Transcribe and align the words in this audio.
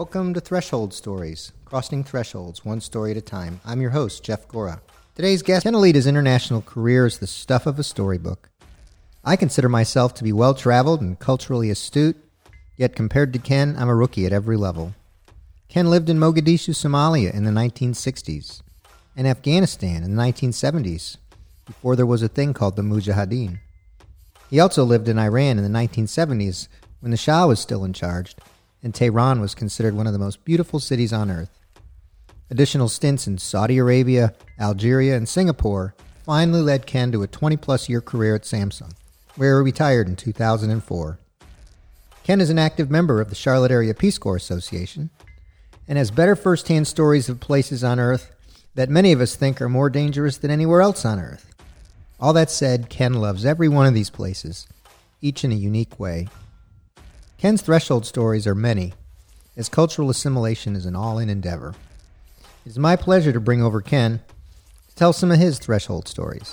Welcome 0.00 0.32
to 0.32 0.40
Threshold 0.40 0.94
Stories, 0.94 1.52
crossing 1.66 2.04
thresholds 2.04 2.64
one 2.64 2.80
story 2.80 3.10
at 3.10 3.18
a 3.18 3.20
time. 3.20 3.60
I'm 3.66 3.82
your 3.82 3.90
host, 3.90 4.24
Jeff 4.24 4.48
Gora. 4.48 4.80
Today's 5.14 5.42
guest, 5.42 5.64
Ken 5.64 5.74
Alyta's 5.74 6.06
international 6.06 6.62
career 6.62 7.04
is 7.04 7.18
the 7.18 7.26
stuff 7.26 7.66
of 7.66 7.78
a 7.78 7.82
storybook. 7.82 8.48
I 9.26 9.36
consider 9.36 9.68
myself 9.68 10.14
to 10.14 10.24
be 10.24 10.32
well 10.32 10.54
traveled 10.54 11.02
and 11.02 11.18
culturally 11.18 11.68
astute, 11.68 12.16
yet 12.78 12.96
compared 12.96 13.34
to 13.34 13.38
Ken, 13.38 13.76
I'm 13.76 13.90
a 13.90 13.94
rookie 13.94 14.24
at 14.24 14.32
every 14.32 14.56
level. 14.56 14.94
Ken 15.68 15.90
lived 15.90 16.08
in 16.08 16.16
Mogadishu, 16.16 16.70
Somalia 16.70 17.34
in 17.34 17.44
the 17.44 17.50
1960s, 17.50 18.62
and 19.14 19.26
Afghanistan 19.26 20.02
in 20.02 20.16
the 20.16 20.22
1970s, 20.22 21.18
before 21.66 21.94
there 21.94 22.06
was 22.06 22.22
a 22.22 22.28
thing 22.28 22.54
called 22.54 22.76
the 22.76 22.82
Mujahideen. 22.82 23.58
He 24.48 24.60
also 24.60 24.82
lived 24.82 25.08
in 25.08 25.18
Iran 25.18 25.58
in 25.58 25.62
the 25.62 25.78
1970s 25.78 26.68
when 27.00 27.10
the 27.10 27.18
Shah 27.18 27.46
was 27.46 27.60
still 27.60 27.84
in 27.84 27.92
charge, 27.92 28.34
and 28.82 28.94
Tehran 28.94 29.40
was 29.40 29.54
considered 29.54 29.94
one 29.94 30.06
of 30.06 30.12
the 30.12 30.18
most 30.18 30.44
beautiful 30.44 30.80
cities 30.80 31.12
on 31.12 31.30
earth. 31.30 31.58
Additional 32.50 32.88
stints 32.88 33.26
in 33.26 33.38
Saudi 33.38 33.78
Arabia, 33.78 34.34
Algeria, 34.58 35.16
and 35.16 35.28
Singapore 35.28 35.94
finally 36.24 36.60
led 36.60 36.86
Ken 36.86 37.12
to 37.12 37.22
a 37.22 37.26
20 37.26 37.56
plus 37.56 37.88
year 37.88 38.00
career 38.00 38.34
at 38.34 38.42
Samsung, 38.42 38.92
where 39.36 39.60
he 39.60 39.64
retired 39.64 40.08
in 40.08 40.16
2004. 40.16 41.18
Ken 42.24 42.40
is 42.40 42.50
an 42.50 42.58
active 42.58 42.90
member 42.90 43.20
of 43.20 43.28
the 43.28 43.34
Charlotte 43.34 43.70
Area 43.70 43.94
Peace 43.94 44.18
Corps 44.18 44.36
Association 44.36 45.10
and 45.88 45.98
has 45.98 46.10
better 46.10 46.36
firsthand 46.36 46.86
stories 46.86 47.28
of 47.28 47.40
places 47.40 47.82
on 47.82 47.98
Earth 47.98 48.34
that 48.74 48.88
many 48.88 49.12
of 49.12 49.20
us 49.20 49.34
think 49.34 49.60
are 49.60 49.68
more 49.68 49.90
dangerous 49.90 50.36
than 50.38 50.50
anywhere 50.50 50.80
else 50.80 51.04
on 51.04 51.18
Earth. 51.18 51.52
All 52.20 52.32
that 52.34 52.50
said, 52.50 52.90
Ken 52.90 53.14
loves 53.14 53.44
every 53.44 53.68
one 53.68 53.86
of 53.86 53.94
these 53.94 54.10
places, 54.10 54.68
each 55.20 55.42
in 55.42 55.52
a 55.52 55.56
unique 55.56 55.98
way. 55.98 56.28
Ken's 57.40 57.62
threshold 57.62 58.04
stories 58.04 58.46
are 58.46 58.54
many, 58.54 58.92
as 59.56 59.70
cultural 59.70 60.10
assimilation 60.10 60.76
is 60.76 60.84
an 60.84 60.94
all 60.94 61.18
in 61.18 61.30
endeavor. 61.30 61.74
It 62.66 62.68
is 62.68 62.78
my 62.78 62.96
pleasure 62.96 63.32
to 63.32 63.40
bring 63.40 63.62
over 63.62 63.80
Ken 63.80 64.20
to 64.90 64.94
tell 64.94 65.14
some 65.14 65.30
of 65.30 65.38
his 65.38 65.58
threshold 65.58 66.06
stories. 66.06 66.52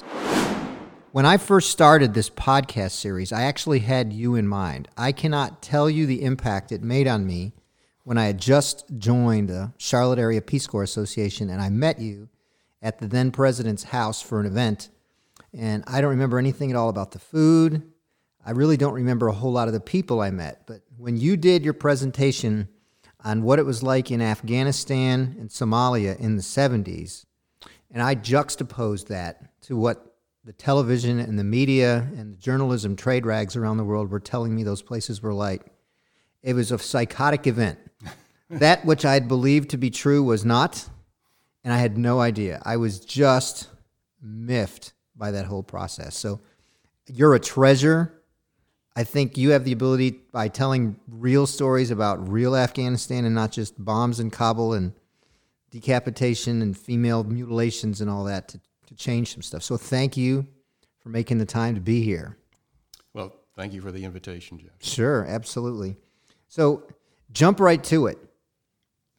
When 1.12 1.26
I 1.26 1.36
first 1.36 1.72
started 1.72 2.14
this 2.14 2.30
podcast 2.30 2.92
series, 2.92 3.34
I 3.34 3.42
actually 3.42 3.80
had 3.80 4.14
you 4.14 4.36
in 4.36 4.48
mind. 4.48 4.88
I 4.96 5.12
cannot 5.12 5.62
tell 5.62 5.90
you 5.90 6.06
the 6.06 6.24
impact 6.24 6.72
it 6.72 6.82
made 6.82 7.06
on 7.06 7.28
me 7.28 7.52
when 8.06 8.18
I 8.18 8.28
had 8.28 8.40
just 8.40 8.86
joined 8.98 9.50
the 9.50 9.74
Charlotte 9.78 10.20
Area 10.20 10.42
Peace 10.42 10.68
Corps 10.68 10.84
Association 10.84 11.50
and 11.50 11.62
I 11.62 11.68
met 11.68 12.00
you 12.00 12.30
at 12.82 13.00
the 13.00 13.08
then 13.10 13.32
president's 13.32 13.84
house 13.84 14.22
for 14.22 14.40
an 14.40 14.46
event 14.46 14.88
and 15.54 15.84
I 15.86 16.00
don't 16.00 16.12
remember 16.12 16.40
anything 16.40 16.72
at 16.72 16.78
all 16.78 16.88
about 16.88 17.12
the 17.12 17.20
food. 17.20 17.84
I 18.48 18.52
really 18.52 18.78
don't 18.78 18.94
remember 18.94 19.28
a 19.28 19.34
whole 19.34 19.52
lot 19.52 19.68
of 19.68 19.74
the 19.74 19.82
people 19.82 20.22
I 20.22 20.32
met. 20.32 20.66
But 20.66 20.80
when 20.98 21.18
you 21.18 21.38
did 21.38 21.64
your 21.64 21.74
presentation 21.74 22.68
on 23.24 23.44
what 23.44 23.60
it 23.60 23.66
was 23.66 23.84
like 23.84 24.12
in 24.12 24.22
Afghanistan 24.22 25.36
and 25.40 25.50
Somalia 25.50 26.20
in 26.20 26.36
the 26.36 26.42
70s, 26.42 27.26
and 27.92 28.02
I 28.02 28.16
juxtaposed 28.16 29.08
that 29.10 29.62
to 29.62 29.78
what 29.78 30.16
the 30.44 30.54
television 30.54 31.20
and 31.20 31.38
the 31.38 31.44
media 31.44 32.08
and 32.16 32.34
the 32.34 32.38
journalism 32.38 32.96
trade 32.96 33.26
rags 33.26 33.56
around 33.56 33.78
the 33.78 33.84
world 33.84 34.10
were 34.10 34.20
telling 34.20 34.56
me 34.56 34.64
those 34.64 34.82
places 34.82 35.22
were 35.22 35.34
like, 35.34 35.66
it 36.42 36.54
was 36.54 36.72
a 36.72 36.80
psychotic 36.80 37.48
event. 37.48 37.80
that 38.50 38.86
which 38.86 39.04
I 39.04 39.14
had 39.14 39.28
believed 39.28 39.70
to 39.72 39.78
be 39.78 39.90
true 39.90 40.24
was 40.24 40.46
not, 40.46 40.88
and 41.64 41.74
I 41.74 41.78
had 41.78 41.98
no 41.98 42.22
idea. 42.22 42.62
I 42.66 42.78
was 42.78 43.00
just 43.00 43.68
miffed 44.22 44.94
by 45.16 45.32
that 45.32 45.46
whole 45.46 45.64
process. 45.64 46.16
So 46.16 46.40
you're 47.08 47.36
a 47.36 47.40
treasure. 47.40 48.17
I 48.98 49.04
think 49.04 49.38
you 49.38 49.52
have 49.52 49.64
the 49.64 49.74
ability 49.74 50.22
by 50.32 50.48
telling 50.48 50.96
real 51.08 51.46
stories 51.46 51.92
about 51.92 52.30
real 52.30 52.56
Afghanistan 52.56 53.26
and 53.26 53.36
not 53.36 53.52
just 53.52 53.76
bombs 53.78 54.20
in 54.20 54.32
Kabul 54.32 54.74
and 54.74 54.92
decapitation 55.70 56.64
and 56.64 56.76
female 56.76 57.24
mutilations 57.24 58.02
and 58.02 58.10
all 58.10 58.24
that 58.24 58.48
to, 58.48 58.60
to 58.88 58.96
change 58.96 59.36
some 59.36 59.44
stuff. 59.44 59.62
So 59.62 59.78
thank 59.78 60.18
you 60.18 60.48
for 60.98 61.10
making 61.10 61.38
the 61.38 61.46
time 61.46 61.76
to 61.76 61.80
be 61.80 62.02
here. 62.02 62.38
Well, 63.14 63.36
thank 63.56 63.72
you 63.72 63.82
for 63.82 63.92
the 63.92 64.04
invitation, 64.04 64.58
Jeff. 64.58 64.72
Sure, 64.80 65.26
absolutely. 65.26 65.96
So 66.48 66.88
jump 67.32 67.60
right 67.60 67.84
to 67.84 68.08
it. 68.08 68.18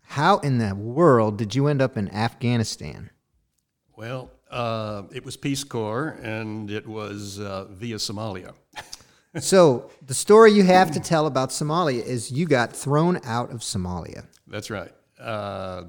How 0.02 0.38
in 0.38 0.58
the 0.58 0.74
world 0.74 1.38
did 1.38 1.54
you 1.54 1.68
end 1.68 1.80
up 1.80 1.96
in 1.96 2.12
Afghanistan? 2.12 3.10
Well, 3.96 4.32
uh, 4.50 5.04
it 5.12 5.24
was 5.24 5.36
Peace 5.36 5.62
Corps, 5.62 6.18
and 6.20 6.68
it 6.68 6.88
was 6.88 7.38
uh, 7.38 7.66
via 7.70 7.96
Somalia. 7.96 8.54
so 9.40 9.90
the 10.06 10.14
story 10.14 10.52
you 10.52 10.64
have 10.64 10.90
to 10.92 11.00
tell 11.00 11.26
about 11.26 11.50
Somalia 11.50 12.02
is 12.02 12.30
you 12.30 12.46
got 12.46 12.74
thrown 12.74 13.20
out 13.24 13.50
of 13.50 13.60
Somalia. 13.60 14.26
That's 14.46 14.70
right. 14.70 14.92
Uh, 15.18 15.84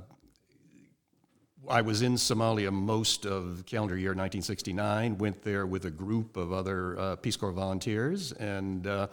I 1.69 1.81
was 1.81 2.01
in 2.01 2.15
Somalia 2.15 2.71
most 2.71 3.25
of 3.25 3.63
calendar 3.65 3.95
year 3.95 4.09
1969. 4.09 5.17
Went 5.19 5.43
there 5.43 5.67
with 5.67 5.85
a 5.85 5.91
group 5.91 6.35
of 6.35 6.51
other 6.51 6.99
uh, 6.99 7.15
Peace 7.17 7.35
Corps 7.35 7.51
volunteers, 7.51 8.31
and 8.33 8.87
uh, 8.87 9.07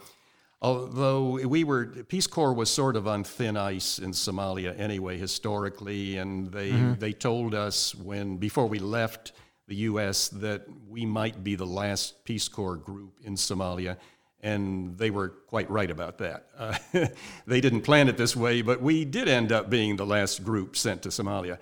although 0.61 1.37
we 1.47 1.63
were 1.63 1.85
Peace 1.85 2.25
Corps 2.25 2.53
was 2.53 2.69
sort 2.71 2.95
of 2.95 3.07
on 3.07 3.23
thin 3.23 3.55
ice 3.55 3.99
in 3.99 4.11
Somalia 4.11 4.77
anyway 4.79 5.17
historically, 5.17 6.17
and 6.17 6.51
they 6.51 6.71
mm-hmm. 6.71 6.99
they 6.99 7.13
told 7.13 7.53
us 7.53 7.93
when 7.93 8.37
before 8.37 8.65
we 8.65 8.79
left 8.79 9.33
the 9.67 9.75
U.S. 9.75 10.29
that 10.29 10.65
we 10.87 11.05
might 11.05 11.43
be 11.43 11.55
the 11.55 11.65
last 11.65 12.23
Peace 12.23 12.47
Corps 12.47 12.77
group 12.77 13.19
in 13.23 13.35
Somalia. 13.35 13.97
And 14.43 14.97
they 14.97 15.09
were 15.09 15.29
quite 15.29 15.69
right 15.69 15.89
about 15.89 16.19
that. 16.19 16.47
Uh, 16.57 16.77
they 17.47 17.59
didn't 17.59 17.81
plan 17.81 18.07
it 18.07 18.17
this 18.17 18.35
way, 18.35 18.61
but 18.61 18.81
we 18.81 19.03
did 19.03 19.27
end 19.27 19.51
up 19.51 19.69
being 19.69 19.95
the 19.95 20.05
last 20.05 20.43
group 20.43 20.77
sent 20.77 21.01
to 21.03 21.09
Somalia. 21.09 21.57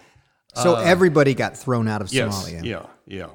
So 0.56 0.76
uh, 0.76 0.82
everybody 0.82 1.34
got 1.34 1.58
thrown 1.58 1.88
out 1.88 2.02
of 2.02 2.12
yes, 2.12 2.34
Somalia. 2.34 2.64
Yeah, 2.64 2.86
yeah. 3.06 3.28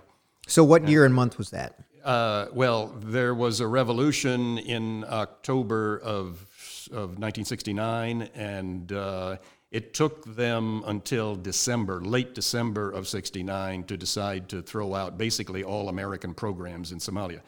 So 0.47 0.65
what 0.65 0.89
year 0.89 1.05
and 1.05 1.15
month 1.15 1.39
was 1.39 1.51
that? 1.51 1.79
Uh, 2.05 2.47
well, 2.53 2.89
there 2.99 3.35
was 3.35 3.61
a 3.61 3.67
revolution 3.67 4.59
in 4.59 5.05
October 5.09 5.99
of, 5.99 6.47
of 6.91 7.19
1969, 7.19 8.23
and 8.35 8.93
uh, 8.93 9.37
it 9.71 9.93
took 9.93 10.25
them 10.35 10.83
until 10.87 11.37
December, 11.37 12.01
late 12.01 12.35
December 12.35 12.91
of 12.91 13.07
69, 13.07 13.85
to 13.85 13.97
decide 13.97 14.49
to 14.49 14.63
throw 14.63 14.95
out 14.95 15.19
basically 15.19 15.63
all 15.63 15.89
American 15.89 16.35
programs 16.35 16.91
in 16.91 16.99
Somalia. 16.99 17.41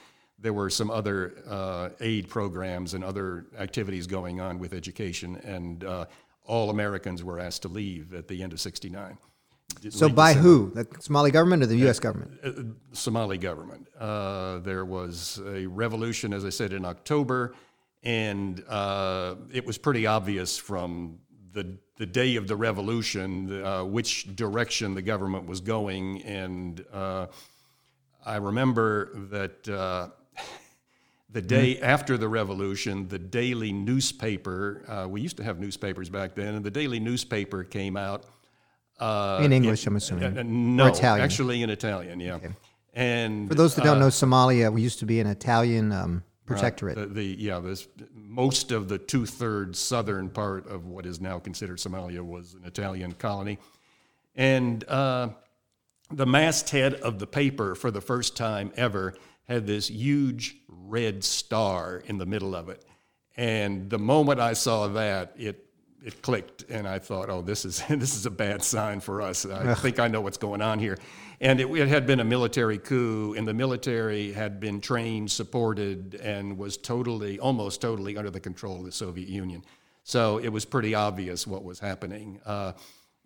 There 0.43 0.53
were 0.53 0.71
some 0.71 0.91
other 0.91 1.35
uh, 1.49 1.91
aid 2.01 2.29
programs 2.29 2.95
and 2.95 3.05
other 3.05 3.47
activities 3.59 4.09
going 4.09 4.41
on 4.41 4.59
with 4.59 4.75
education, 4.75 5.37
and 5.45 5.85
uh, 5.85 6.07
all 6.45 6.71
Americans 6.71 7.23
were 7.23 7.39
asked 7.39 7.63
to 7.63 7.69
leave 7.69 8.13
at 8.13 8.27
the 8.27 8.43
end 8.43 8.53
of 8.53 8.61
69. 8.61 9.17
So 9.91 10.09
by 10.09 10.33
December. 10.33 10.49
who? 10.49 10.73
The 10.75 10.87
Somali 11.01 11.31
government 11.31 11.63
or 11.63 11.67
the 11.67 11.77
U.S. 11.79 11.99
government? 11.99 12.33
Uh, 12.45 12.49
uh, 12.49 12.63
Somali 12.93 13.39
government. 13.39 13.87
Uh, 13.99 14.59
there 14.59 14.85
was 14.85 15.41
a 15.47 15.67
revolution, 15.67 16.33
as 16.33 16.45
I 16.45 16.51
said, 16.51 16.73
in 16.73 16.85
October, 16.85 17.55
and 18.03 18.63
uh, 18.69 19.37
it 19.53 19.65
was 19.65 19.79
pretty 19.79 20.07
obvious 20.07 20.59
from 20.59 21.19
the 21.53 21.79
the 21.99 22.07
day 22.07 22.37
of 22.37 22.49
the 22.49 22.57
revolution 22.57 23.63
uh, 23.65 23.85
which 23.85 24.35
direction 24.35 24.95
the 24.95 25.03
government 25.03 25.47
was 25.47 25.61
going, 25.61 26.23
and 26.23 26.85
uh, 26.93 27.27
I 28.27 28.37
remember 28.37 29.11
that. 29.31 30.13
The 31.31 31.43
day 31.43 31.81
after 31.81 32.19
the 32.19 32.29
revolution, 32.29 33.09
the 33.09 33.19
daily 33.19 33.73
newspaper, 33.73 35.07
we 35.09 35.21
used 35.21 35.37
to 35.39 35.45
have 35.45 35.59
newspapers 35.59 36.09
back 36.09 36.35
then, 36.35 36.55
and 36.55 36.65
the 36.65 36.71
daily 36.71 37.01
newspaper 37.01 37.65
came 37.65 37.97
out 37.97 38.25
uh, 39.03 39.41
in 39.43 39.53
English, 39.53 39.87
I'm 39.87 39.97
assuming. 39.97 40.39
Uh, 40.39 40.43
no, 40.47 40.87
or 40.87 40.89
Italian. 40.91 41.25
actually 41.25 41.63
in 41.63 41.71
Italian, 41.71 42.21
yeah. 42.21 42.35
Okay. 42.35 42.51
And 42.95 43.49
for 43.49 43.55
those 43.55 43.75
that 43.75 43.85
don't 43.85 43.97
uh, 43.97 44.01
know, 44.01 44.09
Somalia 44.09 44.73
we 44.73 44.81
used 44.81 45.01
to 45.01 45.07
be 45.07 45.19
an 45.19 45.27
Italian 45.27 45.91
um, 45.91 46.23
protectorate. 46.47 46.97
The, 46.97 47.07
the, 47.07 47.25
yeah, 47.25 47.59
this, 47.59 47.89
most 48.15 48.71
of 48.71 48.89
the 48.89 48.99
two 48.99 49.27
thirds 49.27 49.79
southern 49.79 50.29
part 50.29 50.69
of 50.69 50.87
what 50.87 51.05
is 51.05 51.21
now 51.21 51.39
considered 51.39 51.79
Somalia 51.79 52.21
was 52.21 52.55
an 52.55 52.65
Italian 52.65 53.13
colony, 53.13 53.59
and 54.37 54.85
uh, 54.89 55.31
the 56.11 56.27
masthead 56.27 56.95
of 56.95 57.19
the 57.19 57.27
paper 57.27 57.75
for 57.75 57.91
the 57.91 58.01
first 58.01 58.37
time 58.37 58.73
ever 58.77 59.15
had 59.53 59.67
this 59.67 59.89
huge 59.89 60.57
red 60.69 61.25
star 61.25 62.03
in 62.07 62.19
the 62.19 62.27
middle 62.27 62.55
of 62.55 62.69
it. 62.69 62.85
And 63.37 63.89
the 63.89 63.99
moment 63.99 64.41
I 64.41 64.53
saw 64.53 64.89
that, 64.89 65.35
it 65.37 65.69
it 66.05 66.21
clicked, 66.21 66.65
and 66.69 66.87
I 66.89 66.99
thought, 66.99 67.31
"Oh, 67.31 67.43
this 67.43 67.65
is 67.65 67.83
this 67.89 68.17
is 68.17 68.27
a 68.27 68.31
bad 68.31 68.63
sign 68.63 69.01
for 69.01 69.23
us. 69.23 69.47
I 69.47 69.75
think 69.75 69.99
I 69.99 70.09
know 70.09 70.21
what's 70.21 70.39
going 70.39 70.61
on 70.61 70.79
here." 70.79 70.99
And 71.41 71.61
it, 71.61 71.69
it, 71.71 71.89
had 71.89 72.07
been 72.07 72.21
a 72.21 72.25
military 72.25 72.79
coup, 72.79 73.35
and 73.37 73.47
the 73.49 73.55
military 73.55 74.33
had 74.33 74.61
been 74.61 74.81
trained, 74.81 75.31
supported, 75.31 76.15
and 76.23 76.57
was 76.57 76.77
totally, 76.77 77.41
almost 77.41 77.81
totally, 77.81 78.17
under 78.17 78.31
the 78.31 78.39
control 78.39 78.79
of 78.79 78.85
the 78.85 78.93
Soviet 78.93 79.29
Union. 79.29 79.65
So 80.05 80.39
it 80.39 80.51
was 80.51 80.65
pretty 80.65 80.95
obvious 80.95 81.45
what 81.45 81.65
was 81.65 81.81
happening. 81.81 82.41
Uh, 82.47 82.73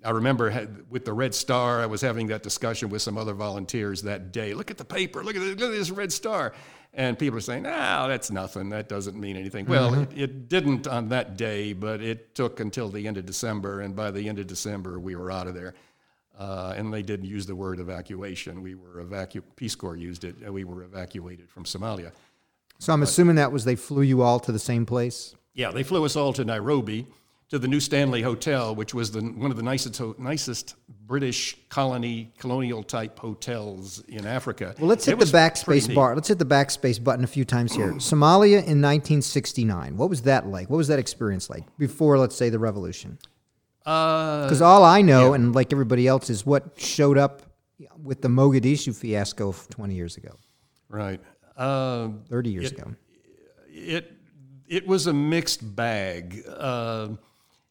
I 0.07 0.11
remember 0.11 0.69
with 0.89 1.05
the 1.05 1.13
Red 1.13 1.35
Star, 1.35 1.81
I 1.81 1.87
was 1.87 2.01
having 2.01 2.29
that 2.29 2.43
discussion 2.43 2.89
with 2.91 3.03
some 3.03 3.19
other 3.19 3.35
volunteers 3.35 4.03
that 4.03 4.31
day. 4.31 4.55
Look 4.55 4.71
at 4.71 4.79
the 4.79 4.85
paper. 4.85 5.25
Look 5.25 5.35
at, 5.35 5.41
the, 5.41 5.47
look 5.47 5.61
at 5.63 5.71
this 5.73 5.91
Red 5.91 6.13
Star. 6.13 6.53
And 6.95 7.19
people 7.19 7.37
are 7.37 7.43
saying, 7.43 7.65
"No, 7.65 8.09
that's 8.09 8.31
nothing. 8.31 8.71
That 8.71 8.89
doesn't 8.89 9.19
mean 9.21 9.37
anything." 9.37 9.67
Well, 9.67 9.93
it, 9.95 10.09
it 10.17 10.49
didn't 10.49 10.87
on 10.87 11.11
that 11.11 11.37
day, 11.37 11.75
but 11.75 12.01
it 12.01 12.35
took 12.35 12.61
until 12.61 12.89
the 12.89 13.07
end 13.07 13.19
of 13.19 13.27
December, 13.27 13.83
and 13.83 13.95
by 13.95 14.11
the 14.11 14.29
end 14.29 14.39
of 14.39 14.47
December, 14.47 14.99
we 14.99 15.15
were 15.15 15.31
out 15.31 15.47
of 15.47 15.55
there. 15.55 15.75
Uh, 16.39 16.75
and 16.77 16.93
they 16.93 17.03
didn't 17.03 17.27
use 17.27 17.45
the 17.47 17.57
word 17.57 17.81
evacuation. 17.81 18.63
We 18.63 18.75
were 18.75 19.03
evacu- 19.05 19.43
Peace 19.57 19.75
Corps 19.75 19.97
used 19.97 20.25
it. 20.25 20.37
We 20.51 20.65
were 20.65 20.85
evacuated 20.85 21.51
from 21.51 21.65
Somalia. 21.65 22.13
So 22.79 22.93
I'm 22.93 23.03
assuming 23.03 23.37
that 23.37 23.53
was 23.53 23.65
they 23.65 23.77
flew 23.77 24.03
you 24.03 24.23
all 24.23 24.39
to 24.41 24.53
the 24.53 24.59
same 24.59 24.87
place. 24.87 25.35
Yeah, 25.55 25.71
they 25.71 25.83
flew 25.83 26.05
us 26.05 26.15
all 26.15 26.33
to 26.35 26.45
Nairobi, 26.45 27.07
to 27.49 27.59
the 27.59 27.69
New 27.69 27.79
Stanley 27.81 28.23
Hotel, 28.23 28.75
which 28.75 28.93
was 28.93 29.13
the, 29.13 29.21
one 29.21 29.51
of 29.51 29.57
the 29.57 29.63
nicest, 29.63 30.01
nicest 30.19 30.75
British 31.07 31.57
colony, 31.69 32.33
colonial 32.39 32.83
type 32.83 33.19
hotels 33.19 34.03
in 34.09 34.27
Africa. 34.27 34.75
Well, 34.79 34.89
let's 34.89 35.07
It 35.07 35.17
hit 35.17 35.21
the 35.31 35.37
backspace 35.39 35.95
bar. 35.95 36.15
Let's 36.17 36.27
hit 36.29 36.39
the 36.41 36.45
backspace 36.45 37.03
button 37.03 37.23
a 37.23 37.29
few 37.29 37.45
times 37.45 37.73
here. 37.75 37.93
Somalia 37.99 38.59
in 38.65 38.83
1969. 38.83 39.97
What 39.97 40.11
was 40.11 40.23
that 40.23 40.49
like? 40.49 40.69
What 40.69 40.77
was 40.79 40.89
that 40.89 40.99
experience 40.99 41.49
like 41.49 41.65
before, 41.79 42.19
let's 42.19 42.35
say, 42.35 42.49
the 42.51 42.59
revolution? 42.59 43.19
Uh, 43.85 44.43
Because 44.45 44.61
all 44.63 44.83
I 44.85 45.01
know, 45.03 45.33
and 45.35 45.55
like 45.55 45.73
everybody 45.73 46.09
else, 46.09 46.29
is 46.31 46.45
what 46.45 46.73
showed 46.81 47.17
up 47.19 47.43
with 48.03 48.23
the 48.23 48.29
Mogadishu 48.29 48.97
fiasco 48.97 49.55
20 49.71 49.95
years 49.95 50.17
ago, 50.17 50.31
right. 50.89 51.21
Uh, 51.57 52.09
30 52.29 52.51
years 52.51 52.73
It- 52.73 52.79
ago. 52.79 52.95
it 53.69 54.13
it 54.69 54.85
was 54.89 55.07
a 55.07 55.13
mixed 55.13 55.77
bag, 55.77 56.43
uh, 56.49 57.11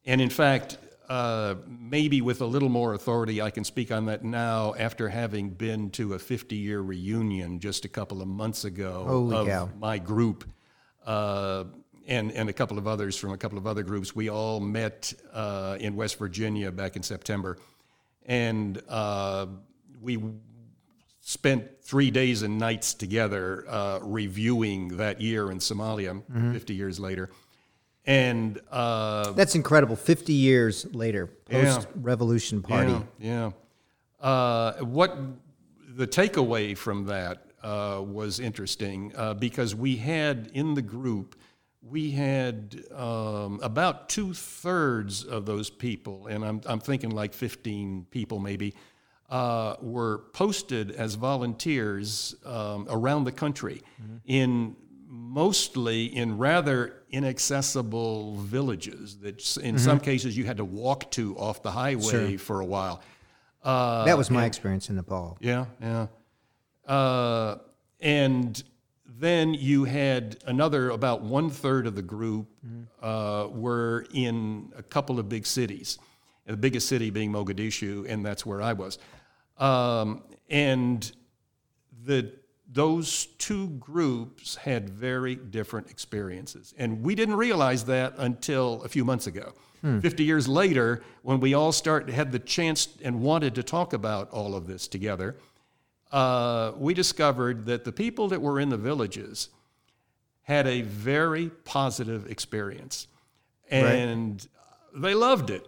and 0.06 0.20
in 0.20 0.30
fact, 0.30 0.78
uh, 1.08 1.56
maybe 1.66 2.20
with 2.20 2.40
a 2.40 2.46
little 2.46 2.68
more 2.68 2.94
authority, 2.94 3.40
I 3.40 3.50
can 3.50 3.64
speak 3.64 3.92
on 3.92 4.06
that 4.06 4.24
now 4.24 4.74
after 4.78 5.08
having 5.08 5.50
been 5.50 5.90
to 5.90 6.14
a 6.14 6.18
50-year 6.18 6.80
reunion 6.80 7.60
just 7.60 7.84
a 7.84 7.88
couple 7.88 8.22
of 8.22 8.28
months 8.28 8.64
ago 8.64 9.04
Holy 9.06 9.36
of 9.36 9.46
cow. 9.46 9.68
my 9.78 9.98
group. 9.98 10.44
Uh, 11.04 11.64
and, 12.08 12.30
and 12.32 12.48
a 12.48 12.52
couple 12.52 12.78
of 12.78 12.86
others 12.86 13.16
from 13.16 13.32
a 13.32 13.36
couple 13.36 13.58
of 13.58 13.66
other 13.66 13.82
groups. 13.82 14.14
We 14.14 14.28
all 14.28 14.60
met 14.60 15.12
uh, 15.32 15.76
in 15.80 15.96
West 15.96 16.18
Virginia 16.18 16.70
back 16.70 16.94
in 16.94 17.02
September, 17.02 17.58
and 18.24 18.80
uh, 18.88 19.46
we 20.00 20.22
spent 21.20 21.82
three 21.82 22.12
days 22.12 22.42
and 22.42 22.58
nights 22.58 22.94
together 22.94 23.64
uh, 23.68 23.98
reviewing 24.02 24.96
that 24.98 25.20
year 25.20 25.50
in 25.50 25.58
Somalia, 25.58 26.22
50 26.52 26.74
years 26.74 27.00
later. 27.00 27.30
And 28.06 28.60
uh, 28.70 29.32
That's 29.32 29.54
incredible. 29.54 29.96
50 29.96 30.32
years 30.32 30.86
later, 30.94 31.26
post 31.26 31.88
revolution 31.96 32.62
party. 32.62 32.92
yeah, 33.18 33.50
yeah. 34.20 34.26
Uh, 34.26 34.72
what 34.84 35.18
the 35.96 36.06
takeaway 36.06 36.76
from 36.76 37.06
that 37.06 37.46
uh, 37.62 38.00
was 38.04 38.38
interesting 38.38 39.12
uh, 39.16 39.34
because 39.34 39.74
we 39.74 39.96
had 39.96 40.50
in 40.54 40.74
the 40.74 40.82
group 40.82 41.36
we 41.88 42.10
had 42.10 42.82
um, 42.94 43.60
about 43.62 44.08
two 44.08 44.34
thirds 44.34 45.24
of 45.24 45.46
those 45.46 45.70
people, 45.70 46.26
and 46.26 46.44
I'm 46.44 46.60
I'm 46.66 46.80
thinking 46.80 47.10
like 47.10 47.34
15 47.34 48.06
people 48.10 48.38
maybe. 48.38 48.74
Uh, 49.28 49.74
were 49.80 50.18
posted 50.34 50.92
as 50.92 51.16
volunteers 51.16 52.36
um, 52.44 52.86
around 52.88 53.24
the 53.24 53.32
country 53.32 53.82
in 54.24 54.76
mostly 55.08 56.06
in 56.06 56.38
rather 56.38 57.02
inaccessible 57.10 58.36
villages 58.36 59.18
that 59.18 59.56
in 59.58 59.78
some 59.78 60.00
cases 60.00 60.36
you 60.36 60.44
had 60.44 60.56
to 60.56 60.64
walk 60.64 61.10
to 61.12 61.36
off 61.36 61.62
the 61.62 61.70
highway 61.70 62.36
for 62.36 62.60
a 62.60 62.66
while. 62.66 63.00
Uh, 63.62 64.04
that 64.04 64.18
was 64.18 64.30
my 64.30 64.44
experience 64.44 64.88
in 64.90 64.96
Nepal. 64.96 65.36
yeah, 65.40 65.66
yeah. 65.80 66.06
Uh, 66.86 67.58
and 68.00 68.62
then 69.18 69.54
you 69.54 69.84
had 69.84 70.36
another 70.46 70.90
about 70.90 71.22
one 71.22 71.50
third 71.50 71.86
of 71.86 71.94
the 71.94 72.02
group 72.02 72.46
uh, 73.02 73.48
were 73.50 74.06
in 74.12 74.72
a 74.76 74.82
couple 74.82 75.18
of 75.18 75.28
big 75.28 75.46
cities. 75.46 75.98
The 76.46 76.56
biggest 76.56 76.88
city 76.88 77.10
being 77.10 77.32
Mogadishu, 77.32 78.08
and 78.08 78.24
that's 78.24 78.46
where 78.46 78.62
I 78.62 78.72
was. 78.72 78.98
Um, 79.58 80.22
and 80.48 81.10
the 82.04 82.32
those 82.72 83.26
two 83.38 83.68
groups 83.68 84.56
had 84.56 84.90
very 84.90 85.34
different 85.36 85.88
experiences, 85.90 86.74
and 86.76 87.02
we 87.02 87.14
didn't 87.14 87.36
realize 87.36 87.84
that 87.84 88.14
until 88.18 88.82
a 88.82 88.88
few 88.88 89.04
months 89.04 89.26
ago. 89.26 89.52
Fifty 90.00 90.24
years 90.24 90.48
later, 90.48 91.02
when 91.22 91.38
we 91.38 91.54
all 91.54 91.70
start 91.70 92.08
had 92.10 92.32
the 92.32 92.40
chance 92.40 92.88
and 93.04 93.20
wanted 93.20 93.54
to 93.54 93.62
talk 93.62 93.92
about 93.92 94.28
all 94.30 94.56
of 94.56 94.66
this 94.66 94.88
together, 94.88 95.36
uh, 96.10 96.72
we 96.76 96.92
discovered 96.92 97.66
that 97.66 97.84
the 97.84 97.92
people 97.92 98.26
that 98.28 98.42
were 98.42 98.58
in 98.58 98.68
the 98.68 98.76
villages 98.76 99.48
had 100.42 100.66
a 100.66 100.82
very 100.82 101.50
positive 101.64 102.28
experience, 102.28 103.06
and 103.70 104.46
they 104.94 105.14
loved 105.14 105.50
it. 105.50 105.64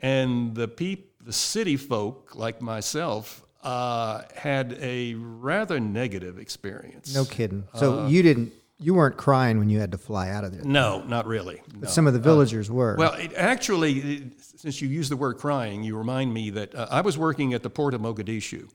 And 0.00 0.54
the 0.54 0.68
peop- 0.68 1.12
the 1.24 1.32
city 1.32 1.76
folk 1.78 2.34
like 2.34 2.60
myself 2.60 3.41
uh, 3.62 4.22
had 4.34 4.76
a 4.80 5.14
rather 5.14 5.78
negative 5.80 6.38
experience. 6.38 7.14
No 7.14 7.24
kidding. 7.24 7.64
So 7.74 8.06
you 8.06 8.22
didn't, 8.22 8.52
you 8.78 8.94
weren't 8.94 9.16
crying 9.16 9.58
when 9.58 9.70
you 9.70 9.78
had 9.78 9.92
to 9.92 9.98
fly 9.98 10.30
out 10.30 10.42
of 10.44 10.52
there. 10.52 10.64
No, 10.64 11.02
not 11.04 11.26
really. 11.26 11.62
No. 11.78 11.88
Some 11.88 12.06
of 12.08 12.12
the 12.12 12.18
villagers 12.18 12.70
were. 12.70 12.96
Well, 12.96 13.14
it, 13.14 13.32
actually, 13.34 13.92
it- 13.98 14.32
since 14.62 14.80
you 14.80 14.88
use 14.88 15.08
the 15.08 15.16
word 15.16 15.38
crying, 15.38 15.82
you 15.82 15.96
remind 15.96 16.32
me 16.32 16.50
that 16.50 16.74
uh, 16.74 16.86
I 16.90 17.00
was 17.00 17.18
working 17.18 17.52
at 17.52 17.62
the 17.64 17.70
port 17.70 17.94
of 17.94 18.00
Mogadishu, 18.00 18.68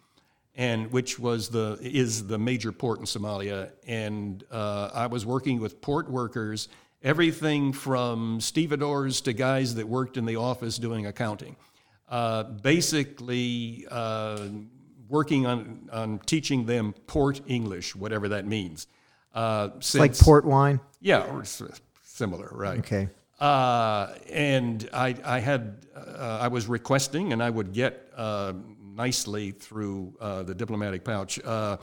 and 0.55 0.91
which 0.91 1.17
was 1.17 1.47
the 1.49 1.77
is 1.81 2.27
the 2.27 2.37
major 2.37 2.71
port 2.73 2.99
in 2.99 3.05
Somalia, 3.05 3.69
and 3.87 4.43
uh, 4.51 4.89
I 4.93 5.07
was 5.07 5.25
working 5.25 5.61
with 5.61 5.79
port 5.81 6.09
workers, 6.09 6.67
everything 7.01 7.71
from 7.71 8.41
stevedores 8.41 9.21
to 9.21 9.31
guys 9.33 9.75
that 9.75 9.87
worked 9.87 10.17
in 10.17 10.25
the 10.25 10.35
office 10.35 10.77
doing 10.77 11.05
accounting, 11.05 11.55
uh, 12.09 12.43
basically. 12.43 13.85
Uh, 13.89 14.47
Working 15.09 15.45
on, 15.45 15.89
on 15.91 16.19
teaching 16.19 16.65
them 16.65 16.93
port 17.07 17.41
English, 17.47 17.95
whatever 17.95 18.29
that 18.29 18.45
means. 18.45 18.87
Uh, 19.33 19.69
it's 19.77 19.95
like 19.95 20.17
port 20.17 20.45
wine. 20.45 20.79
yeah, 20.99 21.23
or 21.31 21.43
similar, 22.03 22.49
right? 22.51 22.79
Okay. 22.79 23.09
Uh, 23.39 24.15
and 24.31 24.89
I, 24.91 25.15
I 25.23 25.39
had, 25.39 25.85
uh, 25.95 26.39
I 26.41 26.47
was 26.47 26.67
requesting, 26.67 27.33
and 27.33 27.43
I 27.43 27.49
would 27.49 27.71
get 27.71 28.11
uh, 28.15 28.53
nicely 28.95 29.51
through 29.51 30.15
uh, 30.19 30.43
the 30.43 30.55
diplomatic 30.55 31.03
pouch 31.03 31.39
uh, 31.45 31.77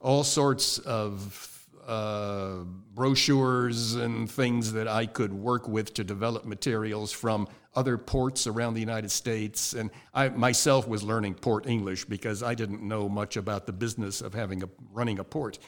all 0.00 0.24
sorts 0.24 0.78
of 0.78 1.68
uh, 1.86 2.58
brochures 2.94 3.96
and 3.96 4.30
things 4.30 4.72
that 4.72 4.86
I 4.86 5.06
could 5.06 5.32
work 5.32 5.68
with 5.68 5.92
to 5.94 6.04
develop 6.04 6.44
materials 6.44 7.10
from 7.10 7.48
other 7.74 7.96
ports 7.96 8.46
around 8.46 8.74
the 8.74 8.80
United 8.80 9.10
States. 9.10 9.72
And 9.72 9.90
I 10.12 10.28
myself 10.28 10.88
was 10.88 11.02
learning 11.02 11.34
port 11.34 11.66
English 11.66 12.04
because 12.04 12.42
I 12.42 12.54
didn't 12.54 12.82
know 12.82 13.08
much 13.08 13.36
about 13.36 13.66
the 13.66 13.72
business 13.72 14.20
of 14.20 14.34
having 14.34 14.62
a 14.62 14.68
running 14.92 15.18
a 15.18 15.24
port. 15.24 15.58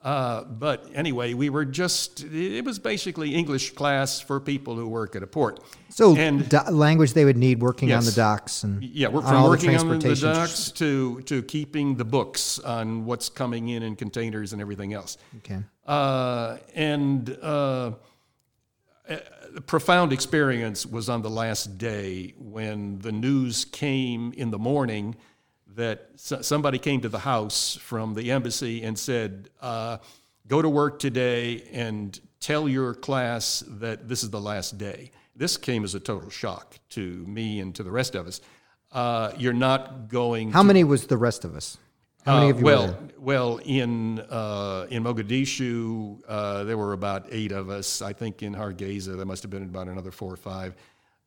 Uh, 0.00 0.44
but 0.44 0.86
anyway, 0.94 1.34
we 1.34 1.50
were 1.50 1.64
just, 1.64 2.22
it 2.22 2.64
was 2.64 2.78
basically 2.78 3.34
English 3.34 3.72
class 3.72 4.20
for 4.20 4.38
people 4.38 4.76
who 4.76 4.86
work 4.86 5.16
at 5.16 5.24
a 5.24 5.26
port. 5.26 5.58
So 5.88 6.14
and 6.14 6.48
do- 6.48 6.60
language 6.70 7.14
they 7.14 7.24
would 7.24 7.36
need 7.36 7.60
working 7.60 7.92
on 7.92 8.04
the 8.04 8.12
docks 8.12 8.62
and 8.62 8.80
yeah, 8.82 9.08
we're 9.08 9.22
from 9.22 9.34
all 9.34 9.48
working 9.48 9.70
on 9.70 9.88
the 9.88 9.98
transportation. 9.98 10.32
docks 10.32 10.70
to, 10.72 11.20
to 11.22 11.42
keeping 11.42 11.96
the 11.96 12.04
books 12.04 12.60
on 12.60 13.06
what's 13.06 13.28
coming 13.28 13.70
in 13.70 13.82
in 13.82 13.96
containers 13.96 14.52
and 14.52 14.62
everything 14.62 14.92
else. 14.92 15.18
Okay. 15.38 15.58
Uh, 15.84 16.58
and 16.76 17.36
uh, 17.42 17.90
a 19.56 19.60
profound 19.60 20.12
experience 20.12 20.86
was 20.86 21.08
on 21.08 21.22
the 21.22 21.30
last 21.30 21.78
day 21.78 22.34
when 22.38 22.98
the 22.98 23.12
news 23.12 23.64
came 23.64 24.32
in 24.36 24.50
the 24.50 24.58
morning 24.58 25.16
that 25.74 26.10
somebody 26.16 26.78
came 26.78 27.00
to 27.00 27.08
the 27.08 27.20
house 27.20 27.76
from 27.76 28.14
the 28.14 28.30
embassy 28.32 28.82
and 28.82 28.98
said, 28.98 29.48
uh, 29.60 29.98
Go 30.48 30.62
to 30.62 30.68
work 30.68 30.98
today 30.98 31.68
and 31.72 32.18
tell 32.40 32.68
your 32.68 32.94
class 32.94 33.62
that 33.66 34.08
this 34.08 34.22
is 34.22 34.30
the 34.30 34.40
last 34.40 34.78
day. 34.78 35.10
This 35.36 35.58
came 35.58 35.84
as 35.84 35.94
a 35.94 36.00
total 36.00 36.30
shock 36.30 36.78
to 36.90 37.00
me 37.26 37.60
and 37.60 37.74
to 37.74 37.82
the 37.82 37.90
rest 37.90 38.14
of 38.14 38.26
us. 38.26 38.40
Uh, 38.90 39.32
you're 39.36 39.52
not 39.52 40.08
going 40.08 40.50
How 40.50 40.62
to 40.62 40.66
many 40.66 40.84
was 40.84 41.06
the 41.06 41.18
rest 41.18 41.44
of 41.44 41.54
us? 41.54 41.76
How 42.28 42.40
many 42.40 42.48
uh, 42.48 42.50
of 42.50 42.58
you 42.58 42.64
were 42.64 42.70
well, 42.72 42.86
there? 42.86 42.98
well, 43.18 43.60
in 43.64 44.20
uh, 44.20 44.86
in 44.90 45.02
Mogadishu, 45.02 46.20
uh, 46.28 46.64
there 46.64 46.76
were 46.76 46.92
about 46.92 47.26
eight 47.30 47.52
of 47.52 47.70
us. 47.70 48.02
I 48.02 48.12
think 48.12 48.42
in 48.42 48.54
Hargeisa, 48.54 49.16
there 49.16 49.24
must 49.24 49.42
have 49.42 49.50
been 49.50 49.62
about 49.62 49.88
another 49.88 50.10
four 50.10 50.32
or 50.32 50.36
five, 50.36 50.76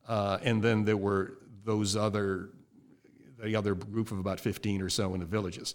uh, 0.06 0.38
and 0.42 0.62
then 0.62 0.84
there 0.84 0.96
were 0.96 1.38
those 1.64 1.96
other, 1.96 2.50
the 3.42 3.56
other 3.56 3.74
group 3.74 4.12
of 4.12 4.18
about 4.18 4.38
fifteen 4.38 4.80
or 4.80 4.88
so 4.88 5.12
in 5.14 5.20
the 5.20 5.26
villages. 5.26 5.74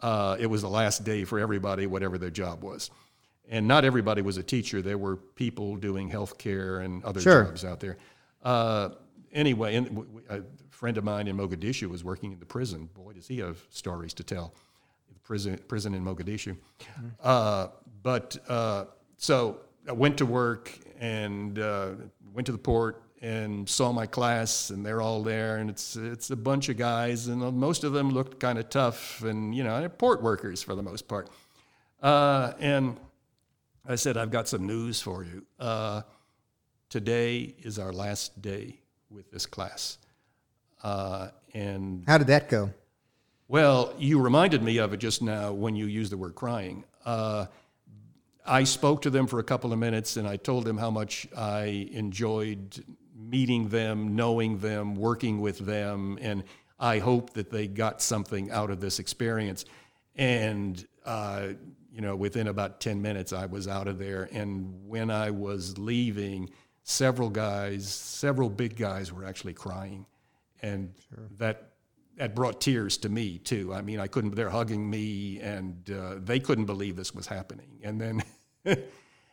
Uh, 0.00 0.36
it 0.38 0.46
was 0.46 0.62
the 0.62 0.68
last 0.68 1.02
day 1.02 1.24
for 1.24 1.40
everybody, 1.40 1.86
whatever 1.88 2.18
their 2.18 2.30
job 2.30 2.62
was, 2.62 2.90
and 3.48 3.66
not 3.66 3.84
everybody 3.84 4.22
was 4.22 4.36
a 4.36 4.44
teacher. 4.44 4.80
There 4.80 4.98
were 4.98 5.16
people 5.16 5.74
doing 5.76 6.08
healthcare 6.08 6.84
and 6.84 7.04
other 7.04 7.20
Sure. 7.20 7.44
jobs 7.46 7.64
out 7.64 7.80
there. 7.80 7.96
Uh, 8.44 8.90
anyway, 9.32 9.74
and 9.74 10.06
a 10.30 10.42
friend 10.70 10.96
of 10.96 11.02
mine 11.02 11.26
in 11.26 11.36
Mogadishu 11.36 11.88
was 11.88 12.04
working 12.04 12.30
in 12.32 12.38
the 12.38 12.46
prison. 12.46 12.88
Boy, 12.94 13.14
does 13.14 13.26
he 13.26 13.38
have 13.38 13.58
stories 13.70 14.14
to 14.14 14.22
tell 14.22 14.54
prison, 15.28 15.60
prison 15.68 15.92
in 15.94 16.02
Mogadishu. 16.02 16.56
Uh, 17.22 17.68
but 18.02 18.38
uh, 18.48 18.86
so 19.18 19.58
I 19.86 19.92
went 19.92 20.16
to 20.18 20.26
work 20.26 20.72
and 20.98 21.58
uh, 21.58 21.90
went 22.32 22.46
to 22.46 22.52
the 22.52 22.58
port 22.58 23.02
and 23.20 23.68
saw 23.68 23.92
my 23.92 24.06
class, 24.06 24.70
and 24.70 24.86
they're 24.86 25.02
all 25.02 25.22
there, 25.22 25.58
and 25.58 25.68
it's 25.68 25.96
it's 25.96 26.30
a 26.30 26.36
bunch 26.36 26.68
of 26.70 26.76
guys, 26.78 27.26
and 27.26 27.40
most 27.58 27.84
of 27.84 27.92
them 27.92 28.10
looked 28.10 28.40
kind 28.40 28.58
of 28.58 28.70
tough, 28.70 29.22
and 29.22 29.54
you 29.54 29.64
know, 29.64 29.78
they're 29.80 29.88
port 29.88 30.22
workers 30.22 30.62
for 30.62 30.74
the 30.74 30.82
most 30.82 31.06
part. 31.08 31.28
Uh, 32.00 32.52
and 32.58 32.96
I 33.86 33.96
said, 33.96 34.16
I've 34.16 34.30
got 34.30 34.48
some 34.48 34.66
news 34.66 35.02
for 35.02 35.24
you. 35.24 35.44
Uh, 35.58 36.02
today 36.88 37.54
is 37.58 37.78
our 37.78 37.92
last 37.92 38.40
day 38.40 38.80
with 39.10 39.30
this 39.30 39.46
class. 39.46 39.98
Uh, 40.82 41.28
and 41.54 42.04
How 42.06 42.18
did 42.18 42.28
that 42.28 42.48
go? 42.48 42.70
Well, 43.48 43.94
you 43.98 44.20
reminded 44.20 44.62
me 44.62 44.76
of 44.76 44.92
it 44.92 44.98
just 44.98 45.22
now 45.22 45.52
when 45.52 45.74
you 45.74 45.86
used 45.86 46.12
the 46.12 46.18
word 46.18 46.34
crying. 46.34 46.84
Uh, 47.04 47.46
I 48.46 48.64
spoke 48.64 49.02
to 49.02 49.10
them 49.10 49.26
for 49.26 49.38
a 49.38 49.42
couple 49.42 49.72
of 49.72 49.78
minutes 49.78 50.16
and 50.16 50.28
I 50.28 50.36
told 50.36 50.64
them 50.64 50.76
how 50.76 50.90
much 50.90 51.26
I 51.36 51.88
enjoyed 51.92 52.84
meeting 53.16 53.68
them, 53.68 54.14
knowing 54.14 54.58
them, 54.58 54.94
working 54.94 55.40
with 55.40 55.58
them, 55.58 56.18
and 56.20 56.44
I 56.78 56.98
hope 56.98 57.32
that 57.34 57.50
they 57.50 57.66
got 57.66 58.00
something 58.00 58.50
out 58.50 58.70
of 58.70 58.80
this 58.80 58.98
experience. 58.98 59.64
And, 60.16 60.86
uh, 61.04 61.48
you 61.92 62.00
know, 62.00 62.16
within 62.16 62.48
about 62.48 62.80
10 62.80 63.02
minutes, 63.02 63.32
I 63.32 63.46
was 63.46 63.66
out 63.66 63.88
of 63.88 63.98
there. 63.98 64.28
And 64.32 64.86
when 64.86 65.10
I 65.10 65.30
was 65.30 65.76
leaving, 65.78 66.50
several 66.84 67.30
guys, 67.30 67.92
several 67.92 68.48
big 68.48 68.76
guys 68.76 69.12
were 69.12 69.24
actually 69.24 69.54
crying. 69.54 70.06
And 70.62 70.92
that 71.38 71.67
that 72.18 72.34
brought 72.34 72.60
tears 72.60 72.96
to 72.98 73.08
me 73.08 73.38
too. 73.38 73.72
I 73.72 73.80
mean, 73.80 74.00
I 74.00 74.08
couldn't. 74.08 74.34
They're 74.34 74.50
hugging 74.50 74.88
me, 74.88 75.40
and 75.40 75.90
uh, 75.90 76.16
they 76.18 76.40
couldn't 76.40 76.66
believe 76.66 76.96
this 76.96 77.14
was 77.14 77.26
happening. 77.26 77.78
And 77.82 78.00
then 78.00 78.22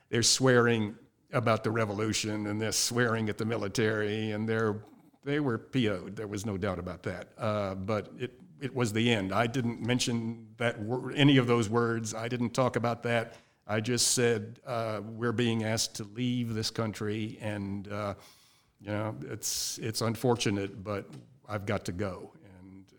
they're 0.10 0.24
swearing 0.24 0.96
about 1.34 1.64
the 1.64 1.72
revolution, 1.72 2.48
and 2.48 2.62
they're 2.62 2.72
swearing 2.72 3.28
at 3.28 3.38
the 3.38 3.46
military, 3.46 4.32
and 4.32 4.48
they're 4.48 4.78
they 5.24 5.40
were 5.40 5.58
PO'd. 5.58 6.16
There 6.16 6.28
was 6.28 6.46
no 6.46 6.58
doubt 6.58 6.78
about 6.78 7.04
that. 7.04 7.30
Uh, 7.38 7.76
but 7.76 8.10
it 8.20 8.40
it 8.62 8.74
was 8.74 8.94
the 8.94 9.12
end. 9.12 9.34
I 9.34 9.48
didn't 9.48 9.82
mention 9.82 10.48
that 10.58 10.80
wor- 10.80 11.12
any 11.12 11.38
of 11.38 11.48
those 11.48 11.70
words. 11.70 12.14
I 12.14 12.28
didn't 12.28 12.52
talk 12.52 12.76
about 12.76 13.04
that. 13.04 13.34
I 13.68 13.80
just 13.80 14.12
said 14.12 14.60
uh, 14.66 15.02
we're 15.04 15.32
being 15.32 15.64
asked 15.64 15.96
to 15.96 16.04
leave 16.04 16.54
this 16.54 16.70
country, 16.70 17.40
and 17.42 17.88
uh, 17.92 18.14
you 18.80 18.92
know 18.92 19.16
it's 19.22 19.80
it's 19.80 20.02
unfortunate, 20.02 20.84
but 20.84 21.10
I've 21.50 21.66
got 21.66 21.86
to 21.86 21.92
go, 21.92 22.32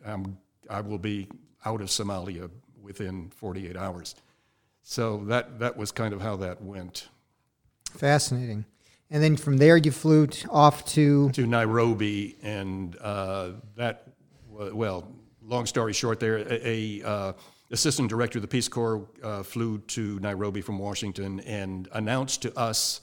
I'm, 0.06 0.38
I 0.70 0.80
will 0.80 0.98
be 0.98 1.28
out 1.64 1.80
of 1.80 1.88
Somalia 1.88 2.50
within 2.80 3.30
48 3.30 3.76
hours. 3.76 4.14
So 4.82 5.24
that 5.26 5.58
that 5.58 5.76
was 5.76 5.90
kind 5.90 6.14
of 6.14 6.20
how 6.20 6.36
that 6.36 6.62
went 6.62 7.08
Fascinating. 7.96 8.64
And 9.10 9.22
then 9.22 9.36
from 9.36 9.56
there, 9.56 9.76
you 9.76 9.92
flew 9.92 10.28
off 10.50 10.84
to. 10.86 11.30
to 11.30 11.46
Nairobi, 11.46 12.36
and 12.42 12.96
uh, 13.00 13.50
that 13.76 14.08
well, 14.48 15.08
long 15.42 15.66
story 15.66 15.92
short, 15.92 16.18
there 16.18 16.38
a, 16.38 16.68
a 16.68 17.06
uh, 17.06 17.32
assistant 17.70 18.08
director 18.08 18.38
of 18.38 18.42
the 18.42 18.48
Peace 18.48 18.68
Corps 18.68 19.06
uh, 19.22 19.42
flew 19.42 19.78
to 19.78 20.18
Nairobi 20.20 20.60
from 20.60 20.78
Washington 20.78 21.40
and 21.40 21.88
announced 21.92 22.42
to 22.42 22.58
us 22.58 23.00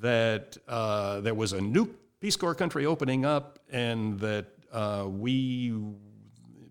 that 0.00 0.56
uh, 0.66 1.20
there 1.20 1.34
was 1.34 1.52
a 1.52 1.60
new 1.60 1.88
Peace 2.20 2.36
Corps 2.36 2.54
country 2.54 2.86
opening 2.86 3.24
up, 3.24 3.60
and 3.70 4.18
that 4.18 4.46
uh, 4.72 5.04
we 5.06 5.72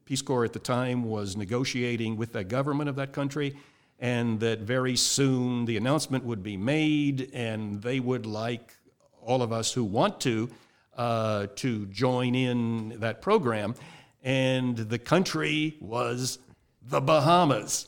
Peace 0.05 0.21
Corps 0.21 0.45
at 0.45 0.53
the 0.53 0.59
time 0.59 1.03
was 1.03 1.35
negotiating 1.35 2.15
with 2.15 2.31
the 2.33 2.43
government 2.43 2.89
of 2.89 2.95
that 2.95 3.11
country, 3.11 3.57
and 3.99 4.39
that 4.39 4.59
very 4.59 4.95
soon 4.95 5.65
the 5.65 5.77
announcement 5.77 6.23
would 6.23 6.43
be 6.43 6.57
made, 6.57 7.31
and 7.33 7.81
they 7.81 7.99
would 7.99 8.27
like 8.27 8.73
all 9.21 9.41
of 9.41 9.51
us 9.51 9.73
who 9.73 9.83
want 9.83 10.21
to 10.21 10.49
uh, 10.95 11.47
to 11.55 11.87
join 11.87 12.35
in 12.35 12.99
that 12.99 13.21
program. 13.21 13.73
And 14.23 14.77
the 14.77 14.99
country 14.99 15.75
was 15.81 16.37
the 16.83 17.01
Bahamas. 17.01 17.87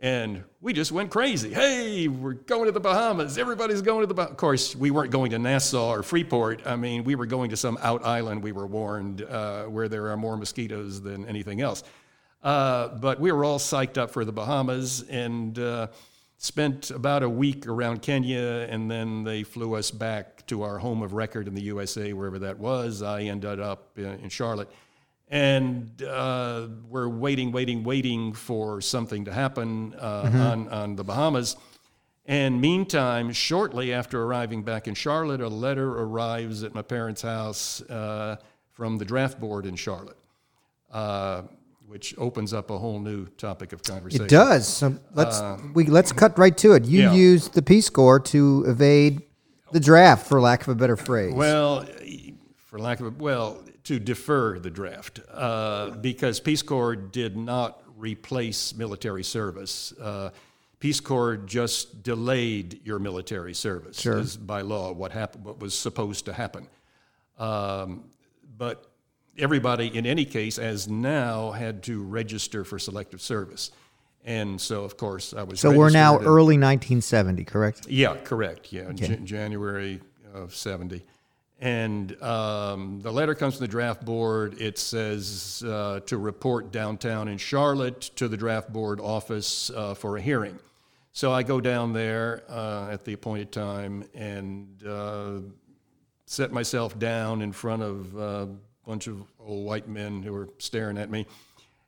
And 0.00 0.44
we 0.60 0.72
just 0.72 0.92
went 0.92 1.10
crazy. 1.10 1.52
Hey, 1.52 2.06
we're 2.06 2.34
going 2.34 2.66
to 2.66 2.72
the 2.72 2.78
Bahamas. 2.78 3.36
Everybody's 3.36 3.82
going 3.82 4.02
to 4.02 4.06
the 4.06 4.14
Bahamas. 4.14 4.32
Of 4.32 4.36
course, 4.36 4.76
we 4.76 4.92
weren't 4.92 5.10
going 5.10 5.32
to 5.32 5.40
Nassau 5.40 5.90
or 5.90 6.04
Freeport. 6.04 6.62
I 6.64 6.76
mean, 6.76 7.02
we 7.02 7.16
were 7.16 7.26
going 7.26 7.50
to 7.50 7.56
some 7.56 7.76
out 7.82 8.04
island, 8.04 8.42
we 8.42 8.52
were 8.52 8.66
warned, 8.66 9.22
uh, 9.22 9.64
where 9.64 9.88
there 9.88 10.08
are 10.10 10.16
more 10.16 10.36
mosquitoes 10.36 11.02
than 11.02 11.26
anything 11.26 11.60
else. 11.60 11.82
Uh, 12.44 12.88
but 12.88 13.18
we 13.18 13.32
were 13.32 13.44
all 13.44 13.58
psyched 13.58 13.98
up 13.98 14.10
for 14.10 14.24
the 14.24 14.30
Bahamas 14.30 15.02
and 15.08 15.58
uh, 15.58 15.88
spent 16.36 16.92
about 16.92 17.24
a 17.24 17.28
week 17.28 17.66
around 17.66 18.00
Kenya, 18.00 18.68
and 18.70 18.88
then 18.88 19.24
they 19.24 19.42
flew 19.42 19.74
us 19.74 19.90
back 19.90 20.46
to 20.46 20.62
our 20.62 20.78
home 20.78 21.02
of 21.02 21.12
record 21.12 21.48
in 21.48 21.54
the 21.54 21.62
USA, 21.62 22.12
wherever 22.12 22.38
that 22.38 22.56
was. 22.58 23.02
I 23.02 23.22
ended 23.22 23.58
up 23.58 23.98
in, 23.98 24.04
in 24.04 24.28
Charlotte. 24.28 24.70
And 25.30 26.02
uh, 26.02 26.68
we're 26.88 27.08
waiting, 27.08 27.52
waiting, 27.52 27.84
waiting 27.84 28.32
for 28.32 28.80
something 28.80 29.26
to 29.26 29.32
happen 29.32 29.94
uh, 29.98 30.30
on, 30.32 30.68
on 30.68 30.96
the 30.96 31.04
Bahamas. 31.04 31.56
And 32.24 32.60
meantime, 32.60 33.32
shortly 33.32 33.92
after 33.92 34.22
arriving 34.22 34.62
back 34.62 34.86
in 34.86 34.94
Charlotte, 34.94 35.40
a 35.40 35.48
letter 35.48 35.98
arrives 36.00 36.62
at 36.62 36.74
my 36.74 36.82
parents' 36.82 37.22
house 37.22 37.80
uh, 37.82 38.36
from 38.72 38.98
the 38.98 39.04
draft 39.04 39.40
board 39.40 39.64
in 39.64 39.76
Charlotte, 39.76 40.18
uh, 40.92 41.42
which 41.86 42.14
opens 42.18 42.52
up 42.52 42.70
a 42.70 42.78
whole 42.78 43.00
new 43.00 43.26
topic 43.38 43.72
of 43.72 43.82
conversation. 43.82 44.26
It 44.26 44.28
does. 44.28 44.68
So 44.68 44.98
let's 45.14 45.40
we 45.74 45.86
let's 45.86 46.12
cut 46.12 46.38
right 46.38 46.56
to 46.58 46.72
it. 46.72 46.84
You 46.84 47.00
yeah. 47.00 47.14
used 47.14 47.54
the 47.54 47.62
Peace 47.62 47.88
Corps 47.88 48.20
to 48.20 48.64
evade 48.66 49.22
the 49.72 49.80
draft, 49.80 50.26
for 50.26 50.38
lack 50.38 50.62
of 50.62 50.68
a 50.68 50.74
better 50.74 50.96
phrase. 50.96 51.32
Well, 51.34 51.86
for 52.66 52.78
lack 52.78 53.00
of 53.00 53.06
a 53.06 53.10
well, 53.10 53.62
to 53.88 53.98
defer 53.98 54.58
the 54.58 54.68
draft 54.68 55.18
uh, 55.32 55.88
because 56.02 56.40
Peace 56.40 56.60
Corps 56.60 56.94
did 56.94 57.38
not 57.38 57.82
replace 57.96 58.74
military 58.74 59.24
service. 59.24 59.94
Uh, 59.98 60.28
Peace 60.78 61.00
Corps 61.00 61.38
just 61.38 62.02
delayed 62.02 62.80
your 62.84 62.98
military 62.98 63.54
service 63.54 63.98
Sure. 63.98 64.18
is 64.18 64.36
by 64.36 64.60
law 64.60 64.92
what 64.92 65.10
happened, 65.12 65.42
what 65.46 65.58
was 65.58 65.72
supposed 65.72 66.26
to 66.26 66.34
happen. 66.34 66.66
Um, 67.38 68.04
but 68.58 68.84
everybody, 69.38 69.86
in 69.86 70.04
any 70.04 70.26
case, 70.26 70.58
as 70.58 70.86
now 70.86 71.52
had 71.52 71.82
to 71.84 72.02
register 72.02 72.64
for 72.64 72.78
selective 72.78 73.22
service, 73.22 73.70
and 74.22 74.60
so 74.60 74.84
of 74.84 74.98
course 74.98 75.32
I 75.32 75.44
was. 75.44 75.60
so 75.60 75.72
we're 75.72 75.88
now 75.88 76.18
early 76.18 76.58
1970, 76.58 77.44
correct? 77.44 77.86
yeah, 77.88 78.16
correct. 78.22 78.70
Yeah, 78.70 78.92
Jan- 78.92 79.24
January 79.24 80.02
of 80.34 80.54
70. 80.54 81.06
And 81.60 82.20
um, 82.22 83.00
the 83.00 83.12
letter 83.12 83.34
comes 83.34 83.56
from 83.56 83.64
the 83.64 83.70
draft 83.70 84.04
board. 84.04 84.60
It 84.60 84.78
says 84.78 85.64
uh, 85.66 86.00
to 86.06 86.16
report 86.16 86.70
downtown 86.70 87.26
in 87.26 87.38
Charlotte 87.38 88.00
to 88.16 88.28
the 88.28 88.36
draft 88.36 88.72
board 88.72 89.00
office 89.00 89.70
uh, 89.70 89.94
for 89.94 90.16
a 90.16 90.20
hearing. 90.20 90.58
So 91.12 91.32
I 91.32 91.42
go 91.42 91.60
down 91.60 91.92
there 91.92 92.44
uh, 92.48 92.90
at 92.92 93.04
the 93.04 93.12
appointed 93.12 93.50
time 93.50 94.04
and 94.14 94.86
uh, 94.86 95.40
set 96.26 96.52
myself 96.52 96.96
down 96.96 97.42
in 97.42 97.50
front 97.50 97.82
of 97.82 98.16
a 98.16 98.48
bunch 98.86 99.08
of 99.08 99.24
old 99.40 99.66
white 99.66 99.88
men 99.88 100.22
who 100.22 100.34
are 100.36 100.48
staring 100.58 100.96
at 100.96 101.10
me. 101.10 101.26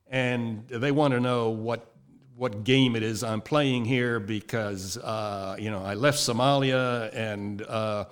And 0.08 0.66
they 0.66 0.90
want 0.90 1.14
to 1.14 1.20
know 1.20 1.50
what 1.50 1.86
what 2.34 2.64
game 2.64 2.96
it 2.96 3.02
is 3.02 3.22
I'm 3.22 3.42
playing 3.42 3.84
here 3.84 4.18
because 4.18 4.96
uh, 4.96 5.56
you 5.58 5.70
know 5.70 5.84
I 5.84 5.94
left 5.94 6.18
Somalia 6.18 7.14
and 7.14 7.62
uh, 7.62 8.06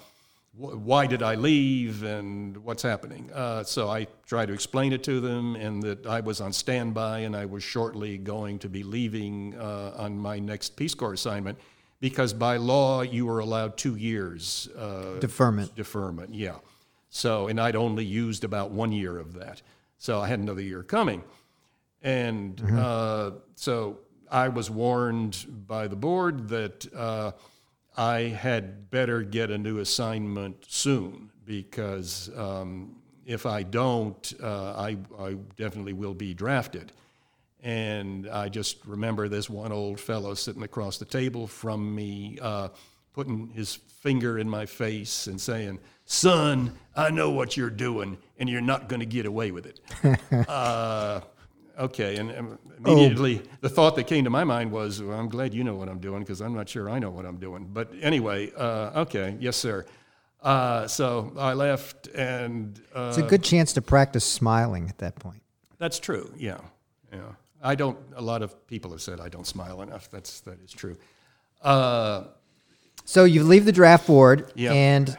why 0.58 1.06
did 1.06 1.22
I 1.22 1.36
leave 1.36 2.02
and 2.02 2.56
what's 2.58 2.82
happening. 2.82 3.30
Uh, 3.32 3.62
so 3.62 3.88
I 3.88 4.08
tried 4.26 4.46
to 4.46 4.52
explain 4.52 4.92
it 4.92 5.04
to 5.04 5.20
them 5.20 5.54
and 5.54 5.80
that 5.84 6.04
I 6.04 6.18
was 6.20 6.40
on 6.40 6.52
standby 6.52 7.20
and 7.20 7.36
I 7.36 7.44
was 7.44 7.62
shortly 7.62 8.18
going 8.18 8.58
to 8.60 8.68
be 8.68 8.82
leaving 8.82 9.54
uh, 9.56 9.92
on 9.96 10.18
my 10.18 10.40
next 10.40 10.74
Peace 10.76 10.94
Corps 10.94 11.12
assignment 11.12 11.58
because 12.00 12.32
by 12.32 12.56
law 12.56 13.02
you 13.02 13.26
were 13.26 13.38
allowed 13.38 13.76
two 13.76 13.94
years 13.94 14.68
uh, 14.76 15.20
Deferment. 15.20 15.74
deferment. 15.76 16.34
Yeah. 16.34 16.56
So 17.08 17.46
and 17.46 17.60
I'd 17.60 17.76
only 17.76 18.04
used 18.04 18.42
about 18.42 18.72
one 18.72 18.90
year 18.90 19.16
of 19.16 19.34
that, 19.34 19.62
so 19.96 20.20
I 20.20 20.26
had 20.26 20.40
another 20.40 20.60
year 20.62 20.82
coming. 20.82 21.22
And 22.02 22.60
uh, 22.78 23.30
so 23.54 23.98
I 24.30 24.48
was 24.48 24.70
warned 24.70 25.46
by 25.66 25.88
the 25.88 25.96
board 25.96 26.48
that 26.48 26.86
uh, 26.94 27.32
I 27.99 28.21
had 28.28 28.90
better 28.93 29.23
get 29.23 29.50
a 29.50 29.59
new 29.59 29.81
assignment 29.81 30.64
soon 30.69 31.31
because 31.45 32.31
um, 32.37 32.95
if 33.26 33.45
I 33.45 33.64
don't, 33.64 34.33
uh, 34.40 34.75
I, 34.75 34.97
I 35.19 35.33
definitely 35.57 35.95
will 35.95 36.14
be 36.14 36.33
drafted. 36.33 36.93
And 37.61 38.28
I 38.28 38.50
just 38.50 38.87
remember 38.87 39.28
this 39.28 39.50
one 39.50 39.73
old 39.73 39.99
fellow 39.99 40.35
sitting 40.35 40.62
across 40.62 40.99
the 40.99 41.07
table 41.07 41.49
from 41.49 41.93
me, 41.93 42.38
uh, 42.40 42.69
putting 43.14 43.49
his 43.49 43.75
finger 43.75 44.38
in 44.38 44.49
my 44.49 44.64
face 44.64 45.26
and 45.26 45.40
saying, 45.40 45.81
Son, 46.05 46.78
I 46.95 47.11
know 47.11 47.31
what 47.31 47.57
you're 47.57 47.69
doing, 47.69 48.17
and 48.38 48.49
you're 48.49 48.61
not 48.61 48.88
going 48.88 49.00
to 49.00 49.07
get 49.07 49.26
away 49.26 49.50
with 49.50 49.67
it. 49.67 49.81
uh, 50.49 51.21
Okay, 51.78 52.16
and 52.16 52.32
um, 52.37 52.58
immediately 52.78 53.40
the 53.61 53.68
thought 53.68 53.94
that 53.97 54.04
came 54.08 54.25
to 54.25 54.30
my 54.30 54.42
mind 54.44 54.73
was, 54.73 55.00
well, 55.02 55.18
I'm 55.18 55.28
glad 55.28 55.54
you 55.54 55.62
know 55.62 55.76
what 55.76 55.88
I'm 55.88 56.00
doing 56.00 56.20
because 56.20 56.40
I'm 56.40 56.54
not 56.54 56.68
sure 56.68 56.90
I 56.90 56.99
know 56.99 57.11
what 57.11 57.25
I'm 57.25 57.37
doing. 57.38 57.68
But 57.73 57.92
anyway, 58.02 58.50
uh, 58.56 59.02
okay, 59.02 59.37
yes, 59.38 59.56
sir. 59.56 59.87
Uh, 60.42 60.87
so 60.88 61.32
I 61.38 61.52
left, 61.54 62.08
and 62.08 62.80
uh, 62.94 63.08
It's 63.08 63.18
a 63.18 63.23
good 63.23 63.44
chance 63.44 63.73
to 63.75 63.82
practice 63.82 64.25
smiling 64.25 64.88
at 64.88 64.99
that 64.99 65.14
point. 65.16 65.42
that's 65.78 65.99
true. 66.00 66.32
Yeah, 66.37 66.58
yeah. 67.12 67.20
I 67.62 67.75
don't. 67.75 67.99
A 68.16 68.23
lot 68.23 68.42
of 68.42 68.66
people 68.68 68.90
have 68.92 69.00
said 69.02 69.20
I 69.20 69.28
don't 69.28 69.47
smile 69.47 69.82
enough. 69.82 70.08
That's 70.11 70.40
that 70.42 70.61
is 70.64 70.73
true. 70.73 70.97
Uh, 71.62 72.25
So 73.04 73.25
you 73.25 73.42
leave 73.44 73.64
the 73.64 73.73
draft 73.73 74.06
board, 74.06 74.52
and 74.56 75.16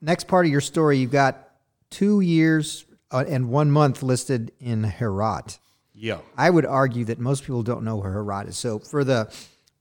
next 0.00 0.28
part 0.28 0.46
of 0.46 0.52
your 0.52 0.60
story, 0.62 0.98
you've 0.98 1.10
got 1.10 1.48
two 1.90 2.20
years 2.20 2.84
uh, 3.10 3.24
and 3.28 3.50
one 3.50 3.70
month 3.70 4.02
listed 4.02 4.52
in 4.60 4.84
Herat. 4.84 5.58
Yeah. 5.94 6.18
I 6.36 6.50
would 6.50 6.66
argue 6.66 7.04
that 7.06 7.18
most 7.18 7.44
people 7.44 7.62
don't 7.62 7.84
know 7.84 7.96
where 7.96 8.12
Herat 8.12 8.48
is. 8.48 8.56
So, 8.56 8.78
for 8.78 9.04
the 9.04 9.32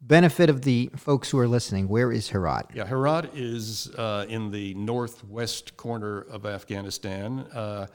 benefit 0.01 0.49
of 0.49 0.61
the 0.61 0.89
folks 0.95 1.29
who 1.31 1.39
are 1.39 1.47
listening, 1.47 1.87
where 1.87 2.11
is 2.11 2.29
Herat? 2.29 2.69
Yeah, 2.73 2.85
Herat 2.85 3.33
is 3.33 3.89
uh, 3.97 4.25
in 4.29 4.51
the 4.51 4.73
northwest 4.75 5.75
corner 5.77 6.21
of 6.21 6.45
Afghanistan, 6.45 7.39
uh, 7.53 7.87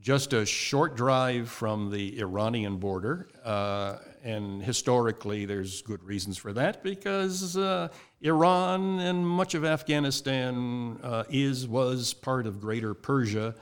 just 0.00 0.34
a 0.34 0.44
short 0.44 0.96
drive 0.96 1.48
from 1.48 1.90
the 1.90 2.20
Iranian 2.20 2.76
border. 2.76 3.28
Uh, 3.42 3.96
and 4.22 4.62
historically, 4.62 5.46
there's 5.46 5.80
good 5.82 6.02
reasons 6.02 6.36
for 6.36 6.52
that 6.52 6.82
because 6.82 7.56
uh, 7.56 7.88
Iran 8.20 9.00
and 9.00 9.26
much 9.26 9.54
of 9.54 9.64
Afghanistan 9.64 10.98
uh, 11.02 11.24
is 11.30 11.66
was 11.66 12.12
part 12.12 12.46
of 12.46 12.60
Greater 12.60 12.92
Persia, 12.92 13.54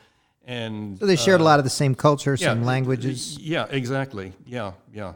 and 0.45 0.99
So 0.99 1.07
they 1.07 1.17
shared 1.17 1.41
a 1.41 1.45
lot 1.45 1.59
of 1.59 1.65
the 1.65 1.71
same 1.71 1.95
culture, 1.95 2.37
yeah, 2.39 2.49
same 2.49 2.65
languages. 2.65 3.39
Yeah, 3.39 3.67
exactly. 3.71 4.33
Yeah, 4.45 4.73
yeah. 4.93 5.15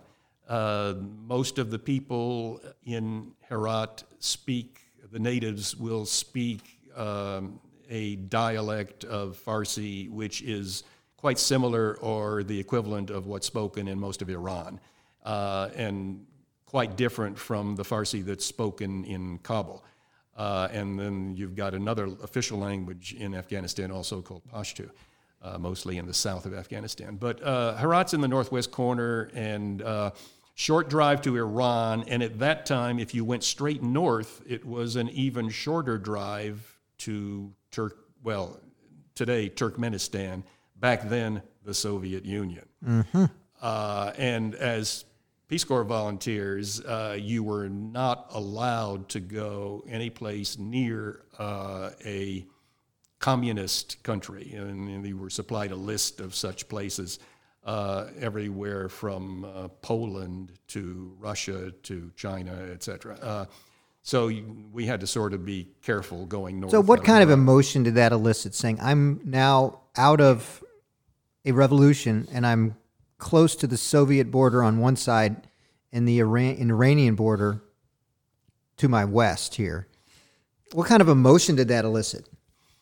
Uh, 0.49 0.95
most 1.27 1.59
of 1.59 1.71
the 1.71 1.79
people 1.79 2.61
in 2.85 3.33
Herat 3.49 4.05
speak, 4.21 4.83
the 5.11 5.19
natives 5.19 5.77
will 5.77 6.07
speak 6.07 6.79
um, 6.97 7.59
a 7.91 8.17
dialect 8.17 9.05
of 9.05 9.37
Farsi, 9.45 10.09
which 10.11 10.43
is 10.43 10.85
quite 11.17 11.39
similar 11.39 11.97
or 11.97 12.45
the 12.45 12.59
equivalent 12.59 13.11
of 13.11 13.27
what's 13.27 13.47
spoken 13.47 13.89
in 13.89 13.99
most 13.99 14.23
of 14.23 14.31
Iran, 14.31 14.79
uh, 15.25 15.71
and 15.75 16.25
quite 16.67 16.97
different 16.97 17.37
from 17.37 17.75
the 17.75 17.83
Farsi 17.83 18.25
that's 18.25 18.45
spoken 18.45 19.05
in 19.05 19.39
Kabul. 19.39 19.85
Uh, 20.37 20.69
and 20.71 20.99
then 20.99 21.35
you've 21.35 21.57
got 21.57 21.75
another 21.75 22.05
official 22.23 22.59
language 22.59 23.15
in 23.19 23.35
Afghanistan 23.35 23.91
also 23.91 24.21
called 24.21 24.43
Pashto 24.53 24.91
uh, 25.43 25.59
mostly 25.59 25.99
in 25.99 26.07
the 26.07 26.15
south 26.15 26.47
of 26.47 26.55
Afghanistan. 26.55 27.17
But 27.17 27.43
uh, 27.43 27.77
Herat's 27.77 28.15
in 28.15 28.21
the 28.21 28.29
northwest 28.29 28.71
corner 28.71 29.31
and 29.35 29.83
uh, 29.83 30.11
short 30.55 30.89
drive 30.89 31.23
to 31.23 31.37
Iran. 31.37 32.05
And 32.09 32.23
at 32.23 32.39
that 32.41 32.67
time, 32.67 32.99
if 32.99 33.15
you 33.15 33.25
went 33.25 33.45
straight 33.45 33.83
north, 33.83 34.43
it 34.47 34.65
was 34.65 34.97
an 34.97 35.09
even 35.11 35.49
shorter 35.49 35.99
drive 35.99 36.79
to 36.99 37.53
Turk. 37.71 37.99
Well, 38.23 38.59
today 39.15 39.49
Turkmenistan. 39.49 40.43
Back 40.79 41.09
then, 41.09 41.43
the 41.65 41.75
Soviet 41.75 42.25
Union. 42.25 42.65
Uh, 43.61 44.13
and 44.19 44.55
as 44.55 45.05
Peace 45.49 45.65
Corps 45.65 45.85
volunteers, 45.85 46.81
uh, 46.81 47.17
you 47.19 47.43
were 47.43 47.69
not 47.69 48.27
allowed 48.31 49.09
to 49.11 49.21
go 49.21 49.85
any 49.89 50.11
place 50.11 50.59
near 50.59 51.23
uh, 51.39 51.91
a 52.05 52.47
communist 53.19 54.03
country, 54.03 54.53
and, 54.55 55.03
we 55.03 55.13
were 55.13 55.31
supplied 55.31 55.73
a 55.73 55.77
list 55.77 56.21
of 56.21 56.35
such 56.35 56.69
places 56.69 57.19
uh, 57.65 58.07
everywhere 58.21 58.89
from 58.89 59.45
uh, 59.45 59.69
Poland 59.83 60.53
to 60.69 61.17
Russia 61.19 61.73
to 61.83 62.11
China, 62.15 62.53
etc. 62.73 63.17
Uh, 63.17 63.45
so 64.03 64.29
you, 64.29 64.69
we 64.73 64.87
had 64.87 65.01
to 65.01 65.07
sort 65.07 65.35
of 65.35 65.45
be 65.45 65.69
careful 65.83 66.27
going 66.27 66.61
north. 66.61 66.71
So, 66.71 66.81
what 66.81 67.03
kind 67.03 67.25
of 67.25 67.31
emotion 67.31 67.83
did 67.83 67.97
that 67.97 68.13
elicit? 68.13 68.55
Saying, 68.55 68.79
I'm 68.81 69.21
now 69.25 69.81
out 69.97 70.21
of 70.21 70.63
a 71.45 71.53
revolution 71.53 72.29
and 72.33 72.47
I'm 72.47 72.77
close 73.19 73.57
to 73.57 73.67
the 73.67 73.77
Soviet 73.77 74.31
border 74.31 74.63
on 74.63 74.79
one 74.79 74.97
side 74.97 75.49
and 75.93 76.07
the 76.07 76.21
Iran- 76.21 76.57
Iranian 76.71 77.15
border 77.15 77.63
to 78.77 78.89
my 78.89 79.05
west 79.05 79.55
here. 79.55 79.89
What 80.73 80.87
kind 80.87 81.01
of 81.01 81.09
emotion 81.09 81.57
did 81.57 81.69
that 81.69 81.85
elicit? 81.85 82.29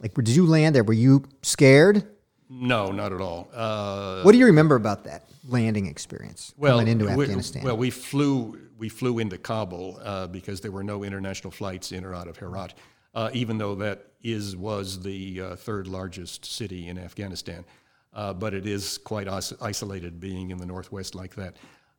Like, 0.00 0.14
did 0.14 0.28
you 0.28 0.46
land 0.46 0.74
there? 0.74 0.84
Were 0.84 0.92
you 0.92 1.24
scared? 1.42 2.06
No, 2.50 2.92
not 2.92 3.12
at 3.12 3.20
all. 3.20 3.48
Uh, 3.52 4.22
What 4.22 4.32
do 4.32 4.38
you 4.38 4.46
remember 4.46 4.76
about 4.76 5.04
that 5.04 5.24
landing 5.48 5.86
experience 5.86 6.54
well, 6.56 6.80
into 6.80 7.06
we, 7.06 7.22
Afghanistan? 7.22 7.62
Well, 7.64 7.76
we 7.76 7.90
flew 7.90 8.58
we 8.76 8.88
flew 8.88 9.18
into 9.18 9.38
Kabul 9.38 10.00
uh, 10.02 10.26
because 10.26 10.60
there 10.60 10.72
were 10.72 10.82
no 10.82 11.04
international 11.04 11.50
flights 11.50 11.92
in 11.92 12.04
or 12.04 12.14
out 12.14 12.28
of 12.28 12.36
Herat, 12.36 12.74
uh, 13.14 13.30
even 13.32 13.56
though 13.56 13.74
that 13.76 14.06
is 14.22 14.56
was 14.56 15.00
the 15.00 15.40
uh, 15.40 15.56
third 15.56 15.86
largest 15.86 16.44
city 16.44 16.88
in 16.88 16.98
Afghanistan. 16.98 17.64
Uh, 18.12 18.32
but 18.32 18.54
it 18.54 18.66
is 18.66 18.98
quite 18.98 19.26
is- 19.26 19.54
isolated, 19.60 20.20
being 20.20 20.50
in 20.50 20.58
the 20.58 20.66
northwest 20.66 21.14
like 21.14 21.34
that. 21.34 21.56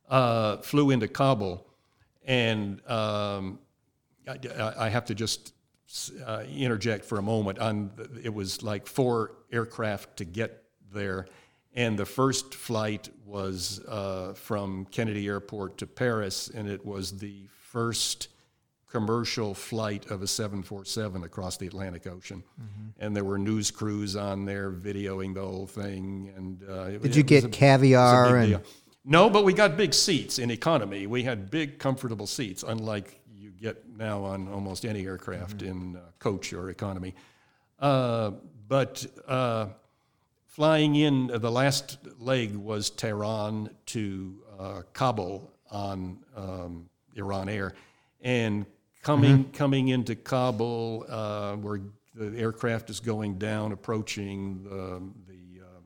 Uh, 0.08 0.58
flew 0.58 0.90
into 0.90 1.08
Kabul, 1.08 1.66
and 2.24 2.80
um, 2.88 3.58
I, 4.26 4.72
I 4.78 4.88
have 4.88 5.04
to 5.06 5.14
just 5.14 5.52
uh, 6.26 6.44
interject 6.54 7.04
for 7.04 7.18
a 7.18 7.22
moment. 7.22 7.58
On 7.58 7.90
it 8.22 8.32
was 8.32 8.62
like 8.62 8.86
four 8.86 9.32
aircraft 9.52 10.16
to 10.18 10.24
get 10.24 10.62
there, 10.92 11.26
and 11.74 11.98
the 11.98 12.06
first 12.06 12.54
flight 12.54 13.08
was 13.24 13.80
uh, 13.86 14.32
from 14.34 14.86
Kennedy 14.90 15.26
Airport 15.26 15.78
to 15.78 15.86
Paris, 15.86 16.48
and 16.48 16.68
it 16.68 16.84
was 16.84 17.18
the 17.18 17.46
first 17.70 18.28
commercial 18.88 19.52
flight 19.52 20.06
of 20.10 20.22
a 20.22 20.26
747 20.26 21.24
across 21.24 21.56
the 21.56 21.66
Atlantic 21.66 22.06
Ocean. 22.06 22.42
And 22.98 23.14
there 23.14 23.24
were 23.24 23.36
news 23.36 23.70
crews 23.70 24.16
on 24.16 24.46
there 24.46 24.70
videoing 24.70 25.34
the 25.34 25.42
whole 25.42 25.66
thing. 25.66 26.32
And 26.36 26.62
uh, 26.68 26.84
did 26.86 27.04
it 27.04 27.16
you 27.16 27.22
was 27.22 27.28
get 27.28 27.44
a- 27.44 27.48
caviar 27.48 28.36
and 28.36 28.48
deal. 28.48 28.62
No, 29.04 29.28
but 29.28 29.44
we 29.44 29.52
got 29.52 29.76
big 29.76 29.92
seats 29.92 30.38
in 30.38 30.50
economy. 30.50 31.06
We 31.06 31.24
had 31.24 31.50
big, 31.50 31.78
comfortable 31.78 32.26
seats, 32.26 32.64
unlike 32.66 33.20
get 33.60 33.88
now 33.96 34.22
on 34.24 34.48
almost 34.48 34.84
any 34.84 35.06
aircraft 35.06 35.62
in 35.62 35.96
uh, 35.96 36.00
coach 36.18 36.52
or 36.52 36.70
economy. 36.70 37.14
Uh, 37.78 38.32
but 38.68 39.06
uh, 39.28 39.66
flying 40.46 40.96
in, 40.96 41.30
uh, 41.30 41.38
the 41.38 41.50
last 41.50 41.98
leg 42.18 42.54
was 42.56 42.90
Tehran 42.90 43.70
to 43.86 44.42
uh, 44.58 44.82
Kabul 44.92 45.50
on 45.70 46.18
um, 46.34 46.88
Iran 47.14 47.48
Air, 47.48 47.74
and 48.22 48.66
coming 49.02 49.50
coming 49.52 49.88
into 49.88 50.14
Kabul, 50.14 51.04
uh, 51.08 51.56
where 51.56 51.80
the 52.14 52.38
aircraft 52.38 52.88
is 52.90 53.00
going 53.00 53.38
down, 53.38 53.72
approaching 53.72 54.62
the 54.64 55.02
the 55.28 55.62
uh, 55.62 55.80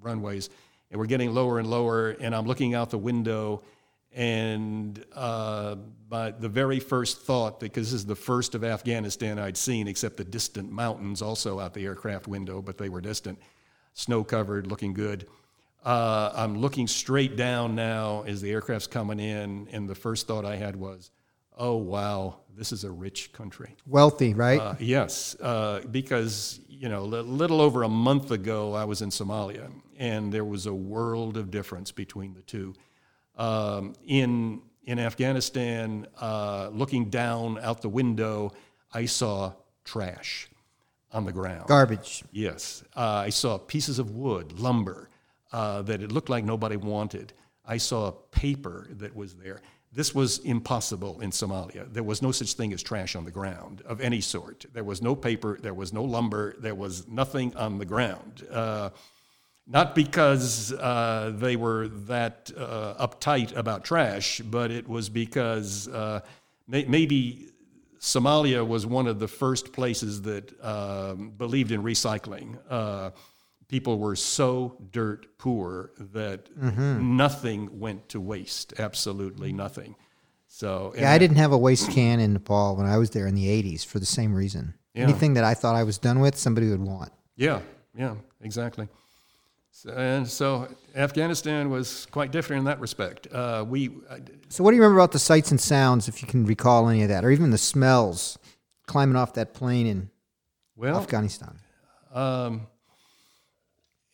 runways, 0.00 0.50
and 0.90 0.98
we're 0.98 1.06
getting 1.06 1.32
lower 1.32 1.58
and 1.58 1.70
lower. 1.70 2.10
And 2.20 2.34
I'm 2.34 2.46
looking 2.46 2.74
out 2.74 2.90
the 2.90 2.98
window, 2.98 3.62
and 4.12 5.04
uh, 5.14 5.76
my, 6.10 6.30
the 6.30 6.48
very 6.48 6.80
first 6.80 7.22
thought, 7.22 7.60
because 7.60 7.90
this 7.90 8.00
is 8.00 8.06
the 8.06 8.16
first 8.16 8.54
of 8.54 8.64
Afghanistan 8.64 9.38
I'd 9.38 9.56
seen, 9.56 9.86
except 9.88 10.16
the 10.16 10.24
distant 10.24 10.70
mountains 10.70 11.22
also 11.22 11.60
out 11.60 11.74
the 11.74 11.84
aircraft 11.84 12.26
window, 12.26 12.62
but 12.62 12.78
they 12.78 12.88
were 12.88 13.00
distant, 13.00 13.38
snow 13.92 14.24
covered, 14.24 14.66
looking 14.66 14.94
good. 14.94 15.26
Uh, 15.84 16.32
I'm 16.34 16.58
looking 16.58 16.86
straight 16.86 17.36
down 17.36 17.74
now 17.74 18.22
as 18.26 18.40
the 18.40 18.50
aircraft's 18.50 18.86
coming 18.88 19.20
in, 19.20 19.68
and 19.70 19.88
the 19.88 19.94
first 19.94 20.26
thought 20.26 20.44
I 20.44 20.56
had 20.56 20.74
was, 20.74 21.10
oh, 21.56 21.76
wow, 21.76 22.40
this 22.56 22.72
is 22.72 22.84
a 22.84 22.90
rich 22.90 23.32
country. 23.32 23.76
wealthy, 23.86 24.34
right? 24.34 24.60
Uh, 24.60 24.74
yes, 24.80 25.36
uh, 25.40 25.80
because 25.90 26.60
you 26.68 26.88
know, 26.88 27.02
a 27.02 27.22
little 27.22 27.60
over 27.60 27.82
a 27.82 27.88
month 27.88 28.30
ago, 28.30 28.72
I 28.72 28.84
was 28.84 29.02
in 29.02 29.10
Somalia, 29.10 29.70
and 29.98 30.32
there 30.32 30.44
was 30.44 30.66
a 30.66 30.74
world 30.74 31.36
of 31.36 31.50
difference 31.50 31.90
between 31.90 32.34
the 32.34 32.42
two. 32.42 32.74
Um, 33.38 33.94
in 34.06 34.60
in 34.84 34.98
Afghanistan, 34.98 36.06
uh, 36.20 36.70
looking 36.72 37.10
down 37.10 37.58
out 37.60 37.82
the 37.82 37.88
window, 37.88 38.52
I 38.92 39.04
saw 39.04 39.52
trash 39.84 40.48
on 41.12 41.24
the 41.24 41.32
ground. 41.32 41.68
Garbage. 41.68 42.24
Yes. 42.32 42.82
Uh, 42.96 43.24
I 43.26 43.30
saw 43.30 43.58
pieces 43.58 43.98
of 43.98 44.10
wood, 44.12 44.58
lumber, 44.58 45.08
uh, 45.52 45.82
that 45.82 46.02
it 46.02 46.10
looked 46.10 46.28
like 46.28 46.44
nobody 46.44 46.76
wanted. 46.76 47.32
I 47.64 47.76
saw 47.76 48.10
paper 48.30 48.88
that 48.92 49.14
was 49.14 49.34
there. 49.34 49.60
This 49.92 50.14
was 50.14 50.38
impossible 50.38 51.20
in 51.20 51.30
Somalia. 51.30 51.90
There 51.92 52.02
was 52.02 52.20
no 52.22 52.32
such 52.32 52.54
thing 52.54 52.72
as 52.72 52.82
trash 52.82 53.16
on 53.16 53.24
the 53.24 53.30
ground 53.30 53.82
of 53.86 54.00
any 54.00 54.20
sort. 54.20 54.66
There 54.72 54.84
was 54.84 55.00
no 55.00 55.14
paper, 55.14 55.58
there 55.60 55.74
was 55.74 55.92
no 55.92 56.04
lumber, 56.04 56.54
there 56.58 56.74
was 56.74 57.06
nothing 57.08 57.54
on 57.56 57.78
the 57.78 57.86
ground. 57.86 58.46
Not 59.70 59.94
because 59.94 60.72
uh, 60.72 61.32
they 61.36 61.54
were 61.54 61.88
that 61.88 62.50
uh, 62.56 63.06
uptight 63.06 63.54
about 63.54 63.84
trash, 63.84 64.40
but 64.40 64.70
it 64.70 64.88
was 64.88 65.10
because 65.10 65.86
uh, 65.88 66.20
may- 66.66 66.86
maybe 66.86 67.48
Somalia 68.00 68.66
was 68.66 68.86
one 68.86 69.06
of 69.06 69.18
the 69.18 69.28
first 69.28 69.72
places 69.74 70.22
that 70.22 70.64
um, 70.64 71.30
believed 71.36 71.70
in 71.70 71.82
recycling. 71.82 72.56
Uh, 72.70 73.10
people 73.68 73.98
were 73.98 74.16
so 74.16 74.78
dirt 74.90 75.36
poor 75.36 75.90
that 75.98 76.48
nothing 77.16 77.78
went 77.78 78.08
to 78.08 78.20
waste. 78.20 78.72
Absolutely 78.78 79.52
nothing. 79.52 79.94
So 80.46 80.94
Yeah, 80.96 81.12
I 81.12 81.18
didn't 81.18 81.36
have 81.36 81.52
a 81.52 81.58
waste 81.58 81.90
can 81.90 82.20
in 82.20 82.32
Nepal 82.32 82.74
when 82.76 82.86
I 82.86 82.96
was 82.96 83.10
there 83.10 83.26
in 83.26 83.34
the 83.34 83.46
80s 83.46 83.84
for 83.84 83.98
the 83.98 84.06
same 84.06 84.32
reason. 84.32 84.72
Yeah. 84.94 85.02
Anything 85.02 85.34
that 85.34 85.44
I 85.44 85.52
thought 85.52 85.74
I 85.76 85.82
was 85.84 85.98
done 85.98 86.20
with, 86.20 86.36
somebody 86.38 86.70
would 86.70 86.80
want. 86.80 87.12
Yeah, 87.36 87.60
yeah, 87.94 88.14
exactly. 88.40 88.88
So, 89.80 89.90
and 89.90 90.26
so 90.26 90.66
Afghanistan 90.96 91.70
was 91.70 92.06
quite 92.10 92.32
different 92.32 92.58
in 92.60 92.64
that 92.64 92.80
respect. 92.80 93.28
Uh, 93.32 93.64
we, 93.64 93.90
I- 94.10 94.18
So, 94.48 94.64
what 94.64 94.72
do 94.72 94.76
you 94.76 94.82
remember 94.82 94.98
about 94.98 95.12
the 95.12 95.20
sights 95.20 95.52
and 95.52 95.60
sounds, 95.60 96.08
if 96.08 96.20
you 96.20 96.26
can 96.26 96.44
recall 96.44 96.88
any 96.88 97.04
of 97.04 97.08
that, 97.10 97.24
or 97.24 97.30
even 97.30 97.52
the 97.52 97.58
smells 97.58 98.40
climbing 98.88 99.14
off 99.14 99.34
that 99.34 99.54
plane 99.54 99.86
in 99.86 100.10
well, 100.74 100.96
Afghanistan? 100.98 101.60
um, 102.12 102.66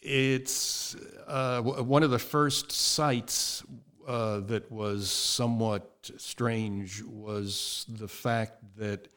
it's 0.02 0.96
uh, 1.26 1.56
w- 1.62 1.82
one 1.82 2.02
of 2.02 2.10
the 2.10 2.18
first 2.18 2.70
sights 2.70 3.62
uh, 4.06 4.40
that 4.40 4.70
was 4.70 5.10
somewhat 5.10 6.10
strange 6.18 7.02
was 7.04 7.86
the 7.88 8.08
fact 8.08 8.62
that 8.76 9.08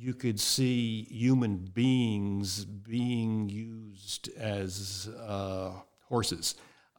you 0.00 0.14
could 0.14 0.40
see 0.40 1.06
human 1.10 1.58
beings 1.58 2.64
being 2.64 3.50
used 3.50 4.30
as 4.38 5.10
uh, 5.26 5.72
horses, 6.08 6.54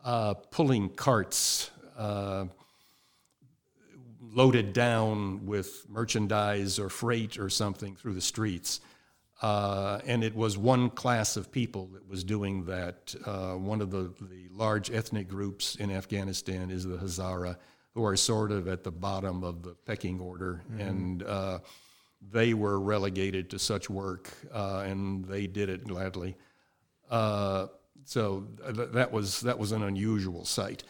uh, 0.05 0.35
pulling 0.35 0.89
carts. 0.89 1.71
Uh, 1.97 2.45
loaded 4.33 4.71
down 4.71 5.45
with 5.45 5.85
merchandise 5.89 6.79
or 6.79 6.89
freight 6.89 7.37
or 7.37 7.49
something 7.49 7.95
through 7.95 8.13
the 8.13 8.21
streets. 8.21 8.79
Uh, 9.41 9.99
and 10.05 10.23
it 10.23 10.33
was 10.33 10.57
one 10.57 10.89
class 10.89 11.35
of 11.35 11.51
people 11.51 11.87
that 11.87 12.07
was 12.07 12.23
doing 12.23 12.63
that. 12.65 13.13
Uh, 13.25 13.53
one 13.53 13.81
of 13.81 13.91
the, 13.91 14.13
the 14.21 14.47
large 14.51 14.89
ethnic 14.91 15.27
groups 15.27 15.75
in 15.75 15.91
Afghanistan 15.91 16.69
is 16.71 16.85
the 16.85 16.97
Hazara, 16.97 17.57
who 17.93 18.05
are 18.05 18.15
sort 18.15 18.51
of 18.51 18.67
at 18.67 18.83
the 18.83 18.91
bottom 18.91 19.43
of 19.43 19.63
the 19.63 19.75
pecking 19.85 20.19
order. 20.19 20.63
And 20.79 21.23
uh, 21.23 21.59
they 22.29 22.53
were 22.53 22.79
relegated 22.79 23.49
to 23.49 23.59
such 23.59 23.89
work, 23.89 24.29
uh, 24.53 24.83
and 24.85 25.25
they 25.25 25.47
did 25.47 25.69
it 25.69 25.87
gladly. 25.87 26.35
Uh, 27.09 27.67
so 28.05 28.45
th- 28.75 28.89
that 28.91 29.11
was 29.11 29.41
that 29.41 29.57
was 29.57 29.71
an 29.71 29.83
unusual 29.83 30.45
sight. 30.45 30.83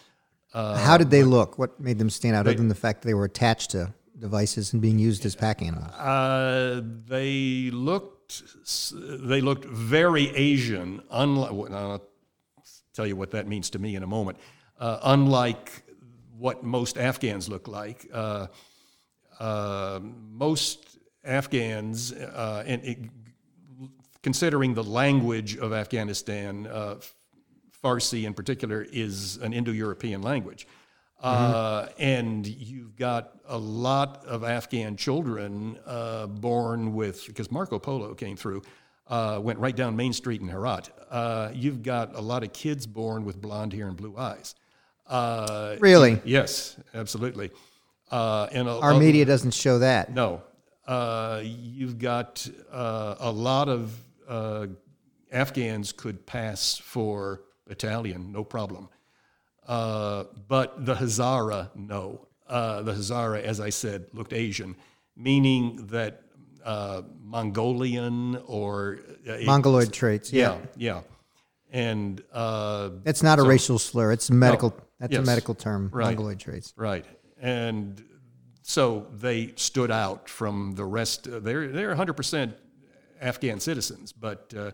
Uh, 0.53 0.77
How 0.77 0.97
did 0.97 1.09
they 1.09 1.23
look? 1.23 1.57
What 1.57 1.79
made 1.79 1.97
them 1.97 2.09
stand 2.09 2.35
out, 2.35 2.41
other 2.47 2.55
than 2.55 2.67
the 2.67 2.75
fact 2.75 3.01
that 3.01 3.07
they 3.07 3.13
were 3.13 3.25
attached 3.25 3.71
to 3.71 3.93
devices 4.19 4.73
and 4.73 4.81
being 4.81 4.99
used 4.99 5.25
as 5.25 5.35
pack 5.35 5.61
animals? 5.61 5.91
Uh, 5.93 6.81
they 7.07 7.69
looked 7.71 8.43
they 8.91 9.41
looked 9.41 9.65
very 9.65 10.29
Asian. 10.35 11.01
Unlike, 11.09 11.71
I'll 11.71 12.03
tell 12.93 13.07
you 13.07 13.15
what 13.15 13.31
that 13.31 13.47
means 13.47 13.69
to 13.71 13.79
me 13.79 13.95
in 13.95 14.03
a 14.03 14.07
moment. 14.07 14.37
Uh, 14.79 14.99
unlike 15.03 15.83
what 16.37 16.63
most 16.63 16.97
Afghans 16.97 17.47
look 17.47 17.67
like, 17.67 18.07
uh, 18.13 18.47
uh, 19.39 19.99
most 20.01 20.90
Afghans, 21.23 22.11
uh, 22.13 22.63
and 22.65 22.83
it, 22.83 22.97
considering 24.23 24.73
the 24.73 24.83
language 24.83 25.57
of 25.57 25.73
Afghanistan, 25.73 26.67
uh, 26.67 26.95
Farsi 27.83 28.25
in 28.25 28.33
particular 28.33 28.85
is 28.91 29.37
an 29.37 29.53
Indo-European 29.53 30.21
language. 30.21 30.67
Uh, 31.21 31.87
and 31.99 32.47
you've 32.47 32.95
got 32.95 33.37
a 33.47 33.57
lot 33.57 34.25
of 34.25 34.43
Afghan 34.43 34.95
children 34.97 35.77
uh, 35.85 36.25
born 36.25 36.93
with, 36.95 37.27
because 37.27 37.51
Marco 37.51 37.77
Polo 37.77 38.15
came 38.15 38.35
through, 38.35 38.63
uh, 39.07 39.39
went 39.41 39.59
right 39.59 39.75
down 39.75 39.95
Main 39.95 40.13
Street 40.13 40.41
in 40.41 40.47
Herat. 40.47 40.89
Uh, 41.11 41.51
you've 41.53 41.83
got 41.83 42.15
a 42.15 42.21
lot 42.21 42.43
of 42.43 42.53
kids 42.53 42.87
born 42.87 43.23
with 43.23 43.39
blonde 43.39 43.73
hair 43.73 43.87
and 43.87 43.95
blue 43.95 44.17
eyes. 44.17 44.55
Uh, 45.07 45.75
Really? 45.79 46.19
yes, 46.25 46.75
absolutely. 46.95 47.51
Uh, 48.09 48.47
and 48.51 48.67
a, 48.67 48.71
Our 48.79 48.95
media 48.99 49.25
doesn't 49.25 49.53
show 49.53 49.79
that. 49.79 50.11
no. 50.13 50.41
Uh, 50.87 51.41
you've 51.43 51.99
got 51.99 52.47
uh, 52.71 53.15
a 53.19 53.31
lot 53.31 53.69
of 53.69 53.95
uh, 54.27 54.67
Afghans 55.31 55.91
could 55.91 56.25
pass 56.25 56.77
for 56.77 57.43
Italian, 57.67 58.31
no 58.31 58.43
problem. 58.43 58.89
Uh, 59.67 60.25
but 60.47 60.85
the 60.85 60.95
Hazara, 60.95 61.69
no. 61.75 62.27
Uh, 62.47 62.81
the 62.81 62.93
Hazara, 62.93 63.41
as 63.41 63.61
I 63.61 63.69
said, 63.69 64.07
looked 64.11 64.33
Asian, 64.33 64.75
meaning 65.15 65.87
that 65.87 66.23
uh, 66.65 67.03
Mongolian 67.23 68.37
or. 68.45 68.99
Uh, 69.27 69.37
Mongoloid 69.45 69.93
traits. 69.93 70.33
Yeah. 70.33 70.57
yeah, 70.75 70.95
yeah. 70.95 71.01
And 71.71 72.21
uh, 72.33 72.89
It's 73.05 73.23
not 73.23 73.39
a 73.39 73.43
racial 73.43 73.79
slur. 73.79 74.11
It's 74.11 74.29
a 74.29 74.33
medical. 74.33 74.75
That's 74.99 75.15
a 75.15 75.21
medical 75.21 75.55
term. 75.55 75.89
Right. 75.93 76.07
Mongoloid 76.07 76.39
traits. 76.39 76.73
Right, 76.75 77.05
and 77.39 78.03
so 78.61 79.07
they 79.13 79.53
stood 79.55 79.91
out 79.91 80.29
from 80.29 80.73
the 80.75 80.85
rest. 80.85 81.27
uh, 81.27 81.39
They're 81.39 81.67
they're 81.69 81.89
100 81.89 82.13
percent 82.13 82.55
Afghan 83.19 83.59
citizens, 83.59 84.11
but 84.11 84.53
uh, 84.57 84.71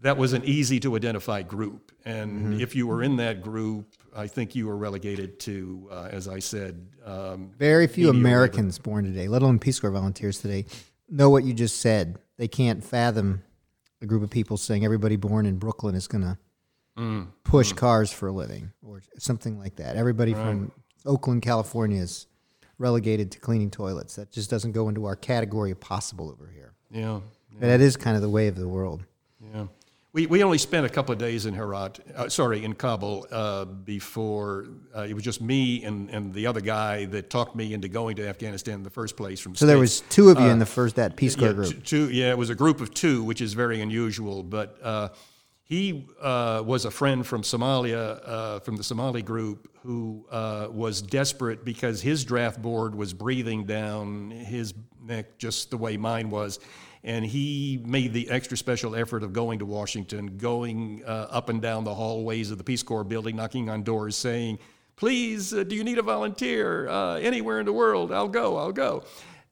that 0.00 0.16
was 0.16 0.32
an 0.32 0.42
easy 0.44 0.80
to 0.80 0.96
identify 0.96 1.42
group. 1.42 1.92
And 2.04 2.60
if 2.60 2.74
you 2.74 2.88
were 2.88 3.02
in 3.04 3.16
that 3.16 3.40
group, 3.42 3.86
I 4.16 4.26
think 4.26 4.56
you 4.56 4.66
were 4.66 4.76
relegated 4.76 5.38
to, 5.40 5.88
uh, 5.92 6.08
as 6.10 6.26
I 6.26 6.40
said, 6.40 6.84
um, 7.06 7.52
Very 7.56 7.86
few. 7.86 8.10
Americans 8.10 8.78
born 8.78 9.04
today, 9.04 9.28
let 9.28 9.42
alone 9.42 9.60
Peace 9.60 9.78
Corps 9.78 9.92
volunteers 9.92 10.40
today, 10.40 10.66
know 11.08 11.30
what 11.30 11.44
you 11.44 11.54
just 11.54 11.76
said. 11.80 12.18
They 12.36 12.48
can't 12.48 12.82
fathom 12.82 13.42
a 14.00 14.06
group 14.06 14.24
of 14.24 14.30
people 14.30 14.56
saying 14.56 14.84
everybody 14.84 15.14
born 15.14 15.46
in 15.46 15.56
Brooklyn 15.58 15.94
is 15.94 16.06
going 16.08 16.22
to 16.22 16.38
Mm. 16.98 17.28
push 17.44 17.72
cars 17.72 18.12
for 18.12 18.26
a 18.26 18.32
living 18.32 18.70
or 18.82 19.00
something 19.18 19.58
like 19.58 19.76
that. 19.76 19.96
Everybody 19.96 20.34
from 20.34 20.72
Oakland, 21.06 21.40
California 21.40 22.02
is 22.02 22.26
relegated 22.82 23.30
to 23.30 23.38
cleaning 23.38 23.70
toilets. 23.70 24.16
That 24.16 24.30
just 24.32 24.50
doesn't 24.50 24.72
go 24.72 24.88
into 24.88 25.06
our 25.06 25.16
category 25.16 25.70
of 25.70 25.80
possible 25.80 26.28
over 26.28 26.50
here. 26.52 26.74
yeah, 26.90 27.20
But 27.52 27.68
that 27.68 27.80
is 27.80 27.96
kind 27.96 28.16
of 28.16 28.22
the 28.22 28.28
way 28.28 28.48
of 28.48 28.56
the 28.56 28.68
world. 28.68 29.04
Yeah. 29.54 29.66
We, 30.12 30.26
we 30.26 30.42
only 30.42 30.58
spent 30.58 30.84
a 30.84 30.90
couple 30.90 31.12
of 31.12 31.18
days 31.18 31.46
in 31.46 31.54
Herat, 31.54 32.00
uh, 32.14 32.28
sorry, 32.28 32.64
in 32.64 32.74
Kabul 32.74 33.26
uh, 33.30 33.64
before 33.64 34.66
uh, 34.94 35.06
it 35.08 35.14
was 35.14 35.22
just 35.22 35.40
me 35.40 35.84
and, 35.84 36.10
and 36.10 36.34
the 36.34 36.46
other 36.46 36.60
guy 36.60 37.06
that 37.06 37.30
talked 37.30 37.56
me 37.56 37.72
into 37.72 37.88
going 37.88 38.16
to 38.16 38.28
Afghanistan 38.28 38.74
in 38.74 38.82
the 38.82 38.90
first 38.90 39.16
place 39.16 39.40
from 39.40 39.54
So 39.54 39.64
there 39.64 39.78
was 39.78 40.02
two 40.10 40.28
of 40.28 40.38
you 40.38 40.48
in 40.48 40.58
the 40.58 40.66
first 40.66 40.96
that 40.96 41.16
Peace 41.16 41.34
Corps 41.34 41.46
yeah, 41.46 41.52
group. 41.52 41.84
Two, 41.84 42.10
yeah, 42.10 42.30
it 42.30 42.36
was 42.36 42.50
a 42.50 42.54
group 42.54 42.82
of 42.82 42.92
two, 42.92 43.22
which 43.22 43.40
is 43.40 43.54
very 43.54 43.80
unusual. 43.80 44.42
But 44.42 44.76
uh, 44.82 45.08
he 45.64 46.06
uh, 46.20 46.62
was 46.64 46.84
a 46.84 46.90
friend 46.90 47.26
from 47.26 47.42
Somalia, 47.42 48.20
uh, 48.28 48.60
from 48.60 48.76
the 48.76 48.84
Somali 48.84 49.22
group, 49.22 49.68
who 49.82 50.26
uh, 50.30 50.68
was 50.70 51.00
desperate 51.00 51.64
because 51.64 52.02
his 52.02 52.24
draft 52.24 52.60
board 52.60 52.94
was 52.94 53.12
breathing 53.14 53.64
down 53.64 54.30
his 54.30 54.74
neck 55.02 55.38
just 55.38 55.70
the 55.70 55.76
way 55.76 55.96
mine 55.96 56.30
was. 56.30 56.58
And 57.04 57.24
he 57.24 57.82
made 57.84 58.12
the 58.12 58.30
extra 58.30 58.56
special 58.56 58.94
effort 58.94 59.22
of 59.22 59.32
going 59.32 59.58
to 59.60 59.66
Washington, 59.66 60.36
going 60.36 61.02
uh, 61.04 61.28
up 61.30 61.48
and 61.48 61.60
down 61.60 61.84
the 61.84 61.94
hallways 61.94 62.50
of 62.50 62.58
the 62.58 62.64
Peace 62.64 62.82
Corps 62.82 63.02
building, 63.02 63.34
knocking 63.34 63.68
on 63.68 63.82
doors, 63.82 64.16
saying, 64.16 64.58
Please, 64.94 65.52
uh, 65.52 65.64
do 65.64 65.74
you 65.74 65.82
need 65.82 65.98
a 65.98 66.02
volunteer? 66.02 66.88
Uh, 66.88 67.16
anywhere 67.16 67.58
in 67.58 67.66
the 67.66 67.72
world, 67.72 68.12
I'll 68.12 68.28
go, 68.28 68.56
I'll 68.56 68.72
go. 68.72 69.04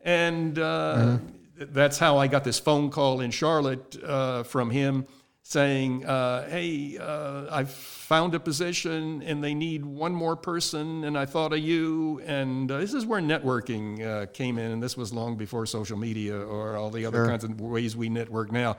And 0.02 0.58
uh, 0.58 1.18
that's 1.56 1.98
how 1.98 2.18
I 2.18 2.26
got 2.26 2.44
this 2.44 2.58
phone 2.58 2.90
call 2.90 3.20
in 3.20 3.30
Charlotte 3.30 3.96
uh, 4.04 4.42
from 4.44 4.70
him 4.70 5.06
saying, 5.50 6.06
uh, 6.06 6.48
"Hey, 6.48 6.96
uh, 6.96 7.46
I've 7.50 7.70
found 7.70 8.36
a 8.36 8.40
position, 8.40 9.20
and 9.22 9.42
they 9.42 9.52
need 9.52 9.84
one 9.84 10.14
more 10.14 10.36
person, 10.36 11.02
and 11.02 11.18
I 11.18 11.26
thought 11.26 11.52
of 11.52 11.58
you." 11.58 12.20
And 12.24 12.70
uh, 12.70 12.78
this 12.78 12.94
is 12.94 13.04
where 13.04 13.20
networking 13.20 14.00
uh, 14.00 14.26
came 14.26 14.58
in, 14.58 14.70
and 14.70 14.80
this 14.80 14.96
was 14.96 15.12
long 15.12 15.36
before 15.36 15.66
social 15.66 15.98
media 15.98 16.38
or 16.38 16.76
all 16.76 16.90
the 16.90 17.04
other 17.04 17.26
kinds 17.26 17.42
of 17.42 17.60
ways 17.60 17.96
we 17.96 18.08
network 18.08 18.52
now. 18.52 18.76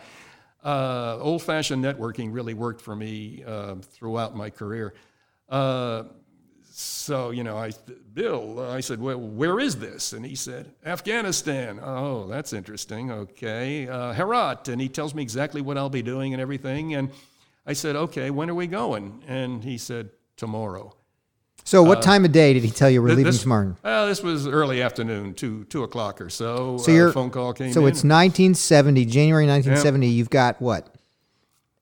Uh, 0.64 1.18
old-fashioned 1.20 1.84
networking 1.84 2.32
really 2.32 2.54
worked 2.54 2.82
for 2.82 2.96
me 2.96 3.44
uh, 3.46 3.76
throughout 3.76 4.36
my 4.36 4.50
career. 4.50 4.94
Uh, 6.82 7.02
so 7.02 7.30
you 7.32 7.44
know, 7.44 7.58
I 7.58 7.72
Bill, 8.14 8.60
uh, 8.60 8.74
I 8.76 8.80
said, 8.82 9.00
well, 9.02 9.18
where 9.20 9.60
is 9.60 9.76
this? 9.78 10.14
And 10.14 10.26
he 10.26 10.36
said, 10.36 10.72
Afghanistan. 10.86 11.80
Oh, 11.82 12.28
that's 12.28 12.54
interesting. 12.54 13.12
Okay, 13.12 13.88
uh, 13.88 14.14
Herat, 14.14 14.68
and 14.70 14.82
he 14.82 14.90
tells 14.90 15.14
me 15.16 15.22
exactly 15.22 15.62
what 15.62 15.78
I'll 15.78 15.90
be 15.90 16.02
doing 16.04 16.34
and 16.34 16.42
everything. 16.42 16.94
And 16.96 17.10
I 17.66 17.74
said, 17.74 17.96
okay, 17.96 18.30
when 18.30 18.50
are 18.50 18.56
we 18.56 18.68
going? 18.68 19.24
And 19.28 19.64
he 19.64 19.78
said, 19.78 20.10
tomorrow. 20.38 20.96
So 21.64 21.84
what 21.84 22.02
time 22.02 22.26
of 22.26 22.32
day 22.32 22.54
did 22.54 22.64
he 22.64 22.72
tell 22.72 22.90
you 22.90 23.02
we're 23.04 23.10
leaving 23.10 23.26
uh, 23.28 23.32
This- 23.32 23.42
tomorrow? 23.44 23.76
Well, 23.84 24.08
this 24.08 24.24
was 24.24 24.48
early 24.48 24.82
afternoon, 24.82 25.36
two 25.36 25.64
two 25.66 25.84
o'clock 25.84 26.20
or 26.22 26.30
so. 26.30 26.78
So 26.78 26.92
uh, 26.92 26.96
your 26.96 27.12
phone 27.12 27.30
call 27.30 27.54
came 27.54 27.72
So 27.74 27.82
in. 27.82 27.88
it's 27.88 28.04
1970, 28.04 29.06
January 29.06 29.46
1970. 29.46 30.08
You've 30.08 30.30
got 30.30 30.62
what? 30.62 30.96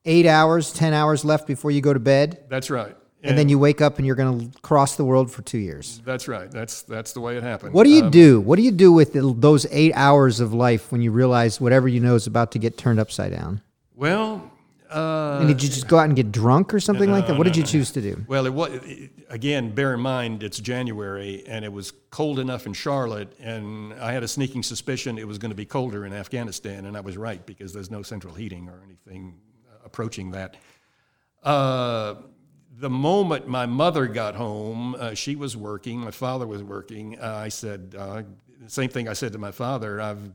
Eight 0.04 0.26
hours, 0.26 0.72
ten 0.72 0.92
hours 0.94 1.24
left 1.24 1.46
before 1.46 1.70
you 1.70 1.80
go 1.82 1.92
to 1.92 2.00
bed, 2.00 2.44
that's 2.48 2.70
right. 2.70 2.96
And 3.22 3.36
then 3.36 3.48
you 3.48 3.58
wake 3.58 3.80
up 3.80 3.98
and 3.98 4.06
you're 4.06 4.16
going 4.16 4.50
to 4.50 4.58
cross 4.60 4.96
the 4.96 5.04
world 5.04 5.30
for 5.30 5.42
two 5.42 5.58
years. 5.58 6.00
That's 6.04 6.28
right. 6.28 6.50
That's 6.50 6.82
that's 6.82 7.12
the 7.12 7.20
way 7.20 7.36
it 7.36 7.42
happened. 7.42 7.74
What 7.74 7.84
do 7.84 7.90
you 7.90 8.04
Um, 8.04 8.10
do? 8.10 8.40
What 8.40 8.56
do 8.56 8.62
you 8.62 8.70
do 8.72 8.92
with 8.92 9.12
those 9.14 9.66
eight 9.70 9.92
hours 9.94 10.40
of 10.40 10.52
life 10.54 10.90
when 10.92 11.00
you 11.02 11.10
realize 11.10 11.60
whatever 11.60 11.88
you 11.88 12.00
know 12.00 12.14
is 12.14 12.26
about 12.26 12.52
to 12.52 12.58
get 12.58 12.78
turned 12.78 12.98
upside 13.00 13.32
down? 13.32 13.60
Well, 13.94 14.50
and 14.92 15.46
did 15.46 15.62
you 15.62 15.68
just 15.68 15.86
go 15.86 15.98
out 15.98 16.06
and 16.06 16.16
get 16.16 16.32
drunk 16.32 16.74
or 16.74 16.80
something 16.80 17.12
like 17.12 17.26
that? 17.28 17.38
What 17.38 17.44
did 17.44 17.56
you 17.56 17.62
choose 17.62 17.92
to 17.92 18.00
do? 18.00 18.24
Well, 18.26 18.46
it 18.46 18.52
was 18.52 18.70
again. 19.28 19.72
Bear 19.72 19.94
in 19.94 20.00
mind, 20.00 20.42
it's 20.42 20.58
January, 20.58 21.44
and 21.46 21.64
it 21.64 21.72
was 21.72 21.92
cold 22.10 22.38
enough 22.38 22.66
in 22.66 22.72
Charlotte, 22.72 23.32
and 23.38 23.94
I 23.94 24.12
had 24.12 24.22
a 24.22 24.28
sneaking 24.28 24.62
suspicion 24.64 25.16
it 25.18 25.28
was 25.28 25.38
going 25.38 25.50
to 25.50 25.56
be 25.56 25.64
colder 25.64 26.06
in 26.06 26.12
Afghanistan, 26.12 26.86
and 26.86 26.96
I 26.96 27.00
was 27.00 27.16
right 27.16 27.44
because 27.46 27.72
there's 27.72 27.90
no 27.90 28.02
central 28.02 28.34
heating 28.34 28.68
or 28.68 28.80
anything 28.84 29.34
approaching 29.84 30.32
that. 30.32 30.56
Uh, 31.42 32.14
the 32.80 32.90
moment 32.90 33.46
my 33.46 33.66
mother 33.66 34.06
got 34.06 34.34
home, 34.34 34.94
uh, 34.98 35.14
she 35.14 35.36
was 35.36 35.56
working, 35.56 35.98
my 35.98 36.10
father 36.10 36.46
was 36.46 36.62
working. 36.62 37.18
Uh, 37.20 37.34
I 37.44 37.48
said, 37.48 37.94
uh, 37.96 38.22
same 38.66 38.88
thing 38.88 39.06
I 39.06 39.12
said 39.12 39.32
to 39.32 39.38
my 39.38 39.50
father, 39.50 40.00
I've 40.00 40.32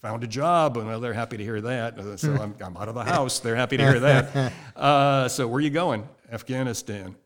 found 0.00 0.22
a 0.22 0.28
job, 0.28 0.76
and 0.76 0.86
well, 0.86 1.00
they're 1.00 1.12
happy 1.12 1.36
to 1.36 1.42
hear 1.42 1.60
that. 1.60 1.98
Uh, 1.98 2.16
so 2.16 2.34
I'm, 2.34 2.54
I'm, 2.64 2.76
out 2.76 2.88
of 2.88 2.94
the 2.94 3.04
house. 3.04 3.40
They're 3.40 3.56
happy 3.56 3.76
to 3.76 3.82
hear 3.84 4.00
that. 4.00 4.52
Uh, 4.76 5.26
so 5.26 5.48
where 5.48 5.58
are 5.58 5.60
you 5.60 5.70
going? 5.70 6.08
Afghanistan. 6.30 7.16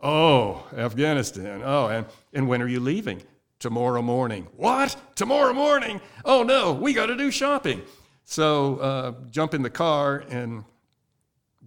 Oh, 0.00 0.64
Afghanistan. 0.76 1.60
Oh, 1.64 1.88
and, 1.88 2.06
and 2.32 2.46
when 2.46 2.62
are 2.62 2.68
you 2.68 2.78
leaving? 2.78 3.20
Tomorrow 3.58 4.00
morning. 4.00 4.46
What? 4.56 4.94
Tomorrow 5.16 5.54
morning? 5.54 6.00
Oh 6.24 6.44
no, 6.44 6.72
we 6.72 6.92
got 6.92 7.06
to 7.06 7.16
do 7.16 7.32
shopping. 7.32 7.82
So 8.24 8.76
uh, 8.76 9.12
jump 9.32 9.54
in 9.54 9.62
the 9.62 9.70
car 9.70 10.22
and 10.30 10.62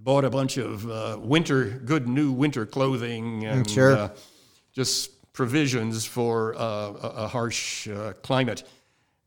bought 0.08 0.24
a 0.24 0.30
bunch 0.30 0.56
of 0.56 0.90
uh, 0.90 1.18
winter, 1.20 1.66
good 1.84 2.08
new 2.08 2.32
winter 2.32 2.66
clothing 2.66 3.46
and 3.46 3.70
sure. 3.70 3.92
uh, 3.92 4.10
just 4.72 5.12
provisions 5.34 6.06
for 6.06 6.56
uh, 6.56 6.62
a, 6.62 7.14
a 7.26 7.28
harsh 7.28 7.90
uh, 7.90 8.14
climate. 8.24 8.64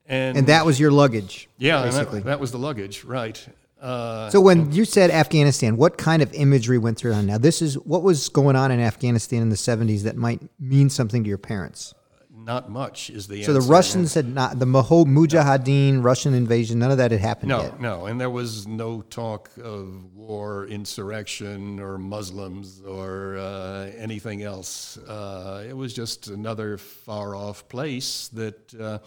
And, 0.07 0.39
And 0.39 0.47
that 0.47 0.65
was 0.65 0.81
your 0.81 0.91
luggage. 0.91 1.51
yeah, 1.59 1.83
basically. 1.83 2.21
that, 2.21 2.25
that 2.25 2.41
was 2.41 2.51
the 2.51 2.59
luggage, 2.59 3.05
right? 3.05 3.39
Uh, 3.79 4.31
So 4.31 4.41
when 4.41 4.73
you 4.73 4.87
said 4.87 5.11
Afghanistan, 5.11 5.77
what 5.77 5.99
kind 5.99 6.23
of 6.23 6.33
imagery 6.33 6.79
went 6.79 6.97
through? 6.97 7.13
On? 7.13 7.27
Now, 7.27 7.37
this 7.37 7.61
is 7.61 7.75
what 7.75 8.03
was 8.03 8.31
going 8.31 8.57
on 8.57 8.71
in 8.73 8.81
Afghanistan 8.81 9.43
in 9.43 9.51
the 9.51 9.57
'70s 9.57 10.05
that 10.05 10.17
might 10.17 10.41
mean 10.59 10.89
something 10.89 11.23
to 11.25 11.29
your 11.29 11.39
parents. 11.39 11.95
Not 12.51 12.69
much 12.69 13.11
is 13.11 13.29
the 13.29 13.37
answer. 13.37 13.53
So 13.53 13.61
the. 13.61 13.71
Russians 13.79 14.15
had 14.15 14.27
not 14.27 14.59
the 14.59 14.67
Mujahideen 14.67 16.03
Russian 16.03 16.35
invasion. 16.35 16.81
None 16.81 16.91
of 16.91 16.99
that 16.99 17.11
had 17.13 17.21
happened 17.21 17.51
No, 17.51 17.63
yet. 17.63 17.81
no, 17.81 18.07
and 18.07 18.21
there 18.21 18.35
was 18.43 18.67
no 18.67 19.03
talk 19.03 19.51
of 19.63 19.85
war, 20.17 20.67
insurrection, 20.67 21.79
or 21.79 21.97
Muslims, 21.97 22.83
or 22.85 23.37
uh, 23.39 23.91
anything 23.97 24.43
else. 24.43 24.99
Uh, 24.99 25.65
it 25.71 25.77
was 25.77 25.95
just 25.95 26.27
another 26.29 26.77
far 26.77 27.37
off 27.37 27.69
place 27.69 28.29
that 28.41 28.59
uh, 28.75 28.99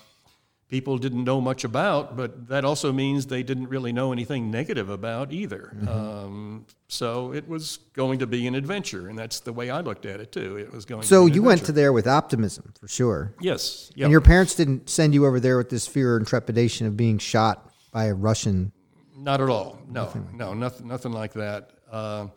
people 0.74 0.98
didn't 0.98 1.24
know 1.24 1.40
much 1.40 1.64
about, 1.64 2.18
but 2.18 2.48
that 2.48 2.66
also 2.66 2.92
means 2.92 3.28
they 3.28 3.44
didn't 3.44 3.70
really 3.70 3.94
know 3.94 4.12
anything 4.12 4.50
negative 4.50 4.90
about 4.90 5.32
either. 5.32 5.78
Um, 5.88 6.66
so 6.88 7.32
it 7.32 7.48
was 7.48 7.78
going 7.94 8.18
to 8.18 8.26
be 8.26 8.48
an 8.48 8.56
adventure, 8.56 9.08
and 9.08 9.16
that's 9.16 9.40
the 9.42 9.54
way 9.54 9.70
I 9.70 9.82
looked 9.82 10.08
at 10.08 10.20
it 10.20 10.32
too. 10.32 10.58
It 10.58 10.74
was 10.74 10.86
going. 10.86 11.04
So 11.04 11.20
to 11.20 11.26
be 11.26 11.30
an 11.30 11.36
you 11.36 11.44
went 11.44 11.64
to 11.66 11.72
there 11.72 11.94
with 11.94 12.08
optimism 12.08 12.74
for 12.80 12.88
sure, 12.88 13.36
yes, 13.40 13.92
yeah. 13.94 14.06
and 14.06 14.12
your 14.12 14.22
parents 14.22 14.56
didn't 14.56 14.90
send 14.90 15.14
you 15.14 15.28
over 15.28 15.40
there 15.40 15.58
with 15.58 15.70
this 15.70 15.86
fear 15.86 16.18
and 16.18 16.26
trepidation 16.26 16.88
of 16.88 16.98
being 16.98 17.20
shot 17.20 17.70
by 17.92 18.06
a 18.06 18.16
Russian. 18.16 18.72
Not 19.16 19.42
at 19.42 19.50
all. 19.50 19.78
No, 19.88 20.12
no, 20.34 20.56
nothing, 20.56 20.88
nothing 20.88 21.12
like 21.12 21.34
that. 21.34 21.70
Uh, 21.92 22.30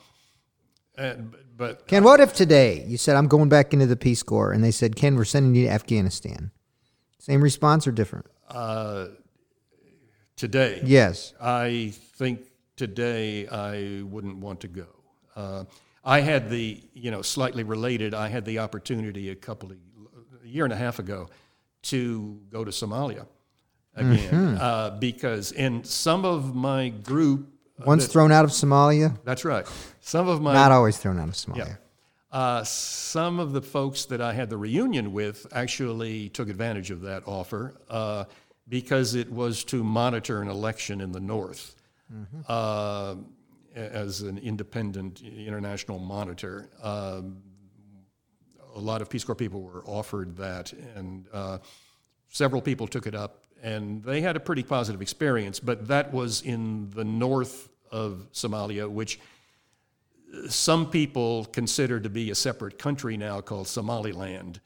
and, 0.99 1.35
but 1.57 1.87
Ken, 1.87 2.05
what 2.05 2.21
if 2.21 2.35
today 2.35 2.85
you 2.87 2.99
said 2.99 3.17
I'm 3.17 3.29
going 3.29 3.49
back 3.49 3.73
into 3.73 3.87
the 3.87 3.97
Peace 3.97 4.23
Corps, 4.23 4.53
and 4.53 4.63
they 4.63 4.73
said, 4.73 4.95
Ken, 4.95 5.17
we're 5.17 5.25
sending 5.25 5.55
you 5.55 5.69
to 5.69 5.73
Afghanistan? 5.73 6.51
Same 7.27 7.43
response 7.43 7.89
or 7.89 7.93
different? 7.93 8.27
uh, 8.49 9.09
today, 10.37 10.81
Yes. 10.85 11.35
I 11.41 11.93
think 12.19 12.47
today 12.77 13.49
I 13.49 14.03
wouldn't 14.05 14.37
want 14.37 14.61
to 14.61 14.69
go. 14.69 14.87
Uh, 15.35 15.65
I 16.05 16.21
had 16.21 16.51
the, 16.51 16.81
you 16.95 17.11
know, 17.11 17.23
slightly 17.23 17.65
related. 17.65 18.15
I 18.15 18.29
had 18.29 18.45
the 18.45 18.61
opportunity 18.61 19.31
a 19.31 19.35
couple 19.35 19.73
of 19.73 19.77
a 20.45 20.47
year 20.47 20.63
and 20.63 20.73
a 20.73 20.77
half 20.77 21.01
ago 21.01 21.29
to 21.83 22.41
go 22.49 22.65
to 22.65 22.71
Somalia 22.71 23.27
again 23.97 24.57
uh, 24.59 24.91
because 25.01 25.51
in 25.51 25.83
some 25.83 26.25
of 26.25 26.55
my 26.55 26.91
group, 26.91 27.49
Once 27.85 28.07
thrown 28.07 28.31
out 28.31 28.45
of 28.45 28.53
Somalia, 28.53 29.19
that's 29.25 29.45
right, 29.45 29.67
some 30.01 30.29
of 30.29 30.41
my 30.41 30.55
not 30.55 30.71
always 30.71 30.97
thrown 30.97 31.19
out 31.19 31.29
of 31.29 31.35
Somalia. 31.35 31.79
Uh, 32.37 32.63
some 32.65 33.41
of 33.41 33.55
the 33.55 33.63
folks 33.63 34.05
that 34.05 34.21
I 34.21 34.35
had 34.35 34.51
the 34.51 34.59
reunion 34.59 35.15
with 35.15 35.47
actually 35.53 36.29
took 36.29 36.51
advantage 36.51 36.91
of 36.91 37.01
that 37.01 37.23
offer 37.27 37.81
uh, 37.89 38.25
because 38.69 39.15
it 39.15 39.33
was 39.33 39.65
to 39.65 39.83
monitor 39.83 40.43
an 40.43 40.49
election 40.49 41.01
in 41.01 41.13
the 41.13 41.21
North 41.21 41.77
uh, 42.47 43.15
as 43.75 44.21
an 44.21 44.37
independent 44.37 45.23
international 45.23 45.99
monitor. 45.99 46.69
Um, 46.83 47.39
a 48.75 48.81
lot 48.81 49.01
of 49.01 49.09
Peace 49.09 49.25
Corps 49.25 49.35
people 49.35 49.63
were 49.63 49.83
offered 49.87 50.37
that, 50.37 50.75
and 50.95 51.25
uh, 51.33 51.57
several 52.29 52.61
people 52.61 52.87
took 52.87 53.07
it 53.07 53.15
up, 53.15 53.45
and 53.63 54.05
they 54.05 54.21
had 54.21 54.37
a 54.37 54.41
pretty 54.41 54.63
positive 54.63 55.01
experience. 55.01 55.59
But 55.59 55.89
that 55.89 56.13
was 56.13 56.43
in 56.43 56.91
the 56.91 57.05
north 57.05 57.71
of 57.91 58.27
Somalia, 58.35 58.91
which 58.91 59.21
some 60.49 60.91
people 60.91 61.45
consider 61.47 62.01
to 62.01 62.09
be 62.09 62.31
a 62.31 62.35
separate 62.35 62.79
country 62.79 63.17
now 63.17 63.41
called 63.41 63.69
Somaliland. 63.69 64.61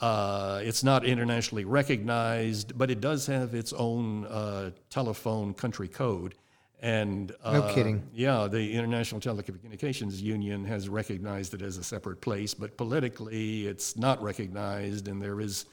Uh, 0.00 0.60
it's 0.62 0.84
not 0.84 1.04
internationally 1.04 1.64
recognized, 1.64 2.76
but 2.76 2.90
it 2.90 3.00
does 3.00 3.26
have 3.26 3.54
its 3.54 3.72
own 3.72 4.26
uh, 4.26 4.70
telephone 4.90 5.54
country 5.54 5.88
code. 5.88 6.34
And 6.80 7.32
uh, 7.42 7.52
No 7.52 7.74
kidding. 7.74 8.02
Yeah, 8.12 8.48
the 8.48 8.74
International 8.74 9.20
Telecommunications 9.20 10.20
Union 10.20 10.64
has 10.66 10.90
recognized 10.90 11.54
it 11.54 11.62
as 11.62 11.78
a 11.78 11.84
separate 11.84 12.20
place, 12.20 12.52
but 12.52 12.76
politically 12.76 13.66
it's 13.66 13.96
not 13.96 14.22
recognized, 14.22 15.08
and 15.08 15.20
there 15.20 15.40
is 15.40 15.64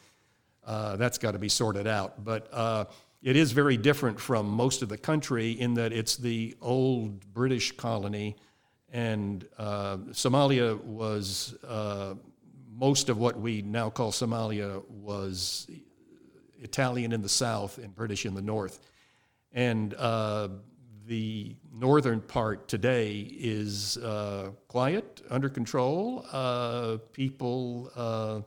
uh, 0.66 0.96
that's 0.96 1.18
got 1.18 1.32
to 1.32 1.40
be 1.40 1.50
sorted 1.50 1.88
out. 1.88 2.24
But 2.24 2.48
uh, 2.54 2.86
it 3.22 3.36
is 3.36 3.52
very 3.52 3.78
different 3.78 4.20
from 4.20 4.48
most 4.48 4.82
of 4.82 4.90
the 4.90 4.98
country 4.98 5.52
in 5.52 5.74
that 5.74 5.92
it's 5.92 6.16
the 6.16 6.56
old 6.62 7.34
British 7.34 7.72
colony, 7.74 8.38
and 8.94 9.46
uh, 9.58 9.98
Somalia 10.12 10.80
was 10.84 11.56
uh, 11.68 12.14
most 12.72 13.10
of 13.10 13.18
what 13.18 13.40
we 13.40 13.64
now 13.64 13.90
call 13.90 14.12
Somalia 14.12 14.88
was 14.88 15.68
Italian 16.62 17.12
in 17.12 17.24
the 17.24 17.30
south 17.30 17.80
and 17.80 17.94
British 17.94 18.26
in 18.28 18.36
the 18.36 18.42
north. 18.42 18.80
And 19.52 19.96
uh, 19.96 20.50
the 21.08 21.56
northern 21.74 22.22
part 22.22 22.68
today 22.68 23.20
is 23.20 23.98
uh, 23.98 24.52
quiet, 24.68 25.24
under 25.30 25.50
control. 25.50 26.26
Uh, 26.32 26.98
people 27.14 27.92
uh, 27.96 28.42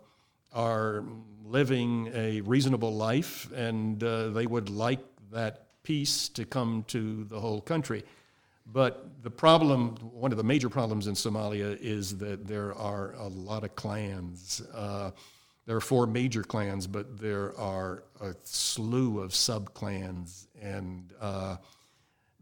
are 0.52 1.04
living 1.44 2.08
a 2.14 2.40
reasonable 2.42 2.94
life, 2.94 3.50
and 3.52 4.00
they 4.00 4.46
would 4.46 4.70
like 4.70 5.00
that 5.32 5.82
peace 5.82 6.28
to 6.30 6.44
come 6.44 6.84
to 6.88 7.24
the 7.24 7.38
whole 7.38 7.60
country. 7.60 8.04
But 8.72 9.22
the 9.22 9.30
problem, 9.30 9.96
one 10.12 10.32
of 10.32 10.38
the 10.38 10.44
major 10.44 10.68
problems 10.68 11.06
in 11.06 11.14
Somalia 11.14 11.78
is 11.80 12.18
that 12.18 12.46
there 12.46 12.74
are 12.74 13.14
a 13.14 13.28
lot 13.28 13.62
of 13.62 13.76
clans. 13.76 14.60
Uh, 14.74 15.12
there 15.66 15.76
are 15.76 15.80
four 15.80 16.06
major 16.06 16.42
clans, 16.42 16.86
but 16.86 17.18
there 17.18 17.56
are 17.58 18.04
a 18.20 18.34
slew 18.42 19.20
of 19.20 19.34
sub 19.34 19.72
clans, 19.74 20.48
and 20.60 21.12
uh, 21.20 21.56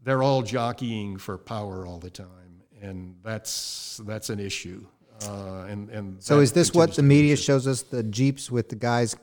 they're 0.03 0.23
all 0.23 0.41
jockeying 0.41 1.17
for 1.17 1.37
power 1.37 1.85
all 1.85 1.99
the 1.99 2.09
time, 2.09 2.61
and 2.81 3.15
that's 3.23 3.99
that's 4.05 4.29
an 4.29 4.39
issue. 4.39 4.85
Uh, 5.27 5.65
and 5.69 5.89
and 5.89 6.21
So 6.23 6.39
is 6.39 6.51
this 6.51 6.73
what 6.73 6.89
the 6.89 6.95
to 6.95 7.01
be 7.01 7.05
an 7.05 7.07
media 7.07 7.35
shows 7.35 7.67
us? 7.67 7.83
The 7.83 8.03
jeeps 8.03 8.51
with 8.51 8.69
the 8.69 8.75
guys, 8.75 9.15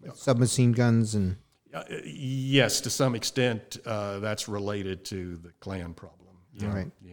with 0.00 0.16
submachine 0.16 0.72
guns, 0.72 1.14
and 1.14 1.36
Uh, 1.74 1.84
yes, 2.04 2.80
to 2.82 2.90
some 2.90 3.14
extent, 3.14 3.78
uh, 3.86 4.18
that's 4.20 4.48
related 4.48 5.04
to 5.06 5.36
the 5.36 5.50
clan 5.60 5.94
problem. 5.94 6.21
Yeah, 6.54 6.68
All 6.68 6.74
right. 6.74 6.90
Yeah. 7.04 7.12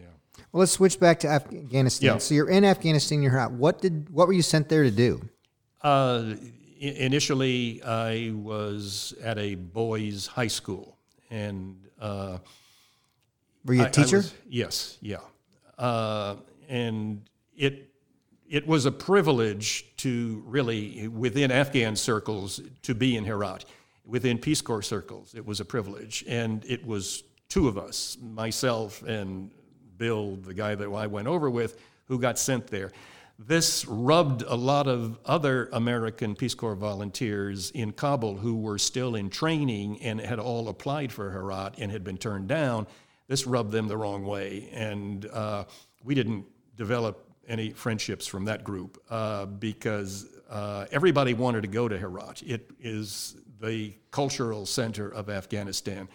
well, 0.52 0.60
let's 0.60 0.72
switch 0.72 1.00
back 1.00 1.20
to 1.20 1.28
Afghanistan. 1.28 2.06
Yeah. 2.14 2.18
So 2.18 2.34
you're 2.34 2.50
in 2.50 2.64
Afghanistan. 2.64 3.22
You're 3.22 3.38
out. 3.38 3.52
What 3.52 3.80
did? 3.80 4.10
What 4.10 4.26
were 4.26 4.32
you 4.34 4.42
sent 4.42 4.68
there 4.68 4.82
to 4.82 4.90
do? 4.90 5.20
Uh, 5.82 6.34
initially, 6.78 7.82
I 7.82 8.32
was 8.34 9.14
at 9.22 9.38
a 9.38 9.54
boys' 9.54 10.26
high 10.26 10.46
school, 10.48 10.96
and 11.30 11.76
uh, 12.00 12.38
Were 13.64 13.74
you 13.74 13.80
a 13.82 13.84
I- 13.84 13.88
I 13.88 13.90
teacher? 13.90 14.16
was- 14.18 14.34
yes, 14.48 14.98
yeah, 15.00 15.18
uh, 15.78 16.36
and 16.68 17.22
it 17.56 17.86
it 18.48 18.66
was 18.66 18.84
a 18.86 18.92
privilege 18.92 19.86
to 19.98 20.42
really 20.46 21.06
within 21.08 21.50
Afghan 21.52 21.94
circles 21.96 22.60
to 22.82 22.94
be 22.94 23.16
in 23.16 23.24
Herat. 23.24 23.64
Within 24.04 24.38
Peace 24.38 24.60
Corps 24.60 24.82
circles, 24.82 25.34
it 25.36 25.46
was 25.46 25.60
a 25.60 25.64
privilege, 25.64 26.24
and 26.26 26.64
it 26.66 26.84
was 26.84 27.22
two 27.50 27.68
of 27.68 27.76
us, 27.76 28.16
myself 28.22 29.02
and 29.02 29.50
Bill, 29.98 30.36
the 30.36 30.54
guy 30.54 30.74
that 30.74 30.88
I 30.88 31.06
went 31.06 31.28
over 31.28 31.50
with, 31.50 31.78
who 32.06 32.18
got 32.18 32.38
sent 32.38 32.68
there. 32.68 32.90
This 33.38 33.86
rubbed 33.86 34.42
a 34.42 34.54
lot 34.54 34.86
of 34.86 35.18
other 35.24 35.68
American 35.72 36.34
Peace 36.34 36.54
Corps 36.54 36.74
volunteers 36.74 37.70
in 37.70 37.92
Kabul 37.92 38.36
who 38.36 38.56
were 38.56 38.78
still 38.78 39.14
in 39.14 39.30
training 39.30 40.00
and 40.02 40.20
had 40.20 40.38
all 40.38 40.68
applied 40.68 41.10
for 41.12 41.30
Herat 41.30 41.74
and 41.78 41.90
had 41.90 42.04
been 42.04 42.18
turned 42.18 42.48
down. 42.48 42.86
this 43.28 43.46
rubbed 43.46 43.72
them 43.72 43.88
the 43.88 43.96
wrong 43.96 44.24
way, 44.24 44.68
and 44.72 45.24
uh, 45.26 45.64
we 46.02 46.14
didn't 46.14 46.44
develop 46.76 47.26
any 47.46 47.70
friendships 47.70 48.26
from 48.26 48.44
that 48.44 48.64
group 48.64 49.02
uh, 49.10 49.46
because 49.46 50.26
uh, 50.50 50.86
everybody 50.90 51.32
wanted 51.32 51.62
to 51.62 51.68
go 51.68 51.88
to 51.88 51.96
Herat. 51.96 52.42
It 52.42 52.70
is 52.80 53.36
the 53.60 53.92
cultural 54.10 54.66
center 54.66 55.08
of 55.08 55.30
Afghanistan. 55.30 56.08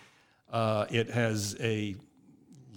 Uh, 0.55 0.85
it 0.89 1.09
has 1.09 1.57
a 1.59 1.97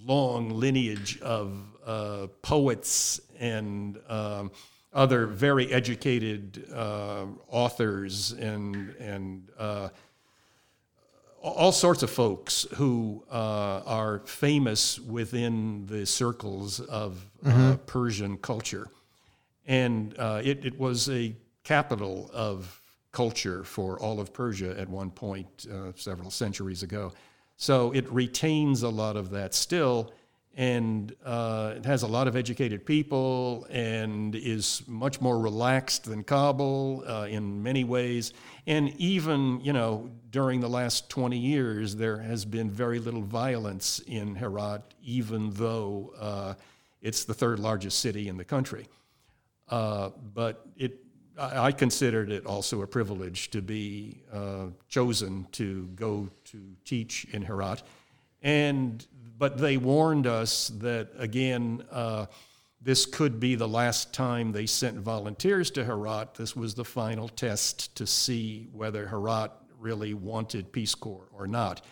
long 0.05 0.49
lineage 0.49 1.17
of 1.21 1.53
uh, 1.85 2.27
poets 2.41 3.21
and 3.39 3.97
um, 4.09 4.51
other 4.91 5.25
very 5.25 5.71
educated 5.71 6.65
uh, 6.75 7.25
authors 7.47 8.33
and 8.33 8.93
and 8.99 9.47
uh, 9.57 9.87
all 11.41 11.71
sorts 11.71 12.03
of 12.03 12.09
folks 12.09 12.67
who 12.73 13.23
uh, 13.31 13.81
are 13.85 14.19
famous 14.25 14.99
within 14.99 15.85
the 15.85 16.05
circles 16.05 16.81
of 16.81 17.25
mm-hmm. 17.45 17.75
Persian 17.85 18.37
culture, 18.39 18.87
and 19.67 20.19
uh, 20.19 20.41
it, 20.43 20.65
it 20.65 20.77
was 20.77 21.09
a 21.09 21.33
capital 21.63 22.29
of 22.33 22.81
culture 23.13 23.63
for 23.63 23.97
all 24.01 24.19
of 24.19 24.33
Persia 24.33 24.77
at 24.77 24.89
one 24.89 25.09
point 25.09 25.65
uh, 25.71 25.93
several 25.95 26.29
centuries 26.29 26.83
ago. 26.83 27.13
So 27.61 27.91
it 27.91 28.09
retains 28.11 28.83
a 28.83 28.89
lot 28.89 29.17
of 29.17 29.31
that 29.31 29.53
still 29.53 30.13
and 30.55 31.15
uh, 31.23 31.73
it 31.77 31.85
has 31.85 32.03
a 32.03 32.07
lot 32.07 32.27
of 32.27 32.35
educated 32.35 32.85
people 32.85 33.67
and 33.69 34.35
is 34.35 34.81
much 34.87 35.21
more 35.21 35.39
relaxed 35.39 36.05
than 36.05 36.23
Kabul 36.23 37.03
uh, 37.07 37.27
in 37.29 37.61
many 37.61 37.83
ways. 37.83 38.33
And 38.65 38.89
even, 38.97 39.61
you 39.61 39.71
know, 39.73 40.09
during 40.31 40.59
the 40.59 40.67
last 40.67 41.09
20 41.09 41.37
years, 41.37 41.95
there 41.95 42.17
has 42.17 42.43
been 42.45 42.69
very 42.69 42.99
little 42.99 43.21
violence 43.21 43.99
in 44.07 44.35
Herat, 44.35 44.81
even 45.03 45.51
though 45.51 46.13
uh, 46.19 46.53
it's 47.01 47.23
the 47.23 47.33
third 47.33 47.59
largest 47.59 47.99
city 47.99 48.27
in 48.27 48.35
the 48.35 48.45
country. 48.45 48.87
Uh, 49.69 50.09
but 50.33 50.65
it, 50.75 50.97
I, 51.39 51.71
considered 51.71 52.31
it 52.31 52.45
also 52.45 52.81
a 52.81 52.87
privilege 52.87 53.49
to 53.51 53.61
be 53.61 54.21
uh, 54.31 54.67
chosen 54.89 55.47
to 55.53 55.87
go 55.95 56.29
to 56.45 56.75
teach 56.85 57.25
in 57.31 57.41
Herat. 57.41 57.83
And 58.41 59.05
but 59.37 59.57
they 59.57 59.77
warned 59.77 60.27
us 60.27 60.67
that, 60.79 61.11
again, 61.17 61.83
uh, 61.91 62.25
this 62.81 63.05
could 63.05 63.39
be 63.39 63.55
the 63.55 63.67
last 63.67 64.13
time 64.13 64.51
they 64.51 64.65
sent 64.65 64.97
volunteers 64.97 65.71
to 65.71 65.85
Herat. 65.85 66.35
This 66.35 66.57
was 66.57 66.73
the 66.73 66.83
final 66.83 67.29
test 67.29 67.95
to 67.95 68.05
see 68.05 68.67
whether 68.73 69.07
Herat 69.07 69.51
really 69.79 70.13
wanted 70.13 70.73
Peace 70.73 70.93
Corps 70.93 71.29
or 71.33 71.47
not. 71.47 71.85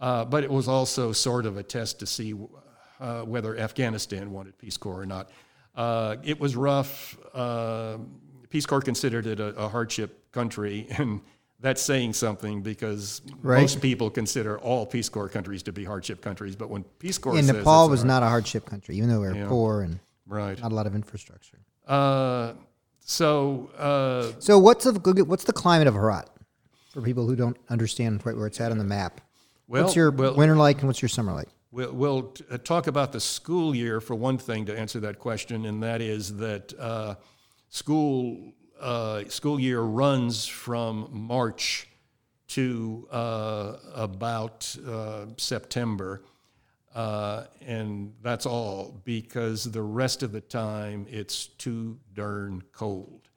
Uh, 0.00 0.24
but 0.24 0.44
it 0.44 0.50
was 0.50 0.68
also 0.68 1.12
sort 1.12 1.46
of 1.46 1.56
a 1.56 1.62
test 1.62 1.98
to 2.00 2.06
see 2.06 2.34
uh, 3.00 3.22
whether 3.22 3.56
Afghanistan 3.56 4.30
wanted 4.30 4.58
Peace 4.58 4.76
Corps 4.76 5.00
or 5.00 5.06
not. 5.06 5.30
Uh, 5.74 6.16
it 6.22 6.38
was 6.38 6.56
rough. 6.56 7.16
Peace 8.52 8.66
Corps 8.66 8.82
considered 8.82 9.26
it 9.26 9.40
a, 9.40 9.46
a 9.56 9.66
hardship 9.66 10.30
country, 10.30 10.86
and 10.98 11.22
that's 11.58 11.80
saying 11.80 12.12
something 12.12 12.60
because 12.60 13.22
right. 13.40 13.62
most 13.62 13.80
people 13.80 14.10
consider 14.10 14.58
all 14.58 14.84
Peace 14.84 15.08
Corps 15.08 15.30
countries 15.30 15.62
to 15.62 15.72
be 15.72 15.84
hardship 15.84 16.20
countries. 16.20 16.54
But 16.54 16.68
when 16.68 16.84
Peace 16.98 17.16
Corps 17.16 17.34
and 17.38 17.46
Nepal 17.46 17.88
was 17.88 18.04
not 18.04 18.22
a 18.22 18.26
hardship 18.26 18.66
country, 18.66 18.96
even 18.96 19.08
though 19.08 19.20
we 19.20 19.28
were 19.28 19.34
yeah. 19.34 19.48
poor 19.48 19.80
and 19.80 20.00
right. 20.26 20.60
not 20.60 20.70
a 20.70 20.74
lot 20.74 20.86
of 20.86 20.94
infrastructure. 20.94 21.56
Uh, 21.88 22.52
so, 23.00 23.70
uh, 23.78 24.38
so 24.38 24.58
what's 24.58 24.84
the 24.84 25.24
what's 25.26 25.44
the 25.44 25.52
climate 25.54 25.86
of 25.86 25.94
Herat 25.94 26.28
for 26.92 27.00
people 27.00 27.26
who 27.26 27.34
don't 27.34 27.56
understand 27.70 28.22
quite 28.22 28.36
where 28.36 28.46
it's 28.46 28.60
at 28.60 28.70
on 28.70 28.76
the 28.76 28.84
map? 28.84 29.22
Well, 29.66 29.84
what's 29.84 29.96
your 29.96 30.10
well, 30.10 30.36
winter 30.36 30.56
like 30.56 30.80
and 30.80 30.88
what's 30.88 31.00
your 31.00 31.08
summer 31.08 31.32
like? 31.32 31.48
We'll, 31.70 31.92
we'll 31.94 32.22
t- 32.24 32.44
uh, 32.50 32.58
talk 32.58 32.86
about 32.86 33.12
the 33.12 33.20
school 33.20 33.74
year 33.74 33.98
for 33.98 34.14
one 34.14 34.36
thing 34.36 34.66
to 34.66 34.78
answer 34.78 35.00
that 35.00 35.18
question, 35.18 35.64
and 35.64 35.82
that 35.82 36.02
is 36.02 36.36
that 36.36 36.74
uh, 36.78 37.14
school 37.72 38.52
uh, 38.78 39.24
school 39.28 39.58
year 39.58 39.80
runs 39.80 40.46
from 40.46 41.08
March 41.10 41.88
to 42.48 43.08
uh, 43.10 43.76
about 43.94 44.76
uh, 44.86 45.26
September. 45.36 46.22
Uh, 46.94 47.44
and 47.66 48.12
that's 48.22 48.44
all 48.44 49.00
because 49.04 49.64
the 49.64 49.80
rest 49.80 50.22
of 50.22 50.32
the 50.32 50.42
time 50.42 51.06
it's 51.08 51.46
too 51.46 51.98
darn 52.12 52.62
cold. 52.72 53.28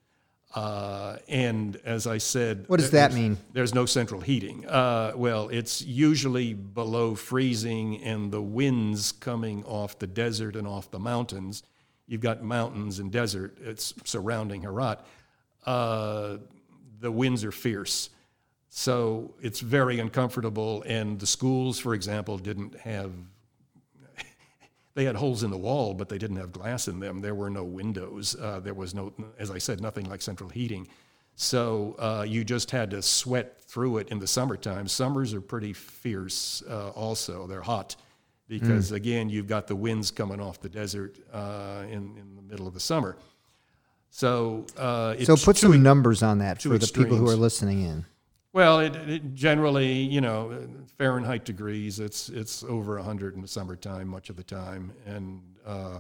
Uh, 0.54 1.17
and 1.30 1.78
as 1.86 2.06
I 2.06 2.17
said, 2.17 2.65
what 2.67 2.80
does 2.80 2.91
that 2.91 3.13
mean? 3.13 3.38
There's 3.54 3.74
no 3.74 3.86
central 3.86 4.19
heating. 4.19 4.65
Uh, 4.67 5.13
well, 5.15 5.48
it's 5.50 5.82
usually 5.82 6.54
below 6.54 7.15
freezing, 7.15 8.02
and 8.04 8.32
the 8.32 8.41
winds 8.41 9.12
coming 9.13 9.63
off 9.65 10.00
the 10.00 10.08
desert 10.08 10.56
and 10.56 10.67
off 10.67 10.91
the 10.91 11.00
mountains. 11.00 11.63
You've 12.07 12.21
got 12.21 12.43
mountains 12.43 12.99
and 12.99 13.11
desert. 13.11 13.57
It's 13.61 13.93
surrounding 14.03 14.61
Herat 14.61 14.99
uh, 15.65 16.37
the 16.99 17.11
winds 17.11 17.43
are 17.43 17.51
fierce. 17.51 18.09
So 18.69 19.33
it's 19.41 19.59
very 19.59 19.99
uncomfortable. 19.99 20.83
And 20.85 21.19
the 21.19 21.27
schools, 21.27 21.79
for 21.79 21.93
example, 21.93 22.37
didn't 22.37 22.77
have, 22.79 23.11
they 24.95 25.05
had 25.05 25.15
holes 25.15 25.43
in 25.43 25.51
the 25.51 25.57
wall, 25.57 25.93
but 25.93 26.09
they 26.09 26.17
didn't 26.17 26.37
have 26.37 26.51
glass 26.51 26.87
in 26.87 26.99
them. 26.99 27.21
There 27.21 27.35
were 27.35 27.49
no 27.49 27.63
windows. 27.63 28.35
Uh, 28.35 28.59
there 28.59 28.73
was 28.73 28.93
no, 28.93 29.13
as 29.39 29.49
I 29.49 29.57
said, 29.57 29.81
nothing 29.81 30.09
like 30.09 30.21
central 30.21 30.49
heating. 30.49 30.87
So 31.37 31.95
uh, 31.99 32.25
you 32.27 32.43
just 32.43 32.71
had 32.71 32.91
to 32.91 33.01
sweat 33.01 33.61
through 33.61 33.97
it 33.97 34.09
in 34.09 34.19
the 34.19 34.27
summertime. 34.27 34.87
Summers 34.87 35.33
are 35.33 35.41
pretty 35.41 35.73
fierce 35.73 36.63
uh, 36.69 36.89
also. 36.89 37.45
They're 37.47 37.61
hot 37.61 37.95
because, 38.47 38.91
mm. 38.91 38.95
again, 38.95 39.29
you've 39.29 39.47
got 39.47 39.67
the 39.67 39.75
winds 39.75 40.12
coming 40.12 40.39
off 40.39 40.60
the 40.60 40.69
desert 40.69 41.17
uh, 41.34 41.84
in, 41.84 42.17
in 42.17 42.36
the 42.36 42.41
middle 42.41 42.67
of 42.67 42.73
the 42.73 42.79
summer. 42.79 43.17
So, 44.10 44.65
uh, 44.77 45.17
so 45.23 45.36
put 45.36 45.58
some 45.58 45.84
numbers 45.84 46.23
on 46.23 46.39
that 46.39 46.62
for 46.62 46.75
extremes. 46.75 46.91
the 46.91 47.03
people 47.03 47.17
who 47.17 47.29
are 47.29 47.36
listening 47.36 47.81
in. 47.81 48.05
Well, 48.53 48.79
it, 48.79 48.95
it, 48.95 49.36
generally, 49.36 49.91
you 49.91 50.21
know, 50.21 50.65
Fahrenheit 50.97 51.43
degrees. 51.43 51.99
It's 51.99 52.29
it's 52.29 52.63
over 52.63 52.97
hundred 52.99 53.36
in 53.36 53.41
the 53.41 53.47
summertime, 53.49 54.08
much 54.08 54.29
of 54.29 54.38
the 54.38 54.43
time, 54.43 54.93
and 55.05 55.41
uh, 55.65 55.99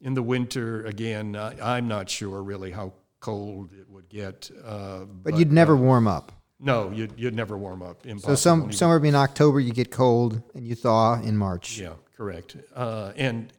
in 0.00 0.14
the 0.14 0.22
winter, 0.22 0.86
again, 0.86 1.36
I, 1.36 1.76
am 1.76 1.88
not 1.88 2.08
sure 2.08 2.42
really 2.42 2.70
how 2.70 2.94
cold 3.20 3.74
it 3.78 3.88
would 3.90 4.08
get. 4.08 4.50
Uh, 4.64 5.00
but, 5.00 5.32
but, 5.32 5.38
you'd 5.38 5.52
never 5.52 5.74
uh, 5.74 5.80
warm 5.80 6.08
up. 6.08 6.32
No, 6.62 6.90
you'd, 6.90 7.14
you'd 7.16 7.34
never 7.34 7.56
warm 7.56 7.82
up. 7.82 8.04
Impossible. 8.06 8.36
So 8.36 8.40
some 8.40 8.72
somewhere 8.72 8.98
between 8.98 9.14
October 9.14 9.60
you 9.60 9.72
get 9.72 9.90
cold 9.90 10.42
and 10.54 10.66
you 10.66 10.74
thaw 10.74 11.20
in 11.22 11.36
March. 11.36 11.78
Yeah, 11.78 11.94
correct. 12.16 12.56
Uh, 12.74 13.12
and 13.16 13.52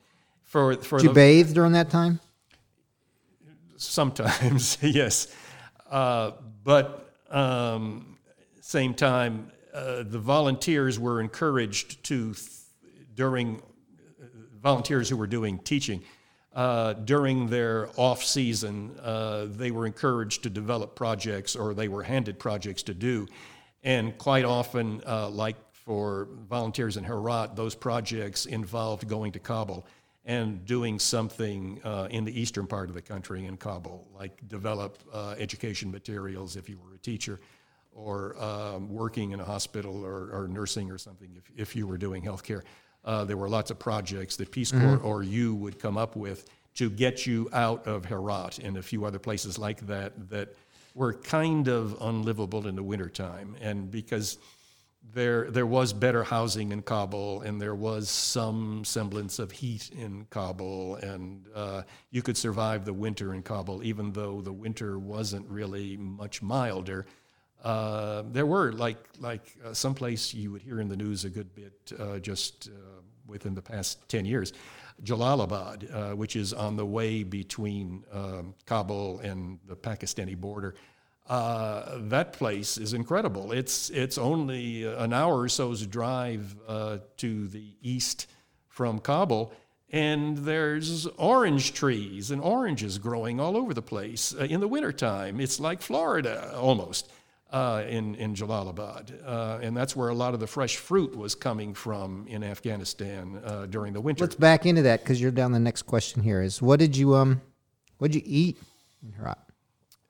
for 0.44 0.76
for 0.76 1.00
Did 1.00 1.08
you 1.08 1.14
bathe 1.14 1.54
during 1.54 1.72
that 1.72 1.90
time? 1.90 2.20
sometimes, 3.82 4.78
yes. 4.82 5.28
Uh, 5.90 6.32
but 6.64 7.14
um, 7.30 8.18
same 8.62 8.94
time, 8.94 9.52
uh, 9.74 10.04
the 10.06 10.20
volunteers 10.20 11.00
were 11.00 11.20
encouraged 11.20 12.04
to, 12.04 12.34
th- 12.34 12.50
during 13.16 13.58
uh, 14.22 14.26
volunteers 14.62 15.10
who 15.10 15.18
were 15.18 15.28
doing 15.28 15.58
teaching, 15.60 16.04
uh, 16.54 16.94
during 16.94 17.48
their 17.48 17.90
off 17.98 18.24
season, 18.24 18.98
uh, 19.02 19.46
they 19.50 19.72
were 19.72 19.86
encouraged 19.86 20.44
to 20.44 20.50
develop 20.50 20.96
projects 20.96 21.56
or 21.56 21.74
they 21.74 21.88
were 21.88 22.04
handed 22.04 22.40
projects 22.40 22.84
to 22.84 22.94
do. 22.94 23.28
And 23.84 24.18
quite 24.18 24.46
often, 24.46 25.02
uh, 25.08 25.30
like 25.30 25.56
for 25.72 26.28
volunteers 26.50 26.98
in 26.98 27.04
Herat, 27.04 27.56
those 27.56 27.74
projects 27.74 28.46
involved 28.46 29.08
going 29.08 29.32
to 29.32 29.40
Kabul 29.40 29.86
and 30.26 30.64
doing 30.66 31.00
something 31.00 31.82
uh, 31.84 32.08
in 32.12 32.26
the 32.26 32.40
eastern 32.40 32.68
part 32.68 32.90
of 32.90 32.96
the 32.96 33.02
country 33.02 33.46
in 33.46 33.58
Kabul, 33.58 34.08
like 34.14 34.48
develop 34.48 35.00
uh, 35.12 35.36
education 35.40 35.92
materials 35.92 36.56
if 36.56 36.70
you 36.70 36.78
were 36.78 36.94
a 36.94 36.98
teacher, 37.00 37.40
or 37.92 38.42
um, 38.42 38.88
working 38.90 39.32
in 39.32 39.40
a 39.40 39.44
hospital 39.44 40.06
or, 40.06 40.30
or, 40.32 40.48
nursing 40.48 40.90
or 40.92 40.98
something 40.98 41.30
if, 41.36 41.52
if 41.58 41.76
you 41.76 41.88
were 41.88 41.98
doing 41.98 42.24
healthcare. 42.24 42.62
Uh, 43.04 43.26
there 43.26 43.38
were 43.38 43.50
lots 43.50 43.72
of 43.72 43.80
projects 43.80 44.36
that 44.38 44.52
Peace 44.52 44.72
Corps 44.72 44.98
mm-hmm. 44.98 45.06
or 45.06 45.24
you 45.24 45.56
would 45.56 45.80
come 45.80 45.98
up 45.98 46.16
with 46.16 46.50
to 46.76 46.90
get 46.90 47.26
you 47.26 47.50
out 47.52 47.86
of 47.88 48.06
Herat 48.06 48.60
and 48.60 48.78
a 48.78 48.82
few 48.82 49.06
other 49.06 49.20
places 49.20 49.58
like 49.58 49.86
that 49.88 50.30
that 50.30 50.56
were 50.94 51.14
kind 51.14 51.68
of 51.68 51.98
unlivable 52.02 52.68
in 52.68 52.76
the 52.76 52.84
wintertime. 52.84 53.56
And 53.62 53.90
because 53.90 54.38
there 55.14 55.50
there 55.50 55.66
was 55.66 55.94
better 55.94 56.24
housing 56.24 56.72
in 56.72 56.82
Kabul, 56.82 57.42
and 57.42 57.60
there 57.60 57.76
was 57.76 58.10
some 58.10 58.86
semblance 58.86 59.40
of 59.40 59.52
heat 59.52 59.90
in 59.90 60.26
Kabul, 60.30 60.96
and 60.96 61.48
uh, 61.56 61.82
you 62.12 62.22
could 62.22 62.38
survive 62.38 62.86
the 62.86 62.94
winter 62.94 63.34
in 63.34 63.42
Kabul, 63.42 63.84
even 63.84 64.12
though 64.14 64.42
the 64.42 64.54
winter 64.54 65.00
wasn't 65.00 65.50
really 65.50 65.98
much 65.98 66.42
milder. 66.42 67.06
Uh, 67.64 68.24
there 68.32 68.46
were 68.46 68.72
like 68.72 68.98
like 69.20 69.56
uh, 69.64 69.74
someplace 69.74 70.34
you 70.34 70.52
would 70.52 70.62
hear 70.62 70.80
in 70.80 70.88
the 70.88 70.98
news 70.98 71.26
a 71.26 71.30
good 71.30 71.54
bit 71.54 71.94
uh, 72.00 72.18
just 72.18 72.70
uh, 72.70 73.02
within 73.28 73.54
the 73.54 73.62
past 73.62 74.08
ten 74.10 74.26
years, 74.26 74.54
Jalalabad, 75.04 75.94
uh, 75.94 76.16
which 76.16 76.36
is 76.36 76.54
on 76.54 76.76
the 76.76 76.86
way 76.86 77.24
between 77.24 78.04
um, 78.12 78.56
Kabul 78.66 79.20
and 79.20 79.60
the 79.68 79.76
Pakistani 79.76 80.36
border. 80.36 80.74
Uh, 81.30 82.00
that 82.10 82.34
place 82.34 82.78
is 82.78 82.94
incredible. 82.94 83.52
It's 83.52 83.92
it's 83.92 84.18
only 84.18 84.84
an 84.84 85.14
hour 85.14 85.42
or 85.42 85.50
so's 85.50 85.86
drive 85.86 86.56
to 87.18 87.48
the 87.48 87.76
east 87.84 88.26
from 88.70 88.98
Kabul, 88.98 89.54
and 89.92 90.36
there's 90.40 91.06
orange 91.06 91.74
trees 91.74 92.32
and 92.32 92.42
oranges 92.42 92.98
growing 92.98 93.40
all 93.40 93.56
over 93.56 93.76
the 93.76 93.84
place 93.84 94.34
in 94.34 94.62
the 94.62 94.68
wintertime. 94.68 95.40
It's 95.40 95.60
like 95.60 95.84
Florida 95.84 96.52
almost 96.56 97.12
uh, 97.52 97.84
in, 97.88 98.16
in 98.16 98.34
Jalalabad. 98.34 99.12
Uh, 99.26 99.60
and 99.62 99.76
that's 99.76 99.96
where 99.96 100.10
a 100.10 100.14
lot 100.14 100.34
of 100.34 100.40
the 100.40 100.48
fresh 100.48 100.78
fruit 100.78 101.16
was 101.16 101.36
coming 101.36 101.74
from 101.74 102.26
in 102.28 102.44
Afghanistan 102.44 103.42
uh, 103.44 103.66
during 103.66 103.94
the 103.94 104.02
winter. 104.02 104.24
Let's 104.24 104.36
back 104.36 104.66
into 104.66 104.82
that 104.84 105.02
because 105.02 105.22
you're 105.22 105.32
down 105.32 105.52
the 105.52 105.60
next 105.60 105.84
question 105.84 106.22
here 106.24 106.42
is 106.42 106.62
what 106.62 106.80
did 106.80 106.96
you 106.96 107.16
um 107.16 107.42
what 107.98 108.12
did 108.12 108.24
you 108.24 108.24
eat 108.26 108.58
in 109.04 109.12
Herat? 109.14 109.38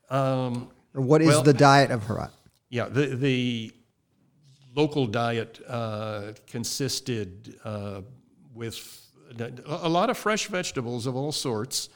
Um, 0.09 0.69
Or 0.93 1.01
what 1.01 1.21
is 1.21 1.27
Well- 1.29 1.43
the 1.43 1.53
diet 1.53 1.91
of 1.91 2.03
Herat? 2.03 2.31
Yeah, 2.69 2.87
the, 2.87 3.07
the 3.07 3.71
local 4.75 5.05
diet 5.05 5.59
uh, 5.67 6.31
consisted 6.47 7.59
uh, 7.65 8.01
with 8.53 8.97
a 9.65 9.89
lot 9.89 10.09
of 10.09 10.17
fresh 10.17 10.47
vegetables 10.47 11.05
of 11.05 11.15
all 11.15 11.31
sorts, 11.33 11.89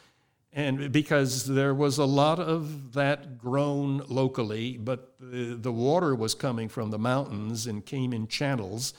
and 0.55 0.89
because 0.89 1.45
there 1.45 1.75
was 1.75 1.97
a 1.97 2.05
lot 2.05 2.39
of 2.39 2.93
that 2.93 3.37
grown 3.37 4.01
locally, 4.07 4.77
but 4.77 5.13
the, 5.19 5.57
the 5.59 5.71
water 5.71 6.15
was 6.15 6.33
coming 6.33 6.69
from 6.69 6.91
the 6.91 6.97
mountains 6.97 7.67
and 7.67 7.85
came 7.85 8.13
in 8.13 8.25
channels. 8.29 8.93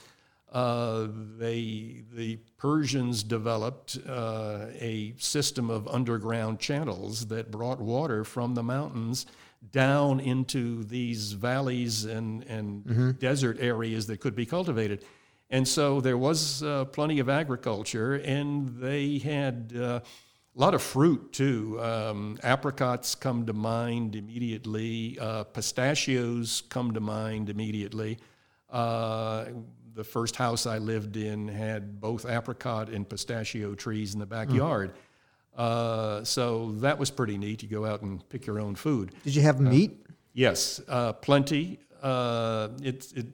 Uh, 0.51 1.07
they, 1.39 2.03
the 2.13 2.37
Persians 2.57 3.23
developed 3.23 3.97
uh, 4.07 4.67
a 4.79 5.15
system 5.17 5.71
of 5.71 5.87
underground 5.87 6.59
channels 6.59 7.25
that 7.27 7.49
brought 7.49 7.81
water 7.81 8.23
from 8.23 8.53
the 8.53 8.63
mountains 8.63 9.25
down 9.71 10.19
into 10.19 10.83
these 10.83 11.31
valleys 11.31 12.05
and, 12.05 12.43
and 12.43 13.19
desert 13.19 13.57
areas 13.59 14.05
that 14.05 14.19
could 14.19 14.35
be 14.35 14.45
cultivated. 14.45 15.03
And 15.49 15.67
so 15.67 16.01
there 16.01 16.17
was 16.17 16.61
uh, 16.61 16.85
plenty 16.85 17.19
of 17.19 17.29
agriculture, 17.29 18.15
and 18.15 18.77
they 18.79 19.17
had 19.17 19.73
uh, 19.75 19.99
a 20.57 20.59
lot 20.59 20.73
of 20.73 20.81
fruit 20.81 21.31
too. 21.31 21.79
Um, 21.79 22.39
apricots 22.41 23.13
come 23.13 23.45
to 23.45 23.53
mind 23.53 24.15
immediately, 24.15 25.17
uh, 25.21 25.43
pistachios 25.43 26.63
come 26.69 26.93
to 26.93 26.99
mind 26.99 27.49
immediately. 27.49 28.17
Uh, 28.69 29.45
the 29.93 30.03
first 30.03 30.35
house 30.35 30.65
I 30.65 30.79
lived 30.79 31.15
in 31.15 31.47
had 31.47 32.01
both 32.01 32.25
apricot 32.25 32.89
and 32.89 33.07
pistachio 33.07 33.75
trees 33.75 34.13
in 34.13 34.19
the 34.19 34.25
backyard. 34.25 34.93
Uh, 35.55 36.23
so 36.23 36.71
that 36.79 36.97
was 36.97 37.09
pretty 37.09 37.37
neat. 37.37 37.63
You 37.63 37.69
go 37.69 37.85
out 37.85 38.01
and 38.01 38.27
pick 38.29 38.45
your 38.45 38.59
own 38.59 38.75
food. 38.75 39.13
Did 39.23 39.35
you 39.35 39.41
have 39.43 39.59
meat? 39.59 40.05
Yes, 40.33 40.81
uh, 40.87 41.13
plenty. 41.13 41.79
Uh, 42.01 42.69
it, 42.83 43.11
it, 43.15 43.25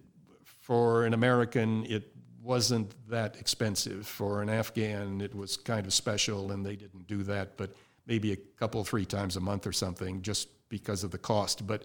for 0.61 1.05
an 1.05 1.13
American, 1.13 1.85
it 1.85 2.12
wasn't 2.43 2.93
that 3.09 3.37
expensive. 3.37 4.05
For 4.05 4.41
an 4.41 4.49
Afghan, 4.49 5.21
it 5.21 5.33
was 5.33 5.57
kind 5.57 5.85
of 5.85 5.93
special, 5.93 6.51
and 6.51 6.65
they 6.65 6.75
didn't 6.75 7.07
do 7.07 7.23
that, 7.23 7.57
but 7.57 7.73
maybe 8.05 8.33
a 8.33 8.35
couple, 8.35 8.83
three 8.83 9.05
times 9.05 9.37
a 9.37 9.39
month 9.39 9.65
or 9.65 9.71
something, 9.71 10.21
just 10.21 10.49
because 10.69 11.03
of 11.03 11.11
the 11.11 11.17
cost. 11.17 11.65
But 11.65 11.83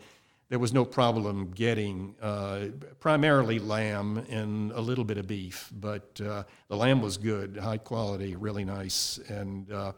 there 0.48 0.58
was 0.58 0.72
no 0.72 0.84
problem 0.84 1.50
getting 1.54 2.14
uh, 2.20 2.68
primarily 3.00 3.58
lamb 3.58 4.24
and 4.30 4.72
a 4.72 4.80
little 4.80 5.04
bit 5.04 5.18
of 5.18 5.26
beef, 5.26 5.70
but 5.78 6.20
uh, 6.24 6.42
the 6.68 6.76
lamb 6.76 7.02
was 7.02 7.18
good, 7.18 7.56
high 7.56 7.78
quality, 7.78 8.34
really 8.34 8.64
nice, 8.64 9.18
and 9.28 9.70
uh, 9.70 9.92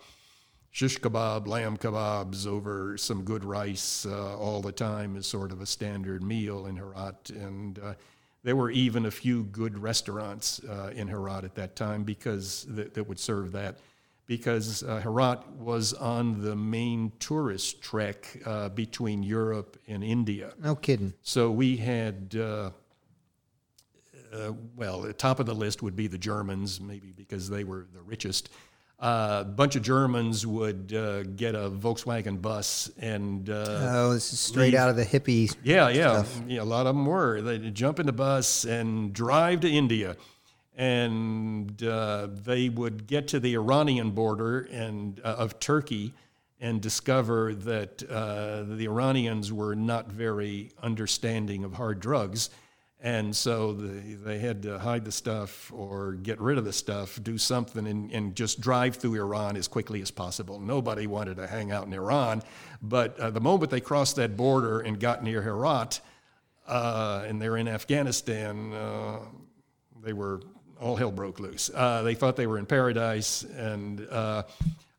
shish 0.70 0.98
kebab, 0.98 1.46
lamb 1.46 1.76
kebabs 1.76 2.46
over 2.46 2.96
some 2.96 3.22
good 3.22 3.44
rice 3.44 4.04
uh, 4.06 4.36
all 4.36 4.60
the 4.60 4.72
time 4.72 5.16
is 5.16 5.26
sort 5.26 5.52
of 5.52 5.60
a 5.60 5.66
standard 5.66 6.22
meal 6.22 6.66
in 6.66 6.76
Herat. 6.76 7.30
And 7.30 7.78
uh, 7.78 7.94
there 8.42 8.56
were 8.56 8.70
even 8.70 9.06
a 9.06 9.10
few 9.10 9.44
good 9.44 9.78
restaurants 9.78 10.62
uh, 10.64 10.92
in 10.94 11.08
Herat 11.08 11.44
at 11.44 11.54
that 11.56 11.76
time 11.76 12.04
because 12.04 12.66
that, 12.70 12.94
that 12.94 13.04
would 13.04 13.18
serve 13.18 13.52
that. 13.52 13.78
Because 14.26 14.84
uh, 14.84 15.00
Herat 15.00 15.44
was 15.58 15.92
on 15.92 16.40
the 16.40 16.54
main 16.54 17.12
tourist 17.18 17.82
trek 17.82 18.40
uh, 18.46 18.68
between 18.68 19.22
Europe 19.24 19.76
and 19.88 20.04
India. 20.04 20.52
No 20.62 20.76
kidding. 20.76 21.12
So 21.22 21.50
we 21.50 21.76
had, 21.76 22.36
uh, 22.38 22.70
uh, 24.32 24.52
well, 24.76 25.00
the 25.00 25.12
top 25.12 25.40
of 25.40 25.46
the 25.46 25.54
list 25.54 25.82
would 25.82 25.96
be 25.96 26.06
the 26.06 26.16
Germans, 26.16 26.80
maybe 26.80 27.10
because 27.10 27.50
they 27.50 27.64
were 27.64 27.88
the 27.92 28.02
richest. 28.02 28.50
Uh, 29.00 29.38
a 29.40 29.44
bunch 29.44 29.76
of 29.76 29.82
Germans 29.82 30.46
would 30.46 30.92
uh, 30.92 31.22
get 31.22 31.54
a 31.54 31.70
Volkswagen 31.70 32.40
bus 32.42 32.90
and 32.98 33.48
uh, 33.48 33.64
Oh, 33.94 34.12
this 34.12 34.30
is 34.30 34.38
straight 34.38 34.72
leave- 34.72 34.74
out 34.74 34.90
of 34.90 34.96
the 34.96 35.06
hippie. 35.06 35.56
yeah, 35.64 35.88
yeah, 35.88 36.22
yeah. 36.46 36.60
A 36.60 36.64
lot 36.64 36.86
of 36.86 36.94
them 36.94 37.06
were. 37.06 37.40
They'd 37.40 37.74
jump 37.74 37.98
in 37.98 38.04
the 38.04 38.12
bus 38.12 38.64
and 38.66 39.10
drive 39.14 39.60
to 39.60 39.70
India, 39.70 40.16
and 40.76 41.82
uh, 41.82 42.28
they 42.30 42.68
would 42.68 43.06
get 43.06 43.28
to 43.28 43.40
the 43.40 43.54
Iranian 43.54 44.10
border 44.10 44.60
and 44.70 45.18
uh, 45.24 45.36
of 45.38 45.58
Turkey, 45.60 46.12
and 46.60 46.82
discover 46.82 47.54
that 47.54 48.02
uh, 48.10 48.64
the 48.64 48.84
Iranians 48.84 49.50
were 49.50 49.74
not 49.74 50.12
very 50.12 50.72
understanding 50.82 51.64
of 51.64 51.72
hard 51.72 52.00
drugs. 52.00 52.50
And 53.02 53.34
so 53.34 53.72
they, 53.72 54.12
they 54.12 54.38
had 54.38 54.62
to 54.64 54.78
hide 54.78 55.06
the 55.06 55.12
stuff 55.12 55.72
or 55.74 56.12
get 56.12 56.38
rid 56.38 56.58
of 56.58 56.66
the 56.66 56.72
stuff, 56.72 57.18
do 57.22 57.38
something, 57.38 57.86
and, 57.86 58.12
and 58.12 58.34
just 58.34 58.60
drive 58.60 58.96
through 58.96 59.14
Iran 59.14 59.56
as 59.56 59.68
quickly 59.68 60.02
as 60.02 60.10
possible. 60.10 60.60
Nobody 60.60 61.06
wanted 61.06 61.36
to 61.36 61.46
hang 61.46 61.72
out 61.72 61.86
in 61.86 61.94
Iran. 61.94 62.42
But 62.82 63.18
uh, 63.18 63.30
the 63.30 63.40
moment 63.40 63.70
they 63.70 63.80
crossed 63.80 64.16
that 64.16 64.36
border 64.36 64.80
and 64.80 65.00
got 65.00 65.24
near 65.24 65.40
Herat, 65.40 66.00
uh, 66.68 67.24
and 67.26 67.40
they're 67.40 67.56
in 67.56 67.68
Afghanistan, 67.68 68.72
uh, 68.74 69.20
they 70.02 70.12
were 70.12 70.42
all 70.78 70.96
hell 70.96 71.10
broke 71.10 71.40
loose. 71.40 71.70
Uh, 71.74 72.02
they 72.02 72.14
thought 72.14 72.36
they 72.36 72.46
were 72.46 72.58
in 72.58 72.66
paradise, 72.66 73.44
and 73.44 74.06
uh, 74.10 74.42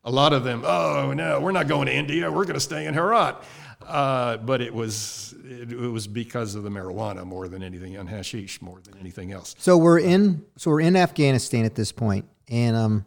a 0.04 0.10
lot 0.10 0.32
of 0.32 0.42
them, 0.42 0.62
oh 0.64 1.12
no, 1.12 1.40
we're 1.40 1.52
not 1.52 1.68
going 1.68 1.86
to 1.86 1.94
India. 1.94 2.30
We're 2.30 2.44
going 2.44 2.54
to 2.54 2.60
stay 2.60 2.86
in 2.86 2.94
Herat. 2.94 3.42
Uh, 3.86 4.36
but 4.38 4.60
it 4.60 4.74
was 4.74 5.34
it, 5.44 5.72
it 5.72 5.76
was 5.76 6.06
because 6.06 6.54
of 6.54 6.62
the 6.62 6.70
marijuana 6.70 7.24
more 7.24 7.48
than 7.48 7.62
anything, 7.62 7.96
and 7.96 8.08
hashish 8.08 8.60
more 8.62 8.80
than 8.80 8.98
anything 8.98 9.32
else. 9.32 9.54
So 9.58 9.76
we're 9.76 10.00
in 10.00 10.44
so 10.56 10.70
we're 10.70 10.80
in 10.80 10.96
Afghanistan 10.96 11.64
at 11.64 11.74
this 11.74 11.92
point, 11.92 12.26
and 12.48 12.76
um, 12.76 13.06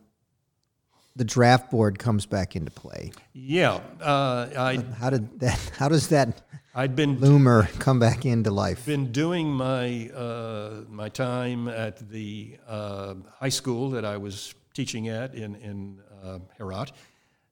the 1.15 1.25
draft 1.25 1.71
board 1.71 1.97
comes 1.97 2.25
back 2.25 2.55
into 2.55 2.71
play. 2.71 3.11
Yeah, 3.33 3.79
uh, 4.01 4.49
I 4.57 4.83
How 4.99 5.09
did 5.09 5.39
that? 5.39 5.71
How 5.77 5.89
does 5.89 6.09
that 6.09 6.41
I'd 6.73 6.95
been 6.95 7.17
loomer 7.17 7.67
come 7.79 7.99
back 7.99 8.25
into 8.25 8.51
life? 8.51 8.79
I've 8.79 8.85
been 8.85 9.11
doing 9.11 9.47
my 9.47 10.09
uh, 10.09 10.81
my 10.89 11.09
time 11.09 11.67
at 11.69 12.09
the 12.09 12.57
uh, 12.67 13.15
high 13.39 13.49
school 13.49 13.91
that 13.91 14.03
I 14.03 14.17
was 14.17 14.53
teaching 14.73 15.07
at 15.07 15.33
in 15.35 15.55
in 15.55 16.01
uh, 16.21 16.39
Herat, 16.57 16.91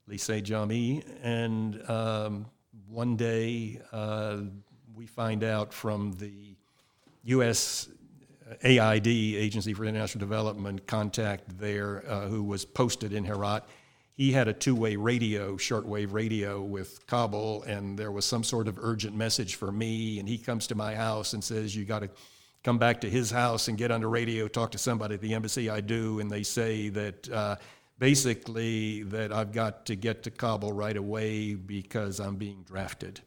Lycée 0.09 0.43
Jami, 0.43 1.03
and 1.21 1.89
um, 1.89 2.47
one 2.94 3.16
day 3.16 3.82
uh, 3.91 4.38
we 4.96 5.08
find 5.08 5.44
out 5.44 5.74
from 5.74 6.12
the 6.20 6.56
U.S. 7.24 7.89
AID 8.64 9.08
Agency 9.08 9.74
for 9.74 9.84
International 9.84 10.20
Development 10.20 10.86
contact 10.86 11.58
there, 11.58 12.04
uh, 12.08 12.28
who 12.28 12.44
was 12.44 12.66
posted 12.66 13.12
in 13.12 13.26
Herat. 13.26 13.64
He 14.16 14.32
had 14.32 14.48
a 14.48 14.54
two-way 14.54 14.96
radio, 14.96 15.58
shortwave 15.58 16.14
radio 16.14 16.62
with 16.62 17.08
Kabul, 17.08 17.64
and 17.64 17.98
there 17.98 18.12
was 18.12 18.26
some 18.26 18.44
sort 18.44 18.68
of 18.68 18.78
urgent 18.80 19.16
message 19.16 19.56
for 19.56 19.72
me. 19.72 20.20
And 20.20 20.30
he 20.30 20.38
comes 20.38 20.68
to 20.68 20.76
my 20.76 20.94
house 20.94 21.34
and 21.34 21.44
says, 21.44 21.76
"You 21.76 21.86
got 21.86 22.04
to 22.04 22.12
come 22.64 22.78
back 22.78 23.02
to 23.02 23.10
his 23.10 23.32
house 23.32 23.70
and 23.70 23.78
get 23.78 23.89
on 23.89 24.02
the 24.02 24.08
radio, 24.08 24.48
talk 24.48 24.70
to 24.72 24.78
somebody 24.78 25.16
at 25.16 25.22
the 25.22 25.34
embassy." 25.34 25.68
I 25.68 25.82
do, 25.82 26.20
and 26.20 26.30
they 26.30 26.44
say 26.44 26.89
that 26.89 27.30
uh, 27.32 27.56
basically 28.04 29.01
that 29.04 29.32
I've 29.32 29.54
got 29.54 29.86
to 29.86 29.95
get 29.95 30.24
to 30.24 30.30
Kabul 30.30 30.74
right 30.74 30.97
away 30.97 31.54
because 31.56 32.20
I'm 32.20 32.36
being 32.36 32.64
drafted. 32.64 33.22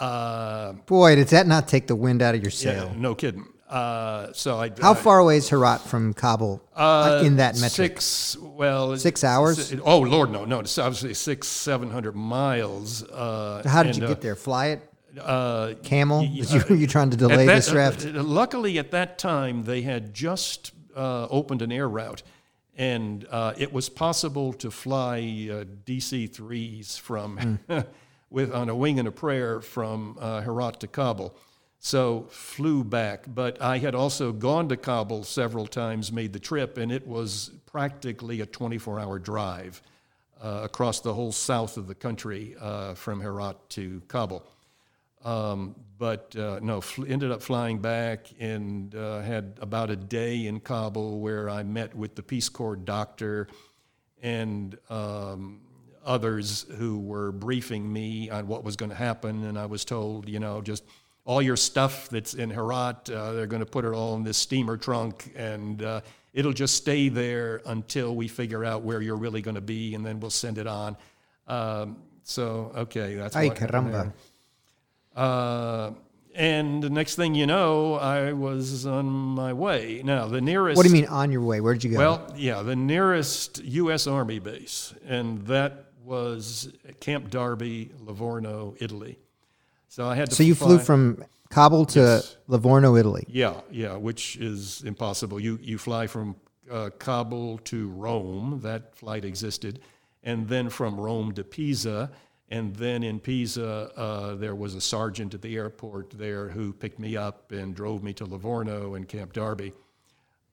Uh, 0.00 0.72
Boy, 0.86 1.14
does 1.16 1.28
that 1.28 1.46
not 1.46 1.68
take 1.68 1.86
the 1.86 1.94
wind 1.94 2.22
out 2.22 2.34
of 2.34 2.40
your 2.42 2.50
yeah, 2.52 2.80
sail? 2.80 2.94
no 2.96 3.14
kidding. 3.14 3.46
Uh, 3.68 4.32
so 4.32 4.58
I 4.58 4.70
How 4.80 4.92
I- 4.92 4.94
far 4.94 5.18
away 5.18 5.36
is 5.36 5.50
Herat 5.50 5.82
from 5.82 6.14
Kabul 6.14 6.62
uh, 6.74 7.20
in 7.22 7.36
that 7.36 7.54
metric? 7.56 8.00
Six, 8.00 8.36
well, 8.40 8.96
Six 8.96 9.22
hours? 9.22 9.72
s- 9.72 9.78
Oh 9.84 9.98
Lord, 10.00 10.30
no, 10.30 10.46
no. 10.46 10.60
It's 10.60 10.78
obviously 10.78 11.12
six, 11.12 11.46
seven 11.46 11.90
hundred 11.90 12.16
miles. 12.16 13.02
Uh, 13.02 13.62
How 13.66 13.82
did 13.82 13.90
and, 13.90 13.98
you 13.98 14.04
uh, 14.04 14.08
get 14.08 14.20
there? 14.22 14.36
Fly 14.36 14.66
it? 14.68 14.90
Uh, 15.20 15.74
Camel? 15.82 16.20
y- 16.20 16.28
you, 16.32 16.62
were 16.70 16.76
you 16.82 16.86
trying 16.86 17.10
to 17.10 17.16
delay 17.18 17.34
at 17.42 17.46
that- 17.46 17.54
this 17.56 17.68
draft? 17.68 18.06
uh, 18.06 18.22
luckily, 18.22 18.78
at 18.78 18.90
that 18.92 19.18
time, 19.18 19.64
they 19.64 19.82
had 19.82 20.14
just 20.14 20.72
uh, 20.96 21.26
opened 21.28 21.60
an 21.60 21.70
air 21.72 21.88
route, 21.88 22.22
and 22.76 23.26
uh, 23.30 23.54
it 23.56 23.72
was 23.72 23.88
possible 23.88 24.52
to 24.54 24.70
fly 24.70 25.18
uh, 25.18 25.64
DC 25.86 26.32
threes 26.32 26.96
from 26.96 27.58
with 28.30 28.52
on 28.52 28.68
a 28.68 28.74
wing 28.74 28.98
and 28.98 29.08
a 29.08 29.12
prayer 29.12 29.60
from 29.60 30.16
uh, 30.20 30.40
Herat 30.40 30.80
to 30.80 30.86
Kabul. 30.86 31.36
So 31.78 32.26
flew 32.30 32.82
back, 32.82 33.26
but 33.28 33.60
I 33.60 33.78
had 33.78 33.94
also 33.94 34.32
gone 34.32 34.70
to 34.70 34.76
Kabul 34.76 35.22
several 35.22 35.66
times, 35.66 36.10
made 36.10 36.32
the 36.32 36.38
trip, 36.38 36.78
and 36.78 36.90
it 36.90 37.06
was 37.06 37.50
practically 37.66 38.40
a 38.40 38.46
24-hour 38.46 39.18
drive 39.18 39.82
uh, 40.42 40.60
across 40.64 41.00
the 41.00 41.12
whole 41.12 41.30
south 41.30 41.76
of 41.76 41.86
the 41.86 41.94
country 41.94 42.56
uh, 42.58 42.94
from 42.94 43.20
Herat 43.20 43.56
to 43.70 44.00
Kabul. 44.08 44.42
Um, 45.24 45.74
but 45.98 46.34
uh, 46.36 46.58
no, 46.62 46.80
fl- 46.80 47.04
ended 47.06 47.30
up 47.30 47.42
flying 47.42 47.78
back 47.78 48.26
and 48.40 48.94
uh, 48.94 49.20
had 49.20 49.58
about 49.60 49.90
a 49.90 49.96
day 49.96 50.46
in 50.46 50.60
Kabul 50.60 51.20
where 51.20 51.48
I 51.48 51.62
met 51.62 51.94
with 51.94 52.14
the 52.14 52.22
Peace 52.22 52.48
Corps 52.48 52.76
doctor 52.76 53.48
and 54.22 54.76
um, 54.90 55.60
others 56.04 56.66
who 56.78 56.98
were 56.98 57.32
briefing 57.32 57.90
me 57.92 58.30
on 58.30 58.46
what 58.46 58.64
was 58.64 58.76
going 58.76 58.90
to 58.90 58.96
happen. 58.96 59.44
And 59.44 59.58
I 59.58 59.66
was 59.66 59.84
told, 59.84 60.28
you 60.28 60.40
know, 60.40 60.62
just 60.62 60.84
all 61.24 61.40
your 61.40 61.56
stuff 61.56 62.08
that's 62.08 62.34
in 62.34 62.50
Herat, 62.50 63.08
uh, 63.10 63.32
they're 63.32 63.46
going 63.46 63.64
to 63.64 63.66
put 63.66 63.84
it 63.84 63.92
all 63.92 64.16
in 64.16 64.24
this 64.24 64.36
steamer 64.36 64.76
trunk 64.76 65.32
and 65.36 65.82
uh, 65.82 66.00
it'll 66.32 66.52
just 66.52 66.76
stay 66.76 67.08
there 67.08 67.62
until 67.66 68.14
we 68.14 68.28
figure 68.28 68.64
out 68.64 68.82
where 68.82 69.00
you're 69.00 69.16
really 69.16 69.40
going 69.40 69.54
to 69.54 69.60
be 69.60 69.94
and 69.94 70.04
then 70.04 70.20
we'll 70.20 70.30
send 70.30 70.58
it 70.58 70.66
on. 70.66 70.96
Um, 71.46 71.98
so, 72.24 72.72
okay, 72.74 73.14
that's 73.14 73.36
Ay, 73.36 73.48
what 73.48 73.56
caramba. 73.56 74.12
Uh, 75.16 75.90
and 76.34 76.82
the 76.82 76.90
next 76.90 77.14
thing 77.14 77.34
you 77.34 77.46
know, 77.46 77.94
I 77.94 78.32
was 78.32 78.86
on 78.86 79.06
my 79.06 79.52
way. 79.52 80.02
Now, 80.04 80.26
the 80.26 80.40
nearest. 80.40 80.76
What 80.76 80.82
do 80.84 80.88
you 80.88 80.94
mean 80.94 81.06
on 81.06 81.30
your 81.30 81.42
way? 81.42 81.60
Where 81.60 81.74
did 81.74 81.84
you 81.84 81.90
go? 81.92 81.98
Well, 81.98 82.34
yeah, 82.36 82.62
the 82.62 82.74
nearest 82.76 83.62
U.S. 83.62 84.06
Army 84.06 84.40
base, 84.40 84.94
and 85.06 85.46
that 85.46 85.86
was 86.04 86.72
Camp 87.00 87.30
Darby, 87.30 87.90
Livorno, 88.00 88.74
Italy. 88.80 89.18
So 89.88 90.06
I 90.08 90.16
had 90.16 90.30
to. 90.30 90.36
so 90.36 90.42
you 90.42 90.56
flew 90.56 90.78
from 90.80 91.24
Kabul 91.50 91.86
to 91.86 92.00
Yes. 92.00 92.36
Livorno, 92.48 92.96
Italy. 92.96 93.24
Yeah, 93.28 93.60
yeah, 93.70 93.96
which 93.96 94.36
is 94.36 94.82
impossible. 94.84 95.38
You 95.38 95.58
you 95.62 95.78
fly 95.78 96.08
from 96.08 96.34
uh, 96.68 96.90
Kabul 96.98 97.58
to 97.58 97.88
Rome. 97.90 98.58
That 98.64 98.96
flight 98.96 99.24
existed, 99.24 99.78
and 100.24 100.48
then 100.48 100.68
from 100.68 100.98
Rome 100.98 101.32
to 101.34 101.44
Pisa, 101.44 102.10
and 102.50 102.74
then 102.76 103.02
in 103.02 103.20
Pisa 103.20 103.90
uh, 103.96 104.34
there 104.34 104.54
was 104.54 104.74
a 104.74 104.80
sergeant 104.80 105.34
at 105.34 105.42
the 105.42 105.56
airport 105.56 106.10
there 106.10 106.48
who 106.48 106.72
picked 106.72 106.98
me 106.98 107.16
up 107.16 107.52
and 107.52 107.74
drove 107.74 108.02
me 108.02 108.12
to 108.14 108.24
Livorno 108.24 108.94
and 108.94 109.08
Camp 109.08 109.32
Darby. 109.32 109.72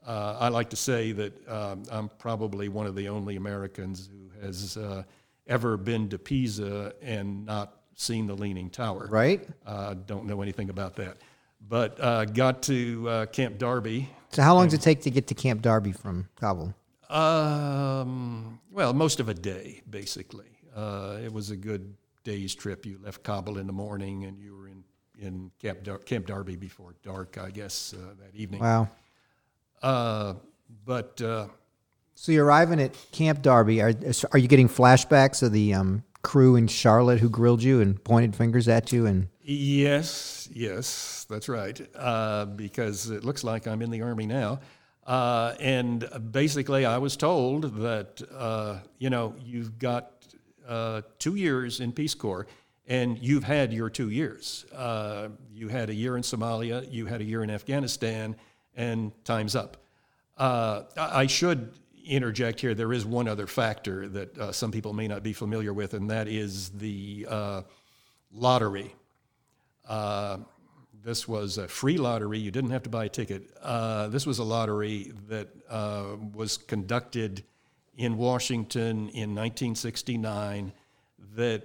Uh, 0.05 0.37
I 0.39 0.47
like 0.47 0.69
to 0.71 0.75
say 0.75 1.11
that 1.11 1.47
um, 1.47 1.83
I'm 1.91 2.09
probably 2.17 2.69
one 2.69 2.87
of 2.87 2.95
the 2.95 3.07
only 3.09 3.35
Americans 3.35 4.09
who 4.11 4.45
has 4.45 4.77
uh, 4.77 5.03
ever 5.47 5.77
been 5.77 6.09
to 6.09 6.17
Pisa 6.17 6.93
and 7.01 7.45
not 7.45 7.81
seen 7.95 8.25
the 8.25 8.33
Leaning 8.33 8.69
Tower. 8.69 9.07
Right. 9.09 9.47
Uh, 9.65 9.93
don't 9.93 10.25
know 10.25 10.41
anything 10.41 10.69
about 10.69 10.95
that. 10.95 11.17
But 11.67 11.99
uh, 11.99 12.25
got 12.25 12.63
to 12.63 13.07
uh, 13.07 13.25
Camp 13.27 13.59
Darby. 13.59 14.09
So 14.31 14.41
how 14.41 14.55
long 14.55 14.65
does 14.65 14.73
it 14.73 14.81
take 14.81 15.01
to 15.01 15.11
get 15.11 15.27
to 15.27 15.35
Camp 15.35 15.61
Darby 15.61 15.91
from 15.91 16.27
Kabul? 16.39 16.73
Um, 17.09 18.59
well, 18.71 18.93
most 18.93 19.19
of 19.19 19.29
a 19.29 19.33
day, 19.33 19.81
basically. 19.87 20.50
Uh, 20.75 21.17
it 21.23 21.31
was 21.31 21.49
a 21.51 21.55
good 21.55 21.93
day's 22.23 22.55
trip. 22.55 22.85
You 22.85 22.99
left 23.03 23.23
Kabul 23.23 23.57
in 23.57 23.67
the 23.67 23.73
morning 23.73 24.25
and 24.25 24.39
you 24.39 24.55
were 24.55 24.67
in, 24.67 24.83
in 25.19 25.51
Camp, 25.61 25.83
Dar- 25.83 25.97
Camp 25.99 26.27
Darby 26.27 26.55
before 26.55 26.95
dark, 27.03 27.37
I 27.37 27.49
guess, 27.49 27.93
uh, 27.93 28.13
that 28.19 28.35
evening. 28.35 28.61
Wow. 28.61 28.89
Uh, 29.81 30.35
but 30.85 31.21
uh, 31.21 31.47
So 32.15 32.31
you're 32.31 32.45
arriving 32.45 32.79
at 32.79 32.95
Camp 33.11 33.41
Darby. 33.41 33.81
Are, 33.81 33.93
are 34.31 34.39
you 34.39 34.47
getting 34.47 34.69
flashbacks 34.69 35.43
of 35.43 35.51
the 35.51 35.73
um, 35.73 36.03
crew 36.21 36.55
in 36.55 36.67
Charlotte 36.67 37.19
who 37.19 37.29
grilled 37.29 37.63
you 37.63 37.81
and 37.81 38.01
pointed 38.03 38.35
fingers 38.35 38.67
at 38.67 38.91
you? 38.91 39.05
And 39.05 39.27
Yes, 39.43 40.47
yes, 40.53 41.25
that's 41.29 41.49
right. 41.49 41.81
Uh, 41.95 42.45
because 42.45 43.09
it 43.09 43.23
looks 43.23 43.43
like 43.43 43.67
I'm 43.67 43.81
in 43.81 43.89
the 43.89 44.01
Army 44.01 44.27
now. 44.27 44.59
Uh, 45.05 45.55
and 45.59 46.07
basically, 46.31 46.85
I 46.85 46.99
was 46.99 47.17
told 47.17 47.81
that, 47.81 48.21
uh, 48.33 48.77
you 48.99 49.09
know, 49.09 49.33
you've 49.43 49.79
got 49.79 50.20
uh, 50.71 51.01
two 51.19 51.35
years 51.35 51.81
in 51.81 51.91
Peace 51.91 52.13
Corps, 52.13 52.47
and 52.87 53.19
you've 53.19 53.43
had 53.43 53.73
your 53.73 53.89
two 53.89 54.09
years. 54.09 54.65
Uh, 54.73 55.27
you 55.53 55.67
had 55.67 55.89
a 55.89 55.93
year 55.93 56.15
in 56.15 56.23
Somalia, 56.23 56.89
you 56.89 57.05
had 57.05 57.19
a 57.19 57.25
year 57.25 57.43
in 57.43 57.49
Afghanistan, 57.49 58.37
and 58.77 59.11
time's 59.25 59.53
up. 59.53 59.75
Uh, 60.37 60.83
I 60.95 61.27
should 61.27 61.73
interject 62.05 62.61
here. 62.61 62.73
There 62.73 62.93
is 62.93 63.05
one 63.05 63.27
other 63.27 63.47
factor 63.47 64.07
that 64.09 64.37
uh, 64.37 64.51
some 64.53 64.71
people 64.71 64.93
may 64.93 65.09
not 65.09 65.23
be 65.23 65.33
familiar 65.33 65.73
with, 65.73 65.93
and 65.93 66.09
that 66.09 66.29
is 66.29 66.69
the 66.69 67.27
uh, 67.29 67.61
lottery. 68.31 68.95
Uh, 69.85 70.37
this 71.03 71.27
was 71.27 71.57
a 71.57 71.67
free 71.67 71.97
lottery. 71.97 72.39
You 72.39 72.49
didn't 72.49 72.71
have 72.71 72.83
to 72.83 72.89
buy 72.89 73.05
a 73.05 73.09
ticket. 73.09 73.53
This 74.09 74.25
was 74.25 74.39
a 74.39 74.43
lottery 74.45 75.11
that 75.27 75.49
was 76.33 76.57
conducted 76.57 77.43
in 78.01 78.17
Washington 78.17 79.09
in 79.09 79.35
1969 79.35 80.73
that 81.35 81.61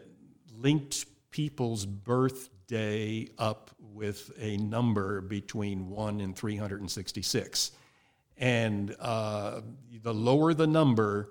linked 0.59 1.07
people's 1.30 1.87
birthday 1.87 3.26
up 3.39 3.70
with 3.80 4.30
a 4.39 4.59
number 4.59 5.22
between 5.22 5.89
1 5.89 6.20
and 6.20 6.37
366. 6.37 7.70
And 8.37 8.95
uh, 9.01 9.62
the 10.03 10.12
lower 10.12 10.53
the 10.53 10.66
number, 10.66 11.30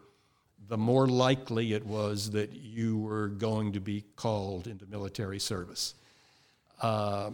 the 0.68 0.78
more 0.78 1.06
likely 1.06 1.74
it 1.74 1.86
was 1.86 2.32
that 2.32 2.54
you 2.54 2.98
were 2.98 3.28
going 3.28 3.74
to 3.74 3.80
be 3.80 4.06
called 4.16 4.66
into 4.66 4.88
military 4.88 5.40
service. 5.40 5.94
Uh, 6.82 7.30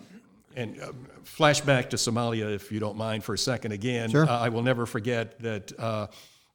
and 0.58 0.78
uh, 0.82 0.92
flashback 1.24 1.92
to 1.92 1.96
Somalia, 1.96 2.54
if 2.54 2.70
you 2.70 2.82
don't 2.82 2.98
mind, 2.98 3.24
for 3.24 3.34
a 3.34 3.38
second 3.38 3.72
again. 3.72 4.10
Sure. 4.10 4.30
Uh, 4.30 4.40
I 4.40 4.50
will 4.50 4.62
never 4.62 4.86
forget 4.86 5.40
that 5.40 5.72
uh, 5.80 6.08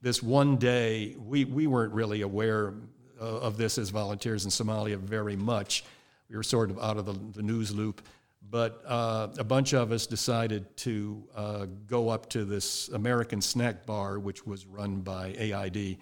this 0.07 0.23
one 0.23 0.57
day, 0.57 1.17
we, 1.19 1.45
we 1.45 1.67
weren't 1.67 1.93
really 1.93 2.21
aware 2.21 2.75
uh, 3.21 3.25
of 3.25 3.57
this 3.57 3.77
as 3.77 3.91
volunteers 3.91 4.45
in 4.45 4.53
Somalia 4.53 4.97
very 4.97 5.35
much. 5.35 5.83
We 6.31 6.37
were 6.37 6.45
sort 6.45 6.71
of 6.71 6.79
out 6.79 6.97
of 6.97 7.07
the, 7.07 7.15
the 7.35 7.43
news 7.43 7.75
loop. 7.75 8.03
But 8.49 8.85
uh, 8.87 9.27
a 9.37 9.43
bunch 9.43 9.75
of 9.75 9.91
us 9.91 10.07
decided 10.07 10.77
to 10.77 11.25
uh, 11.35 11.67
go 11.89 12.09
up 12.09 12.29
to 12.31 12.45
this 12.45 12.87
American 12.91 13.43
snack 13.43 13.85
bar, 13.85 14.21
which 14.21 14.47
was 14.47 14.65
run 14.65 15.01
by 15.01 15.35
AID 15.37 15.99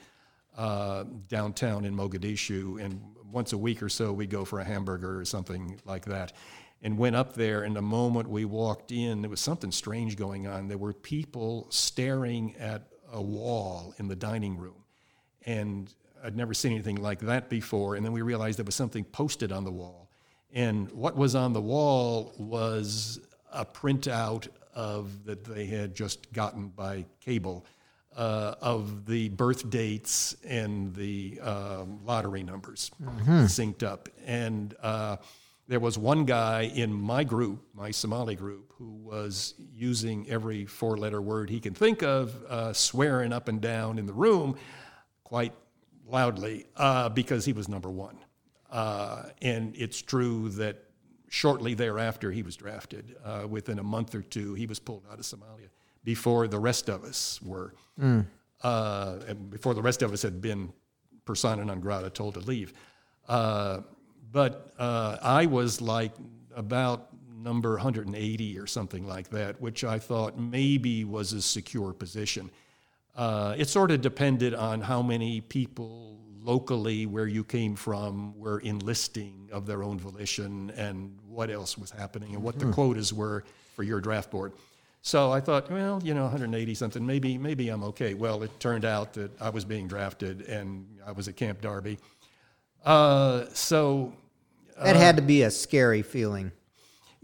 uh, 0.58 1.04
downtown 1.28 1.86
in 1.86 1.96
Mogadishu. 1.96 2.84
And 2.84 3.00
once 3.32 3.54
a 3.54 3.58
week 3.58 3.82
or 3.82 3.88
so, 3.88 4.12
we'd 4.12 4.28
go 4.28 4.44
for 4.44 4.60
a 4.60 4.64
hamburger 4.64 5.18
or 5.18 5.24
something 5.24 5.80
like 5.86 6.04
that. 6.04 6.34
And 6.82 6.98
went 6.98 7.16
up 7.16 7.32
there, 7.32 7.62
and 7.62 7.74
the 7.74 7.80
moment 7.80 8.28
we 8.28 8.44
walked 8.44 8.92
in, 8.92 9.22
there 9.22 9.30
was 9.30 9.40
something 9.40 9.72
strange 9.72 10.18
going 10.18 10.46
on. 10.46 10.68
There 10.68 10.76
were 10.76 10.92
people 10.92 11.68
staring 11.70 12.54
at 12.58 12.82
a 13.14 13.22
wall 13.22 13.94
in 13.98 14.08
the 14.08 14.16
dining 14.16 14.58
room. 14.58 14.84
And 15.46 15.92
I'd 16.22 16.36
never 16.36 16.54
seen 16.54 16.72
anything 16.72 16.96
like 16.96 17.20
that 17.20 17.48
before. 17.48 17.96
And 17.96 18.04
then 18.04 18.12
we 18.12 18.22
realized 18.22 18.58
there 18.58 18.64
was 18.64 18.74
something 18.74 19.04
posted 19.04 19.52
on 19.52 19.64
the 19.64 19.70
wall. 19.72 20.10
And 20.52 20.90
what 20.92 21.16
was 21.16 21.34
on 21.34 21.52
the 21.52 21.60
wall 21.60 22.32
was 22.38 23.20
a 23.52 23.64
printout 23.64 24.48
of 24.74 25.24
that 25.24 25.44
they 25.44 25.66
had 25.66 25.94
just 25.94 26.32
gotten 26.32 26.68
by 26.68 27.06
cable 27.20 27.64
uh, 28.16 28.54
of 28.60 29.06
the 29.06 29.28
birth 29.30 29.68
dates 29.70 30.36
and 30.44 30.94
the 30.94 31.40
um, 31.40 32.00
lottery 32.04 32.42
numbers 32.42 32.90
synced 33.26 33.82
up. 33.82 34.08
And 34.24 34.74
uh, 34.82 35.16
there 35.66 35.80
was 35.80 35.96
one 35.96 36.24
guy 36.24 36.62
in 36.62 36.92
my 36.92 37.24
group, 37.24 37.64
my 37.74 37.90
Somali 37.90 38.34
group, 38.34 38.72
who 38.76 38.90
was 38.92 39.54
using 39.72 40.28
every 40.28 40.66
four 40.66 40.96
letter 40.96 41.22
word 41.22 41.48
he 41.48 41.60
can 41.60 41.74
think 41.74 42.02
of, 42.02 42.34
uh, 42.48 42.72
swearing 42.72 43.32
up 43.32 43.48
and 43.48 43.60
down 43.60 43.98
in 43.98 44.06
the 44.06 44.12
room 44.12 44.56
quite 45.22 45.54
loudly 46.06 46.66
uh, 46.76 47.08
because 47.08 47.44
he 47.44 47.52
was 47.52 47.68
number 47.68 47.90
one. 47.90 48.18
Uh, 48.70 49.24
and 49.40 49.74
it's 49.76 50.02
true 50.02 50.50
that 50.50 50.84
shortly 51.30 51.74
thereafter 51.74 52.30
he 52.30 52.42
was 52.42 52.56
drafted. 52.56 53.16
Uh, 53.24 53.46
within 53.48 53.78
a 53.78 53.82
month 53.82 54.14
or 54.14 54.22
two, 54.22 54.54
he 54.54 54.66
was 54.66 54.78
pulled 54.78 55.04
out 55.10 55.18
of 55.18 55.24
Somalia 55.24 55.68
before 56.04 56.46
the 56.46 56.58
rest 56.58 56.88
of 56.88 57.04
us 57.04 57.40
were. 57.42 57.74
Uh, 58.62 59.16
and 59.26 59.50
before 59.50 59.74
the 59.74 59.82
rest 59.82 60.02
of 60.02 60.12
us 60.12 60.22
had 60.22 60.40
been 60.40 60.72
persona 61.24 61.64
non 61.64 61.80
grata 61.80 62.10
told 62.10 62.34
to 62.34 62.40
leave. 62.40 62.72
Uh, 63.28 63.80
but 64.34 64.74
uh, 64.80 65.16
I 65.22 65.46
was 65.46 65.80
like 65.80 66.10
about 66.56 67.06
number 67.32 67.74
180 67.74 68.58
or 68.58 68.66
something 68.66 69.06
like 69.06 69.28
that, 69.30 69.60
which 69.60 69.84
I 69.84 70.00
thought 70.00 70.36
maybe 70.36 71.04
was 71.04 71.32
a 71.32 71.40
secure 71.40 71.92
position. 71.92 72.50
Uh, 73.14 73.54
it 73.56 73.68
sort 73.68 73.92
of 73.92 74.00
depended 74.00 74.52
on 74.52 74.80
how 74.80 75.02
many 75.02 75.40
people 75.40 76.18
locally 76.40 77.06
where 77.06 77.28
you 77.28 77.44
came 77.44 77.76
from 77.76 78.36
were 78.36 78.58
enlisting 78.58 79.48
of 79.52 79.66
their 79.66 79.84
own 79.84 80.00
volition 80.00 80.70
and 80.76 81.16
what 81.28 81.48
else 81.48 81.78
was 81.78 81.92
happening 81.92 82.34
and 82.34 82.42
what 82.42 82.58
the 82.58 82.66
quotas 82.72 83.12
were 83.12 83.44
for 83.76 83.84
your 83.84 84.00
draft 84.00 84.32
board. 84.32 84.52
So 85.00 85.30
I 85.30 85.38
thought, 85.38 85.70
well, 85.70 86.00
you 86.02 86.12
know, 86.12 86.22
180 86.22 86.74
something, 86.74 87.06
maybe 87.06 87.38
maybe 87.38 87.68
I'm 87.68 87.84
okay. 87.84 88.14
Well, 88.14 88.42
it 88.42 88.58
turned 88.58 88.84
out 88.84 89.12
that 89.12 89.30
I 89.40 89.50
was 89.50 89.64
being 89.64 89.86
drafted 89.86 90.42
and 90.42 90.86
I 91.06 91.12
was 91.12 91.28
at 91.28 91.36
Camp 91.36 91.60
Darby. 91.60 91.98
Uh, 92.84 93.44
so 93.54 94.12
that 94.82 94.96
had 94.96 95.16
to 95.16 95.22
be 95.22 95.42
a 95.42 95.50
scary 95.50 96.02
feeling 96.02 96.52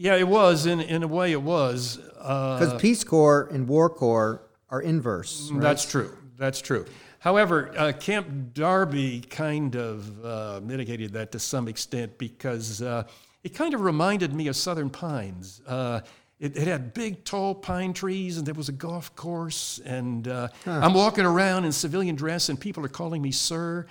yeah, 0.00 0.16
it 0.16 0.26
was 0.26 0.64
in 0.64 0.80
in 0.80 1.02
a 1.02 1.06
way 1.06 1.30
it 1.32 1.42
was. 1.42 1.98
Uh, 2.18 2.58
because 2.58 2.80
Peace 2.80 3.04
Corps 3.04 3.50
and 3.52 3.68
War 3.68 3.90
Corps 3.90 4.40
are 4.70 4.80
inverse. 4.80 5.50
right? 5.52 5.60
That's 5.60 5.84
true. 5.84 6.16
That's 6.38 6.62
true. 6.62 6.86
However, 7.18 7.70
uh, 7.76 7.92
Camp 7.92 8.54
Darby 8.54 9.20
kind 9.20 9.76
of 9.76 10.24
uh, 10.24 10.60
mitigated 10.64 11.12
that 11.12 11.32
to 11.32 11.38
some 11.38 11.68
extent 11.68 12.16
because 12.16 12.80
uh, 12.80 13.02
it 13.44 13.50
kind 13.50 13.74
of 13.74 13.82
reminded 13.82 14.32
me 14.32 14.48
of 14.48 14.56
Southern 14.56 14.88
Pines. 14.88 15.60
Uh, 15.66 16.00
it, 16.38 16.56
it, 16.56 16.66
had 16.66 16.94
big, 16.94 17.22
tall 17.24 17.54
pine 17.54 17.92
trees, 17.92 18.38
and 18.38 18.46
there 18.46 18.54
was 18.54 18.70
a 18.70 18.72
golf 18.72 19.14
course. 19.16 19.82
And 19.84 20.26
uh, 20.26 20.48
huh. 20.64 20.80
I'm 20.82 20.94
walking 20.94 21.26
around 21.26 21.66
in 21.66 21.72
civilian 21.72 22.16
dress, 22.16 22.48
and 22.48 22.58
people 22.58 22.82
are 22.86 22.88
calling 22.88 23.20
me 23.20 23.32
sir. 23.32 23.84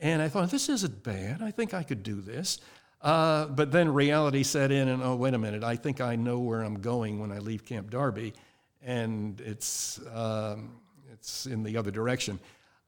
And 0.00 0.20
I 0.20 0.28
thought, 0.28 0.50
this 0.50 0.68
isn't 0.68 1.04
bad. 1.04 1.40
I 1.40 1.52
think 1.52 1.72
I 1.72 1.84
could 1.84 2.02
do 2.02 2.20
this. 2.20 2.58
Uh, 3.02 3.46
but 3.46 3.72
then 3.72 3.92
reality 3.92 4.44
set 4.44 4.70
in, 4.70 4.88
and 4.88 5.02
oh, 5.02 5.16
wait 5.16 5.34
a 5.34 5.38
minute, 5.38 5.64
I 5.64 5.76
think 5.76 6.00
I 6.00 6.16
know 6.16 6.38
where 6.38 6.62
I'm 6.62 6.80
going 6.80 7.18
when 7.18 7.32
I 7.32 7.38
leave 7.38 7.64
Camp 7.64 7.90
Darby. 7.90 8.32
And 8.80 9.40
it's, 9.40 10.00
um, 10.14 10.76
it's 11.12 11.46
in 11.46 11.62
the 11.62 11.76
other 11.76 11.90
direction. 11.90 12.38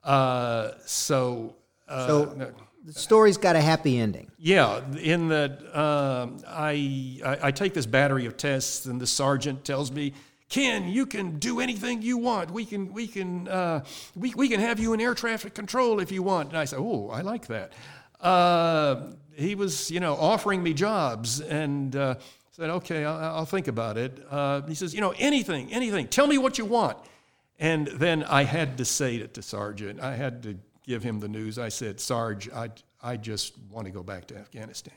Uh, 0.03 0.73
so, 0.87 1.57
uh, 1.89 2.07
so 2.07 2.53
the 2.85 2.93
story's 2.93 3.39
got 3.39 3.57
a 3.57 3.61
happy 3.61 3.99
ending. 3.99 4.31
Yeah, 4.39 4.83
in 5.01 5.29
that 5.29 5.63
uh, 5.73 6.29
I, 6.47 7.21
I, 7.25 7.39
I 7.45 7.51
take 7.51 7.75
this 7.75 7.87
battery 7.87 8.27
of 8.27 8.37
tests, 8.37 8.87
and 8.87 9.01
the 9.01 9.07
sergeant 9.07 9.65
tells 9.65 9.91
me, 9.91 10.13
"Ken, 10.51 10.89
you 10.89 11.07
can 11.07 11.39
do 11.39 11.61
anything 11.61 12.03
you 12.03 12.19
want. 12.19 12.51
We 12.51 12.67
can 12.67 12.93
we 12.93 13.07
can 13.07 13.49
uh, 13.49 13.85
we 14.15 14.35
we 14.35 14.49
can 14.49 14.61
have 14.61 14.79
you 14.79 14.93
in 14.93 15.01
air 15.01 15.15
traffic 15.15 15.55
control 15.55 15.99
if 15.99 16.13
you 16.13 16.23
want." 16.23 16.51
And 16.51 16.59
I 16.59 16.67
say, 16.67 16.77
"Oh, 16.77 17.09
I 17.09 17.23
like 17.23 17.47
that." 17.47 17.73
Uh, 18.21 19.13
he 19.37 19.55
was, 19.55 19.91
you 19.91 20.01
know, 20.01 20.15
offering 20.15 20.63
me 20.63 20.75
jobs, 20.75 21.41
and 21.41 21.95
uh, 21.95 22.17
said, 22.53 22.71
"Okay, 22.71 23.05
I'll, 23.05 23.37
I'll 23.37 23.47
think 23.47 23.69
about 23.69 23.97
it." 23.97 24.25
Uh, 24.31 24.63
he 24.63 24.75
says, 24.75 24.95
"You 24.95 25.01
know, 25.01 25.15
anything, 25.19 25.73
anything. 25.73 26.09
Tell 26.09 26.27
me 26.27 26.39
what 26.39 26.59
you 26.59 26.65
want." 26.65 26.99
And 27.59 27.87
then 27.87 28.25
I 28.25 28.45
had 28.45 28.79
to 28.79 28.85
say 28.85 29.17
it 29.17 29.35
to 29.35 29.43
Sergeant. 29.43 30.01
I 30.01 30.17
had 30.17 30.43
to 30.43 30.59
give 30.85 31.03
him 31.03 31.21
the 31.21 31.29
news. 31.29 31.59
I 31.59 31.69
said, 31.69 32.01
Sarge, 32.01 32.51
I, 32.51 32.71
I 33.03 33.17
just 33.17 33.55
want 33.71 33.87
to 33.87 33.93
go 33.93 34.03
back 34.03 34.27
to 34.29 34.37
Afghanistan. 34.37 34.95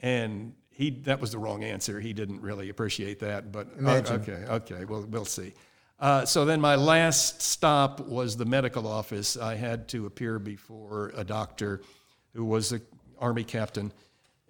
And 0.00 0.54
he, 0.70 0.90
that 0.90 1.20
was 1.20 1.32
the 1.32 1.38
wrong 1.38 1.64
answer. 1.64 2.00
He 2.00 2.12
didn't 2.12 2.40
really 2.42 2.68
appreciate 2.68 3.20
that, 3.20 3.50
but 3.50 3.68
uh, 3.82 4.02
okay, 4.10 4.44
okay, 4.48 4.84
well, 4.84 5.04
we'll 5.08 5.24
see. 5.24 5.54
Uh, 5.98 6.24
so 6.24 6.44
then 6.44 6.60
my 6.60 6.76
last 6.76 7.42
stop 7.42 8.00
was 8.00 8.36
the 8.36 8.44
medical 8.44 8.86
office. 8.86 9.36
I 9.36 9.56
had 9.56 9.88
to 9.88 10.06
appear 10.06 10.38
before 10.38 11.12
a 11.16 11.24
doctor 11.24 11.82
who 12.34 12.44
was 12.44 12.70
an 12.70 12.82
army 13.20 13.44
captain, 13.44 13.92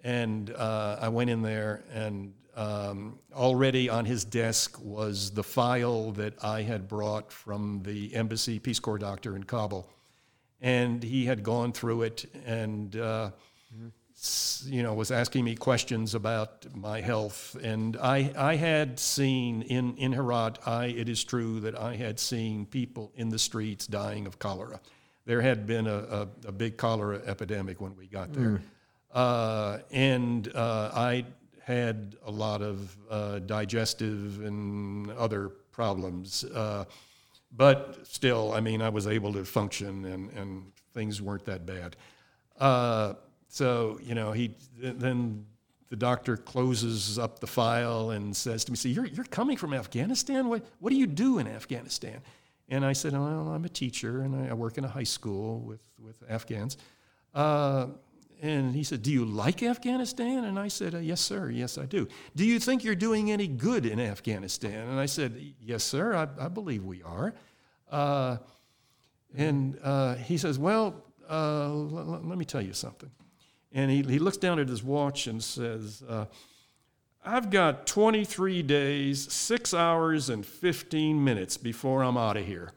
and 0.03 0.49
uh, 0.51 0.97
I 1.01 1.09
went 1.09 1.29
in 1.29 1.41
there, 1.41 1.83
and 1.93 2.33
um, 2.55 3.19
already 3.33 3.89
on 3.89 4.05
his 4.05 4.25
desk 4.25 4.77
was 4.81 5.31
the 5.31 5.43
file 5.43 6.11
that 6.11 6.43
I 6.43 6.61
had 6.61 6.87
brought 6.87 7.31
from 7.31 7.81
the 7.83 8.13
embassy 8.13 8.59
Peace 8.59 8.79
Corps 8.79 8.97
doctor 8.97 9.35
in 9.35 9.43
Kabul 9.43 9.87
and 10.61 11.01
he 11.01 11.25
had 11.25 11.43
gone 11.43 11.71
through 11.71 12.03
it 12.03 12.25
and 12.45 12.95
uh, 12.95 13.31
mm-hmm. 13.73 14.73
you 14.73 14.83
know 14.83 14.93
was 14.93 15.11
asking 15.11 15.45
me 15.45 15.55
questions 15.55 16.15
about 16.15 16.65
my 16.75 17.01
health 17.01 17.55
and 17.63 17.95
I, 17.97 18.33
I 18.37 18.55
had 18.55 18.99
seen 18.99 19.61
in, 19.61 19.95
in 19.95 20.11
Herat 20.11 20.59
I, 20.65 20.87
it 20.87 21.07
is 21.07 21.23
true 21.23 21.61
that 21.61 21.79
I 21.79 21.95
had 21.95 22.19
seen 22.19 22.65
people 22.65 23.11
in 23.15 23.29
the 23.29 23.39
streets 23.39 23.87
dying 23.87 24.27
of 24.27 24.39
cholera 24.39 24.81
there 25.29 25.41
had 25.41 25.67
been 25.67 25.87
a, 25.87 25.97
a, 25.97 26.27
a 26.47 26.51
big 26.51 26.77
cholera 26.77 27.21
epidemic 27.25 27.79
when 27.79 27.95
we 27.95 28.07
got 28.07 28.33
there 28.33 28.59
mm. 28.59 28.61
uh, 29.13 29.77
and 29.91 30.51
uh, 30.55 30.91
I 30.93 31.25
had 31.63 32.15
a 32.25 32.31
lot 32.31 32.61
of 32.61 32.97
uh, 33.09 33.39
digestive 33.39 34.43
and 34.43 35.11
other 35.11 35.49
problems 35.71 36.43
uh, 36.43 36.85
but 37.51 38.05
still, 38.07 38.53
I 38.53 38.59
mean, 38.59 38.81
I 38.81 38.89
was 38.89 39.07
able 39.07 39.33
to 39.33 39.43
function 39.43 40.05
and, 40.05 40.31
and 40.33 40.71
things 40.93 41.21
weren't 41.21 41.45
that 41.45 41.65
bad. 41.65 41.95
Uh, 42.59 43.13
so, 43.47 43.99
you 44.03 44.13
know, 44.13 44.31
he 44.31 44.53
then 44.77 45.45
the 45.89 45.95
doctor 45.95 46.37
closes 46.37 47.17
up 47.17 47.39
the 47.39 47.47
file 47.47 48.11
and 48.11 48.35
says 48.35 48.63
to 48.65 48.71
me, 48.71 48.77
"See, 48.77 48.91
you're, 48.91 49.07
you're 49.07 49.25
coming 49.25 49.57
from 49.57 49.73
Afghanistan. 49.73 50.47
What, 50.47 50.63
what 50.79 50.91
do 50.91 50.97
you 50.97 51.07
do 51.07 51.39
in 51.39 51.47
Afghanistan?" 51.47 52.21
And 52.69 52.85
I 52.85 52.93
said, 52.93 53.13
"Well, 53.13 53.49
I'm 53.49 53.65
a 53.65 53.69
teacher 53.69 54.21
and 54.21 54.49
I 54.49 54.53
work 54.53 54.77
in 54.77 54.85
a 54.85 54.87
high 54.87 55.03
school 55.03 55.59
with, 55.61 55.81
with 55.99 56.23
Afghans." 56.29 56.77
Uh, 57.33 57.87
and 58.41 58.73
he 58.73 58.83
said, 58.83 59.03
Do 59.03 59.11
you 59.11 59.25
like 59.25 59.63
Afghanistan? 59.63 60.45
And 60.45 60.57
I 60.57 60.69
said, 60.69 60.93
Yes, 61.03 61.19
sir. 61.19 61.49
Yes, 61.49 61.77
I 61.77 61.85
do. 61.85 62.07
Do 62.35 62.45
you 62.45 62.59
think 62.59 62.83
you're 62.83 62.95
doing 62.95 63.31
any 63.31 63.47
good 63.47 63.85
in 63.85 63.99
Afghanistan? 63.99 64.87
And 64.87 64.97
I 64.99 65.07
said, 65.07 65.53
Yes, 65.59 65.83
sir. 65.83 66.15
I, 66.15 66.45
I 66.45 66.47
believe 66.47 66.85
we 66.85 67.03
are. 67.03 67.33
Uh, 67.91 68.37
and 69.35 69.77
uh, 69.83 70.15
he 70.15 70.37
says, 70.37 70.57
Well, 70.57 71.03
uh, 71.29 71.65
l- 71.65 71.97
l- 71.99 72.21
let 72.23 72.37
me 72.37 72.45
tell 72.45 72.61
you 72.61 72.73
something. 72.73 73.11
And 73.73 73.91
he, 73.91 74.03
he 74.03 74.19
looks 74.19 74.37
down 74.37 74.57
at 74.57 74.67
his 74.69 74.83
watch 74.83 75.27
and 75.27 75.43
says, 75.43 76.01
uh, 76.07 76.25
I've 77.25 77.49
got 77.49 77.85
23 77.85 78.63
days, 78.63 79.31
six 79.31 79.73
hours, 79.73 80.29
and 80.29 80.45
15 80.45 81.23
minutes 81.23 81.57
before 81.57 82.03
I'm 82.03 82.17
out 82.17 82.37
of 82.37 82.45
here. 82.45 82.71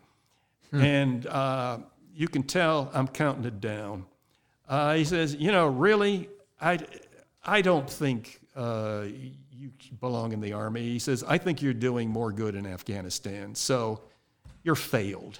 Hmm. 0.71 0.81
And 0.81 1.27
uh, 1.27 1.79
you 2.15 2.29
can 2.29 2.43
tell 2.43 2.91
I'm 2.93 3.09
counting 3.09 3.45
it 3.45 3.61
down. 3.61 4.07
Uh, 4.69 4.95
he 4.95 5.05
says, 5.05 5.35
You 5.35 5.53
know, 5.53 5.69
really, 5.69 6.29
I, 6.61 6.79
I 7.45 7.63
don't 7.63 7.89
think 7.89 8.41
uh, 8.57 9.05
you 9.53 9.71
belong 10.01 10.33
in 10.33 10.41
the 10.41 10.53
army. 10.53 10.83
He 10.83 10.99
says, 10.99 11.25
I 11.27 11.39
think 11.39 11.63
you're 11.63 11.75
doing 11.75 12.09
more 12.09 12.33
good 12.33 12.55
in 12.55 12.67
Afghanistan. 12.67 13.55
So 13.55 14.03
you're 14.63 14.75
failed. 14.75 15.39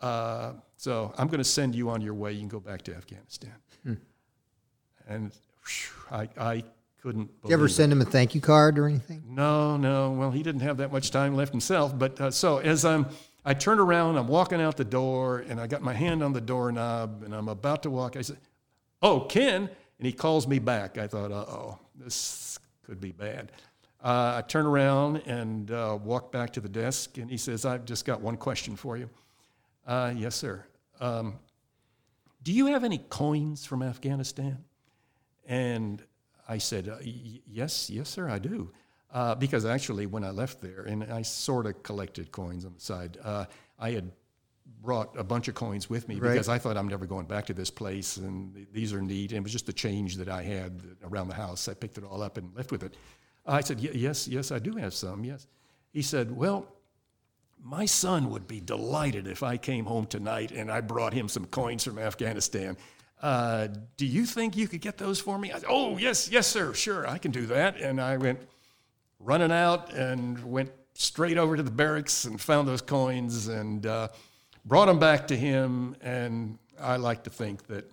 Uh, 0.00 0.52
so 0.76 1.14
I'm 1.18 1.28
going 1.28 1.38
to 1.38 1.44
send 1.44 1.74
you 1.74 1.90
on 1.90 2.00
your 2.00 2.14
way. 2.14 2.32
You 2.32 2.40
can 2.40 2.48
go 2.48 2.60
back 2.60 2.82
to 2.82 2.94
Afghanistan. 2.94 3.54
Hmm. 3.82 3.94
And 5.08 5.32
whew, 5.66 6.16
I, 6.16 6.28
I 6.38 6.64
couldn't. 7.04 7.42
Did 7.42 7.50
you 7.50 7.54
ever 7.54 7.68
send 7.68 7.92
him 7.92 8.00
a 8.00 8.04
thank 8.06 8.34
you 8.34 8.40
card 8.40 8.78
or 8.78 8.86
anything? 8.86 9.22
No, 9.28 9.76
no. 9.76 10.12
Well, 10.12 10.30
he 10.30 10.42
didn't 10.42 10.62
have 10.62 10.78
that 10.78 10.90
much 10.90 11.10
time 11.10 11.36
left 11.36 11.52
himself. 11.52 11.96
But 11.96 12.18
uh, 12.18 12.30
so 12.30 12.58
as 12.58 12.86
I'm 12.86 13.06
I 13.44 13.52
turn 13.52 13.78
around, 13.78 14.16
I'm 14.16 14.26
walking 14.26 14.58
out 14.62 14.78
the 14.78 14.86
door, 14.86 15.40
and 15.40 15.60
I 15.60 15.66
got 15.66 15.82
my 15.82 15.92
hand 15.92 16.22
on 16.22 16.32
the 16.32 16.40
doorknob, 16.40 17.22
and 17.22 17.34
I'm 17.34 17.48
about 17.48 17.82
to 17.82 17.90
walk. 17.90 18.16
I 18.16 18.22
said, 18.22 18.38
Oh, 19.02 19.20
Ken. 19.20 19.68
And 19.98 20.06
he 20.06 20.12
calls 20.12 20.48
me 20.48 20.58
back. 20.58 20.96
I 20.96 21.06
thought, 21.06 21.30
uh 21.30 21.44
oh, 21.46 21.78
this 21.94 22.58
could 22.84 23.00
be 23.00 23.12
bad. 23.12 23.52
Uh, 24.02 24.36
I 24.38 24.42
turn 24.48 24.64
around 24.64 25.18
and 25.26 25.70
uh, 25.70 25.98
walk 26.02 26.32
back 26.32 26.54
to 26.54 26.60
the 26.60 26.68
desk, 26.70 27.18
and 27.18 27.30
he 27.30 27.36
says, 27.36 27.66
I've 27.66 27.84
just 27.84 28.06
got 28.06 28.22
one 28.22 28.36
question 28.38 28.76
for 28.76 28.96
you. 28.96 29.10
Uh, 29.86 30.12
yes, 30.16 30.34
sir. 30.34 30.64
Um, 31.00 31.34
do 32.42 32.52
you 32.52 32.66
have 32.66 32.82
any 32.82 32.98
coins 32.98 33.66
from 33.66 33.82
Afghanistan? 33.82 34.64
And 35.46 36.02
I 36.48 36.58
said, 36.58 36.88
uh, 36.88 36.96
Yes, 37.02 37.90
yes, 37.90 38.08
sir, 38.08 38.28
I 38.28 38.38
do. 38.38 38.70
Uh, 39.12 39.34
because 39.34 39.64
actually, 39.64 40.06
when 40.06 40.24
I 40.24 40.30
left 40.30 40.60
there, 40.60 40.82
and 40.82 41.04
I 41.04 41.22
sort 41.22 41.66
of 41.66 41.82
collected 41.84 42.32
coins 42.32 42.64
on 42.64 42.74
the 42.74 42.80
side, 42.80 43.16
uh, 43.22 43.44
I 43.78 43.92
had 43.92 44.10
brought 44.82 45.16
a 45.16 45.22
bunch 45.22 45.46
of 45.46 45.54
coins 45.54 45.88
with 45.88 46.08
me 46.08 46.16
right. 46.16 46.32
because 46.32 46.48
I 46.48 46.58
thought 46.58 46.76
I'm 46.76 46.88
never 46.88 47.06
going 47.06 47.26
back 47.26 47.46
to 47.46 47.54
this 47.54 47.70
place, 47.70 48.16
and 48.16 48.66
these 48.72 48.92
are 48.92 49.00
neat. 49.00 49.30
And 49.30 49.38
it 49.38 49.42
was 49.42 49.52
just 49.52 49.66
the 49.66 49.72
change 49.72 50.16
that 50.16 50.28
I 50.28 50.42
had 50.42 50.80
around 51.04 51.28
the 51.28 51.34
house. 51.34 51.68
I 51.68 51.74
picked 51.74 51.96
it 51.96 52.04
all 52.04 52.22
up 52.22 52.38
and 52.38 52.54
left 52.56 52.72
with 52.72 52.82
it. 52.82 52.96
I 53.46 53.60
said, 53.60 53.80
Yes, 53.80 54.26
yes, 54.26 54.50
I 54.50 54.58
do 54.58 54.74
have 54.76 54.94
some, 54.94 55.24
yes. 55.24 55.46
He 55.92 56.02
said, 56.02 56.34
Well, 56.34 56.66
my 57.62 57.86
son 57.86 58.30
would 58.30 58.46
be 58.46 58.60
delighted 58.60 59.26
if 59.26 59.42
I 59.42 59.56
came 59.56 59.86
home 59.86 60.06
tonight 60.06 60.50
and 60.50 60.70
I 60.70 60.80
brought 60.80 61.14
him 61.14 61.28
some 61.28 61.46
coins 61.46 61.84
from 61.84 61.98
Afghanistan. 61.98 62.76
Uh, 63.24 63.68
do 63.96 64.04
you 64.04 64.26
think 64.26 64.54
you 64.54 64.68
could 64.68 64.82
get 64.82 64.98
those 64.98 65.18
for 65.18 65.38
me? 65.38 65.50
I 65.50 65.54
said, 65.54 65.64
Oh, 65.66 65.96
yes, 65.96 66.28
yes, 66.28 66.46
sir, 66.46 66.74
sure, 66.74 67.08
I 67.08 67.16
can 67.16 67.30
do 67.30 67.46
that. 67.46 67.80
And 67.80 67.98
I 67.98 68.18
went, 68.18 68.38
running 69.18 69.50
out 69.50 69.94
and 69.94 70.38
went 70.44 70.70
straight 70.92 71.38
over 71.38 71.56
to 71.56 71.62
the 71.62 71.70
barracks 71.70 72.26
and 72.26 72.38
found 72.38 72.68
those 72.68 72.82
coins 72.82 73.48
and 73.48 73.86
uh, 73.86 74.08
brought 74.66 74.86
them 74.86 74.98
back 74.98 75.26
to 75.28 75.36
him. 75.36 75.96
And 76.02 76.58
I 76.78 76.96
like 76.96 77.24
to 77.24 77.30
think 77.30 77.66
that 77.68 77.90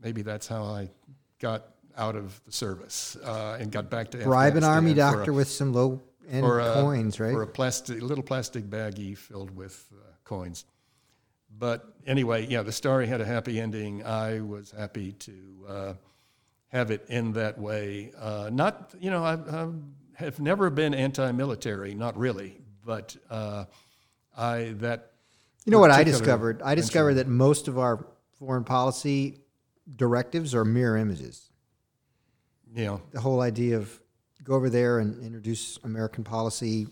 maybe 0.00 0.22
that's 0.22 0.48
how 0.48 0.64
I 0.64 0.88
got 1.40 1.66
out 1.98 2.16
of 2.16 2.40
the 2.46 2.52
service 2.52 3.18
uh, 3.22 3.58
and 3.60 3.70
got 3.70 3.90
back 3.90 4.10
to 4.12 4.18
bribe 4.18 4.56
an 4.56 4.64
army 4.64 4.94
doctor 4.94 5.32
a, 5.32 5.34
with 5.34 5.48
some 5.48 5.74
low 5.74 6.00
end 6.30 6.46
coins, 6.46 7.20
right? 7.20 7.32
For 7.32 7.42
a 7.42 7.46
plastic, 7.46 8.00
little 8.00 8.24
plastic 8.24 8.64
baggie 8.64 9.16
filled 9.16 9.54
with 9.54 9.86
uh, 9.92 10.04
coins. 10.24 10.64
But 11.58 11.94
anyway, 12.06 12.46
yeah, 12.46 12.62
the 12.62 12.72
story 12.72 13.06
had 13.06 13.20
a 13.20 13.24
happy 13.24 13.60
ending. 13.60 14.04
I 14.04 14.40
was 14.40 14.70
happy 14.70 15.12
to 15.12 15.66
uh, 15.68 15.94
have 16.68 16.90
it 16.90 17.04
end 17.08 17.34
that 17.34 17.58
way. 17.58 18.12
Uh, 18.18 18.50
not, 18.52 18.94
you 18.98 19.10
know, 19.10 19.24
I, 19.24 19.34
I 19.34 19.68
have 20.14 20.40
never 20.40 20.70
been 20.70 20.94
anti-military, 20.94 21.94
not 21.94 22.16
really, 22.16 22.60
but 22.84 23.16
uh, 23.30 23.64
I 24.36 24.74
that. 24.78 25.12
You 25.66 25.72
know 25.72 25.80
what 25.80 25.90
I 25.90 26.04
discovered? 26.04 26.62
I 26.62 26.74
discovered 26.74 27.14
that 27.14 27.28
most 27.28 27.68
of 27.68 27.78
our 27.78 28.06
foreign 28.38 28.64
policy 28.64 29.40
directives 29.96 30.54
are 30.54 30.64
mirror 30.64 30.96
images. 30.96 31.50
Yeah. 32.74 32.98
The 33.12 33.20
whole 33.20 33.40
idea 33.40 33.76
of 33.76 34.00
go 34.42 34.54
over 34.54 34.70
there 34.70 35.00
and 35.00 35.22
introduce 35.22 35.78
American 35.84 36.24
policy, 36.24 36.86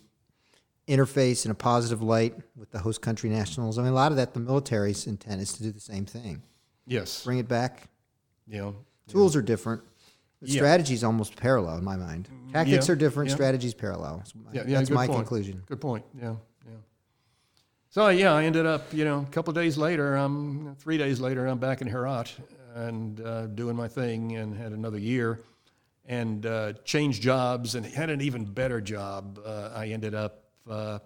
interface 0.88 1.44
in 1.44 1.50
a 1.50 1.54
positive 1.54 2.02
light 2.02 2.34
with 2.56 2.70
the 2.70 2.78
host 2.78 3.02
country 3.02 3.28
nationals. 3.30 3.78
I 3.78 3.82
mean, 3.82 3.92
a 3.92 3.94
lot 3.94 4.10
of 4.10 4.16
that, 4.16 4.34
the 4.34 4.40
military's 4.40 5.06
intent 5.06 5.40
is 5.40 5.52
to 5.54 5.62
do 5.62 5.70
the 5.70 5.80
same 5.80 6.06
thing. 6.06 6.42
Yes. 6.86 7.24
Bring 7.24 7.38
it 7.38 7.48
back. 7.48 7.88
Yeah. 8.46 8.72
Tools 9.06 9.34
yeah. 9.34 9.40
are 9.40 9.42
different. 9.42 9.82
The 10.40 10.48
Yeah. 10.48 10.60
strategy's 10.60 11.04
almost 11.04 11.36
parallel 11.36 11.78
in 11.78 11.84
my 11.84 11.96
mind. 11.96 12.28
Tactics 12.52 12.88
yeah, 12.88 12.92
are 12.92 12.96
different, 12.96 13.30
strategies 13.30 13.74
parallel. 13.74 14.18
That's 14.18 14.34
my- 14.34 14.52
Yeah, 14.52 14.62
yeah, 14.66 14.78
That's 14.78 14.90
my 14.90 15.06
point. 15.06 15.18
conclusion. 15.18 15.62
Good 15.66 15.80
point. 15.80 16.04
Yeah, 16.18 16.36
yeah. 16.64 16.72
So 17.90 18.08
yeah, 18.08 18.32
I 18.32 18.44
ended 18.44 18.64
up, 18.64 18.92
you 18.92 19.04
know, 19.04 19.20
a 19.20 19.32
couple 19.32 19.52
days 19.52 19.76
later, 19.76 20.16
um, 20.16 20.76
three 20.78 20.96
days 20.96 21.20
later, 21.20 21.46
I'm 21.46 21.58
back 21.58 21.80
in 21.82 21.88
Herat 21.88 22.32
and 22.74 23.20
uh, 23.20 23.46
doing 23.48 23.74
my 23.76 23.88
thing, 23.88 24.36
and 24.36 24.54
had 24.54 24.72
another 24.72 24.98
year, 24.98 25.40
and 26.06 26.46
uh, 26.46 26.74
changed 26.84 27.20
jobs, 27.22 27.74
and 27.74 27.84
had 27.84 28.08
an 28.08 28.20
even 28.20 28.44
better 28.44 28.80
job. 28.80 29.40
Uh, 29.44 29.72
I 29.74 29.88
ended 29.88 30.14
up 30.14 30.44
uh, 30.70 30.98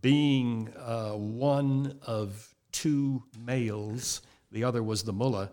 being 0.00 0.72
uh, 0.76 1.12
one 1.12 1.98
of 2.06 2.54
two 2.72 3.22
males. 3.44 4.22
The 4.52 4.64
other 4.64 4.82
was 4.82 5.02
the 5.02 5.12
mullah 5.12 5.50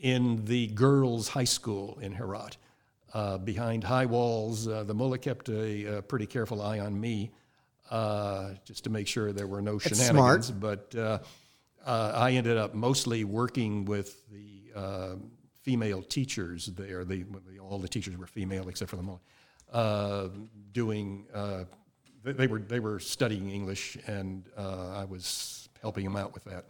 in 0.00 0.44
the 0.44 0.68
girls' 0.68 1.28
high 1.28 1.44
school 1.44 1.98
in 2.00 2.12
Herat. 2.12 2.56
Uh, 3.14 3.38
behind 3.38 3.84
high 3.84 4.06
walls, 4.06 4.68
uh, 4.68 4.84
the 4.84 4.94
mullah 4.94 5.18
kept 5.18 5.48
a, 5.48 5.98
uh 5.98 6.00
pretty 6.02 6.26
careful 6.26 6.60
eye 6.60 6.78
on 6.78 7.00
me, 7.00 7.30
uh, 7.90 8.50
just 8.64 8.84
to 8.84 8.90
make 8.90 9.06
sure 9.08 9.32
there 9.32 9.46
were 9.46 9.62
no 9.62 9.78
That's 9.78 9.98
shenanigans. 9.98 10.50
But 10.50 10.94
uh, 10.94 11.18
uh, 11.86 12.12
I 12.14 12.32
ended 12.32 12.58
up 12.58 12.74
mostly 12.74 13.24
working 13.24 13.86
with 13.86 14.28
the 14.30 14.78
uh, 14.78 15.14
female 15.62 16.02
teachers 16.02 16.66
there. 16.66 17.04
They, 17.04 17.24
all 17.60 17.78
the 17.78 17.88
teachers 17.88 18.16
were 18.16 18.26
female 18.26 18.68
except 18.68 18.90
for 18.90 18.96
the 18.96 19.02
mullah. 19.02 19.20
Uh, 19.72 20.28
doing, 20.72 21.26
uh, 21.34 21.64
they 22.32 22.46
were 22.46 22.58
they 22.60 22.80
were 22.80 22.98
studying 23.00 23.50
English, 23.50 23.96
and 24.06 24.44
uh, 24.56 24.90
I 24.96 25.04
was 25.04 25.68
helping 25.82 26.04
them 26.04 26.16
out 26.16 26.34
with 26.34 26.44
that. 26.44 26.64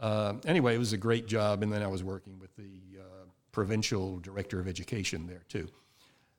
Uh, 0.00 0.34
anyway, 0.44 0.74
it 0.74 0.78
was 0.78 0.92
a 0.92 0.96
great 0.96 1.26
job, 1.26 1.62
and 1.62 1.72
then 1.72 1.82
I 1.82 1.88
was 1.88 2.04
working 2.04 2.38
with 2.38 2.54
the 2.56 3.00
uh, 3.00 3.02
provincial 3.52 4.18
director 4.20 4.60
of 4.60 4.68
education 4.68 5.26
there 5.26 5.42
too. 5.48 5.68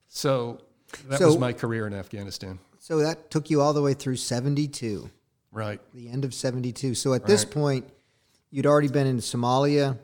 So 0.08 0.60
that 1.08 1.20
So- 1.20 1.28
was 1.28 1.38
my 1.38 1.54
career 1.54 1.86
in 1.88 1.94
Afghanistan. 1.94 2.60
So 2.82 3.00
that 3.00 3.30
took 3.30 3.50
you 3.50 3.60
all 3.62 3.74
the 3.74 3.82
way 3.82 3.94
through 3.94 4.16
72, 4.16 5.10
Right. 5.52 5.82
the 5.94 6.08
end 6.10 6.24
of 6.24 6.34
72. 6.34 6.96
So 6.96 7.14
at 7.14 7.26
this 7.26 7.44
point, 7.44 7.86
you'd 8.52 8.66
already 8.66 8.88
been 8.88 9.06
in 9.06 9.18
Somalia. 9.18 10.00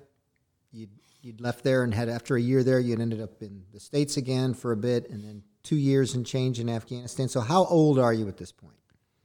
You'd, 0.74 0.90
you'd 1.22 1.40
left 1.40 1.64
there 1.64 1.84
and 1.84 1.94
had, 1.94 2.10
after 2.10 2.36
a 2.36 2.42
year 2.42 2.64
there, 2.64 2.80
you'd 2.82 3.00
ended 3.00 3.22
up 3.22 3.42
in 3.42 3.64
the 3.72 3.80
States 3.80 4.18
again 4.18 4.54
for 4.54 4.74
a 4.74 4.78
bit 4.78 5.10
and 5.10 5.24
then 5.24 5.42
two 5.66 5.76
years 5.76 6.14
and 6.16 6.26
change 6.26 6.60
in 6.60 6.70
Afghanistan. 6.70 7.28
So 7.28 7.42
how 7.42 7.66
old 7.66 8.00
are 8.00 8.14
you 8.14 8.28
at 8.30 8.38
this 8.38 8.52
point? 8.54 8.74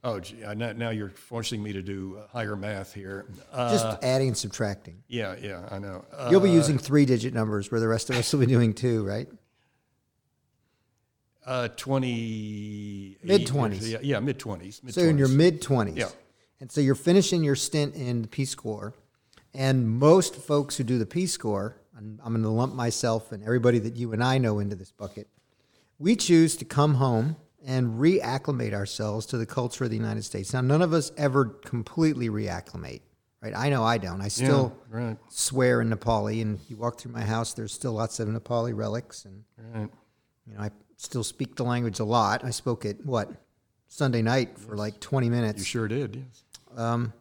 Oh, 0.03 0.19
gee, 0.19 0.43
I- 0.43 0.55
now, 0.55 0.89
you're 0.89 1.11
forcing 1.11 1.61
me 1.61 1.71
to 1.73 1.81
do 1.83 2.17
uh, 2.17 2.27
higher 2.27 2.55
math 2.55 2.91
here. 2.91 3.27
Uh, 3.51 3.71
Just 3.71 4.03
adding 4.03 4.29
and 4.29 4.37
subtracting. 4.37 5.03
yeah, 5.07 5.35
yeah, 5.39 5.69
I 5.69 5.77
know. 5.77 6.03
Uh, 6.11 6.27
You'll 6.31 6.41
be 6.41 6.49
using 6.49 6.79
three 6.79 7.05
digit 7.05 7.35
numbers 7.35 7.71
where 7.71 7.79
the 7.79 7.87
rest 7.87 8.09
of 8.09 8.15
us 8.15 8.33
will 8.33 8.39
be 8.39 8.47
doing 8.47 8.73
two, 8.73 9.05
right? 9.05 9.29
uh, 11.45 11.67
20. 11.69 13.17
Mid-twenties. 13.23 13.91
Yeah, 13.91 13.97
yeah 14.01 14.19
mid 14.19 14.39
20s. 14.39 14.91
So 14.91 15.01
in 15.01 15.17
your 15.17 15.27
mid 15.27 15.61
20s. 15.61 15.97
Yeah. 15.97 16.09
And 16.59 16.71
so 16.71 16.81
you're 16.81 16.95
finishing 16.95 17.43
your 17.43 17.55
stint 17.55 17.95
in 17.95 18.21
the 18.21 18.27
Peace 18.27 18.53
Corps. 18.55 18.93
And 19.53 19.89
most 19.89 20.35
folks 20.35 20.77
who 20.77 20.83
do 20.83 20.97
the 20.97 21.05
Peace 21.05 21.35
Corps, 21.37 21.75
and 21.97 22.19
I'm 22.23 22.33
going 22.33 22.43
to 22.43 22.49
lump 22.49 22.73
myself 22.73 23.31
and 23.31 23.43
everybody 23.43 23.79
that 23.79 23.95
you 23.97 24.13
and 24.13 24.23
I 24.23 24.37
know 24.37 24.59
into 24.59 24.75
this 24.75 24.91
bucket, 24.91 25.27
we 26.01 26.15
choose 26.15 26.57
to 26.57 26.65
come 26.65 26.95
home 26.95 27.35
and 27.63 27.99
reacclimate 27.99 28.73
ourselves 28.73 29.27
to 29.27 29.37
the 29.37 29.45
culture 29.45 29.83
of 29.83 29.91
the 29.91 29.95
United 29.95 30.23
States. 30.23 30.51
Now, 30.51 30.61
none 30.61 30.81
of 30.81 30.93
us 30.93 31.11
ever 31.15 31.45
completely 31.45 32.27
reacclimate, 32.27 33.01
right? 33.39 33.53
I 33.55 33.69
know 33.69 33.83
I 33.83 33.99
don't. 33.99 34.19
I 34.19 34.27
still 34.27 34.75
right, 34.89 35.15
swear 35.29 35.79
in 35.81 35.91
Nepali, 35.91 36.41
and 36.41 36.59
you 36.67 36.75
walk 36.75 36.99
through 36.99 37.11
my 37.11 37.21
house, 37.21 37.53
there's 37.53 37.71
still 37.71 37.93
lots 37.93 38.19
of 38.19 38.27
Nepali 38.27 38.75
relics. 38.75 39.25
And, 39.25 39.43
right. 39.75 39.89
you 40.47 40.55
know, 40.55 40.61
I 40.61 40.71
still 40.97 41.23
speak 41.23 41.55
the 41.55 41.63
language 41.63 41.99
a 41.99 42.03
lot. 42.03 42.43
I 42.43 42.49
spoke 42.49 42.83
it, 42.83 43.05
what, 43.05 43.29
Sunday 43.87 44.23
night 44.23 44.57
for 44.57 44.75
like 44.75 44.99
20 44.99 45.29
minutes. 45.29 45.59
You 45.59 45.65
sure 45.65 45.87
did, 45.87 46.15
yes. 46.15 46.43
Um, 46.75 47.13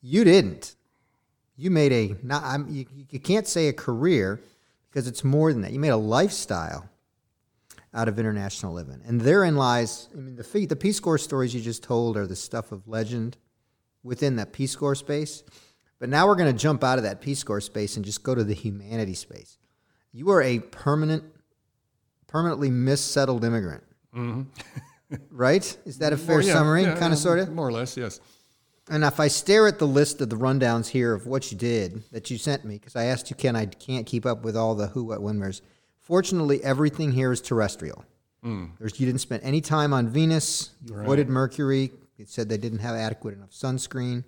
you 0.00 0.24
didn't. 0.24 0.74
You 1.56 1.70
made 1.70 1.92
a 1.92 2.16
not. 2.22 2.42
I'm, 2.42 2.68
you, 2.68 2.86
you 3.10 3.20
can't 3.20 3.46
say 3.46 3.68
a 3.68 3.72
career 3.72 4.40
because 4.90 5.06
it's 5.06 5.22
more 5.22 5.52
than 5.52 5.62
that. 5.62 5.72
You 5.72 5.78
made 5.78 5.90
a 5.90 5.96
lifestyle 5.96 6.88
out 7.94 8.08
of 8.08 8.18
international 8.18 8.74
living, 8.74 9.00
and 9.06 9.20
therein 9.20 9.56
lies. 9.56 10.08
I 10.12 10.16
mean, 10.16 10.36
the 10.36 10.66
the 10.66 10.76
Peace 10.76 11.00
Corps 11.00 11.18
stories 11.18 11.54
you 11.54 11.60
just 11.60 11.82
told 11.82 12.16
are 12.16 12.26
the 12.26 12.36
stuff 12.36 12.72
of 12.72 12.88
legend 12.88 13.36
within 14.02 14.36
that 14.36 14.52
Peace 14.52 14.76
Corps 14.76 14.94
space. 14.94 15.42
But 15.98 16.08
now 16.08 16.26
we're 16.26 16.34
going 16.34 16.52
to 16.52 16.58
jump 16.58 16.84
out 16.84 16.98
of 16.98 17.04
that 17.04 17.20
Peace 17.20 17.42
Corps 17.42 17.60
space 17.60 17.96
and 17.96 18.04
just 18.04 18.22
go 18.22 18.34
to 18.34 18.44
the 18.44 18.54
humanity 18.54 19.14
space. 19.14 19.58
You 20.12 20.30
are 20.30 20.42
a 20.42 20.58
permanent, 20.58 21.24
permanently 22.26 22.70
missettled 22.70 23.44
immigrant. 23.44 23.84
Mm-hmm. 24.14 24.42
right? 25.30 25.76
Is 25.86 25.98
that 25.98 26.12
a 26.12 26.16
fair 26.16 26.38
Well, 26.38 26.46
yeah, 26.46 26.52
summary? 26.52 26.82
yeah, 26.82 26.90
kind 26.90 27.02
yeah, 27.04 27.12
of, 27.12 27.18
sort 27.18 27.38
of. 27.38 27.52
More 27.52 27.68
or 27.68 27.72
less, 27.72 27.96
yes. 27.96 28.20
And 28.90 29.02
if 29.02 29.18
I 29.18 29.28
stare 29.28 29.66
at 29.66 29.78
the 29.78 29.86
list 29.86 30.20
of 30.20 30.28
the 30.28 30.36
rundowns 30.36 30.88
here 30.88 31.14
of 31.14 31.26
what 31.26 31.50
you 31.50 31.56
did 31.56 32.02
that 32.12 32.30
you 32.30 32.36
sent 32.36 32.64
me, 32.64 32.74
because 32.74 32.96
I 32.96 33.04
asked 33.04 33.30
you, 33.30 33.36
Ken, 33.36 33.56
I 33.56 33.66
can't 33.66 34.04
keep 34.04 34.26
up 34.26 34.44
with 34.44 34.56
all 34.56 34.74
the 34.74 34.88
who, 34.88 35.04
what, 35.04 35.22
when, 35.22 35.40
where's. 35.40 35.62
Fortunately, 36.04 36.62
everything 36.62 37.12
here 37.12 37.32
is 37.32 37.40
terrestrial. 37.40 38.04
Hmm. 38.42 38.66
There's, 38.78 39.00
you 39.00 39.06
didn't 39.06 39.22
spend 39.22 39.42
any 39.42 39.62
time 39.62 39.94
on 39.94 40.08
Venus. 40.08 40.68
You 40.84 40.96
avoided 41.00 41.30
Mercury. 41.30 41.92
It 42.18 42.28
said 42.28 42.50
they 42.50 42.58
didn't 42.58 42.80
have 42.80 42.94
adequate 42.94 43.32
enough 43.32 43.52
sunscreen. 43.52 44.22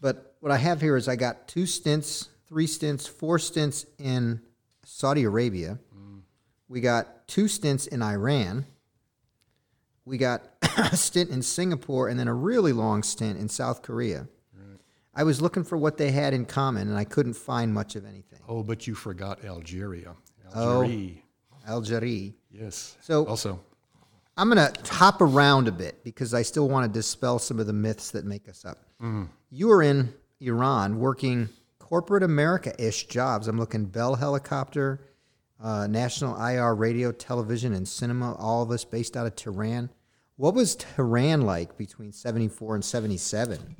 But 0.00 0.36
what 0.38 0.52
I 0.52 0.58
have 0.58 0.80
here 0.80 0.96
is 0.96 1.08
I 1.08 1.16
got 1.16 1.48
two 1.48 1.66
stints, 1.66 2.28
three 2.46 2.68
stints, 2.68 3.08
four 3.08 3.40
stints 3.40 3.84
in 3.98 4.40
Saudi 4.84 5.24
Arabia. 5.24 5.80
Hmm. 5.92 6.18
We 6.68 6.80
got 6.80 7.26
two 7.26 7.48
stints 7.48 7.88
in 7.88 8.00
Iran. 8.00 8.64
We 10.04 10.18
got 10.18 10.44
a 10.78 10.96
stint 10.96 11.30
in 11.30 11.42
Singapore 11.42 12.06
and 12.06 12.18
then 12.18 12.28
a 12.28 12.34
really 12.34 12.72
long 12.72 13.02
stint 13.02 13.40
in 13.40 13.48
South 13.48 13.82
Korea. 13.82 14.28
I 15.14 15.24
was 15.24 15.42
looking 15.42 15.64
for 15.64 15.76
what 15.76 15.98
they 15.98 16.10
had 16.10 16.32
in 16.32 16.46
common 16.46 16.88
and 16.88 16.96
I 16.96 17.04
couldn't 17.04 17.34
find 17.34 17.74
much 17.74 17.96
of 17.96 18.06
anything. 18.06 18.38
Oh, 18.48 18.62
but 18.62 18.86
you 18.86 18.94
forgot 18.94 19.44
Algeria. 19.44 20.14
Oh. 20.54 20.82
Algeria. 20.82 21.14
Algeria. 21.68 22.32
Yes. 22.50 22.96
So- 23.00 23.26
also, 23.26 23.60
I'm 24.36 24.50
going 24.50 24.72
to 24.72 24.92
hop 24.94 25.20
around 25.20 25.68
a 25.68 25.72
bit 25.72 26.02
because 26.04 26.32
I 26.34 26.42
still 26.42 26.68
want 26.68 26.90
to 26.92 26.98
dispel 26.98 27.38
some 27.38 27.58
of 27.60 27.66
the 27.66 27.72
myths 27.72 28.10
that 28.12 28.24
make 28.24 28.48
us 28.48 28.64
up. 28.64 28.78
You 29.50 29.68
were 29.68 29.82
in 29.82 30.14
Iran 30.40 30.98
working 30.98 31.48
corporate 31.78 32.22
America 32.22 32.72
ish 32.82 33.06
jobs. 33.08 33.46
I'm 33.48 33.58
looking 33.58 33.84
Bell 33.84 34.14
Helicopter, 34.14 35.00
uh, 35.60 35.86
National 35.86 36.40
IR 36.42 36.74
Radio, 36.74 37.12
Television, 37.12 37.74
and 37.74 37.86
Cinema, 37.86 38.34
all 38.36 38.62
of 38.62 38.70
us 38.70 38.84
based 38.84 39.16
out 39.16 39.26
of 39.26 39.36
Tehran. 39.36 39.90
What 40.36 40.54
was 40.54 40.76
Tehran 40.76 41.42
like 41.42 41.76
between 41.76 42.12
74 42.12 42.76
and 42.76 42.84
77? 42.84 43.76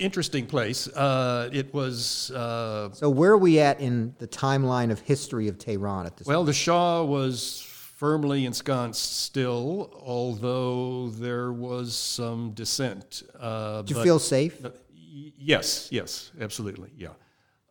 Interesting 0.00 0.46
place. 0.46 0.88
Uh, 0.88 1.48
it 1.52 1.72
was 1.74 2.30
uh, 2.32 2.90
So, 2.92 3.08
where 3.10 3.32
are 3.32 3.38
we 3.38 3.60
at 3.60 3.80
in 3.80 4.14
the 4.18 4.26
timeline 4.26 4.90
of 4.90 5.00
history 5.00 5.48
of 5.48 5.58
Tehran 5.58 6.06
at 6.06 6.16
this 6.16 6.26
well, 6.26 6.44
the 6.44 6.52
Shah 6.52 7.02
was 7.04 7.60
firmly 7.96 8.46
ensconced 8.46 9.20
still, 9.24 9.92
although 10.02 11.08
there 11.10 11.52
was 11.52 11.94
some 11.94 12.52
dissent. 12.52 13.22
Uh, 13.38 13.82
Did 13.82 13.90
you 13.90 13.96
but- 13.96 14.04
feel 14.04 14.18
safe? 14.18 14.62
Y- 14.62 14.70
Yes, 15.42 15.88
yes, 15.90 16.30
absolutely, 16.40 16.90
yeah. 16.96 17.08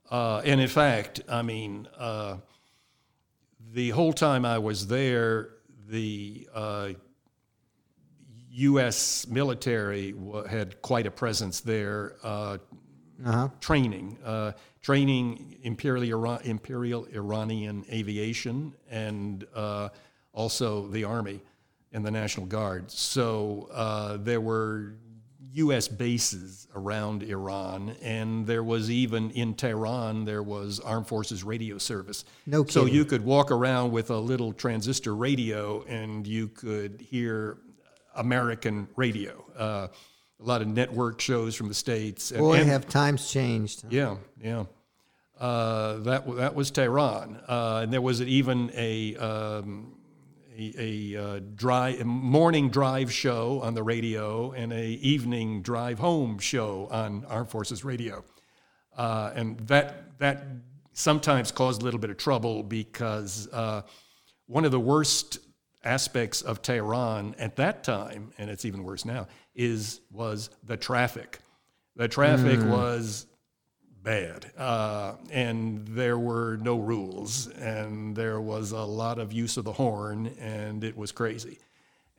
Uh, 0.10 0.42
and 0.44 0.60
in 0.60 0.68
fact, 0.68 1.22
I 1.30 1.42
mean, 1.44 1.88
uh, 1.98 2.38
the 3.74 3.92
whole 3.92 4.12
time 4.14 4.44
I 4.44 4.58
was 4.58 4.88
there, 4.88 5.50
the 5.88 6.48
uh, 6.54 6.90
U.S. 8.60 9.28
military 9.28 10.14
had 10.50 10.82
quite 10.82 11.06
a 11.08 11.12
presence 11.12 11.60
there, 11.62 12.16
uh, 12.24 12.58
Uh-huh. 13.26 13.50
training, 13.60 14.18
uh, 14.24 14.52
training 14.82 15.58
Imperial, 15.64 16.20
Iran- 16.20 16.42
Imperial 16.46 17.06
Iranian 17.14 17.84
aviation 17.92 18.74
and 18.90 19.46
uh, 19.54 19.90
also 20.34 20.88
the 20.88 21.04
Army 21.04 21.42
and 21.92 22.06
the 22.06 22.12
National 22.12 22.46
Guard. 22.46 22.90
So 22.92 23.68
uh, 23.74 24.18
there 24.18 24.40
were 24.42 24.94
U.S. 25.54 25.88
bases 25.90 26.68
around 26.76 27.24
Iran, 27.24 27.96
and 28.02 28.46
there 28.46 28.64
was 28.64 28.90
even 28.90 29.32
in 29.32 29.54
Tehran, 29.56 30.24
there 30.24 30.44
was 30.44 30.80
Armed 30.80 31.08
Forces 31.08 31.44
radio 31.44 31.78
service. 31.80 32.24
No 32.46 32.64
So 32.66 32.86
you 32.86 33.04
could 33.04 33.24
walk 33.26 33.50
around 33.52 33.92
with 33.92 34.12
a 34.12 34.20
little 34.20 34.54
transistor 34.54 35.16
radio 35.16 35.84
and 35.86 36.26
you 36.28 36.48
could 36.50 37.02
hear 37.02 37.58
American 38.20 38.88
radio. 38.96 39.46
Uh, 39.58 39.88
a 40.42 40.44
lot 40.44 40.62
of 40.62 40.68
network 40.68 41.20
shows 41.20 41.56
from 41.56 41.68
the 41.68 41.74
States. 41.74 42.32
And, 42.32 42.40
Boy, 42.40 42.60
and- 42.60 42.70
have 42.70 42.88
times 42.88 43.30
changed. 43.32 43.84
yeah, 43.90 44.18
yeah. 44.42 44.66
Uh, 45.38 46.00
that 46.00 46.36
that 46.36 46.54
was 46.54 46.70
Tehran, 46.70 47.40
uh, 47.48 47.80
and 47.84 47.94
there 47.94 48.02
was 48.02 48.22
even 48.22 48.70
a 48.76 49.16
um, 49.16 49.96
a, 50.58 50.74
a 51.16 51.24
uh, 51.24 51.40
drive 51.56 52.02
a 52.02 52.04
morning 52.04 52.70
drive 52.70 53.10
show 53.10 53.62
on 53.62 53.74
the 53.74 53.82
radio 53.82 54.52
and 54.52 54.74
a 54.74 54.86
evening 54.86 55.62
drive 55.62 55.98
home 55.98 56.40
show 56.40 56.90
on 56.92 57.24
Armed 57.30 57.50
Forces 57.50 57.86
Radio, 57.86 58.26
uh, 58.98 59.32
and 59.34 59.58
that 59.62 60.18
that 60.20 60.44
sometimes 60.92 61.54
caused 61.54 61.82
a 61.82 61.86
little 61.86 62.02
bit 62.02 62.10
of 62.10 62.18
trouble 62.18 62.62
because 62.62 63.48
uh, 63.54 63.84
one 64.48 64.66
of 64.66 64.72
the 64.72 64.80
worst 64.80 65.40
aspects 65.84 66.42
of 66.42 66.62
Tehran 66.62 67.36
at 67.38 67.56
that 67.58 67.84
time, 67.84 68.32
and 68.38 68.50
it's 68.50 68.66
even 68.66 68.84
worse 68.84 69.06
now, 69.06 69.28
is 69.56 70.02
was 70.12 70.50
the 70.64 70.78
traffic. 70.78 71.40
The 71.96 72.08
traffic 72.08 72.60
Hmm. 72.60 72.70
was 72.70 73.26
bad, 74.02 74.52
uh, 74.58 75.16
and 75.30 75.88
there 75.90 76.18
were 76.18 76.58
no 76.62 76.78
rules, 76.78 77.48
and 77.48 78.16
there 78.16 78.40
was 78.40 78.72
a 78.72 78.82
lot 78.84 79.20
of 79.20 79.34
use 79.34 79.58
of 79.58 79.66
the 79.66 79.74
horn, 79.74 80.28
and 80.40 80.84
it 80.84 80.96
was 80.98 81.12
crazy. 81.12 81.60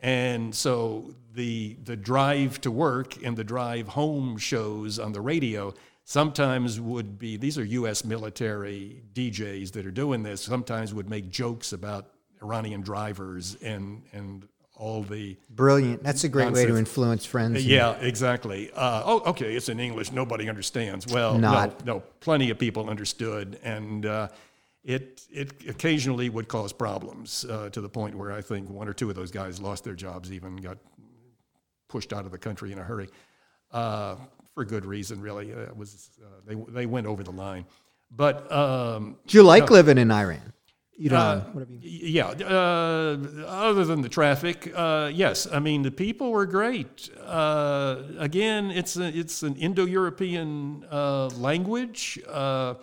And 0.03 0.55
so 0.55 1.15
the 1.35 1.77
the 1.85 1.97
drive 1.97 2.61
to 2.63 2.71
work 2.71 3.23
and 3.23 3.37
the 3.37 3.45
drive 3.45 3.89
home 3.89 4.39
shows 4.39 4.99
on 4.99 5.13
the 5.13 5.21
radio 5.21 5.75
sometimes 6.05 6.81
would 6.81 7.19
be 7.19 7.37
these 7.37 7.59
are 7.59 7.65
U.S. 7.65 8.05
military 8.05 9.03
DJs 9.15 9.73
that 9.73 9.85
are 9.87 9.91
doing 9.91 10.23
this. 10.23 10.41
Sometimes 10.41 10.93
would 10.95 11.09
make 11.11 11.29
jokes 11.31 11.73
about 11.73 12.09
Iranian 12.43 12.81
drivers 12.81 13.57
and 13.63 14.03
and 14.13 14.49
all 14.81 15.03
the 15.03 15.37
Brilliant. 15.51 16.03
That's 16.03 16.25
a 16.25 16.29
great 16.29 16.53
way 16.53 16.65
to 16.65 16.77
influence 16.77 17.27
friends. 17.27 17.65
yeah, 17.67 17.93
exactly. 18.01 18.71
Uh, 18.75 19.03
oh, 19.05 19.21
okay, 19.31 19.55
it's 19.55 19.69
in 19.69 19.79
English. 19.79 20.11
Nobody 20.11 20.49
understands. 20.49 21.07
Well, 21.07 21.37
Not. 21.37 21.85
no, 21.85 21.95
no, 21.97 22.03
plenty 22.21 22.49
of 22.49 22.59
people 22.59 22.89
understood, 22.89 23.59
and 23.63 24.07
uh, 24.07 24.29
it 24.83 25.23
it 25.31 25.53
occasionally 25.69 26.31
would 26.31 26.49
cause 26.49 26.73
problems 26.73 27.45
uh, 27.45 27.69
to 27.71 27.81
the 27.83 27.91
point 27.91 28.17
where 28.17 28.33
I 28.33 28.41
think 28.41 28.71
one 28.71 28.89
or 28.89 28.95
two 28.95 29.11
of 29.11 29.17
those 29.17 29.31
guys 29.31 29.61
lost 29.61 29.85
their 29.85 29.95
jobs, 29.95 30.33
even 30.33 30.57
got 30.57 30.79
pushed 31.89 32.15
out 32.15 32.25
of 32.25 32.33
the 32.33 32.39
country 32.39 32.73
in 32.73 32.79
a 32.79 32.83
hurry, 32.83 33.11
uh, 33.73 34.17
for 34.55 34.65
good 34.65 34.87
reason. 34.87 35.21
Really, 35.21 35.53
uh, 35.53 35.59
it 35.59 35.77
was 35.77 36.09
uh, 36.25 36.27
they 36.47 36.55
they 36.55 36.87
went 36.87 37.07
over 37.07 37.23
the 37.23 37.33
line, 37.33 37.67
but. 38.11 38.51
Um, 38.51 39.19
Do 39.27 39.37
you 39.37 39.43
like 39.43 39.69
living 39.71 39.99
in 39.99 40.11
Iran? 40.11 40.55
You 41.03 41.09
know, 41.09 41.17
uh, 41.17 41.41
whatever 41.53 41.73
you- 41.73 42.09
yeah. 42.09 42.27
Uh, 42.29 43.17
other 43.49 43.87
than 43.87 44.03
the 44.03 44.09
traffic, 44.11 44.71
uh, 44.77 45.11
yes. 45.13 45.47
I 45.51 45.59
mean, 45.59 45.81
the 45.83 45.91
people 45.91 46.31
were 46.31 46.45
great. 46.45 47.09
Uh, 47.25 48.03
again, 48.19 48.71
it's 48.71 48.99
a, 48.99 49.09
it's 49.19 49.43
an 49.43 49.57
Indo-European 49.57 50.85
uh, 50.91 51.29
language. 51.29 52.21
Uh, 52.29 52.75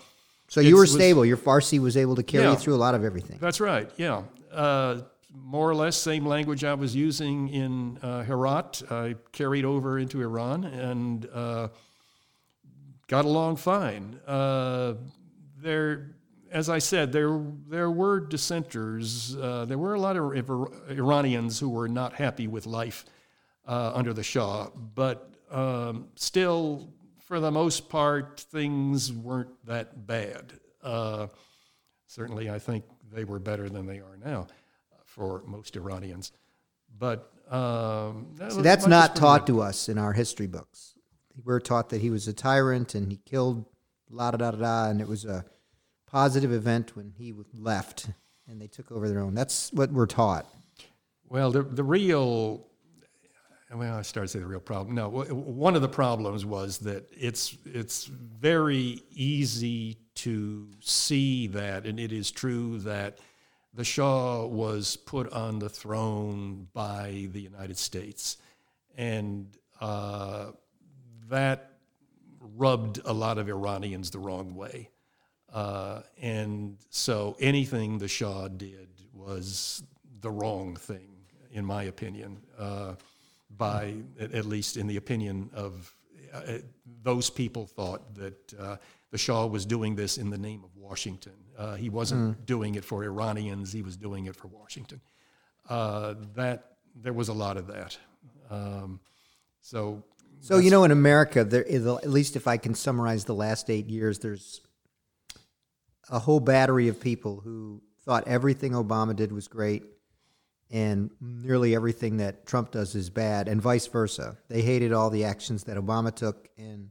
so 0.47 0.61
you 0.61 0.74
were 0.76 0.82
was- 0.82 0.93
stable. 0.93 1.24
Your 1.26 1.38
Farsi 1.38 1.78
was 1.80 1.95
able 1.95 2.15
to 2.15 2.24
carry 2.24 2.45
Yeah. 2.45 2.53
you 2.53 2.57
through 2.57 2.74
a 2.76 2.82
lot 2.88 2.95
of 2.95 3.03
everything. 3.03 3.38
that's 3.39 3.59
right. 3.59 3.88
Yeah. 3.97 4.24
Uh, 4.51 5.01
more 5.32 5.70
or 5.70 5.76
less 5.76 5.95
same 5.95 6.26
language 6.26 6.63
I 6.63 6.74
was 6.74 6.95
using 6.95 7.49
in 7.49 7.99
uh, 8.01 8.24
Herat. 8.24 8.82
I 8.89 9.13
carried 9.32 9.63
over 9.65 9.99
into 9.99 10.22
Iran 10.24 10.63
and 10.63 11.28
uh, 11.32 11.68
got 13.07 13.26
along 13.26 13.57
fine. 13.57 14.20
Uh, 14.26 14.95
there, 15.61 16.15
as 16.52 16.70
I 16.70 16.80
said, 16.80 17.12
there 17.12 17.41
there 17.68 17.91
were 17.91 18.20
dissenters. 18.20 19.36
Uh, 19.36 19.66
there 19.66 19.78
were 19.78 19.93
a 19.93 20.00
lot 20.00 20.16
of 20.18 20.34
Iranians 20.89 21.60
who 21.60 21.70
were 21.70 21.88
not 21.88 22.14
happy 22.14 22.48
with 22.48 22.66
life 22.66 23.06
uh, 23.68 23.91
under 23.93 24.14
the 24.14 24.24
Shah, 24.24 24.70
but 24.95 25.34
um, 25.52 26.08
still, 26.16 26.89
for 27.26 27.39
the 27.39 27.52
most 27.52 27.89
part, 27.89 28.39
things 28.52 29.12
weren't 29.12 29.66
that 29.66 30.08
bad. 30.08 30.54
Uh, 30.84 31.28
certainly, 32.08 32.50
I 32.50 32.60
think 32.60 32.86
they 33.12 33.24
were 33.24 33.39
better 33.39 33.70
than 33.70 33.86
they 33.86 34.00
are 34.00 34.18
now 34.24 34.48
uh, 34.93 34.98
for 35.06 35.43
most 35.45 35.76
Iranians. 35.76 36.32
But 36.98 37.32
um, 37.50 38.28
that 38.36 38.52
See, 38.54 38.62
that's 38.62 38.88
not 38.88 39.16
taught 39.16 39.48
to 39.48 39.62
us 39.62 39.89
in 39.89 39.98
our 39.98 40.14
history 40.14 40.48
books. 40.48 40.95
We're 41.43 41.60
taught 41.60 41.89
that 41.89 42.02
he 42.02 42.10
was 42.10 42.28
a 42.28 42.34
tyrant 42.34 42.95
and 42.95 43.12
he 43.12 43.18
killed 43.18 43.66
la 44.10 44.32
da 44.32 44.38
da 44.38 44.52
da 44.52 44.58
da, 44.58 44.89
and 44.89 45.02
it 45.02 45.08
was 45.08 45.26
a 45.26 45.45
positive 46.08 46.51
event 46.51 46.95
when 46.95 47.12
he 47.18 47.34
left 47.53 48.10
and 48.47 48.62
they 48.62 48.68
took 48.68 48.91
over 48.91 49.08
their 49.08 49.20
own. 49.20 49.36
That's 49.36 49.72
what 49.74 49.91
we're 49.91 50.05
taught. 50.05 50.47
Well, 51.30 51.51
the 51.51 51.62
the 51.62 51.84
real 51.84 52.68
well, 53.74 53.97
I 53.97 54.01
started 54.01 54.28
to 54.28 54.32
say 54.32 54.39
the 54.39 54.47
real 54.47 54.62
problem. 54.62 54.95
No, 54.95 55.10
one 55.10 55.76
of 55.76 55.82
the 55.82 55.89
problems 55.89 56.45
was 56.45 56.78
that 56.80 57.05
it's 57.12 57.58
it's 57.66 58.05
very 58.05 59.01
easy 59.12 59.97
to 60.16 60.70
see 60.80 61.47
that, 61.47 61.86
and 61.86 61.99
it 61.99 62.14
is 62.14 62.32
true 62.32 62.80
that 62.80 63.20
the 63.74 63.84
Shah 63.84 64.45
was 64.45 64.95
put 64.95 65.32
on 65.34 65.60
the 65.60 65.70
throne 65.70 66.68
by 66.74 67.28
the 67.32 67.41
United 67.41 67.78
States, 67.78 68.38
and 68.95 69.58
uh, 69.82 70.51
that 71.30 71.74
rubbed 72.39 73.01
a 73.03 73.14
lot 73.14 73.38
of 73.38 73.49
Iranians 73.49 74.12
the 74.12 74.20
wrong 74.20 74.55
way. 74.55 74.89
Uh, 75.54 76.02
and 76.22 76.78
so 76.89 77.36
anything 77.39 77.98
the 77.98 78.08
Shah 78.08 78.48
did 78.48 78.89
was 79.14 79.84
the 80.22 80.30
wrong 80.30 80.76
thing, 80.76 81.10
in 81.52 81.66
my 81.66 81.84
opinion, 81.84 82.38
uh, 82.60 82.95
by 83.58 83.93
at, 84.20 84.45
least 84.45 84.78
in 84.78 84.88
the 84.88 84.98
opinion 84.98 85.50
of 85.54 85.95
uh, 86.34 86.60
those 87.02 87.30
people 87.30 87.66
thought 87.66 88.14
that 88.16 88.54
uh, 88.60 88.78
the 89.12 89.18
Shah 89.18 89.45
was 89.45 89.66
doing 89.66 89.95
this 89.95 90.18
in 90.18 90.30
the 90.30 90.38
name 90.38 90.64
of 90.64 90.76
Washington. 90.76 91.34
Uh, 91.58 91.76
he 91.76 91.89
wasn't 91.89 92.45
doing 92.45 92.76
it 92.76 92.84
for 92.84 93.04
Iranians; 93.04 93.72
he 93.72 93.82
was 93.82 93.95
doing 93.95 94.26
it 94.26 94.36
for 94.36 94.48
Washington. 94.48 95.00
Uh, 95.70 96.16
that 96.36 96.74
there 96.95 97.14
was 97.14 97.30
a 97.30 97.34
lot 97.34 97.58
of 97.58 97.68
that. 97.68 97.98
Um, 98.50 99.00
so 99.62 100.04
So 100.41 100.58
you 100.60 100.70
know, 100.70 100.84
in 100.84 100.91
America, 100.91 101.43
there 101.43 101.66
at 101.68 102.10
least 102.10 102.36
if 102.36 102.48
I 102.48 102.58
can 102.58 102.76
summarize 102.76 103.26
the 103.26 103.34
last 103.34 103.70
eight 103.70 103.89
years, 103.89 104.20
there's 104.20 104.62
a 106.10 106.20
whole 106.20 106.39
battery 106.39 106.88
of 106.88 106.99
people 106.99 107.41
who 107.43 107.82
thought 108.03 108.28
everything 108.28 108.72
Obama 108.72 109.16
did 109.16 109.32
was 109.32 109.47
great, 109.47 109.84
and 110.70 111.12
nearly 111.22 111.76
everything 111.76 112.18
that 112.18 112.45
Trump 112.45 112.72
does 112.72 112.95
is 112.95 113.10
bad, 113.10 113.47
and 113.47 113.62
vice 113.62 113.88
versa. 113.88 114.38
They 114.49 114.62
hated 114.62 114.93
all 114.93 115.10
the 115.10 115.26
actions 115.26 115.64
that 115.66 115.78
Obama 115.78 116.14
took, 116.14 116.49
and 116.58 116.89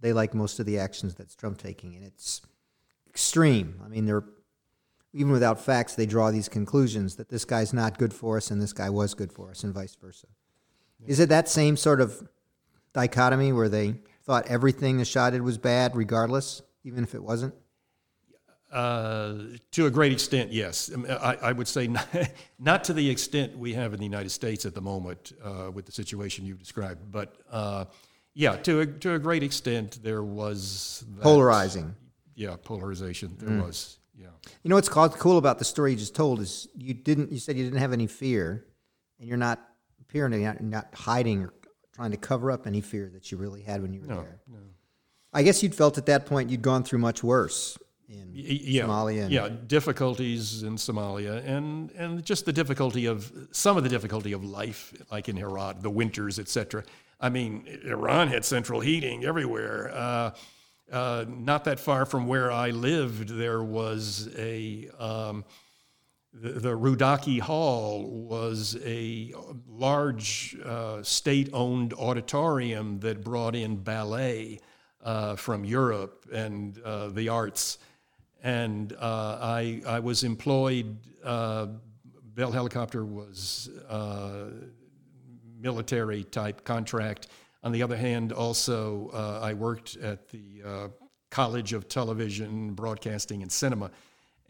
they 0.00 0.12
like 0.12 0.34
most 0.34 0.60
of 0.60 0.66
the 0.66 0.78
actions 0.78 1.14
that 1.16 1.36
Trump 1.36 1.58
taking, 1.58 1.94
and 1.96 2.04
it's 2.04 2.42
extreme. 3.08 3.80
I 3.84 3.88
mean, 3.88 4.06
they're 4.06 4.24
even 5.12 5.30
without 5.30 5.60
facts, 5.60 5.94
they 5.94 6.06
draw 6.06 6.32
these 6.32 6.48
conclusions 6.48 7.14
that 7.16 7.28
this 7.28 7.44
guy's 7.44 7.72
not 7.72 7.98
good 7.98 8.12
for 8.12 8.36
us, 8.36 8.50
and 8.50 8.60
this 8.60 8.72
guy 8.72 8.90
was 8.90 9.14
good 9.14 9.32
for 9.32 9.50
us, 9.50 9.62
and 9.62 9.72
vice 9.72 9.94
versa. 9.94 10.26
Is 11.06 11.20
it 11.20 11.28
that 11.28 11.48
same 11.48 11.76
sort 11.76 12.00
of 12.00 12.26
dichotomy 12.92 13.52
where 13.52 13.68
they 13.68 13.94
thought 14.24 14.46
everything 14.48 14.98
the 14.98 15.04
Shah 15.04 15.30
did 15.30 15.42
was 15.42 15.56
bad, 15.56 15.94
regardless, 15.94 16.62
even 16.82 17.04
if 17.04 17.14
it 17.14 17.22
wasn't? 17.22 17.54
Uh, 18.74 19.34
to 19.70 19.86
a 19.86 19.90
great 19.90 20.10
extent, 20.12 20.52
yes. 20.52 20.90
Um, 20.92 21.06
I, 21.08 21.36
I 21.42 21.52
would 21.52 21.68
say 21.68 21.86
not, 21.86 22.08
not 22.58 22.84
to 22.84 22.92
the 22.92 23.08
extent 23.08 23.56
we 23.56 23.72
have 23.74 23.92
in 23.94 23.98
the 24.00 24.04
United 24.04 24.30
States 24.30 24.66
at 24.66 24.74
the 24.74 24.80
moment 24.80 25.32
uh, 25.44 25.70
with 25.72 25.86
the 25.86 25.92
situation 25.92 26.44
you've 26.44 26.58
described, 26.58 27.00
but 27.12 27.36
uh, 27.50 27.84
yeah, 28.34 28.56
to 28.56 28.80
a, 28.80 28.86
to 28.86 29.14
a 29.14 29.18
great 29.18 29.44
extent, 29.44 30.00
there 30.02 30.24
was 30.24 31.04
that, 31.14 31.22
Polarizing. 31.22 31.94
Yeah, 32.34 32.56
polarization. 32.60 33.36
There 33.38 33.62
was. 33.62 33.98
Yeah. 34.18 34.26
You 34.64 34.70
know 34.70 34.74
what's 34.74 34.88
cool 34.88 35.38
about 35.38 35.60
the 35.60 35.64
story 35.64 35.92
you 35.92 35.96
just 35.98 36.16
told 36.16 36.40
is 36.40 36.66
you 36.76 36.94
didn't. 36.94 37.30
You 37.30 37.38
said 37.38 37.56
you 37.56 37.62
didn't 37.62 37.78
have 37.78 37.92
any 37.92 38.08
fear, 38.08 38.64
and 39.20 39.28
you're 39.28 39.36
not 39.36 39.60
appearing 40.00 40.32
you're 40.42 40.56
not 40.60 40.88
hiding 40.94 41.44
or 41.44 41.52
trying 41.92 42.10
to 42.10 42.16
cover 42.16 42.50
up 42.50 42.66
any 42.66 42.80
fear 42.80 43.08
that 43.14 43.30
you 43.30 43.38
really 43.38 43.62
had 43.62 43.82
when 43.82 43.92
you 43.92 44.00
were 44.00 44.08
No, 44.08 44.16
there. 44.16 44.40
no. 44.50 44.58
I 45.32 45.42
guess 45.44 45.62
you'd 45.62 45.74
felt 45.74 45.96
at 45.98 46.06
that 46.06 46.26
point 46.26 46.50
you'd 46.50 46.62
gone 46.62 46.82
through 46.84 46.98
much 47.00 47.22
worse 47.22 47.78
in 48.14 48.30
yeah, 48.32 48.84
Somalia. 48.84 49.22
And, 49.24 49.32
yeah, 49.32 49.48
difficulties 49.66 50.62
in 50.62 50.76
Somalia, 50.76 51.44
and 51.46 51.90
and 51.92 52.24
just 52.24 52.44
the 52.44 52.52
difficulty 52.52 53.06
of 53.06 53.32
some 53.50 53.76
of 53.76 53.82
the 53.82 53.88
difficulty 53.88 54.32
of 54.32 54.44
life, 54.44 54.92
like 55.10 55.28
in 55.28 55.36
Herat, 55.36 55.82
the 55.82 55.90
winters, 55.90 56.38
etc. 56.38 56.84
I 57.20 57.28
mean, 57.28 57.66
Iran 57.84 58.28
had 58.28 58.44
central 58.44 58.80
heating 58.80 59.24
everywhere. 59.24 59.90
Uh, 59.94 60.30
uh, 60.92 61.24
not 61.28 61.64
that 61.64 61.80
far 61.80 62.04
from 62.04 62.26
where 62.26 62.52
I 62.52 62.70
lived, 62.70 63.28
there 63.30 63.62
was 63.62 64.28
a 64.36 64.90
um, 64.98 65.44
the, 66.34 66.50
the 66.50 66.76
Rudaki 66.76 67.40
Hall 67.40 68.04
was 68.04 68.76
a 68.84 69.32
large 69.68 70.56
uh, 70.64 71.02
state-owned 71.02 71.94
auditorium 71.94 72.98
that 73.00 73.22
brought 73.22 73.54
in 73.54 73.76
ballet 73.76 74.60
uh, 75.02 75.36
from 75.36 75.64
Europe 75.64 76.26
and 76.32 76.78
uh, 76.82 77.08
the 77.08 77.28
arts. 77.28 77.78
And 78.44 78.92
uh, 78.92 79.38
I, 79.40 79.80
I 79.86 80.00
was 80.00 80.22
employed. 80.22 80.98
Uh, 81.24 81.68
Bell 82.34 82.52
Helicopter 82.52 83.06
was 83.06 83.70
uh, 83.88 84.50
military 85.58 86.24
type 86.24 86.62
contract. 86.62 87.28
On 87.62 87.72
the 87.72 87.82
other 87.82 87.96
hand, 87.96 88.32
also 88.32 89.10
uh, 89.14 89.40
I 89.42 89.54
worked 89.54 89.96
at 89.96 90.28
the 90.28 90.62
uh, 90.62 90.88
College 91.30 91.72
of 91.72 91.88
Television, 91.88 92.74
Broadcasting, 92.74 93.40
and 93.40 93.50
Cinema. 93.50 93.90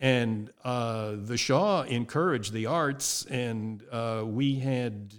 And 0.00 0.50
the 0.64 1.36
Shah 1.36 1.82
encouraged 1.82 2.52
the 2.52 2.66
arts, 2.66 3.24
and 3.26 3.80
we 4.24 4.56
had 4.56 5.14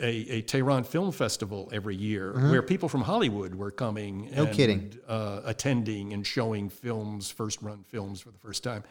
a, 0.00 0.36
a 0.36 0.42
Tehran 0.42 0.84
Film 0.84 1.12
Festival 1.12 1.68
every 1.72 1.96
year 1.96 2.32
where 2.50 2.62
people 2.62 2.88
from 2.88 3.02
Hollywood 3.02 3.54
were 3.54 3.70
coming 3.70 4.08
Mm-hmm. 4.08 4.36
No 4.36 4.44
and 4.44 4.54
kidding. 4.54 4.98
Uh, 5.06 5.40
attending 5.44 6.12
and 6.12 6.26
showing 6.26 6.68
films, 6.68 7.30
first 7.30 7.62
run 7.62 7.84
films 7.88 8.20
for 8.20 8.30
the 8.30 8.38
first 8.38 8.62
time. 8.62 8.84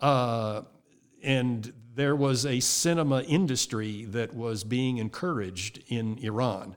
Uh, 0.00 0.62
and 1.22 1.72
there 1.94 2.16
was 2.16 2.44
a 2.44 2.60
cinema 2.60 3.22
industry 3.22 4.04
that 4.06 4.34
was 4.34 4.64
being 4.64 4.98
encouraged 4.98 5.82
in 5.88 6.18
Iran 6.18 6.76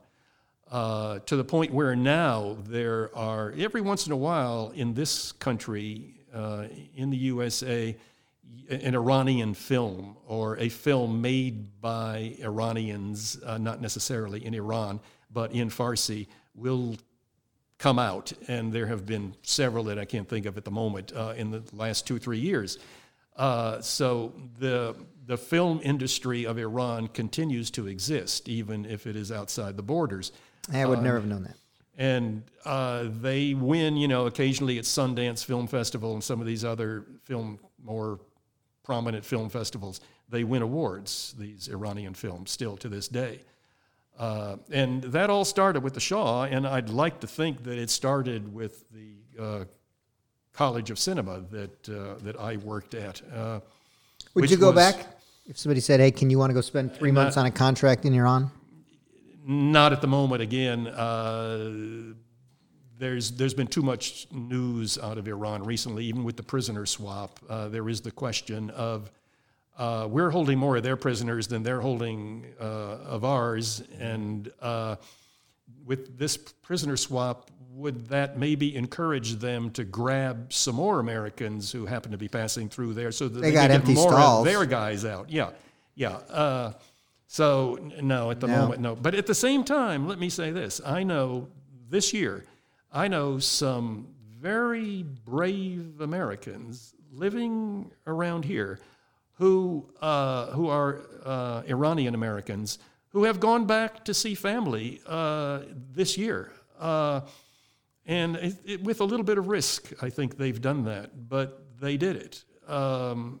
uh, 0.70 1.18
to 1.20 1.36
the 1.36 1.44
point 1.44 1.72
where 1.72 1.96
now 1.96 2.56
there 2.64 3.14
are, 3.16 3.54
every 3.58 3.80
once 3.80 4.06
in 4.06 4.12
a 4.12 4.16
while 4.16 4.72
in 4.74 4.94
this 4.94 5.32
country, 5.32 6.14
uh, 6.34 6.64
in 6.94 7.10
the 7.10 7.16
USA, 7.16 7.96
an 8.68 8.94
Iranian 8.94 9.54
film 9.54 10.16
or 10.26 10.58
a 10.58 10.68
film 10.68 11.20
made 11.22 11.80
by 11.80 12.34
Iranians, 12.42 13.38
uh, 13.44 13.58
not 13.58 13.80
necessarily 13.80 14.44
in 14.44 14.54
Iran, 14.54 15.00
but 15.32 15.52
in 15.52 15.70
Farsi, 15.70 16.26
will 16.54 16.96
come 17.78 17.98
out. 17.98 18.32
And 18.48 18.72
there 18.72 18.86
have 18.86 19.06
been 19.06 19.34
several 19.42 19.84
that 19.84 19.98
I 19.98 20.04
can't 20.04 20.28
think 20.28 20.46
of 20.46 20.56
at 20.56 20.64
the 20.64 20.70
moment 20.70 21.12
uh, 21.14 21.34
in 21.36 21.50
the 21.50 21.62
last 21.72 22.06
two, 22.06 22.18
three 22.18 22.38
years. 22.38 22.78
Uh, 23.36 23.80
so 23.80 24.32
the, 24.58 24.96
the 25.26 25.38
film 25.38 25.80
industry 25.82 26.44
of 26.44 26.58
Iran 26.58 27.08
continues 27.08 27.70
to 27.72 27.86
exist, 27.86 28.48
even 28.48 28.84
if 28.84 29.06
it 29.06 29.16
is 29.16 29.30
outside 29.30 29.76
the 29.76 29.82
borders. 29.82 30.32
I 30.72 30.84
would 30.84 31.02
never 31.02 31.20
have 31.20 31.26
known 31.26 31.44
that. 31.44 31.56
And 31.96 32.42
uh, 32.64 33.06
they 33.20 33.54
win, 33.54 33.96
you 33.96 34.08
know, 34.08 34.26
occasionally 34.26 34.78
at 34.78 34.84
Sundance 34.84 35.44
Film 35.44 35.66
Festival 35.66 36.12
and 36.14 36.22
some 36.22 36.40
of 36.40 36.46
these 36.46 36.64
other 36.64 37.04
film, 37.24 37.58
more 37.82 38.20
prominent 38.88 39.22
film 39.22 39.50
festivals. 39.50 40.00
They 40.30 40.44
win 40.44 40.62
awards, 40.62 41.34
these 41.38 41.68
Iranian 41.68 42.14
films, 42.14 42.50
still 42.50 42.74
to 42.78 42.88
this 42.88 43.06
day. 43.06 43.40
Uh, 44.18 44.56
and 44.72 45.02
that 45.02 45.28
all 45.28 45.44
started 45.44 45.82
with 45.82 45.92
the 45.92 46.00
Shah, 46.00 46.44
and 46.44 46.66
I'd 46.66 46.88
like 46.88 47.20
to 47.20 47.26
think 47.26 47.64
that 47.64 47.76
it 47.78 47.90
started 47.90 48.42
with 48.52 48.84
the 48.90 49.42
uh, 49.44 49.64
College 50.54 50.90
of 50.90 50.98
Cinema 50.98 51.40
that, 51.50 51.88
uh, 51.90 52.14
that 52.24 52.40
I 52.40 52.56
worked 52.56 52.94
at. 52.94 53.20
Uh, 53.30 53.60
Would 54.34 54.50
you 54.50 54.56
go 54.56 54.72
was- 54.72 54.76
back 54.76 55.06
if 55.46 55.58
somebody 55.58 55.80
said, 55.80 56.00
"Hey, 56.00 56.10
can 56.10 56.30
you 56.30 56.38
want 56.38 56.48
to 56.50 56.54
go 56.54 56.62
spend 56.62 56.94
three 56.94 57.12
months 57.12 57.36
on 57.36 57.44
a 57.44 57.50
contract 57.50 58.06
in 58.06 58.14
Iran?" 58.14 58.50
Not 59.46 59.92
at 59.92 60.00
the 60.00 60.06
moment. 60.08 60.40
Again, 60.42 60.86
uh, 60.88 62.14
there's 62.98 63.30
there's 63.32 63.54
been 63.54 63.66
too 63.66 63.82
much 63.82 64.26
news 64.32 64.98
out 64.98 65.18
of 65.18 65.28
Iran 65.28 65.62
recently, 65.64 66.04
even 66.06 66.24
with 66.24 66.36
the 66.36 66.42
prisoner 66.42 66.86
swap. 66.86 67.38
Uh, 67.48 67.68
there 67.68 67.88
is 67.88 68.00
the 68.00 68.10
question 68.10 68.70
of 68.70 69.10
uh, 69.78 70.06
we're 70.10 70.30
holding 70.30 70.58
more 70.58 70.76
of 70.76 70.82
their 70.82 70.96
prisoners 70.96 71.46
than 71.46 71.62
they're 71.62 71.80
holding 71.80 72.46
uh, 72.60 72.64
of 72.64 73.24
ours, 73.24 73.82
and 74.00 74.50
uh, 74.60 74.96
with 75.86 76.18
this 76.18 76.36
prisoner 76.36 76.96
swap, 76.96 77.50
would 77.72 78.08
that 78.08 78.36
maybe 78.38 78.74
encourage 78.74 79.34
them 79.36 79.70
to 79.70 79.84
grab 79.84 80.52
some 80.52 80.74
more 80.74 80.98
Americans 80.98 81.70
who 81.70 81.86
happen 81.86 82.10
to 82.10 82.18
be 82.18 82.26
passing 82.28 82.68
through 82.68 82.94
there, 82.94 83.12
so 83.12 83.28
that 83.28 83.40
They 83.40 83.48
they, 83.50 83.52
got 83.54 83.62
can 83.68 83.70
empty 83.76 83.94
get 83.94 84.00
more 84.00 84.12
stalls. 84.12 84.46
of 84.46 84.52
their 84.52 84.66
guys 84.66 85.04
out? 85.04 85.30
Yeah, 85.30 85.50
yeah. 85.94 86.16
Uh, 86.28 86.72
so 87.28 87.78
no, 88.02 88.30
at 88.32 88.40
the 88.40 88.48
No. 88.48 88.56
moment, 88.56 88.80
no. 88.80 88.96
But 88.96 89.14
at 89.14 89.26
the 89.26 89.34
same 89.34 89.62
time, 89.62 90.08
let 90.08 90.18
me 90.18 90.28
say 90.30 90.50
this: 90.50 90.80
I 90.84 91.04
know 91.04 91.46
this 91.88 92.12
year, 92.12 92.44
I 92.92 93.08
know 93.08 93.38
some 93.38 94.08
very 94.40 95.02
brave 95.02 96.00
Americans 96.00 96.94
living 97.12 97.90
around 98.06 98.44
here 98.44 98.78
who 99.34 99.88
uh, 100.00 100.46
who 100.46 100.68
are 100.68 101.02
uh, 101.24 101.62
Iranian 101.68 102.14
Americans 102.14 102.78
who 103.10 103.24
have 103.24 103.40
gone 103.40 103.66
back 103.66 104.04
to 104.04 104.14
see 104.14 104.34
family 104.34 105.00
uh, 105.06 105.60
this 105.92 106.18
year. 106.18 106.52
Uh, 106.78 107.22
and 108.06 108.36
it, 108.36 108.54
it, 108.64 108.84
with 108.84 109.00
a 109.00 109.04
little 109.04 109.24
bit 109.24 109.38
of 109.38 109.48
risk, 109.48 109.92
I 110.02 110.10
think 110.10 110.36
they've 110.36 110.60
done 110.60 110.84
that, 110.84 111.28
but 111.28 111.64
they 111.80 111.96
did 111.96 112.16
it. 112.16 112.44
Um, 112.66 113.40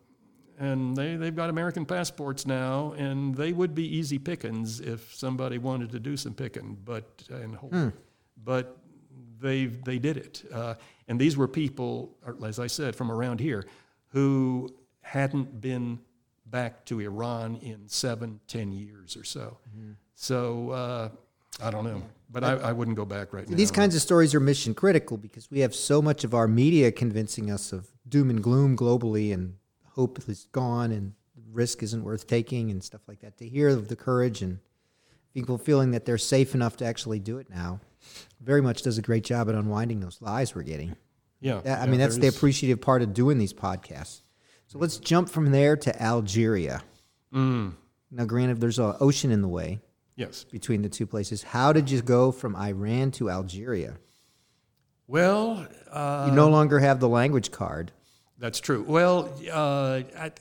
and 0.58 0.96
they, 0.96 1.16
they've 1.16 1.34
got 1.34 1.50
American 1.50 1.86
passports 1.86 2.46
now, 2.46 2.92
and 2.98 3.34
they 3.34 3.52
would 3.52 3.74
be 3.74 3.84
easy 3.96 4.18
pickings 4.18 4.80
if 4.80 5.14
somebody 5.14 5.58
wanted 5.58 5.90
to 5.92 6.00
do 6.00 6.16
some 6.16 6.34
picking, 6.34 6.76
but 6.84 7.22
and 7.30 7.54
hold. 7.54 7.72
But 8.44 8.76
they 9.40 9.66
they 9.66 9.98
did 9.98 10.16
it, 10.16 10.44
uh, 10.52 10.74
and 11.08 11.20
these 11.20 11.36
were 11.36 11.48
people, 11.48 12.16
as 12.44 12.58
I 12.58 12.66
said, 12.66 12.94
from 12.94 13.10
around 13.10 13.40
here, 13.40 13.64
who 14.08 14.74
hadn't 15.02 15.60
been 15.60 15.98
back 16.46 16.84
to 16.86 17.00
Iran 17.00 17.56
in 17.56 17.88
seven, 17.88 18.40
ten 18.46 18.72
years 18.72 19.16
or 19.16 19.24
so. 19.24 19.58
So 20.14 20.70
uh, 20.70 21.08
I 21.62 21.70
don't 21.70 21.84
know, 21.84 22.02
but 22.30 22.44
I, 22.44 22.52
I 22.54 22.72
wouldn't 22.72 22.96
go 22.96 23.04
back 23.04 23.32
right 23.32 23.48
now. 23.48 23.56
These 23.56 23.70
kinds 23.70 23.94
of 23.94 24.02
stories 24.02 24.34
are 24.34 24.40
mission 24.40 24.74
critical 24.74 25.16
because 25.16 25.50
we 25.50 25.60
have 25.60 25.74
so 25.74 26.02
much 26.02 26.24
of 26.24 26.34
our 26.34 26.48
media 26.48 26.90
convincing 26.92 27.50
us 27.50 27.72
of 27.72 27.88
doom 28.08 28.30
and 28.30 28.42
gloom 28.42 28.76
globally 28.76 29.32
and 29.32 29.54
hope 29.92 30.18
is 30.28 30.48
gone 30.52 30.90
and 30.92 31.12
risk 31.52 31.82
isn't 31.82 32.04
worth 32.04 32.26
taking 32.26 32.70
and 32.70 32.82
stuff 32.82 33.00
like 33.08 33.20
that. 33.20 33.38
To 33.38 33.48
hear 33.48 33.68
of 33.68 33.88
the 33.88 33.96
courage 33.96 34.42
and 34.42 34.58
people 35.34 35.58
feeling 35.58 35.90
that 35.92 36.04
they're 36.04 36.18
safe 36.18 36.54
enough 36.54 36.76
to 36.78 36.84
actually 36.84 37.18
do 37.18 37.38
it 37.38 37.48
now 37.50 37.80
very 38.40 38.60
much 38.62 38.82
does 38.82 38.98
a 38.98 39.02
great 39.02 39.24
job 39.24 39.48
at 39.48 39.54
unwinding 39.54 40.00
those 40.00 40.20
lies 40.20 40.54
we're 40.54 40.62
getting. 40.62 40.96
yeah, 41.40 41.60
I 41.64 41.68
yeah, 41.68 41.86
mean, 41.86 42.00
that's 42.00 42.16
the 42.18 42.28
appreciative 42.28 42.80
part 42.80 43.02
of 43.02 43.12
doing 43.14 43.38
these 43.38 43.52
podcasts. 43.52 44.22
So 44.66 44.78
let's 44.78 44.98
jump 44.98 45.28
from 45.30 45.50
there 45.50 45.76
to 45.76 46.02
Algeria. 46.02 46.82
Mm. 47.32 47.74
Now, 48.10 48.24
granted, 48.24 48.60
there's 48.60 48.78
an 48.78 48.94
ocean 49.00 49.30
in 49.30 49.40
the 49.42 49.48
way 49.48 49.80
Yes. 50.16 50.44
between 50.44 50.82
the 50.82 50.88
two 50.88 51.06
places. 51.06 51.42
How 51.42 51.72
did 51.72 51.90
you 51.90 52.02
go 52.02 52.32
from 52.32 52.56
Iran 52.56 53.10
to 53.12 53.30
Algeria? 53.30 53.98
Well, 55.06 55.66
uh, 55.90 56.26
You 56.28 56.34
no 56.34 56.48
longer 56.48 56.78
have 56.80 57.00
the 57.00 57.08
language 57.08 57.50
card. 57.50 57.92
That's 58.38 58.60
true. 58.60 58.84
Well, 58.86 59.32
uh, 59.50 60.02
I, 60.18 60.32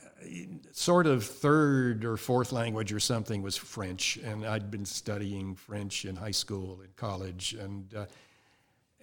sort 0.71 1.07
of 1.07 1.23
third 1.23 2.05
or 2.05 2.17
fourth 2.17 2.51
language 2.51 2.93
or 2.93 2.99
something 2.99 3.41
was 3.41 3.57
French, 3.57 4.17
and 4.17 4.45
I'd 4.45 4.71
been 4.71 4.85
studying 4.85 5.55
French 5.55 6.05
in 6.05 6.15
high 6.15 6.31
school 6.31 6.79
and 6.81 6.95
college, 6.95 7.53
and 7.53 7.93
uh, 7.95 8.05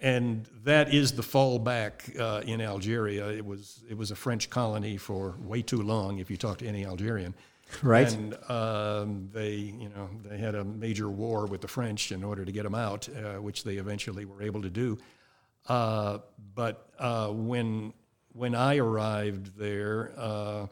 and 0.01 0.47
that 0.63 0.93
is 0.93 1.13
the 1.13 1.23
fallback 1.23 2.19
uh, 2.19 2.41
in 2.45 2.61
Algeria. 2.61 3.29
It 3.29 3.45
was 3.45 3.83
it 3.89 3.97
was 3.97 4.11
a 4.11 4.15
French 4.15 4.49
colony 4.49 4.97
for 4.97 5.35
way 5.43 5.61
too 5.61 5.81
long. 5.81 6.19
If 6.19 6.29
you 6.29 6.37
talk 6.37 6.57
to 6.59 6.67
any 6.67 6.85
Algerian, 6.85 7.33
Right. 7.81 8.11
And 8.11 8.37
um, 8.49 9.29
they, 9.33 9.55
you 9.55 9.89
know, 9.89 10.09
they 10.23 10.37
had 10.37 10.55
a 10.55 10.63
major 10.63 11.09
war 11.09 11.45
with 11.45 11.61
the 11.61 11.67
French 11.67 12.11
in 12.11 12.23
order 12.23 12.45
to 12.45 12.51
get 12.51 12.63
them 12.63 12.75
out, 12.75 13.09
uh, 13.09 13.41
which 13.41 13.63
they 13.63 13.75
eventually 13.75 14.25
were 14.25 14.41
able 14.41 14.61
to 14.61 14.69
do. 14.69 14.97
Uh, 15.67 16.19
but 16.53 16.87
uh, 16.99 17.29
when 17.29 17.93
when 18.33 18.53
I 18.53 18.77
arrived 18.77 19.57
there, 19.57 20.11
uh, 20.17 20.67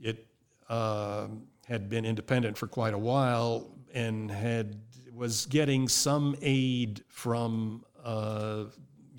it 0.00 0.26
uh, 0.68 1.26
had 1.66 1.88
been 1.88 2.04
independent 2.04 2.56
for 2.56 2.66
quite 2.66 2.94
a 2.94 2.98
while 2.98 3.68
and 3.92 4.30
had 4.30 4.76
was 5.14 5.44
getting 5.46 5.86
some 5.88 6.34
aid 6.40 7.04
from 7.08 7.84
uh, 8.02 8.64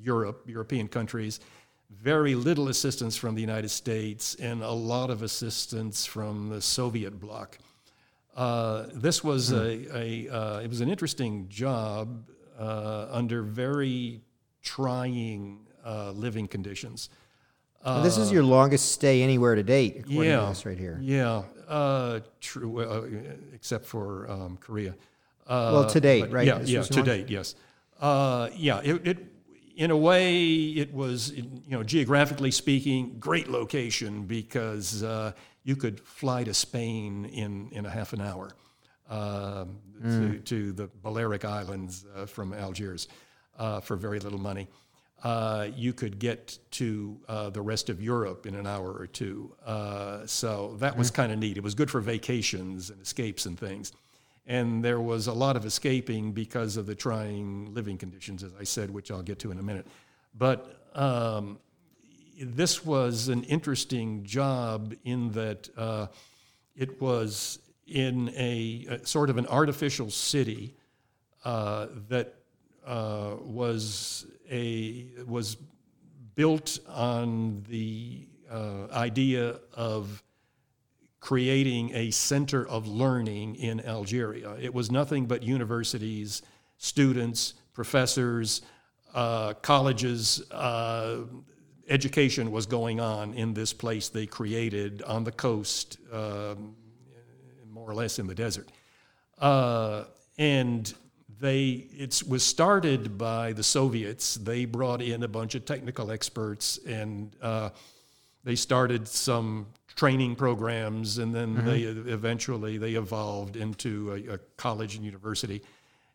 Europe, 0.02 0.44
European 0.48 0.88
countries, 0.88 1.40
very 1.92 2.34
little 2.34 2.70
assistance 2.70 3.16
from 3.16 3.36
the 3.36 3.42
United 3.42 3.70
States, 3.70 4.36
and 4.36 4.64
a 4.64 4.72
lot 4.72 5.12
of 5.12 5.22
assistance 5.22 6.06
from 6.06 6.50
the 6.50 6.62
Soviet 6.62 7.20
bloc. 7.20 7.60
Uh, 8.36 8.88
this 8.94 9.24
was 9.24 9.52
a, 9.52 9.86
a 9.96 10.30
uh, 10.30 10.60
it 10.60 10.70
was 10.70 10.82
an 10.82 10.90
interesting 10.90 11.48
job 11.50 12.26
uh, 12.58 13.08
under 13.12 13.44
very 13.44 14.22
trying 14.64 15.60
uh, 15.86 16.12
living 16.12 16.48
conditions. 16.48 17.10
Well, 17.86 18.04
this 18.04 18.18
is 18.18 18.32
your 18.32 18.44
longest 18.44 18.92
stay 18.92 19.24
anywhere 19.24 19.56
to 19.56 19.64
date, 19.64 19.98
according 20.00 20.32
yeah, 20.32 20.42
to 20.42 20.46
this 20.48 20.66
right 20.66 20.78
here. 20.78 21.00
Yeah, 21.02 21.44
uh, 21.68 22.20
true. 22.40 22.80
Uh, 22.80 23.08
except 23.54 23.86
for 23.86 24.30
um, 24.30 24.58
Korea. 24.58 24.96
Uh, 25.48 25.72
Well, 25.74 25.90
to 25.90 26.00
date, 26.00 26.32
right? 26.32 26.46
Yeah, 26.46 26.60
This 26.60 26.70
yeah, 26.70 26.82
to 26.84 27.02
date, 27.02 27.30
yes. 27.30 27.56
Uh, 28.00 28.50
yeah, 28.56 28.82
it, 28.84 29.08
it 29.08 29.18
in 29.76 29.92
a 29.92 29.98
way 29.98 30.44
it 30.44 30.94
was 30.94 31.32
you 31.32 31.46
know 31.68 31.84
geographically 31.84 32.52
speaking 32.52 33.18
great 33.20 33.48
location 33.48 34.24
because 34.24 35.04
uh, 35.04 35.32
you 35.64 35.76
could 35.76 36.00
fly 36.00 36.44
to 36.44 36.54
Spain 36.54 37.26
in 37.26 37.70
in 37.72 37.86
a 37.86 37.90
half 37.90 38.14
an 38.14 38.22
hour 38.22 38.52
um, 39.10 39.78
to, 40.04 40.40
to 40.40 40.72
the 40.72 40.88
Balearic 41.04 41.46
Islands 41.46 42.06
uh, 42.16 42.26
from 42.26 42.54
Algiers 42.54 43.08
uh, 43.60 43.80
for 43.80 43.96
very 43.96 44.20
little 44.20 44.40
money. 44.40 44.68
Uh, 45.24 45.68
you 45.76 45.94
could 45.94 46.18
get 46.18 46.58
to 46.72 47.20
uh, 47.28 47.50
the 47.52 47.62
rest 47.62 47.90
of 47.90 48.02
Europe 48.02 48.48
in 48.48 48.56
an 48.56 48.66
hour 48.66 48.92
or 48.92 49.06
two. 49.06 49.54
Uh, 49.64 50.26
so 50.26 50.76
that 50.80 50.98
was 50.98 51.12
kind 51.12 51.32
of 51.32 51.38
neat. 51.38 51.58
It 51.58 51.64
was 51.64 51.76
good 51.76 51.92
for 51.92 52.02
vacations 52.02 52.90
and 52.90 53.00
escapes 53.02 53.46
and 53.46 53.58
things. 53.58 53.92
And 54.48 54.84
there 54.84 55.00
was 55.00 55.28
a 55.28 55.34
lot 55.34 55.56
of 55.56 55.66
escaping 55.66 56.32
because 56.32 56.76
of 56.76 56.88
the 56.88 56.96
trying 56.96 57.72
living 57.74 58.00
conditions, 58.00 58.44
as 58.44 58.52
I 58.60 58.64
said, 58.64 58.90
which 58.90 59.12
I'll 59.12 59.22
get 59.22 59.38
to 59.40 59.52
in 59.52 59.60
a 59.60 59.64
minute. 59.64 59.86
But 60.36 60.82
um, 60.96 61.60
this 62.40 62.84
was 62.84 63.28
an 63.28 63.44
interesting 63.44 64.24
job 64.24 64.96
in 65.04 65.32
that 65.34 65.70
uh, 65.78 66.08
it 66.76 67.00
was 67.00 67.60
in 67.86 68.30
a, 68.36 68.88
a 68.90 69.06
sort 69.06 69.30
of 69.30 69.38
an 69.38 69.46
artificial 69.48 70.10
city 70.10 70.74
uh, 71.46 71.88
that 72.10 72.41
uh, 72.86 73.36
was 73.42 74.26
a 74.50 75.08
was 75.28 75.58
built 76.36 76.80
on 76.88 77.64
the 77.70 78.28
uh, 78.50 78.88
idea 78.92 79.60
of 79.74 80.24
creating 81.20 81.92
a 81.94 82.10
center 82.12 82.68
of 82.68 82.88
learning 82.88 83.56
in 83.56 83.80
Algeria. 83.86 84.56
It 84.60 84.74
was 84.74 84.90
nothing 84.92 85.28
but 85.28 85.44
universities, 85.44 86.42
students, 86.78 87.54
professors, 87.74 88.64
uh, 89.14 89.54
colleges. 89.62 90.42
Uh, 90.52 91.20
education 91.88 92.52
was 92.52 92.66
going 92.66 93.00
on 93.00 93.34
in 93.34 93.54
this 93.54 93.74
place 93.74 94.10
they 94.10 94.26
created 94.26 95.02
on 95.04 95.24
the 95.24 95.32
coast, 95.32 95.98
um, 96.12 96.76
more 97.70 97.90
or 97.90 97.94
less 97.94 98.18
in 98.18 98.28
the 98.28 98.36
desert. 98.36 98.70
Uh, 99.38 100.06
and 100.38 100.94
they 101.42 101.88
it 101.98 102.22
was 102.28 102.44
started 102.44 103.18
by 103.18 103.52
the 103.52 103.64
Soviets. 103.64 104.36
They 104.36 104.66
brought 104.66 105.02
in 105.02 105.24
a 105.24 105.28
bunch 105.28 105.56
of 105.56 105.66
technical 105.66 106.12
experts 106.12 106.80
and 106.88 107.36
uh, 107.42 107.72
they 108.44 108.56
started 108.56 109.08
some 109.08 109.68
training 109.96 110.36
programs, 110.36 111.18
and 111.18 111.34
then 111.34 111.56
mm-hmm. 111.56 111.66
they 111.66 111.82
eventually 111.82 112.78
they 112.78 112.94
evolved 112.94 113.56
into 113.56 114.12
a, 114.14 114.34
a 114.36 114.38
college 114.58 114.96
and 114.96 115.06
university. 115.06 115.62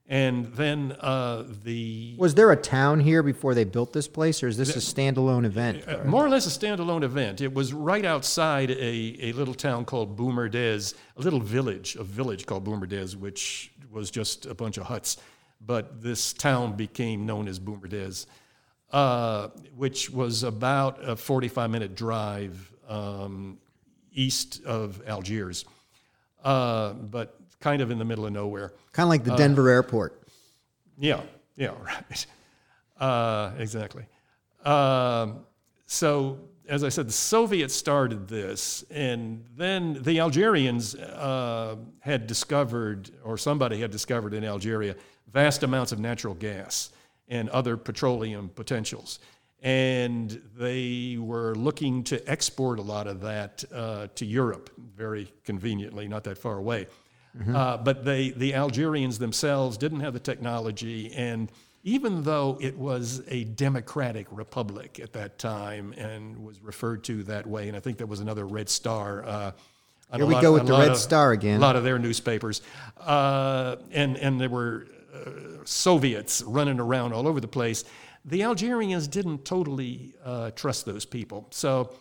And 0.08 0.46
then 0.54 0.96
uh, 1.00 1.44
the 1.64 2.14
was 2.16 2.36
there 2.36 2.52
a 2.52 2.56
town 2.56 3.00
here 3.00 3.24
before 3.24 3.54
they 3.54 3.64
built 3.64 3.92
this 3.92 4.06
place, 4.06 4.40
or 4.42 4.46
is 4.46 4.56
this 4.56 4.76
a 4.76 4.78
standalone 4.78 5.44
event? 5.44 5.82
Uh, 5.86 6.04
more 6.04 6.24
or 6.24 6.28
less 6.28 6.46
a 6.46 6.58
standalone 6.58 7.02
event. 7.02 7.40
It 7.40 7.52
was 7.52 7.72
right 7.72 8.04
outside 8.04 8.70
a, 8.70 9.16
a 9.20 9.32
little 9.32 9.54
town 9.54 9.84
called 9.84 10.16
Boumerdès, 10.16 10.94
a 11.16 11.22
little 11.22 11.40
village, 11.40 11.96
a 11.96 12.04
village 12.04 12.46
called 12.46 12.64
Boumerdès, 12.64 13.16
which 13.16 13.72
was 13.96 14.10
just 14.10 14.46
a 14.46 14.54
bunch 14.54 14.76
of 14.76 14.84
huts. 14.84 15.16
But 15.60 16.02
this 16.02 16.34
town 16.34 16.76
became 16.76 17.24
known 17.24 17.48
as 17.48 17.58
Boumerdès, 17.58 18.26
uh, 18.92 19.48
which 19.74 20.10
was 20.10 20.42
about 20.42 21.02
a 21.02 21.16
45 21.16 21.70
minute 21.70 21.96
drive 21.96 22.72
um, 22.86 23.58
east 24.12 24.62
of 24.64 25.02
Algiers, 25.06 25.64
uh, 26.44 26.92
but 26.92 27.40
kind 27.58 27.80
of 27.80 27.90
in 27.90 27.98
the 27.98 28.04
middle 28.04 28.26
of 28.26 28.32
nowhere. 28.32 28.74
Kind 28.92 29.06
of 29.06 29.08
like 29.08 29.24
the 29.24 29.34
Denver 29.34 29.70
uh, 29.70 29.72
airport. 29.72 30.22
Yeah, 30.98 31.22
yeah, 31.56 31.70
right. 31.82 32.26
Uh, 33.00 33.52
exactly. 33.58 34.04
Um, 34.64 35.40
so, 35.86 36.38
as 36.68 36.84
I 36.84 36.88
said, 36.88 37.08
the 37.08 37.12
Soviets 37.12 37.74
started 37.74 38.28
this, 38.28 38.84
and 38.90 39.44
then 39.56 40.02
the 40.02 40.20
Algerians 40.20 40.94
uh, 40.94 41.76
had 42.00 42.26
discovered, 42.26 43.10
or 43.24 43.38
somebody 43.38 43.80
had 43.80 43.90
discovered 43.90 44.34
in 44.34 44.44
Algeria, 44.44 44.96
vast 45.32 45.62
amounts 45.62 45.92
of 45.92 45.98
natural 45.98 46.34
gas 46.34 46.90
and 47.28 47.48
other 47.50 47.76
petroleum 47.76 48.48
potentials 48.48 49.18
and 49.62 50.40
they 50.56 51.16
were 51.18 51.54
looking 51.54 52.04
to 52.04 52.30
export 52.30 52.78
a 52.78 52.82
lot 52.82 53.06
of 53.06 53.20
that 53.22 53.64
uh, 53.72 54.06
to 54.14 54.26
Europe 54.26 54.70
very 54.94 55.32
conveniently, 55.44 56.06
not 56.08 56.24
that 56.24 56.38
far 56.38 56.58
away. 56.58 56.86
Mm-hmm. 57.36 57.56
Uh, 57.56 57.76
but 57.78 58.04
they, 58.04 58.30
the 58.30 58.54
Algerians 58.54 59.18
themselves 59.18 59.76
didn't 59.76 60.00
have 60.00 60.12
the 60.12 60.20
technology, 60.20 61.12
and 61.14 61.50
even 61.86 62.22
though 62.22 62.58
it 62.60 62.76
was 62.76 63.22
a 63.28 63.44
democratic 63.44 64.26
republic 64.30 65.00
at 65.00 65.14
that 65.14 65.38
time 65.38 65.94
and 65.96 66.36
was 66.44 66.60
referred 66.60 67.02
to 67.04 67.22
that 67.22 67.46
way, 67.46 67.68
and 67.68 67.76
I 67.76 67.80
think 67.80 67.96
there 67.96 68.06
was 68.06 68.20
another 68.20 68.46
red 68.46 68.68
star. 68.68 69.24
Uh, 69.24 69.52
Here 70.14 70.26
we 70.26 70.34
lot, 70.34 70.42
go 70.42 70.52
with 70.52 70.66
the 70.66 70.72
red 70.72 70.90
of, 70.90 70.98
star 70.98 71.32
again. 71.32 71.56
A 71.56 71.60
lot 71.60 71.76
of 71.76 71.84
their 71.84 71.98
newspapers, 71.98 72.60
uh, 73.00 73.76
and 73.92 74.18
and 74.18 74.38
there 74.38 74.50
were 74.50 74.88
uh, 75.14 75.30
Soviets 75.64 76.42
running 76.42 76.80
around 76.80 77.14
all 77.14 77.26
over 77.26 77.40
the 77.40 77.48
place 77.48 77.84
the 78.26 78.42
Algerians 78.42 79.06
didn't 79.06 79.44
totally 79.44 80.12
uh, 80.24 80.50
trust 80.50 80.84
those 80.84 81.04
people. 81.04 81.46
So 81.50 81.92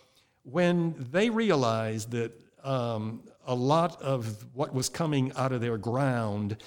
when 0.44 0.96
they 1.12 1.30
realized 1.30 2.12
that 2.12 2.32
um, 2.64 3.22
a 3.46 3.54
lot 3.54 4.02
of 4.02 4.44
what 4.56 4.74
was 4.74 4.90
coming 4.90 5.32
out 5.36 5.52
of 5.52 5.62
their 5.62 5.78
ground 5.78 6.58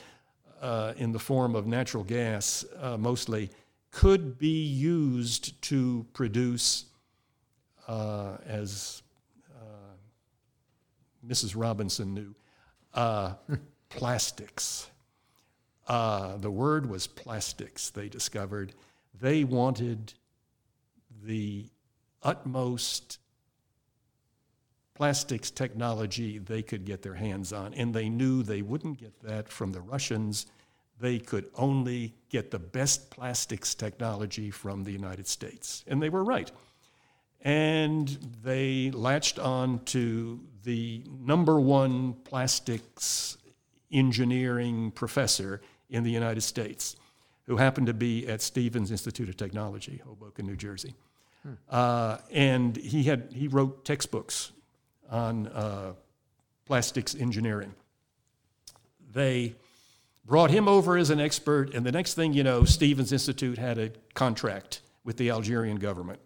uh, 0.61 0.95
in 0.97 1.13
the 1.13 1.19
form 1.19 1.55
of 1.55 1.67
natural 1.67 2.05
gas, 2.05 2.65
uh, 2.81 2.97
mostly, 2.97 3.51
could 3.91 4.39
be 4.39 4.65
used 4.65 5.61
to 5.63 6.07
produce, 6.13 6.87
uh, 7.87 8.37
as 8.47 9.03
uh, 9.57 9.95
Mrs. 11.27 11.55
Robinson 11.57 12.15
knew, 12.15 12.35
uh, 12.95 13.35
plastics. 13.89 14.91
the 15.89 16.51
word 16.51 16.89
was 16.89 17.07
plastics, 17.07 17.91
they 17.91 18.09
discovered 18.09 18.75
they 19.21 19.45
wanted 19.45 20.13
the 21.25 21.67
utmost 22.23 23.19
plastics 24.99 25.49
technology 25.53 26.39
they 26.39 26.61
could 26.61 26.85
get 26.85 27.03
their 27.03 27.15
hands 27.15 27.53
on, 27.53 27.73
and 27.75 27.95
they 27.95 28.09
knew 28.09 28.43
they 28.43 28.63
wouldn't 28.63 28.99
get 28.99 29.17
that 29.23 29.49
from 29.49 29.71
the 29.71 29.81
Russians. 29.81 30.47
They 31.01 31.21
could 31.21 31.47
only 31.55 32.15
get 32.31 32.51
the 32.51 32.59
best 32.59 33.09
plastics 33.09 33.77
technology 33.77 34.51
from 34.51 34.83
the 34.83 34.91
United 34.91 35.29
States. 35.29 35.85
And 35.87 36.03
they 36.03 36.09
were 36.09 36.25
right. 36.25 36.51
And 37.43 38.09
they 38.43 38.91
latched 38.91 39.39
on 39.39 39.85
to 39.85 40.41
the 40.65 41.05
number 41.09 41.61
one 41.61 42.15
plastics 42.25 43.39
engineering 43.93 44.91
professor 44.91 45.61
in 45.91 46.03
the 46.03 46.11
United 46.11 46.41
States 46.41 46.97
who 47.47 47.57
happened 47.57 47.87
to 47.87 47.95
be 47.95 48.27
at 48.27 48.43
Stevens 48.43 48.91
Institute 48.91 49.29
of 49.29 49.37
Technology, 49.37 50.03
Hoboken, 50.05 50.45
New 50.45 50.57
Jersey. 50.57 50.95
Hmm. 51.45 51.53
Uh, 51.71 52.19
and 52.33 52.77
he, 52.77 53.05
had, 53.05 53.29
he 53.33 53.47
wrote 53.47 53.85
textbooks 53.85 54.51
on 55.11 55.47
uh, 55.49 55.93
plastics 56.67 57.15
engineering. 57.15 57.75
They 59.13 59.55
brought 60.25 60.51
him 60.51 60.69
over 60.69 60.97
as 60.97 61.11
an 61.11 61.21
expert, 61.21 61.75
and 61.75 61.85
the 61.85 61.93
next 61.93 62.15
thing 62.15 62.33
you 62.33 62.45
know, 62.45 62.65
Stevens 62.65 63.13
Institute 63.13 63.59
had 63.59 63.79
a 63.79 63.91
contract 64.15 64.83
with 65.05 65.17
the 65.17 65.31
Algerian 65.31 65.79
government 65.79 66.21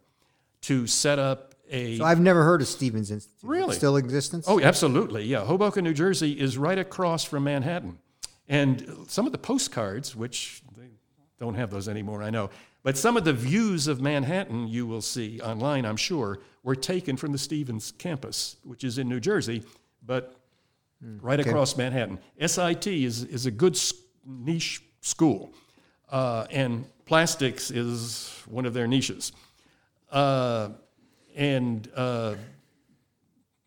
to 0.62 0.86
set 0.86 1.18
up 1.18 1.54
a. 1.70 1.98
So 1.98 2.04
I've 2.04 2.20
never 2.20 2.42
heard 2.44 2.60
of 2.60 2.68
Stevens 2.68 3.10
Institute. 3.10 3.48
Really? 3.48 3.76
Still 3.76 3.96
in 3.96 4.04
existence? 4.04 4.46
Oh, 4.48 4.60
absolutely. 4.60 5.24
Yeah. 5.24 5.44
Hoboken, 5.44 5.84
New 5.84 5.94
Jersey 5.94 6.32
is 6.32 6.58
right 6.58 6.78
across 6.78 7.24
from 7.24 7.44
Manhattan. 7.44 7.98
And 8.48 9.06
some 9.08 9.26
of 9.26 9.32
the 9.32 9.38
postcards, 9.38 10.16
which 10.16 10.62
they 10.76 10.88
don't 11.38 11.54
have 11.54 11.70
those 11.70 11.88
anymore, 11.88 12.22
I 12.22 12.30
know. 12.30 12.50
But 12.82 12.96
some 12.96 13.16
of 13.16 13.24
the 13.24 13.32
views 13.32 13.86
of 13.86 14.00
Manhattan 14.00 14.66
you 14.66 14.86
will 14.86 15.02
see 15.02 15.40
online, 15.40 15.84
I'm 15.84 15.96
sure, 15.96 16.40
were 16.62 16.74
taken 16.74 17.16
from 17.16 17.32
the 17.32 17.38
Stevens 17.38 17.92
campus, 17.98 18.56
which 18.64 18.84
is 18.84 18.98
in 18.98 19.08
New 19.08 19.20
Jersey, 19.20 19.62
but 20.04 20.36
mm, 21.04 21.18
right 21.22 21.38
okay. 21.38 21.48
across 21.48 21.76
Manhattan. 21.76 22.18
SIT 22.44 22.86
is, 22.86 23.24
is 23.24 23.46
a 23.46 23.50
good 23.50 23.78
niche 24.26 24.82
school, 25.00 25.52
uh, 26.10 26.46
and 26.50 26.84
plastics 27.04 27.70
is 27.70 28.32
one 28.46 28.66
of 28.66 28.74
their 28.74 28.88
niches. 28.88 29.32
Uh, 30.10 30.70
and 31.36 31.88
uh, 31.94 32.34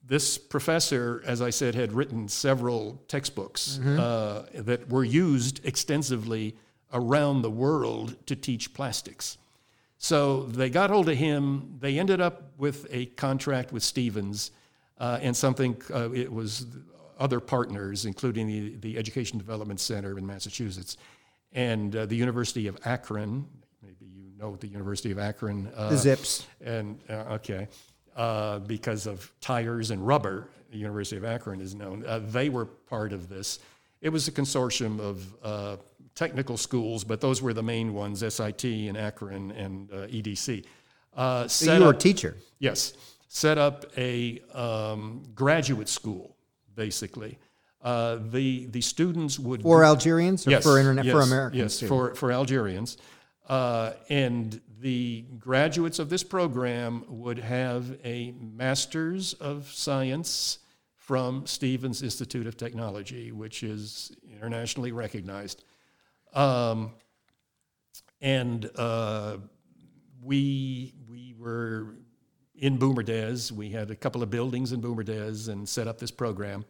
this 0.06 0.38
professor, 0.38 1.24
as 1.26 1.42
I 1.42 1.50
said, 1.50 1.74
had 1.74 1.94
written 1.94 2.28
several 2.28 3.02
textbooks 3.08 3.80
mm-hmm. 3.82 4.00
Uh, 4.00 4.64
that 4.64 4.90
were 4.90 5.04
used 5.04 5.66
extensively 5.66 6.56
around 6.94 7.42
the 7.42 7.52
world 7.52 8.16
to 8.28 8.36
teach 8.36 8.74
plastics. 8.74 9.38
So 9.98 10.44
they 10.44 10.70
got 10.70 10.90
hold 10.90 11.10
of 11.10 11.18
him. 11.18 11.78
They 11.80 11.98
ended 11.98 12.22
up 12.22 12.52
with 12.58 12.88
a 12.92 13.08
contract 13.08 13.72
with 13.72 13.84
Stevens 13.84 14.52
uh, 14.98 15.20
and 15.22 15.36
something, 15.36 15.82
uh, 15.94 16.12
it 16.12 16.32
was 16.32 16.68
other 17.20 17.40
partners, 17.40 18.06
including 18.06 18.48
the, 18.48 18.76
the 18.78 18.98
Education 18.98 19.38
Development 19.38 19.80
Center 19.80 20.18
in 20.18 20.26
Massachusetts 20.26 20.98
and 21.54 21.96
uh, 21.96 22.06
the 22.06 22.16
University 22.16 22.68
of 22.68 22.78
Akron. 22.86 23.46
Maybe 23.82 24.06
you 24.06 24.30
know 24.38 24.56
the 24.58 24.68
University 24.68 25.12
of 25.12 25.20
Akron. 25.20 25.72
Uh, 25.76 25.90
the 25.90 25.98
Zips. 25.98 26.46
And, 26.64 27.00
uh, 27.10 27.38
okay. 27.40 27.68
Uh, 28.16 28.60
because 28.60 29.08
of 29.08 29.32
tires 29.42 29.92
and 29.92 30.06
rubber, 30.06 30.50
the 30.72 30.78
University 30.78 31.18
of 31.18 31.26
Akron 31.26 31.60
is 31.60 31.76
known. 31.76 32.06
they 32.30 32.50
were 32.50 32.66
part 32.66 33.12
of 33.12 33.28
this. 33.28 33.60
It 34.02 34.10
was 34.10 34.28
a 34.28 34.32
consortium 34.32 35.00
of 35.00 35.80
technical 36.16 36.58
schools, 36.58 37.04
but 37.04 37.22
those 37.22 37.42
were 37.42 37.54
the 37.54 37.64
main 37.64 37.94
ones 37.94 38.20
SIT 38.20 38.64
and 38.64 38.98
Akron 38.98 39.52
and 39.52 39.92
uh, 39.92 40.08
EDC. 40.08 40.66
Uh, 41.16 41.48
so 41.48 41.78
you 41.78 41.84
were 41.84 41.92
a 41.92 41.98
teacher? 41.98 42.38
Yes. 42.60 42.94
Set 43.28 43.58
up 43.58 43.86
a 43.98 44.42
um, 44.54 45.24
graduate 45.34 45.90
school, 45.90 46.36
basically. 46.74 47.38
Uh, 47.82 48.20
the, 48.30 48.66
the 48.68 48.82
students 48.82 49.38
would. 49.38 49.62
For 49.62 49.84
Algerians 49.84 50.48
or 50.48 50.52
yes, 50.52 50.64
for, 50.64 50.80
internet, 50.80 51.06
yes, 51.06 51.14
for 51.14 51.22
Americans? 51.22 51.82
Yes, 51.82 51.90
for, 51.90 52.16
for 52.16 52.32
Algerians. 52.32 52.98
Uh, 53.48 53.92
and 54.10 54.60
the 54.80 55.26
graduates 55.38 56.00
of 56.00 56.10
this 56.10 56.24
program 56.24 57.04
would 57.08 57.38
have 57.38 57.98
a 58.04 58.34
master's 58.40 59.34
of 59.34 59.72
science 59.72 60.60
from 60.96 61.46
Stevens 61.46 62.02
Institute 62.02 62.48
of 62.48 62.58
Technology, 62.58 63.32
which 63.32 63.62
is 63.62 64.12
internationally 64.34 64.92
recognized. 64.92 65.64
Um, 66.36 66.92
and 68.22 68.70
uh, 68.76 69.38
we 70.22 70.94
we 71.10 71.34
were 71.38 71.96
in 72.54 72.78
Boumerdès. 72.78 73.52
We 73.52 73.70
had 73.70 73.92
a 73.92 73.96
couple 73.96 74.22
of 74.22 74.30
buildings 74.30 74.72
in 74.72 74.82
Boumerdès 74.82 75.50
and 75.50 75.68
set 75.68 75.88
up 75.88 76.00
this 76.00 76.12
program. 76.12 76.66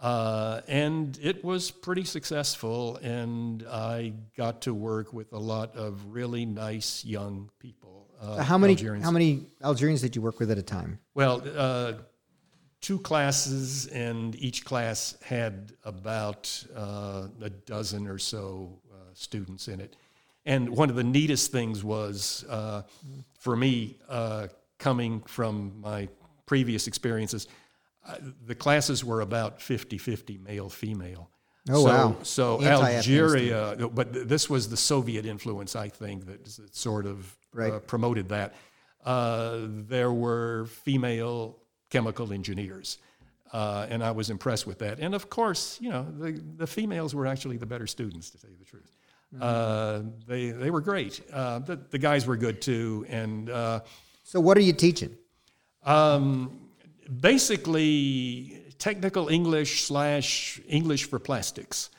Uh, 0.00 0.62
and 0.66 1.18
it 1.20 1.44
was 1.44 1.70
pretty 1.70 2.04
successful, 2.04 2.96
and 3.02 3.66
I 3.70 4.14
got 4.34 4.62
to 4.62 4.72
work 4.72 5.12
with 5.12 5.34
a 5.34 5.38
lot 5.38 5.76
of 5.76 6.02
really 6.06 6.46
nice 6.46 7.04
young 7.04 7.50
people. 7.58 8.08
Uh, 8.18 8.42
how 8.42 8.56
many 8.56 8.72
Algerians. 8.72 9.04
how 9.04 9.10
many 9.10 9.46
Algerians 9.62 10.00
did 10.00 10.16
you 10.16 10.22
work 10.22 10.40
with 10.40 10.50
at 10.50 10.56
a 10.56 10.62
time? 10.62 10.98
Well, 11.14 11.42
uh, 11.54 11.92
two 12.80 12.98
classes, 12.98 13.86
and 13.88 14.34
each 14.36 14.64
class 14.64 15.16
had 15.22 15.72
about 15.84 16.64
uh, 16.76 17.28
a 17.42 17.50
dozen 17.50 18.06
or 18.06 18.18
so 18.18 18.78
uh, 18.92 18.96
students 19.14 19.68
in 19.68 19.80
it. 19.80 19.96
And 20.46 20.70
one 20.70 20.88
of 20.90 20.96
the 20.96 21.04
neatest 21.04 21.52
things 21.52 21.84
was 21.84 22.44
uh, 22.48 22.82
for 23.38 23.56
me, 23.56 23.98
uh, 24.08 24.48
coming 24.78 25.20
from 25.26 25.78
my 25.80 26.08
previous 26.46 26.86
experiences, 26.86 27.46
uh, 28.08 28.14
the 28.46 28.54
classes 28.54 29.04
were 29.04 29.20
about 29.20 29.60
50 29.60 29.98
50 29.98 30.38
male 30.38 30.70
female. 30.70 31.28
Oh, 31.68 31.74
so, 31.74 31.84
wow. 31.84 32.16
So 32.22 32.62
Algeria, 32.62 33.76
but 33.92 34.14
th- 34.14 34.26
this 34.26 34.48
was 34.48 34.70
the 34.70 34.76
Soviet 34.78 35.26
influence, 35.26 35.76
I 35.76 35.90
think, 35.90 36.24
that 36.26 36.46
s- 36.46 36.60
sort 36.72 37.04
of 37.06 37.36
Right. 37.52 37.72
uh, 37.74 37.78
promoted 37.80 38.28
that. 38.30 38.54
Uh, 39.04 39.58
there 39.68 40.12
were 40.12 40.66
female 40.84 41.58
chemical 41.90 42.32
engineers. 42.32 42.98
Uh, 43.52 43.86
and 43.90 44.02
I 44.02 44.12
was 44.12 44.30
impressed 44.30 44.66
with 44.66 44.78
that. 44.78 45.00
And 45.00 45.14
of 45.14 45.28
course, 45.28 45.78
you 45.80 45.90
know, 45.90 46.06
the, 46.18 46.40
the 46.56 46.66
females 46.66 47.14
were 47.14 47.26
actually 47.26 47.56
the 47.56 47.66
better 47.66 47.86
students, 47.86 48.30
to 48.30 48.38
tell 48.40 48.50
you 48.50 48.56
the 48.56 48.64
truth. 48.64 48.96
Uh, 49.40 50.02
they, 50.26 50.50
they 50.50 50.70
were 50.70 50.80
great. 50.80 51.20
Uh, 51.32 51.58
the, 51.60 51.76
the 51.90 51.98
guys 51.98 52.26
were 52.26 52.36
good 52.36 52.60
too. 52.60 53.06
And 53.08 53.48
uh, 53.50 53.80
So 54.24 54.40
what 54.40 54.56
are 54.56 54.62
you 54.62 54.72
teaching? 54.72 55.16
um, 55.84 56.58
basically, 57.20 58.62
technical 58.78 59.28
English 59.28 59.84
slash 59.84 60.60
English 60.68 61.04
for 61.04 61.18
plastics. 61.18 61.90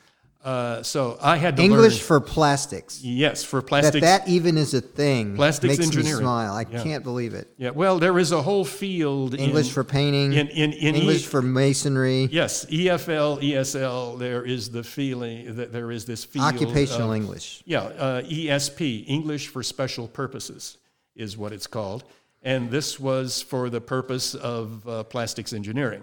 Uh, 0.44 0.82
so 0.82 1.16
I 1.22 1.36
had 1.36 1.56
to 1.56 1.62
English 1.62 1.94
learn. 1.98 2.06
for 2.06 2.20
plastics. 2.20 3.00
Yes, 3.02 3.44
for 3.44 3.62
plastics. 3.62 4.00
that 4.00 4.26
even 4.26 4.58
is 4.58 4.74
a 4.74 4.80
thing. 4.80 5.36
Plastics 5.36 5.78
makes 5.78 5.86
engineering. 5.86 6.18
Me 6.18 6.22
smile. 6.24 6.52
I 6.54 6.66
Yeah. 6.68 6.82
can't 6.82 7.04
believe 7.04 7.32
it. 7.34 7.46
yeah, 7.58 7.70
well, 7.70 8.00
there 8.00 8.18
is 8.18 8.32
a 8.32 8.42
whole 8.42 8.64
field. 8.64 9.38
English 9.38 9.68
in, 9.68 9.72
for 9.72 9.84
painting. 9.84 10.32
in, 10.32 10.48
in, 10.48 10.72
in 10.72 10.94
English 10.96 11.22
E- 11.22 11.26
for 11.26 11.42
masonry. 11.42 12.28
Yes, 12.32 12.64
EFL, 12.66 13.40
ESL. 13.40 14.18
There 14.18 14.44
is 14.44 14.70
the 14.70 14.82
feeling 14.82 15.54
that 15.56 15.72
there 15.72 15.92
is 15.92 16.06
this 16.06 16.24
field. 16.24 16.44
Occupational 16.46 17.10
of- 17.12 17.16
English. 17.16 17.62
Yeah, 17.64 17.82
uh, 17.82 18.22
ESP, 18.22 19.04
English 19.06 19.46
for 19.48 19.62
Special 19.62 20.08
Purposes, 20.08 20.76
is 21.14 21.36
what 21.36 21.52
it's 21.52 21.68
called. 21.68 22.02
And 22.42 22.68
this 22.68 22.98
was 22.98 23.40
for 23.42 23.70
the 23.70 23.80
purpose 23.80 24.34
of 24.34 24.88
uh, 24.88 25.04
plastics 25.04 25.52
engineering. 25.52 26.02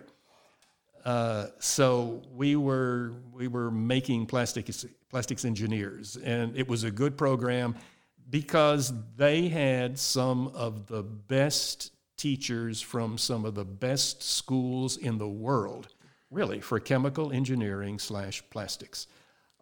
Uh, 1.10 1.48
so 1.58 2.22
we 2.36 2.56
were 2.56 3.14
we 3.34 3.48
were 3.48 3.72
making 3.72 4.28
plastics 4.28 4.86
plastics 5.10 5.44
engineers, 5.44 6.18
and 6.18 6.56
it 6.56 6.68
was 6.68 6.84
a 6.84 6.92
good 6.92 7.18
program 7.18 7.74
because 8.30 8.94
they 9.18 9.48
had 9.48 9.98
some 9.98 10.50
of 10.50 10.86
the 10.86 11.02
best 11.02 11.94
teachers 12.16 12.80
from 12.80 13.18
some 13.18 13.44
of 13.44 13.56
the 13.56 13.66
best 13.66 14.22
schools 14.22 14.98
in 14.98 15.18
the 15.18 15.28
world, 15.28 15.88
really, 16.30 16.60
for 16.62 16.80
chemical 16.80 17.32
engineering 17.32 17.98
slash 17.98 18.44
plastics. 18.52 19.08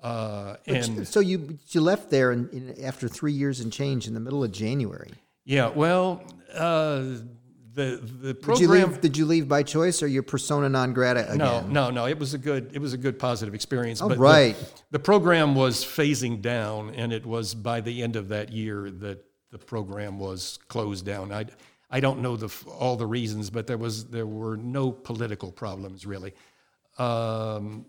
Uh, 0.04 0.58
and 0.66 1.08
So 1.08 1.22
you 1.22 1.58
you 1.70 1.80
left 1.80 2.10
there 2.10 2.34
in, 2.34 2.50
in, 2.50 2.84
after 2.84 3.08
three 3.08 3.32
years 3.32 3.62
and 3.62 3.72
change 3.72 4.06
in 4.06 4.14
the 4.14 4.20
middle 4.20 4.44
of 4.44 4.52
January. 4.52 5.14
yeah, 5.46 5.70
well, 5.70 6.24
uh, 6.54 7.04
the 7.78 8.02
the 8.22 8.34
Did 8.34 8.60
you 8.60 8.68
program. 8.68 8.92
leave? 8.92 9.02
Did 9.02 9.18
you 9.18 9.26
leave 9.26 9.48
by 9.48 9.62
choice 9.64 10.02
or 10.02 10.08
your 10.08 10.24
persona 10.24 10.68
non 10.68 10.94
grata 10.94 11.26
again? 11.26 11.38
No, 11.38 11.62
no, 11.62 11.90
no. 11.92 12.08
It 12.08 12.18
was 12.18 12.34
a 12.34 12.38
good. 12.38 12.72
It 12.74 12.80
was 12.80 12.94
a 12.94 12.98
good 12.98 13.20
positive 13.20 13.54
experience. 13.54 14.02
Oh, 14.02 14.10
but 14.10 14.18
right. 14.18 14.56
The, 14.92 15.00
program 15.00 15.54
was 15.54 15.86
phasing 15.86 16.42
down, 16.42 16.94
and 16.96 17.14
it 17.14 17.26
was 17.26 17.54
by 17.54 17.82
the 17.82 18.02
end 18.02 18.16
of 18.16 18.30
that 18.30 18.52
year 18.52 18.90
that 18.90 19.24
the 19.52 19.60
program 19.60 20.18
was 20.18 20.58
closed 20.68 21.06
down. 21.06 21.32
I, 21.32 21.46
I 21.92 22.00
don't 22.00 22.22
know 22.22 22.36
the 22.36 22.52
all 22.68 22.98
the 22.98 23.06
reasons, 23.06 23.50
but 23.52 23.68
there 23.68 23.78
was 23.78 24.06
there 24.08 24.28
were 24.28 24.58
no 24.58 24.92
political 24.92 25.52
problems 25.52 26.06
really. 26.06 26.34
Um, 26.98 27.86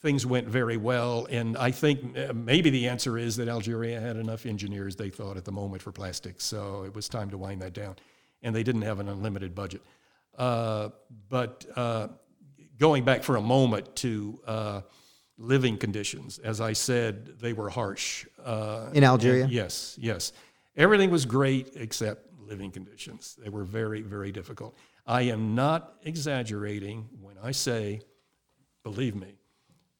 things 0.00 0.24
went 0.24 0.48
very 0.48 0.78
well, 0.78 1.26
and 1.30 1.56
I 1.58 1.70
think 1.70 2.16
uh, 2.16 2.32
maybe 2.32 2.70
the 2.70 2.88
answer 2.88 3.18
is 3.18 3.36
that 3.36 3.48
Algeria 3.48 4.00
had 4.00 4.16
enough 4.16 4.46
engineers 4.46 4.96
they 4.96 5.10
thought 5.10 5.36
at 5.36 5.44
the 5.44 5.52
moment 5.52 5.82
for 5.82 5.92
plastics, 5.92 6.44
so 6.44 6.84
it 6.84 6.94
was 6.94 7.08
time 7.08 7.28
to 7.30 7.36
wind 7.36 7.60
that 7.60 7.74
down, 7.74 7.96
and 8.42 8.54
they 8.54 8.62
didn't 8.62 8.82
have 8.82 9.00
an 9.00 9.08
unlimited 9.08 9.54
budget. 9.54 9.82
Uh, 10.36 10.90
but 11.28 11.66
uh, 11.76 12.08
going 12.78 13.04
back 13.04 13.22
for 13.22 13.36
a 13.36 13.40
moment 13.40 13.94
to 13.96 14.40
uh, 14.46 14.80
living 15.36 15.76
conditions, 15.76 16.38
as 16.38 16.60
I 16.60 16.72
said, 16.72 17.38
they 17.40 17.52
were 17.52 17.68
harsh. 17.68 18.26
Uh, 18.44 18.90
In 18.92 19.04
Algeria? 19.04 19.46
yes, 19.50 19.96
yes. 20.00 20.32
Everything 20.76 21.10
was 21.10 21.24
great 21.26 21.72
except 21.74 22.26
living 22.38 22.70
conditions. 22.70 23.36
They 23.42 23.50
were 23.50 23.64
very, 23.64 24.02
very 24.02 24.32
difficult. 24.32 24.76
I 25.06 25.22
am 25.22 25.54
not 25.54 25.94
exaggerating 26.04 27.08
when 27.20 27.36
I 27.42 27.50
say, 27.50 28.02
believe 28.84 29.14
me, 29.16 29.34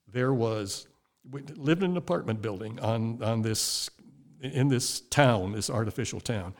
there 0.06 0.32
was, 0.32 0.86
we 1.31 1.43
lived 1.43 1.82
in 1.82 1.93
an 1.93 1.97
apartment 1.97 2.40
building 2.40 2.78
on, 2.81 3.23
on 3.23 3.43
this, 3.43 3.90
in 4.40 4.69
this 4.69 5.01
town, 5.01 5.52
this 5.52 5.69
artificial 5.69 6.20
town, 6.20 6.55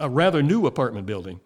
a 0.00 0.08
rather 0.10 0.42
new 0.42 0.66
apartment 0.66 1.06
building 1.06 1.38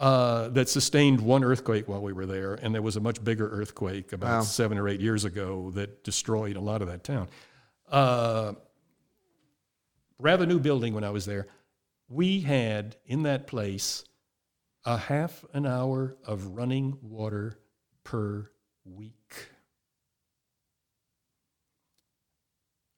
uh, 0.00 0.48
that 0.48 0.68
sustained 0.68 1.20
one 1.20 1.44
earthquake 1.44 1.86
while 1.88 2.00
we 2.00 2.12
were 2.12 2.24
there, 2.26 2.54
and 2.54 2.74
there 2.74 2.82
was 2.82 2.96
a 2.96 3.00
much 3.00 3.22
bigger 3.22 3.48
earthquake 3.50 4.12
about 4.12 4.30
Wow. 4.38 4.40
seven 4.42 4.78
or 4.78 4.88
eight 4.88 5.00
years 5.00 5.24
ago 5.24 5.70
that 5.72 6.02
destroyed 6.02 6.56
a 6.56 6.60
lot 6.60 6.80
of 6.82 6.88
that 6.88 7.04
town. 7.04 7.28
Uh, 7.90 8.54
rather 10.18 10.46
new 10.46 10.58
building 10.58 10.94
when 10.94 11.04
I 11.04 11.10
was 11.10 11.26
there. 11.26 11.46
We 12.08 12.40
had 12.40 12.96
in 13.06 13.22
that 13.24 13.46
place 13.46 14.04
a 14.84 14.96
half 14.98 15.44
an 15.52 15.66
hour 15.66 16.16
of 16.24 16.46
running 16.56 16.98
water 17.02 17.58
per 18.04 18.50
week. 18.84 19.48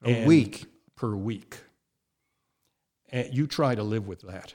A 0.04 0.08
And- 0.10 0.26
week. 0.28 0.66
per 0.96 1.14
week. 1.14 1.58
And 3.10 3.32
you 3.34 3.46
try 3.46 3.74
to 3.74 3.82
live 3.82 4.06
with 4.08 4.22
that. 4.22 4.54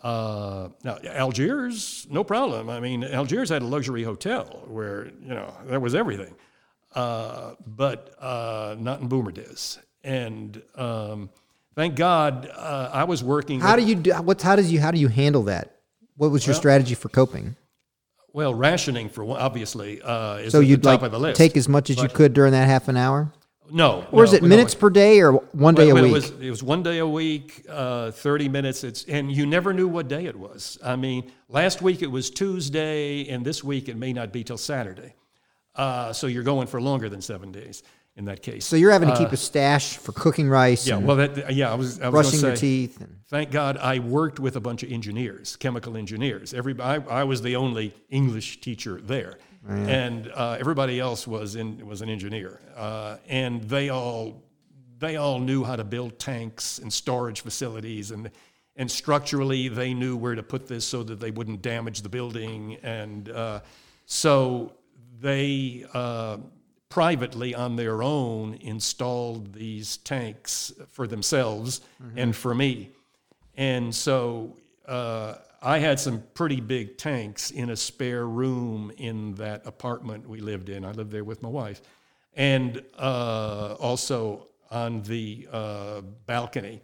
Uh, 0.00 0.68
now, 0.84 0.98
Algiers, 1.04 2.06
no 2.10 2.22
problem. 2.24 2.70
I 2.70 2.80
mean, 2.80 3.02
Algiers 3.04 3.48
had 3.50 3.62
a 3.62 3.66
luxury 3.66 4.02
hotel 4.04 4.64
where, 4.68 5.06
you 5.06 5.28
know, 5.34 5.52
there 5.66 5.80
was 5.80 5.94
everything. 5.94 6.34
Uh, 6.94 7.54
but 7.66 8.14
uh, 8.20 8.76
not 8.78 9.00
in 9.00 9.08
Boumerdès. 9.08 9.78
And 10.04 10.62
um, 10.76 11.30
thank 11.74 11.96
God 11.96 12.48
uh, 12.54 12.90
I 12.92 13.04
was 13.04 13.22
working. 13.22 13.60
How 13.60 13.76
with- 13.76 13.84
do 13.84 13.90
you 13.90 13.96
do? 13.96 14.12
What's 14.14 14.42
how 14.42 14.56
does 14.56 14.72
you 14.72 14.80
how 14.80 14.90
do 14.90 14.98
you 14.98 15.08
handle 15.08 15.42
that? 15.44 15.76
What 16.16 16.30
was 16.30 16.46
your 16.46 16.54
Well- 16.54 16.60
strategy 16.60 16.94
for 16.94 17.08
coping? 17.08 17.56
well, 18.32 18.54
rationing, 18.54 19.08
for 19.08 19.24
obviously, 19.38 20.00
uh, 20.00 20.36
is 20.36 20.52
So 20.52 20.60
at 20.60 20.66
you'd 20.66 20.80
the 20.82 20.90
top 20.90 21.00
like 21.02 21.06
of 21.06 21.12
the 21.12 21.18
list. 21.18 21.36
take 21.36 21.56
as 21.56 21.68
much 21.68 21.90
as 21.90 22.00
you 22.00 22.08
could 22.08 22.32
during 22.34 22.52
that 22.52 22.68
half 22.68 22.86
an 22.88 22.96
hour, 22.96 23.32
no. 23.70 24.06
or 24.10 24.24
is 24.24 24.32
no, 24.32 24.38
it 24.38 24.42
no, 24.42 24.48
minutes 24.48 24.74
per 24.74 24.90
day 24.90 25.20
or 25.20 25.32
one 25.32 25.74
day 25.74 25.90
a 25.90 25.94
It 25.96 26.02
week? 26.02 26.12
was, 26.12 26.30
it 26.30 26.50
was 26.50 26.62
one 26.62 26.82
day 26.82 26.98
a 26.98 27.06
week, 27.06 27.64
uh, 27.68 28.10
30 28.10 28.48
minutes. 28.48 28.84
It's, 28.84 29.04
and 29.04 29.30
you 29.30 29.46
never 29.46 29.72
knew 29.72 29.88
what 29.88 30.08
day 30.08 30.26
it 30.26 30.36
was. 30.36 30.78
I 30.84 30.96
mean, 30.96 31.30
last 31.48 31.82
week 31.82 32.02
it 32.02 32.10
was 32.10 32.30
Tuesday, 32.30 33.28
and 33.28 33.44
this 33.44 33.62
week 33.64 33.88
it 33.88 33.96
may 33.96 34.12
not 34.12 34.32
be 34.32 34.44
till 34.44 34.58
Saturday. 34.58 35.14
Uh, 35.74 36.12
so 36.12 36.26
you're 36.26 36.42
going 36.42 36.66
for 36.66 36.80
longer 36.80 37.08
than 37.08 37.20
seven 37.20 37.52
days 37.52 37.82
in 38.16 38.24
that 38.24 38.42
case. 38.42 38.66
so 38.66 38.74
you're 38.74 38.90
having 38.90 39.08
to 39.08 39.16
keep 39.16 39.30
a 39.30 39.36
stash 39.36 39.96
for 39.96 40.10
cooking 40.10 40.48
rice 40.48 40.90
uh, 40.90 40.98
yeah, 40.98 41.06
well, 41.06 41.14
that, 41.14 41.54
yeah, 41.54 41.70
I 41.70 41.76
was, 41.76 42.00
I 42.00 42.08
was 42.08 42.26
brushing 42.26 42.40
gonna 42.40 42.54
your 42.54 42.56
teeth. 42.56 43.00
And, 43.00 43.20
Thank 43.28 43.52
God 43.52 43.76
I 43.76 44.00
worked 44.00 44.40
with 44.40 44.56
a 44.56 44.60
bunch 44.60 44.82
of 44.82 44.90
engineers, 44.90 45.54
chemical 45.54 45.96
engineers. 45.96 46.52
Everybody, 46.52 47.04
I, 47.08 47.20
I 47.20 47.24
was 47.24 47.42
the 47.42 47.54
only 47.54 47.94
English 48.10 48.60
teacher 48.60 49.00
there, 49.00 49.38
and 49.66 50.30
uh, 50.34 50.56
everybody 50.58 51.00
else 51.00 51.26
was 51.26 51.56
in 51.56 51.86
was 51.86 52.00
an 52.02 52.08
engineer, 52.08 52.60
uh, 52.76 53.16
and 53.28 53.62
they 53.64 53.88
all 53.88 54.42
they 54.98 55.16
all 55.16 55.38
knew 55.38 55.64
how 55.64 55.76
to 55.76 55.84
build 55.84 56.18
tanks 56.18 56.78
and 56.78 56.92
storage 56.92 57.40
facilities, 57.40 58.10
and 58.10 58.30
and 58.76 58.90
structurally 58.90 59.68
they 59.68 59.94
knew 59.94 60.16
where 60.16 60.34
to 60.34 60.42
put 60.42 60.68
this 60.68 60.84
so 60.86 61.02
that 61.02 61.20
they 61.20 61.30
wouldn't 61.30 61.62
damage 61.62 62.02
the 62.02 62.08
building, 62.08 62.76
and 62.82 63.28
uh, 63.30 63.60
so 64.06 64.72
they. 65.20 65.84
Uh, 65.92 66.38
privately 66.88 67.54
on 67.54 67.76
their 67.76 68.02
own 68.02 68.54
installed 68.62 69.52
these 69.52 69.98
tanks 69.98 70.72
for 70.90 71.06
themselves 71.06 71.82
and 72.16 72.34
for 72.34 72.54
me. 72.54 72.88
And 73.58 73.94
so 73.94 74.56
uh, 74.86 75.34
I 75.60 75.78
had 75.78 75.98
some 75.98 76.22
pretty 76.34 76.60
big 76.60 76.98
tanks 76.98 77.50
in 77.50 77.70
a 77.70 77.76
spare 77.76 78.26
room 78.26 78.92
in 78.96 79.34
that 79.34 79.66
apartment 79.66 80.28
we 80.28 80.40
lived 80.40 80.68
in. 80.68 80.84
I 80.84 80.92
lived 80.92 81.10
there 81.10 81.24
with 81.24 81.42
my 81.42 81.48
wife, 81.48 81.82
and 82.34 82.82
uh, 82.96 83.74
also 83.80 84.46
on 84.70 85.02
the 85.02 85.48
uh, 85.50 86.00
balcony. 86.26 86.80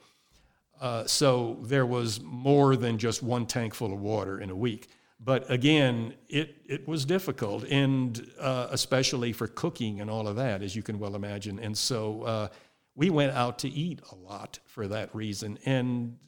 Uh, 0.80 1.06
so 1.06 1.58
there 1.62 1.86
was 1.86 2.20
more 2.20 2.74
than 2.74 2.98
just 2.98 3.22
one 3.22 3.46
tank 3.46 3.74
full 3.74 3.92
of 3.92 4.00
water 4.00 4.40
in 4.40 4.50
a 4.50 4.56
week. 4.56 4.88
But 5.20 5.48
again, 5.50 6.14
it, 6.28 6.56
it 6.66 6.88
was 6.88 7.04
difficult, 7.04 7.64
and 7.64 8.26
uh, 8.40 8.68
especially 8.70 9.32
for 9.32 9.46
cooking 9.46 10.00
and 10.00 10.10
all 10.10 10.26
of 10.26 10.36
that, 10.36 10.62
as 10.62 10.74
you 10.74 10.82
can 10.82 10.98
well 10.98 11.14
imagine. 11.14 11.60
And 11.60 11.78
so 11.78 12.22
uh, 12.22 12.48
we 12.96 13.08
went 13.08 13.32
out 13.32 13.60
to 13.60 13.68
eat 13.68 14.00
a 14.10 14.16
lot 14.16 14.58
for 14.66 14.88
that 14.88 15.14
reason, 15.14 15.58
and 15.64 16.18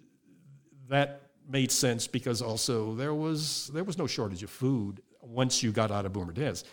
that 0.88 1.25
made 1.48 1.70
sense 1.70 2.06
because 2.06 2.42
also 2.42 2.94
there 2.94 3.14
was 3.14 3.70
there 3.72 3.84
was 3.84 3.98
no 3.98 4.06
shortage 4.06 4.42
of 4.42 4.50
food 4.50 5.02
once 5.22 5.62
you 5.62 5.72
got 5.72 5.90
out 5.90 6.06
of 6.06 6.12
Boomer 6.12 6.32
Boumerdès, 6.32 6.64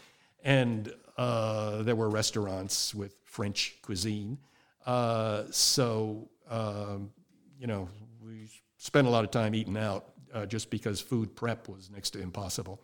and 0.43 0.93
uh, 1.17 1.83
there 1.83 1.95
were 1.95 2.09
restaurants 2.09 2.93
with 2.93 3.15
French 3.23 3.77
cuisine. 3.81 4.37
Uh, 4.85 5.43
so 5.51 6.29
um, 6.49 7.11
you 7.59 7.67
know 7.67 7.87
we 8.23 8.49
spent 8.77 9.07
a 9.07 9.09
lot 9.09 9.23
of 9.23 9.31
time 9.31 9.55
eating 9.55 9.77
out 9.77 10.13
uh, 10.33 10.45
just 10.45 10.69
because 10.69 10.99
food 10.99 11.35
prep 11.35 11.67
was 11.67 11.89
next 11.89 12.11
to 12.11 12.21
impossible. 12.21 12.81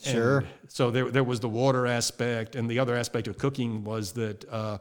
Sure. 0.00 0.38
And 0.38 0.48
so 0.68 0.90
there, 0.90 1.10
there 1.10 1.24
was 1.24 1.40
the 1.40 1.48
water 1.48 1.86
aspect, 1.86 2.54
and 2.54 2.70
the 2.70 2.78
other 2.78 2.94
aspect 2.94 3.26
of 3.26 3.36
cooking 3.36 3.82
was 3.82 4.12
that, 4.12 4.44
uh, 4.48 4.78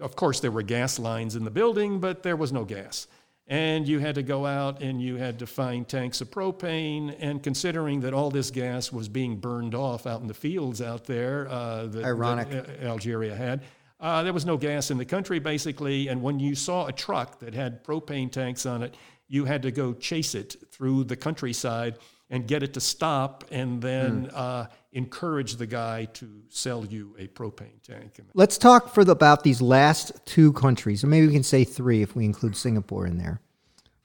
of 0.00 0.16
course, 0.16 0.40
there 0.40 0.50
were 0.50 0.62
gas 0.62 0.98
lines 0.98 1.36
in 1.36 1.44
the 1.44 1.50
building, 1.50 2.00
but 2.00 2.22
there 2.22 2.36
was 2.36 2.52
no 2.52 2.64
gas. 2.64 3.06
And 3.48 3.86
you 3.86 3.98
had 3.98 4.14
to 4.14 4.22
go 4.22 4.46
out 4.46 4.82
and 4.82 5.02
you 5.02 5.16
had 5.16 5.38
to 5.40 5.46
find 5.46 5.86
tanks 5.86 6.20
of 6.20 6.30
propane. 6.30 7.14
And 7.18 7.42
considering 7.42 8.00
that 8.00 8.14
all 8.14 8.30
this 8.30 8.50
gas 8.50 8.92
was 8.92 9.08
being 9.08 9.36
burned 9.36 9.74
off 9.74 10.06
out 10.06 10.20
in 10.20 10.28
the 10.28 10.34
fields 10.34 10.80
out 10.80 11.04
there, 11.04 11.48
uh, 11.48 11.86
that, 11.86 12.04
Ironic. 12.04 12.50
that, 12.50 12.68
uh, 12.68 12.86
Algeria 12.86 13.34
had, 13.34 13.62
uh, 14.00 14.22
there 14.22 14.32
was 14.32 14.46
no 14.46 14.56
gas 14.56 14.90
in 14.90 14.98
the 14.98 15.04
country 15.04 15.38
basically. 15.38 16.08
And 16.08 16.22
when 16.22 16.38
you 16.38 16.54
saw 16.54 16.86
a 16.86 16.92
truck 16.92 17.40
that 17.40 17.52
had 17.54 17.84
propane 17.84 18.30
tanks 18.30 18.64
on 18.64 18.82
it, 18.82 18.96
you 19.28 19.44
had 19.44 19.62
to 19.62 19.70
go 19.70 19.92
chase 19.92 20.34
it 20.34 20.56
through 20.70 21.04
the 21.04 21.16
countryside 21.16 21.96
and 22.32 22.48
get 22.48 22.62
it 22.62 22.72
to 22.72 22.80
stop 22.80 23.44
and 23.50 23.80
then 23.82 24.30
uh, 24.34 24.66
encourage 24.92 25.56
the 25.56 25.66
guy 25.66 26.06
to 26.06 26.26
sell 26.48 26.84
you 26.84 27.14
a 27.18 27.28
propane 27.28 27.80
tank. 27.86 28.18
Let's 28.32 28.56
talk 28.56 28.92
for 28.92 29.04
the, 29.04 29.12
about 29.12 29.44
these 29.44 29.60
last 29.60 30.12
two 30.24 30.54
countries, 30.54 31.04
or 31.04 31.08
maybe 31.08 31.26
we 31.26 31.34
can 31.34 31.42
say 31.42 31.62
three 31.62 32.00
if 32.00 32.16
we 32.16 32.24
include 32.24 32.56
Singapore 32.56 33.06
in 33.06 33.18
there. 33.18 33.42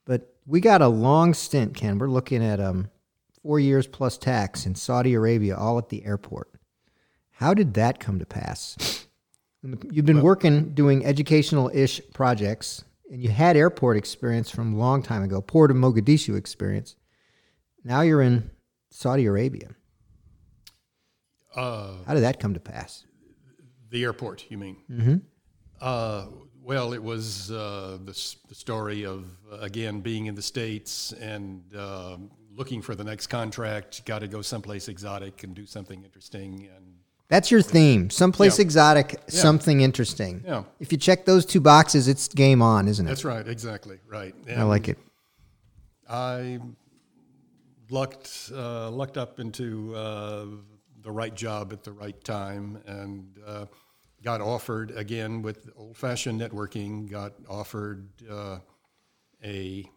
But 0.04 0.36
we 0.46 0.60
got 0.60 0.82
a 0.82 0.90
long 0.90 1.34
stint, 1.34 1.74
Ken. 1.74 1.98
We're 1.98 2.10
looking 2.10 2.44
at 2.44 2.60
um, 2.60 2.90
four 3.42 3.62
years 3.62 3.88
plus 3.88 4.18
tax 4.18 4.66
in 4.66 4.76
Saudi 4.76 5.14
Arabia, 5.14 5.56
all 5.56 5.78
at 5.78 5.88
the 5.88 6.06
airport. 6.06 6.52
How 7.32 7.54
did 7.54 7.76
that 7.76 8.02
come 8.02 8.20
to 8.20 8.26
pass? 8.26 9.08
You've 9.90 10.06
been 10.06 10.22
working 10.22 10.74
doing 10.74 11.06
educational 11.06 11.72
ish 11.74 12.02
projects, 12.14 12.84
and 13.10 13.24
you 13.24 13.30
had 13.30 13.56
airport 13.56 13.96
experience 13.96 14.50
from 14.50 14.74
a 14.74 14.78
long 14.78 15.02
time 15.02 15.24
ago, 15.24 15.40
Port 15.40 15.72
of 15.72 15.78
Mogadishu 15.78 16.38
experience. 16.38 16.98
Now 17.88 18.02
you're 18.02 18.22
in 18.22 18.52
Saudi 18.92 19.26
Arabia. 19.26 19.70
uh, 21.56 21.94
How 22.06 22.14
did 22.14 22.22
that 22.24 22.40
come 22.40 22.54
to 22.54 22.60
pass? 22.60 23.06
the 23.90 24.04
airport, 24.04 24.44
you 24.50 24.58
mean? 24.58 24.76
Mm-hmm. 24.92 25.16
Uh, 25.80 26.26
well, 26.62 26.92
it 26.92 27.02
was 27.02 27.50
uh, 27.50 27.98
the, 28.04 28.36
the 28.50 28.56
story 28.56 29.06
of, 29.06 29.26
uh, 29.50 29.60
again, 29.60 30.02
being 30.02 30.26
in 30.26 30.36
the 30.36 30.42
States 30.42 31.14
and 31.14 31.64
um 31.76 32.30
looking 32.54 32.82
for 32.82 32.96
the 32.96 33.04
next 33.04 33.28
contract. 33.28 34.04
Got 34.06 34.20
to 34.20 34.28
go 34.28 34.42
someplace 34.42 34.88
exotic 34.90 35.44
and 35.44 35.54
do 35.56 35.66
something 35.68 36.04
interesting. 36.04 36.68
And 36.76 36.86
That's 37.30 37.52
your 37.52 37.62
theme. 37.62 38.10
Someplace 38.10 38.58
Yeah. 38.58 38.64
exotic, 38.64 39.22
something 39.28 39.82
interesting. 39.82 40.42
Yeah. 40.44 40.64
If 40.80 40.92
you 40.92 40.98
check 40.98 41.24
those 41.26 41.46
two 41.46 41.62
boxes, 41.62 42.08
it's 42.08 42.28
game 42.28 42.62
on, 42.64 42.88
isn't 42.88 43.06
it? 43.06 43.10
that's 43.10 43.24
right, 43.24 43.48
exactly, 43.48 44.00
right. 44.10 44.34
I 44.50 44.64
like 44.64 44.90
it. 44.90 44.98
I 46.10 46.60
lucked 47.90 48.52
uh, 48.54 48.90
lucked 48.92 49.18
up 49.18 49.40
into 49.40 49.96
uh, 49.96 50.46
the 51.02 51.12
right 51.12 51.36
job 51.36 51.72
at 51.74 51.84
the 51.84 51.92
right 51.92 52.22
time, 52.24 52.82
and 52.86 53.40
uh, 53.46 53.66
got 54.24 54.42
offered 54.42 54.92
again 54.92 55.42
with 55.42 55.70
old-fashioned 55.76 56.40
networking. 56.40 57.10
Got 57.10 57.34
offered 57.50 58.10
uh, 58.30 58.60
a 59.44 59.90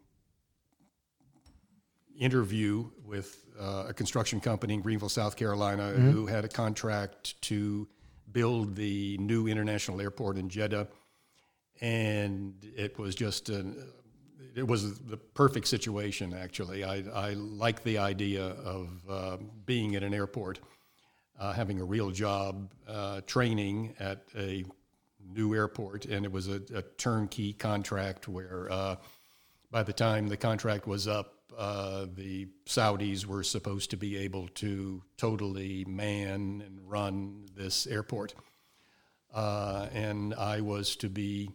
interview 2.18 2.90
with 3.04 3.46
uh, 3.58 3.86
a 3.88 3.94
construction 3.94 4.40
company 4.40 4.74
in 4.74 4.82
Greenville, 4.82 5.08
South 5.08 5.36
Carolina, 5.36 5.88
who 5.88 6.26
had 6.26 6.44
a 6.44 6.48
contract 6.48 7.40
to 7.42 7.88
build 8.30 8.76
the 8.76 9.16
new 9.18 9.48
international 9.48 10.00
airport 10.00 10.36
in 10.36 10.48
Jeddah, 10.48 10.86
and 11.80 12.54
it 12.76 12.98
was 12.98 13.14
just 13.14 13.48
an 13.48 13.82
it 14.54 14.66
was 14.66 14.98
the 15.00 15.16
perfect 15.16 15.66
situation, 15.66 16.34
actually. 16.34 16.84
I, 16.84 17.04
I 17.14 17.32
like 17.34 17.82
the 17.82 17.98
idea 17.98 18.44
of 18.44 18.88
uh, 19.08 19.36
being 19.66 19.96
at 19.96 20.02
an 20.02 20.14
airport, 20.14 20.60
uh, 21.38 21.52
having 21.52 21.80
a 21.80 21.84
real 21.84 22.10
job, 22.10 22.72
uh, 22.88 23.20
training 23.26 23.94
at 23.98 24.24
a 24.36 24.64
new 25.32 25.54
airport, 25.54 26.04
and 26.06 26.24
it 26.24 26.32
was 26.32 26.48
a, 26.48 26.60
a 26.74 26.82
turnkey 26.98 27.52
contract 27.52 28.28
where 28.28 28.68
uh, 28.70 28.96
by 29.70 29.82
the 29.82 29.92
time 29.92 30.28
the 30.28 30.36
contract 30.36 30.86
was 30.86 31.06
up, 31.06 31.34
uh, 31.56 32.06
the 32.14 32.48
Saudis 32.66 33.26
were 33.26 33.42
supposed 33.42 33.90
to 33.90 33.96
be 33.96 34.16
able 34.18 34.48
to 34.48 35.02
totally 35.16 35.84
man 35.84 36.62
and 36.64 36.80
run 36.88 37.46
this 37.56 37.86
airport. 37.86 38.34
Uh, 39.32 39.86
and 39.92 40.34
I 40.34 40.60
was 40.60 40.96
to 40.96 41.08
be 41.08 41.50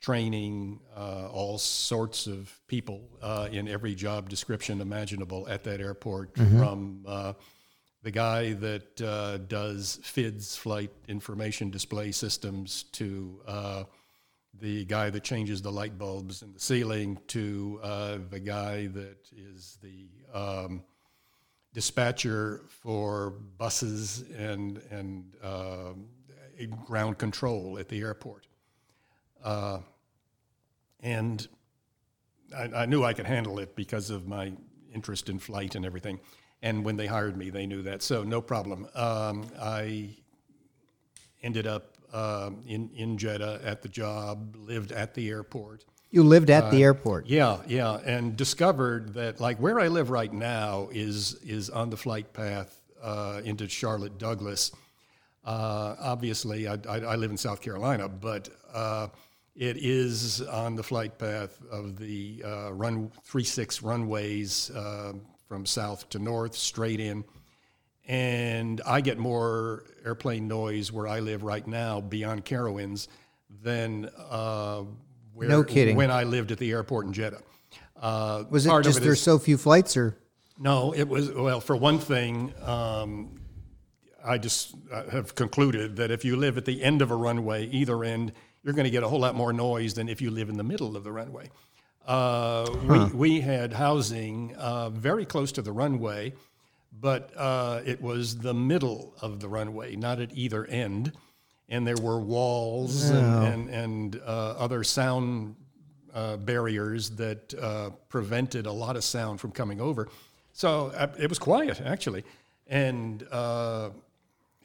training 0.00 0.80
uh, 0.96 1.28
all 1.32 1.58
sorts 1.58 2.26
of 2.26 2.58
people 2.68 3.08
uh, 3.22 3.48
in 3.50 3.66
every 3.68 3.94
job 3.94 4.28
description 4.28 4.80
imaginable 4.80 5.46
at 5.48 5.64
that 5.64 5.80
airport, 5.80 6.36
from 6.36 7.04
uh, 7.06 7.32
the 8.02 8.10
guy 8.10 8.52
that 8.52 9.00
uh, 9.00 9.38
does 9.48 9.98
FIDS, 10.02 10.56
flight 10.56 10.90
information 11.08 11.70
display 11.70 12.12
systems, 12.12 12.84
to 12.92 13.40
uh, 13.46 13.84
the 14.60 14.84
guy 14.84 15.10
that 15.10 15.24
changes 15.24 15.60
the 15.60 15.72
light 15.72 15.98
bulbs 15.98 16.42
in 16.42 16.52
the 16.52 16.60
ceiling, 16.60 17.18
to 17.26 17.80
uh, 17.82 18.18
the 18.30 18.38
guy 18.38 18.86
that 18.86 19.28
is 19.36 19.78
the 19.82 20.08
um, 20.32 20.82
dispatcher 21.72 22.62
for 22.68 23.30
buses 23.58 24.24
and 24.36 24.80
and 24.90 25.34
um, 25.42 26.06
ground 26.84 27.18
control 27.18 27.78
at 27.78 27.88
the 27.88 28.00
airport. 28.00 28.46
Uh, 29.46 29.78
and 31.00 31.46
I, 32.54 32.64
I 32.64 32.86
knew 32.86 33.04
I 33.04 33.12
could 33.12 33.26
handle 33.26 33.60
it 33.60 33.76
because 33.76 34.10
of 34.10 34.26
my 34.26 34.52
interest 34.92 35.28
in 35.28 35.38
flight 35.38 35.76
and 35.76 35.86
everything. 35.86 36.18
And 36.62 36.84
when 36.84 36.96
they 36.96 37.06
hired 37.06 37.36
me, 37.36 37.50
they 37.50 37.64
knew 37.64 37.82
that, 37.82 38.02
so 38.02 38.24
no 38.24 38.40
problem. 38.40 38.88
Um, 38.94 39.46
I 39.60 40.16
ended 41.42 41.66
up 41.66 41.96
um, 42.12 42.62
in 42.66 42.90
in 42.96 43.18
Jeddah 43.18 43.60
at 43.62 43.82
the 43.82 43.88
job, 43.88 44.56
lived 44.56 44.90
at 44.90 45.14
the 45.14 45.28
airport. 45.28 45.84
You 46.10 46.24
lived 46.24 46.50
at 46.50 46.70
the 46.70 46.82
airport. 46.82 47.26
Yeah, 47.26 47.58
yeah, 47.68 48.00
and 48.04 48.36
discovered 48.36 49.14
that 49.14 49.38
like 49.38 49.58
where 49.58 49.78
I 49.78 49.88
live 49.88 50.10
right 50.10 50.32
now 50.32 50.88
is 50.90 51.34
is 51.44 51.70
on 51.70 51.90
the 51.90 51.96
flight 51.96 52.32
path 52.32 52.80
uh, 53.00 53.42
into 53.44 53.68
Charlotte 53.68 54.18
Douglas. 54.18 54.72
Uh, 55.44 55.94
obviously, 56.00 56.66
I, 56.66 56.78
I, 56.88 56.96
I 57.00 57.16
live 57.16 57.30
in 57.30 57.36
South 57.36 57.60
Carolina, 57.60 58.08
but 58.08 58.48
uh, 58.72 59.08
it 59.56 59.76
is 59.78 60.42
on 60.42 60.76
the 60.76 60.82
flight 60.82 61.18
path 61.18 61.58
of 61.70 61.98
the 61.98 62.42
uh, 62.44 62.72
run 62.72 63.10
three 63.24 63.44
six 63.44 63.82
runways 63.82 64.70
uh, 64.70 65.12
from 65.48 65.64
south 65.66 66.08
to 66.10 66.18
north, 66.18 66.54
straight 66.54 67.00
in. 67.00 67.24
And 68.08 68.80
I 68.86 69.00
get 69.00 69.18
more 69.18 69.84
airplane 70.04 70.46
noise 70.46 70.92
where 70.92 71.08
I 71.08 71.20
live 71.20 71.42
right 71.42 71.66
now 71.66 72.00
beyond 72.00 72.44
Carowinds 72.44 73.08
than 73.62 74.08
uh, 74.30 74.82
where, 75.34 75.48
No 75.48 75.64
kidding. 75.64 75.96
when 75.96 76.10
I 76.10 76.22
lived 76.24 76.52
at 76.52 76.58
the 76.58 76.70
airport 76.70 77.06
in 77.06 77.12
Jeddah. 77.12 77.40
Uh, 78.00 78.44
Was 78.50 78.66
it 78.66 78.70
just 78.82 79.00
there's 79.02 79.18
is- 79.18 79.22
so 79.22 79.38
few 79.38 79.56
flights, 79.56 79.96
or 79.96 80.16
no, 80.58 80.92
it 80.94 81.08
was, 81.08 81.30
well, 81.32 81.60
for 81.60 81.76
one 81.76 81.98
thing, 81.98 82.52
um, 82.62 83.40
I 84.24 84.38
just 84.38 84.74
uh, 84.92 85.08
have 85.10 85.34
concluded 85.34 85.96
that 85.96 86.10
if 86.10 86.24
you 86.24 86.36
live 86.36 86.56
at 86.58 86.64
the 86.64 86.82
end 86.82 87.02
of 87.02 87.10
a 87.10 87.16
runway, 87.16 87.66
either 87.68 88.02
end, 88.04 88.32
you're 88.66 88.74
going 88.74 88.84
to 88.84 88.90
get 88.90 89.04
a 89.04 89.08
whole 89.08 89.20
lot 89.20 89.36
more 89.36 89.52
noise 89.52 89.94
than 89.94 90.08
if 90.08 90.20
you 90.20 90.28
live 90.28 90.48
in 90.48 90.56
the 90.56 90.64
middle 90.64 90.96
of 90.96 91.04
the 91.04 91.12
runway. 91.12 91.48
Uh, 92.04 92.68
we, 92.88 93.04
we 93.14 93.40
had 93.40 93.72
housing 93.72 94.52
uh, 94.56 94.90
very 94.90 95.24
close 95.24 95.52
to 95.52 95.62
the 95.62 95.70
runway, 95.70 96.32
but 97.00 97.32
uh, 97.36 97.80
it 97.86 98.02
was 98.02 98.38
the 98.38 98.52
middle 98.52 99.14
of 99.22 99.38
the 99.38 99.48
runway, 99.48 99.94
not 99.94 100.18
at 100.20 100.30
either 100.34 100.64
end. 100.66 101.12
And 101.68 101.86
there 101.86 101.96
were 101.96 102.18
walls 102.18 103.08
and, 103.10 103.44
and, 103.44 103.70
and 103.70 104.20
uh, 104.26 104.54
other 104.58 104.82
sound 104.82 105.54
uh, 106.12 106.36
barriers 106.36 107.10
that 107.10 107.54
uh, 107.54 107.90
prevented 108.08 108.66
a 108.66 108.72
lot 108.72 108.96
of 108.96 109.04
sound 109.04 109.40
from 109.40 109.52
coming 109.52 109.80
over. 109.80 110.08
So 110.52 110.92
it 111.18 111.28
was 111.28 111.38
quiet, 111.38 111.80
actually, 111.80 112.24
and 112.66 113.24
uh, 113.30 113.90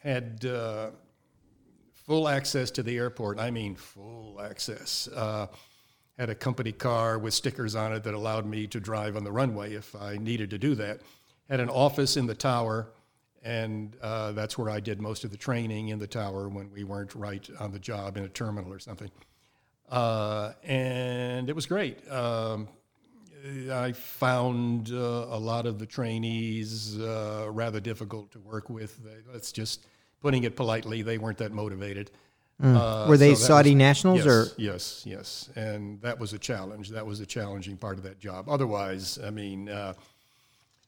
had 0.01 0.43
uh, 0.45 0.89
full 2.11 2.27
access 2.27 2.69
to 2.71 2.83
the 2.83 2.97
airport. 2.97 3.39
I 3.39 3.51
mean, 3.51 3.73
full 3.73 4.41
access. 4.41 5.07
Uh, 5.15 5.47
had 6.19 6.29
a 6.29 6.35
company 6.35 6.73
car 6.73 7.17
with 7.17 7.33
stickers 7.33 7.73
on 7.73 7.93
it 7.93 8.03
that 8.03 8.13
allowed 8.13 8.45
me 8.45 8.67
to 8.67 8.81
drive 8.81 9.15
on 9.15 9.23
the 9.23 9.31
runway 9.31 9.75
if 9.75 9.95
I 9.95 10.17
needed 10.17 10.49
to 10.49 10.57
do 10.57 10.75
that. 10.75 10.99
Had 11.49 11.61
an 11.61 11.69
office 11.69 12.17
in 12.17 12.25
the 12.25 12.35
tower, 12.35 12.89
and 13.43 13.95
uh, 14.01 14.33
that's 14.33 14.57
where 14.57 14.69
I 14.69 14.81
did 14.81 14.99
most 14.99 15.23
of 15.23 15.31
the 15.31 15.37
training 15.37 15.87
in 15.87 15.99
the 15.99 16.05
tower 16.05 16.49
when 16.49 16.69
we 16.69 16.83
weren't 16.83 17.15
right 17.15 17.49
on 17.61 17.71
the 17.71 17.79
job 17.79 18.17
in 18.17 18.25
a 18.25 18.29
terminal 18.29 18.73
or 18.73 18.79
something. 18.79 19.09
Uh, 19.87 20.51
and 20.65 21.49
it 21.49 21.55
was 21.55 21.65
great. 21.65 22.11
Um, 22.11 22.67
I 23.71 23.93
found 23.93 24.91
uh, 24.91 25.27
a 25.29 25.39
lot 25.39 25.65
of 25.65 25.79
the 25.79 25.85
trainees 25.85 26.99
uh, 26.99 27.47
rather 27.49 27.79
difficult 27.79 28.33
to 28.33 28.39
work 28.39 28.69
with. 28.69 28.99
Let's 29.31 29.53
just 29.53 29.85
putting 30.21 30.43
it 30.43 30.55
politely, 30.55 31.01
they 31.01 31.17
weren't 31.17 31.37
that 31.39 31.51
motivated. 31.51 32.11
Uh, 32.63 33.05
Were 33.09 33.17
they 33.17 33.33
so 33.33 33.47
Saudi 33.47 33.71
was- 33.71 33.77
nationals 33.77 34.17
yes, 34.19 34.27
or? 34.27 34.45
Yes, 34.57 35.03
yes, 35.05 35.49
and 35.55 35.99
that 36.01 36.19
was 36.19 36.33
a 36.33 36.37
challenge. 36.39 36.89
That 36.89 37.05
was 37.05 37.19
a 37.19 37.25
challenging 37.25 37.75
part 37.75 37.97
of 37.97 38.03
that 38.03 38.19
job. 38.19 38.47
Otherwise, 38.47 39.17
I 39.23 39.31
mean, 39.31 39.67
uh, 39.67 39.93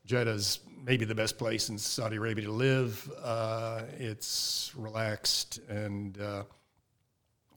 Jeddah's 0.05 0.59
maybe 0.85 1.05
the 1.05 1.15
best 1.15 1.37
place 1.37 1.69
in 1.69 1.77
Saudi 1.79 2.17
Arabia 2.17 2.45
to 2.45 2.51
live. 2.51 3.09
Uh, 3.23 3.83
it's 3.97 4.71
relaxed 4.75 5.59
and 5.67 6.19
uh, 6.21 6.43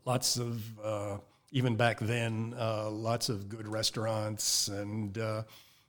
lots 0.06 0.38
of, 0.38 0.62
uh, 0.82 1.18
even 1.50 1.76
back 1.76 1.98
then, 2.00 2.54
uh, 2.58 2.88
lots 2.88 3.28
of 3.28 3.48
good 3.50 3.68
restaurants 3.68 4.68
and 4.68 5.18
uh, 5.18 5.42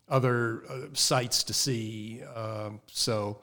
other 0.10 0.64
uh, 0.70 0.88
sights 0.94 1.44
to 1.44 1.54
see. 1.54 2.24
Um, 2.36 2.82
so 2.88 3.40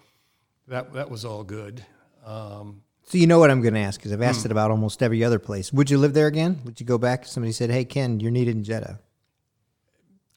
that 0.68 0.92
that 0.92 1.08
was 1.08 1.24
all 1.24 1.44
good. 1.44 1.86
Um, 2.24 2.82
So 3.06 3.18
you 3.18 3.26
know 3.26 3.38
what 3.38 3.50
I'm 3.50 3.60
going 3.60 3.74
to 3.74 3.80
ask 3.80 4.00
because 4.00 4.12
I've 4.12 4.18
Hmm. 4.18 4.24
asked 4.24 4.44
it 4.46 4.50
about 4.50 4.70
almost 4.70 5.02
every 5.02 5.22
other 5.22 5.38
place. 5.38 5.72
Would 5.72 5.90
you 5.90 5.98
live 5.98 6.14
there 6.14 6.26
again? 6.26 6.60
Would 6.64 6.80
you 6.80 6.86
go 6.86 6.96
back? 6.98 7.22
if 7.22 7.28
Somebody 7.28 7.52
said, 7.52 7.70
"Hey, 7.70 7.84
Ken, 7.84 8.18
you're 8.20 8.30
needed 8.30 8.56
in 8.56 8.64
Jeddah." 8.64 8.98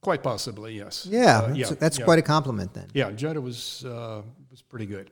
quite 0.01 0.23
possibly, 0.23 0.73
yes. 0.77 1.05
Yeah, 1.09 1.39
Uh, 1.39 1.53
that's, 1.53 1.69
that's 1.75 1.99
yeah. 1.99 2.05
quite 2.05 2.17
a 2.19 2.21
compliment 2.21 2.73
then. 2.73 2.87
Yeah, 2.93 3.11
Jeddah 3.11 3.41
was 3.41 3.83
uh, 3.83 4.21
was 4.51 4.61
pretty 4.61 4.85
good. 4.85 5.09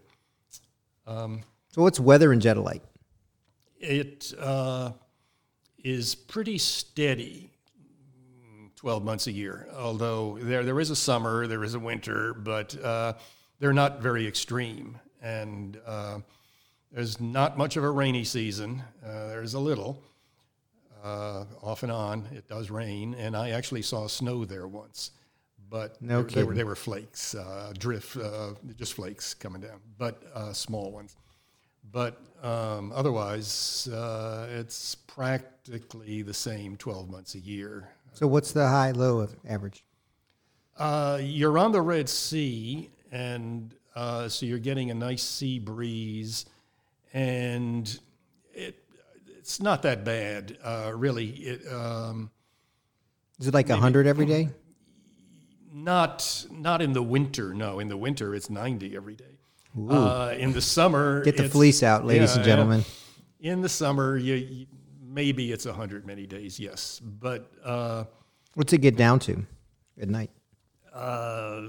So 1.05 1.81
what's 1.81 1.99
weather 1.99 2.31
in 2.31 2.39
Jeddah 2.39 2.61
like? 2.61 2.81
It 3.79 4.33
uh, 4.39 4.91
is 5.83 6.15
pretty 6.15 6.57
steady, 6.57 7.51
twelve 8.75 9.03
months 9.03 9.27
a 9.27 9.31
year. 9.31 9.67
Although 9.75 10.37
there 10.41 10.63
there 10.63 10.79
is 10.79 10.89
a 10.91 10.95
summer, 10.95 11.45
there 11.47 11.63
is 11.63 11.73
a 11.73 11.79
winter, 11.79 12.33
but 12.33 12.75
uh, 12.81 13.13
they're 13.59 13.73
not 13.73 14.01
very 14.01 14.25
extreme, 14.27 14.97
and 15.21 15.77
uh, 15.85 16.19
there's 16.91 17.19
not 17.19 17.57
much 17.57 17.77
of 17.77 17.83
a 17.83 17.89
rainy 17.89 18.23
season. 18.23 18.83
Uh, 19.05 19.27
there's 19.27 19.53
a 19.53 19.59
little. 19.59 20.01
Uh, 21.03 21.45
off 21.61 21.83
and 21.83 21.91
on, 21.91 22.27
it 22.33 22.47
does 22.47 22.71
rain, 22.71 23.13
and 23.13 23.37
I 23.37 23.51
actually 23.51 23.83
saw 23.83 24.07
snow 24.07 24.43
there 24.43 24.67
once, 24.67 25.11
but 25.69 26.01
No 26.01 26.23
they, 26.23 26.33
they 26.33 26.43
were 26.43 26.53
they 26.55 26.63
were 26.63 26.75
flakes, 26.75 27.35
uh, 27.35 27.73
drift, 27.77 28.17
uh, 28.17 28.53
just 28.75 28.95
flakes 28.95 29.35
coming 29.35 29.61
down, 29.61 29.79
but 29.99 30.23
uh, 30.33 30.51
small 30.51 30.91
ones. 30.91 31.15
But 31.91 32.19
um, 32.41 32.91
otherwise, 32.95 33.87
uh, 33.87 34.47
it's 34.49 34.95
practically 34.95 36.23
the 36.23 36.33
same 36.33 36.75
12 36.75 37.09
months 37.09 37.35
a 37.35 37.39
year. 37.39 37.89
So 38.13 38.25
what's 38.25 38.51
the 38.51 38.67
high 38.67 38.91
low 38.91 39.19
of 39.19 39.35
average? 39.47 39.83
Uh, 40.77 41.19
you're 41.21 41.57
on 41.57 41.71
the 41.71 41.81
Red 41.81 42.09
Sea, 42.09 42.89
and 43.11 43.75
uh, 43.95 44.27
so 44.27 44.45
you're 44.45 44.59
getting 44.59 44.91
a 44.91 44.93
nice 44.93 45.23
sea 45.23 45.59
breeze, 45.59 46.45
and 47.15 47.99
it 48.53 48.75
it's 49.37 49.61
not 49.61 49.81
that 49.83 50.03
bad, 50.03 50.57
uh, 50.63 50.91
really. 50.93 51.29
It, 51.29 51.73
um, 51.73 52.29
Is 53.39 53.47
it 53.47 53.53
like 53.53 53.69
a 53.69 53.77
hundred 53.77 54.05
every 54.05 54.25
day? 54.27 54.49
not 55.71 56.45
not 56.51 56.81
in 56.81 56.93
the 56.93 57.01
winter. 57.03 57.53
No, 57.53 57.79
in 57.79 57.87
the 57.87 57.97
winter 57.97 58.35
it's 58.35 58.49
90 58.49 58.95
every 58.95 59.15
day. 59.15 59.37
Uh, 59.89 60.33
in 60.37 60.53
the 60.53 60.61
summer, 60.61 61.21
Get 61.23 61.35
the 61.35 61.49
fleece 61.49 61.83
out, 61.83 62.05
ladies 62.05 62.31
yeah, 62.31 62.35
and 62.37 62.45
gentlemen. 62.45 62.85
In 63.41 63.61
the 63.61 63.67
summer, 63.67 64.15
you, 64.15 64.35
you 64.35 64.65
maybe 65.05 65.51
it's 65.51 65.65
100 65.65 66.05
many 66.05 66.25
days, 66.25 66.59
yes, 66.59 66.99
but. 66.99 67.51
Uh, 67.63 68.05
What's 68.53 68.71
it 68.71 68.77
get 68.79 68.95
down 68.95 69.19
to 69.19 69.45
at 70.01 70.07
night? 70.07 70.31
Uh, 70.93 71.63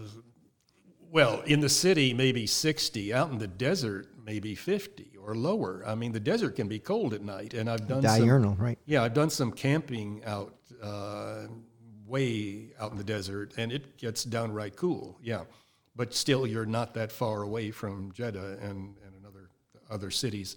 well, 1.10 1.42
in 1.46 1.58
the 1.58 1.68
city, 1.68 2.14
maybe 2.14 2.46
60. 2.46 3.12
Out 3.12 3.32
in 3.32 3.38
the 3.38 3.48
desert, 3.48 4.06
maybe 4.24 4.54
50 4.54 5.15
or 5.26 5.34
lower. 5.34 5.82
I 5.84 5.96
mean, 5.96 6.12
the 6.12 6.20
desert 6.20 6.54
can 6.54 6.68
be 6.68 6.78
cold 6.78 7.12
at 7.12 7.20
night, 7.20 7.52
and 7.52 7.68
I've 7.68 7.86
done 7.88 8.02
some. 8.02 8.24
Diurnal, 8.24 8.54
right? 8.54 8.78
Yeah, 8.86 9.02
I've 9.02 9.14
done 9.14 9.28
some 9.28 9.50
camping 9.50 10.22
out 10.24 10.54
uh, 10.82 11.48
way 12.06 12.68
out 12.78 12.92
in 12.92 12.96
the 12.96 13.04
desert, 13.04 13.52
and 13.56 13.72
it 13.72 13.98
gets 13.98 14.22
downright 14.22 14.76
cool. 14.76 15.18
Yeah, 15.20 15.42
but 15.96 16.14
still, 16.14 16.46
you're 16.46 16.64
not 16.64 16.94
that 16.94 17.10
far 17.10 17.42
away 17.42 17.72
from 17.72 18.12
Jeddah 18.12 18.58
and, 18.62 18.94
and 19.04 19.14
another 19.18 19.50
other 19.90 20.12
cities. 20.12 20.56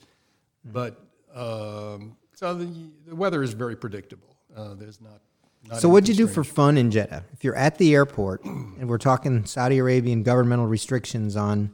But 0.64 1.02
um, 1.34 2.16
so 2.36 2.54
the, 2.54 2.70
the 3.08 3.16
weather 3.16 3.42
is 3.42 3.54
very 3.54 3.76
predictable. 3.76 4.38
Uh, 4.56 4.76
there's 4.76 5.02
not. 5.02 5.22
not 5.68 5.80
So 5.80 5.90
what'd 5.90 6.08
you 6.08 6.16
do 6.16 6.28
for 6.28 6.44
fun 6.44 6.78
in 6.78 6.92
Jeddah? 6.92 7.26
If 7.34 7.44
you're 7.44 7.56
at 7.56 7.80
the 7.80 7.96
airport 7.96 8.44
and 8.46 8.88
we're 8.88 9.00
talking 9.00 9.46
Saudi 9.46 9.80
Arabian 9.80 10.22
governmental 10.22 10.68
restrictions 10.68 11.36
on 11.36 11.72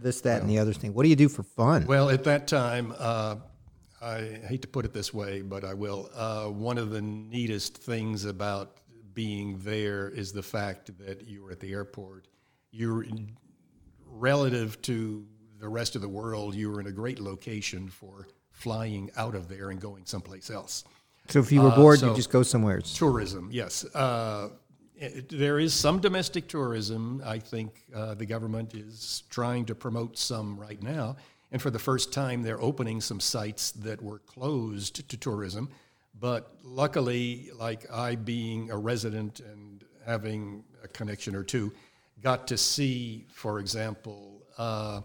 this, 0.00 0.20
that, 0.22 0.40
and 0.40 0.50
the 0.50 0.58
other 0.58 0.72
thing, 0.72 0.94
what 0.94 1.02
do 1.04 1.08
you 1.08 1.16
do 1.16 1.28
for 1.28 1.42
fun? 1.42 1.86
Well, 1.86 2.10
at 2.10 2.24
that 2.24 2.46
time, 2.48 2.94
uh, 2.98 3.36
I 4.00 4.40
hate 4.48 4.62
to 4.62 4.68
put 4.68 4.84
it 4.84 4.92
this 4.92 5.12
way, 5.12 5.42
but 5.42 5.64
I 5.64 5.74
will. 5.74 6.10
Uh, 6.14 6.46
one 6.46 6.78
of 6.78 6.90
the 6.90 7.02
neatest 7.02 7.76
things 7.76 8.24
about 8.24 8.78
being 9.12 9.58
there 9.58 10.08
is 10.08 10.32
the 10.32 10.42
fact 10.42 10.96
that 10.98 11.26
you 11.26 11.42
were 11.42 11.50
at 11.50 11.60
the 11.60 11.72
airport. 11.72 12.28
You're 12.70 13.02
in, 13.02 13.36
relative 14.06 14.80
to 14.82 15.26
the 15.58 15.68
rest 15.68 15.96
of 15.96 16.02
the 16.02 16.08
world. 16.08 16.54
You 16.54 16.70
were 16.70 16.80
in 16.80 16.86
a 16.86 16.92
great 16.92 17.20
location 17.20 17.88
for 17.88 18.28
flying 18.50 19.10
out 19.16 19.34
of 19.34 19.48
there 19.48 19.70
and 19.70 19.80
going 19.80 20.06
someplace 20.06 20.50
else. 20.50 20.84
So 21.28 21.38
if 21.38 21.52
you 21.52 21.62
were 21.62 21.70
bored, 21.70 22.00
you 22.00 22.08
so- 22.08 22.16
just 22.16 22.30
go 22.30 22.42
somewhere. 22.42 22.80
Tourism, 22.80 23.50
yes. 23.52 23.84
Uh, 23.94 24.48
it- 25.00 25.28
there 25.30 25.58
is 25.58 25.72
some 25.74 26.00
domestic 26.00 26.46
tourism. 26.48 27.22
I 27.24 27.38
think 27.38 27.84
uh, 27.94 28.14
the 28.14 28.26
government 28.26 28.74
is 28.74 29.22
trying 29.30 29.64
to 29.66 29.74
promote 29.74 30.18
some 30.18 30.58
right 30.58 30.82
now. 30.82 31.16
And 31.52 31.60
for 31.60 31.70
the 31.70 31.78
first 31.78 32.12
time, 32.12 32.42
they're 32.42 32.60
opening 32.62 33.00
some 33.00 33.18
sites 33.20 33.72
that 33.72 34.00
were 34.02 34.20
closed 34.20 35.08
to 35.08 35.16
tourism. 35.16 35.68
But 36.18 36.54
luckily, 36.62 37.50
like 37.58 37.90
I 37.90 38.14
being 38.14 38.70
a 38.70 38.76
resident 38.76 39.40
and 39.40 39.82
having 40.06 40.62
a 40.84 40.88
connection 40.88 41.34
or 41.34 41.42
two, 41.42 41.72
got 42.22 42.46
to 42.48 42.56
see, 42.58 43.26
for 43.32 43.58
example, 43.58 44.42
uh, 44.58 45.00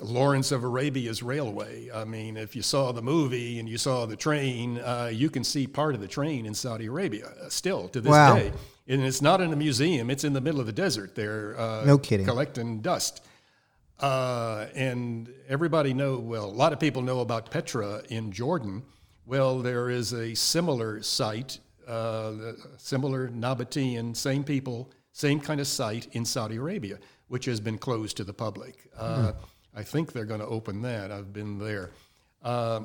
Lawrence 0.00 0.50
of 0.52 0.64
Arabia's 0.64 1.22
railway. 1.22 1.88
I 1.92 2.04
mean, 2.04 2.36
if 2.36 2.54
you 2.56 2.62
saw 2.62 2.92
the 2.92 3.00
movie 3.02 3.58
and 3.60 3.68
you 3.68 3.78
saw 3.78 4.06
the 4.06 4.16
train, 4.16 4.78
uh, 4.78 5.10
you 5.12 5.30
can 5.30 5.44
see 5.44 5.66
part 5.66 5.94
of 5.94 6.00
the 6.00 6.08
train 6.08 6.46
in 6.46 6.54
Saudi 6.54 6.86
Arabia 6.86 7.28
uh, 7.42 7.48
still 7.48 7.88
to 7.88 8.00
this 8.00 8.10
Wow. 8.10 8.34
day. 8.36 8.52
And 8.86 9.02
it's 9.02 9.22
not 9.22 9.40
in 9.40 9.52
a 9.52 9.56
museum; 9.56 10.10
it's 10.10 10.24
in 10.24 10.32
the 10.34 10.40
middle 10.40 10.60
of 10.60 10.66
the 10.66 10.72
desert. 10.72 11.14
They're 11.14 11.58
uh, 11.58 11.84
No 11.84 11.98
kidding. 11.98 12.26
collecting 12.26 12.80
dust. 12.80 13.24
Uh, 14.00 14.66
and 14.74 15.32
everybody 15.48 15.94
know 15.94 16.18
well. 16.18 16.44
A 16.46 16.46
lot 16.46 16.72
of 16.72 16.80
people 16.80 17.00
know 17.00 17.20
about 17.20 17.50
Petra 17.50 18.02
in 18.08 18.32
Jordan. 18.32 18.82
Well, 19.24 19.60
there 19.60 19.88
is 19.88 20.12
a 20.12 20.34
similar 20.34 21.02
site, 21.02 21.60
uh, 21.86 22.32
similar 22.76 23.28
Nabatean, 23.28 24.14
same 24.16 24.44
people, 24.44 24.90
same 25.12 25.40
kind 25.40 25.60
of 25.60 25.66
site 25.66 26.08
in 26.12 26.24
Saudi 26.24 26.56
Arabia, 26.56 26.98
which 27.28 27.46
has 27.46 27.60
been 27.60 27.78
closed 27.78 28.16
to 28.18 28.24
the 28.24 28.34
public. 28.34 28.90
Uh, 28.98 29.32
I 29.74 29.82
think 29.82 30.12
they're 30.12 30.26
going 30.26 30.40
to 30.40 30.46
open 30.46 30.82
that. 30.82 31.10
I've 31.10 31.32
been 31.32 31.58
there. 31.58 31.90
Uh, 32.42 32.80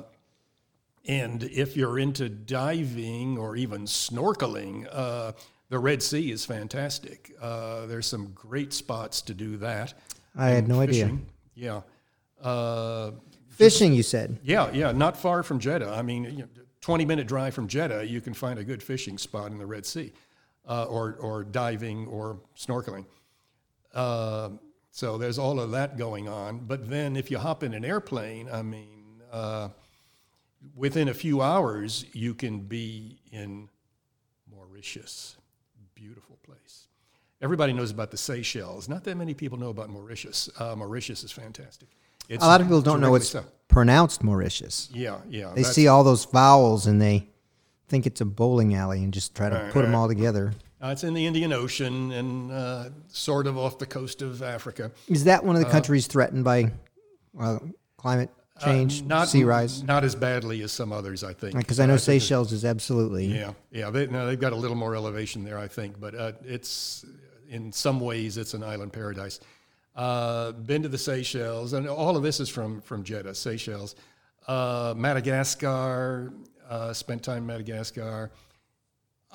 and 1.06 1.42
if 1.42 1.76
you're 1.76 1.98
into 1.98 2.28
diving 2.28 3.36
or 3.36 3.56
even 3.56 3.82
snorkeling, 3.82 4.86
uh, 4.90 5.32
the 5.70 5.78
Red 5.78 6.02
Sea 6.02 6.30
is 6.30 6.44
fantastic. 6.44 7.32
Uh, 7.40 7.86
there's 7.86 8.06
some 8.06 8.32
great 8.34 8.72
spots 8.72 9.22
to 9.22 9.34
do 9.34 9.56
that. 9.58 9.94
I 10.36 10.48
had 10.50 10.68
no 10.68 10.80
idea. 10.80 11.16
Yeah. 11.54 11.80
Uh, 12.42 13.12
Fishing, 13.48 13.92
you 13.94 14.02
said. 14.02 14.38
yeah, 14.42 14.70
yeah, 14.72 14.92
not 14.92 15.16
far 15.16 15.42
from 15.42 15.58
Jeddah. 15.58 15.90
I 15.90 16.02
mean, 16.02 16.24
you 16.24 16.38
know, 16.38 16.48
20 16.80 17.04
minute 17.04 17.26
drive 17.26 17.54
from 17.54 17.68
Jeddah, 17.68 18.06
you 18.06 18.20
can 18.20 18.34
find 18.34 18.58
a 18.58 18.64
good 18.64 18.82
fishing 18.82 19.18
spot 19.18 19.52
in 19.52 19.58
the 19.58 19.66
Red 19.66 19.84
Sea, 19.86 20.12
uh, 20.66 20.84
or, 20.84 21.16
or 21.20 21.44
diving 21.44 22.06
or 22.06 22.40
snorkeling. 22.56 23.04
Uh, 23.94 24.50
so 24.90 25.18
there's 25.18 25.38
all 25.38 25.60
of 25.60 25.70
that 25.72 25.98
going 25.98 26.28
on. 26.28 26.60
But 26.60 26.88
then 26.88 27.16
if 27.16 27.30
you 27.30 27.38
hop 27.38 27.62
in 27.62 27.74
an 27.74 27.84
airplane, 27.84 28.48
I 28.50 28.62
mean, 28.62 29.22
uh, 29.30 29.68
within 30.74 31.08
a 31.08 31.14
few 31.14 31.42
hours, 31.42 32.06
you 32.12 32.34
can 32.34 32.60
be 32.60 33.18
in 33.30 33.68
Mauritius. 34.50 35.36
Beautiful 36.00 36.38
place. 36.42 36.86
Everybody 37.42 37.74
knows 37.74 37.90
about 37.90 38.10
the 38.10 38.16
Seychelles. 38.16 38.88
Not 38.88 39.04
that 39.04 39.18
many 39.18 39.34
people 39.34 39.58
know 39.58 39.68
about 39.68 39.90
Mauritius. 39.90 40.48
Uh, 40.58 40.74
Mauritius 40.74 41.22
is 41.22 41.30
fantastic. 41.30 41.88
It's 42.26 42.42
A 42.42 42.46
lot 42.46 42.62
of 42.62 42.68
people 42.68 42.80
don't 42.80 43.02
know 43.02 43.14
it's 43.16 43.28
so. 43.28 43.44
pronounced 43.68 44.24
Mauritius. 44.24 44.88
Yeah, 44.94 45.18
yeah. 45.28 45.52
They 45.54 45.62
see 45.62 45.88
all 45.88 46.02
those 46.02 46.24
vowels 46.24 46.86
and 46.86 47.02
they 47.02 47.28
think 47.88 48.06
it's 48.06 48.22
a 48.22 48.24
bowling 48.24 48.74
alley 48.74 49.04
and 49.04 49.12
just 49.12 49.34
try 49.34 49.50
to 49.50 49.68
put 49.72 49.82
them 49.82 49.94
all 49.94 50.08
together. 50.08 50.54
uh, 50.82 50.88
it's 50.88 51.04
in 51.04 51.12
the 51.12 51.26
Indian 51.26 51.52
Ocean 51.52 52.12
and 52.12 52.50
uh, 52.50 52.88
sort 53.08 53.46
of 53.46 53.58
off 53.58 53.78
the 53.78 53.84
coast 53.86 54.22
of 54.22 54.42
Africa. 54.42 54.90
Is 55.06 55.24
that 55.24 55.44
one 55.44 55.54
of 55.54 55.62
the 55.62 55.68
countries 55.68 56.06
threatened 56.06 56.44
by 56.44 56.72
well, 57.34 57.60
climate 57.98 58.30
change, 58.60 59.02
Uh, 59.02 59.06
Not 59.06 59.28
sea 59.28 59.44
rise? 59.44 59.82
Not 59.82 60.04
as 60.04 60.14
badly 60.14 60.62
as 60.62 60.72
some 60.72 60.92
others, 60.92 61.24
I 61.24 61.32
think. 61.32 61.56
Because 61.56 61.80
I 61.80 61.86
know 61.86 61.96
Seychelles 61.96 62.52
is 62.52 62.64
absolutely. 62.64 63.26
Yeah, 63.26 63.52
yeah. 63.70 63.90
They, 63.90 64.06
no, 64.06 64.26
they've 64.26 64.38
got 64.40 64.52
a 64.52 64.56
little 64.56 64.76
more 64.76 64.94
elevation 64.94 65.44
there, 65.44 65.58
I 65.58 65.68
think, 65.68 65.98
but 66.00 66.14
uh, 66.14 66.32
it's 66.44 67.04
in 67.48 67.72
some 67.72 68.00
ways 68.00 68.36
it's 68.36 68.54
an 68.54 68.62
island 68.62 68.92
paradise. 68.92 69.40
Uh, 69.96 70.52
been 70.52 70.82
to 70.82 70.88
the 70.88 70.98
Seychelles, 70.98 71.72
and 71.72 71.88
all 71.88 72.16
of 72.16 72.22
this 72.22 72.38
is 72.40 72.48
from 72.48 72.80
from 72.80 73.02
Jeddah, 73.02 73.34
Seychelles, 73.34 73.96
uh, 74.46 74.94
Madagascar. 74.96 76.32
Uh, 76.68 76.92
spent 76.92 77.22
time 77.24 77.38
in 77.38 77.46
Madagascar. 77.46 78.30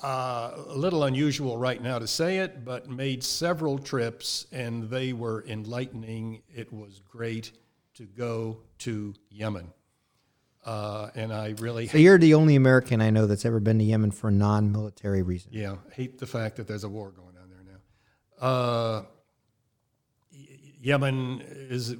Uh, 0.02 0.52
a 0.68 0.74
little 0.76 1.04
unusual 1.04 1.56
right 1.56 1.82
now 1.82 1.98
to 1.98 2.06
say 2.06 2.38
it, 2.38 2.64
but 2.64 2.88
made 2.88 3.22
several 3.24 3.78
trips, 3.78 4.46
and 4.52 4.90
they 4.90 5.12
were 5.12 5.44
enlightening. 5.46 6.42
It 6.54 6.72
was 6.72 7.00
great 7.10 7.52
to 7.96 8.04
go 8.04 8.58
to 8.78 9.14
Yemen. 9.30 9.72
Uh, 10.64 11.10
and 11.14 11.32
I 11.32 11.54
really 11.58 11.86
So 11.86 11.98
you're 11.98 12.18
the 12.18 12.34
only 12.34 12.56
American 12.56 13.00
I 13.00 13.10
know 13.10 13.26
that's 13.26 13.44
ever 13.44 13.60
been 13.60 13.78
to 13.78 13.84
Yemen 13.84 14.10
for 14.10 14.28
a 14.28 14.32
non-military 14.32 15.22
reason. 15.22 15.52
Yeah, 15.52 15.76
hate 15.92 16.18
the 16.18 16.26
fact 16.26 16.56
that 16.56 16.66
there's 16.66 16.84
a 16.84 16.88
war 16.88 17.12
going 17.12 17.36
on 17.40 17.50
there 17.50 17.62
now. 17.64 18.46
Uh, 18.46 19.02
Yemen 20.80 21.42
is 21.46 21.96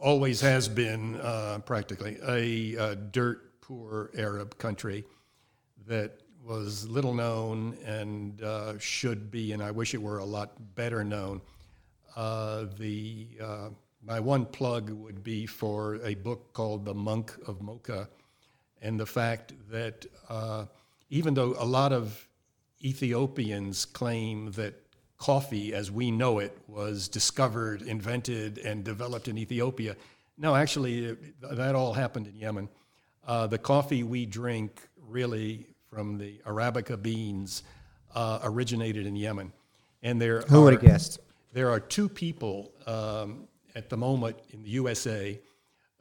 always 0.00 0.40
has 0.40 0.68
been 0.68 1.20
uh, 1.20 1.58
practically 1.64 2.16
a, 2.26 2.76
uh 2.78 2.94
dirt 3.10 3.60
poor 3.60 4.10
Arab 4.16 4.56
country 4.56 5.04
that 5.86 6.20
was 6.44 6.88
little 6.88 7.14
known 7.14 7.76
and 7.84 8.42
uh, 8.42 8.78
should 8.78 9.30
be, 9.30 9.52
and 9.52 9.62
I 9.62 9.70
wish 9.70 9.94
it 9.94 10.02
were 10.02 10.18
a 10.18 10.24
lot 10.24 10.52
better 10.74 11.04
known. 11.04 11.40
Uh, 12.16 12.66
the 12.78 13.28
uh, 13.40 13.68
my 14.02 14.18
one 14.20 14.46
plug 14.46 14.90
would 14.90 15.22
be 15.22 15.46
for 15.46 15.96
a 16.04 16.14
book 16.14 16.52
called 16.52 16.84
The 16.84 16.94
Monk 16.94 17.34
of 17.46 17.60
Mokha, 17.60 18.08
and 18.82 18.98
the 18.98 19.06
fact 19.06 19.52
that 19.70 20.06
uh, 20.28 20.66
even 21.10 21.34
though 21.34 21.54
a 21.58 21.64
lot 21.64 21.92
of 21.92 22.26
Ethiopians 22.82 23.84
claim 23.84 24.52
that 24.52 24.74
coffee 25.18 25.74
as 25.74 25.90
we 25.90 26.10
know 26.10 26.38
it 26.38 26.56
was 26.66 27.08
discovered, 27.08 27.82
invented, 27.82 28.56
and 28.58 28.82
developed 28.82 29.28
in 29.28 29.36
Ethiopia, 29.36 29.96
no, 30.38 30.54
actually, 30.56 31.04
it- 31.04 31.40
that 31.42 31.74
all 31.74 31.92
happened 31.92 32.26
in 32.26 32.34
Yemen. 32.36 32.68
Uh, 33.26 33.46
the 33.46 33.58
coffee 33.58 34.02
we 34.02 34.24
drink, 34.24 34.88
really 35.06 35.66
from 35.90 36.16
the 36.16 36.40
Arabica 36.46 37.00
beans, 37.00 37.62
uh, 38.14 38.38
originated 38.44 39.04
in 39.06 39.14
Yemen. 39.14 39.52
And 40.02 40.18
there 40.20 40.40
Who 40.42 40.62
would 40.62 40.74
are- 40.74 40.78
have 40.78 40.86
guessed? 40.88 41.18
there 41.52 41.68
are 41.70 41.80
two 41.80 42.08
people 42.08 42.72
um, 42.86 43.46
at 43.74 43.88
the 43.88 43.96
moment 43.96 44.36
in 44.50 44.62
the 44.62 44.70
USA 44.70 45.40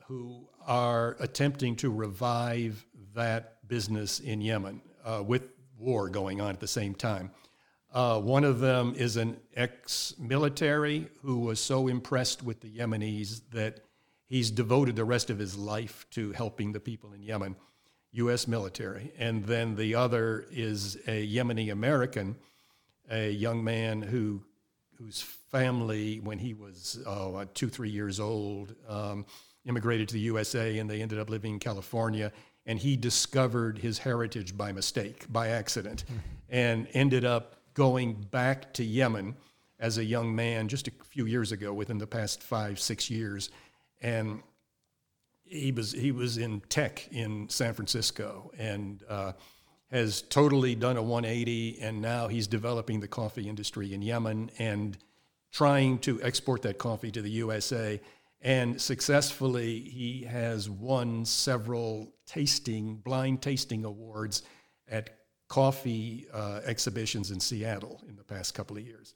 who 0.07 0.47
are 0.65 1.15
attempting 1.19 1.75
to 1.77 1.91
revive 1.91 2.85
that 3.13 3.67
business 3.67 4.19
in 4.19 4.41
Yemen 4.41 4.81
uh, 5.05 5.23
with 5.25 5.43
war 5.77 6.09
going 6.09 6.41
on 6.41 6.49
at 6.49 6.59
the 6.59 6.67
same 6.67 6.93
time. 6.93 7.31
Uh, 7.91 8.19
one 8.19 8.43
of 8.43 8.59
them 8.59 8.93
is 8.95 9.17
an 9.17 9.37
ex 9.55 10.13
military 10.19 11.07
who 11.23 11.39
was 11.39 11.59
so 11.59 11.87
impressed 11.87 12.43
with 12.43 12.59
the 12.61 12.69
Yemenis 12.69 13.41
that 13.51 13.81
he's 14.27 14.51
devoted 14.51 14.95
the 14.95 15.05
rest 15.05 15.29
of 15.29 15.39
his 15.39 15.57
life 15.57 16.05
to 16.11 16.31
helping 16.33 16.71
the 16.71 16.79
people 16.79 17.13
in 17.13 17.23
Yemen, 17.23 17.55
U.S. 18.11 18.47
military. 18.47 19.11
And 19.17 19.43
then 19.45 19.75
the 19.75 19.95
other 19.95 20.45
is 20.51 20.97
a 21.07 21.27
Yemeni 21.27 21.71
American, 21.71 22.35
a 23.09 23.31
young 23.31 23.63
man 23.63 24.01
who 24.03 24.43
whose 24.99 25.21
family, 25.51 26.19
when 26.19 26.39
he 26.39 26.53
was 26.53 27.01
oh, 27.05 27.35
uh, 27.35 27.45
two, 27.53 27.69
three 27.69 27.89
years 27.89 28.19
old, 28.19 28.75
um, 28.87 29.25
immigrated 29.65 30.07
to 30.09 30.13
the 30.13 30.21
USA 30.21 30.77
and 30.79 30.89
they 30.89 31.01
ended 31.01 31.19
up 31.19 31.29
living 31.29 31.53
in 31.53 31.59
California. 31.59 32.31
And 32.65 32.77
he 32.77 32.95
discovered 32.95 33.79
his 33.79 33.97
heritage 33.97 34.55
by 34.55 34.71
mistake, 34.71 35.25
by 35.31 35.49
accident, 35.49 36.05
and 36.49 36.87
ended 36.93 37.25
up 37.25 37.55
going 37.73 38.13
back 38.13 38.73
to 38.73 38.83
Yemen 38.83 39.35
as 39.79 39.97
a 39.97 40.03
young 40.03 40.35
man 40.35 40.67
just 40.67 40.87
a 40.87 40.91
few 41.05 41.25
years 41.25 41.51
ago, 41.51 41.73
within 41.73 41.97
the 41.97 42.07
past 42.07 42.43
five, 42.43 42.79
six 42.79 43.09
years. 43.09 43.49
And 44.01 44.43
he 45.49 45.71
was 45.71 45.91
he 45.91 46.11
was 46.11 46.37
in 46.37 46.61
tech 46.69 47.07
in 47.11 47.49
San 47.49 47.73
Francisco 47.73 48.51
and 48.57 49.03
uh, 49.09 49.31
has 49.89 50.21
totally 50.21 50.75
done 50.75 50.95
a 50.95 51.01
180 51.01 51.79
and 51.81 52.01
now 52.01 52.27
he's 52.27 52.45
developing 52.45 52.99
the 52.99 53.07
coffee 53.07 53.49
industry 53.49 53.93
in 53.93 54.01
Yemen 54.03 54.51
and 54.59 54.97
trying 55.51 55.97
to 55.99 56.21
export 56.21 56.61
that 56.61 56.77
coffee 56.77 57.11
to 57.11 57.21
the 57.21 57.29
USA 57.31 57.99
and 58.41 58.79
successfully 58.81 59.79
he 59.81 60.23
has 60.23 60.69
won 60.69 61.25
several 61.25 62.13
tasting 62.25 62.95
blind 62.97 63.41
tasting 63.41 63.83
awards 63.85 64.43
at 64.89 65.09
coffee 65.47 66.25
uh, 66.33 66.61
exhibitions 66.65 67.31
in 67.31 67.39
Seattle 67.39 68.01
in 68.07 68.15
the 68.15 68.23
past 68.23 68.53
couple 68.53 68.77
of 68.77 68.83
years. 68.85 69.15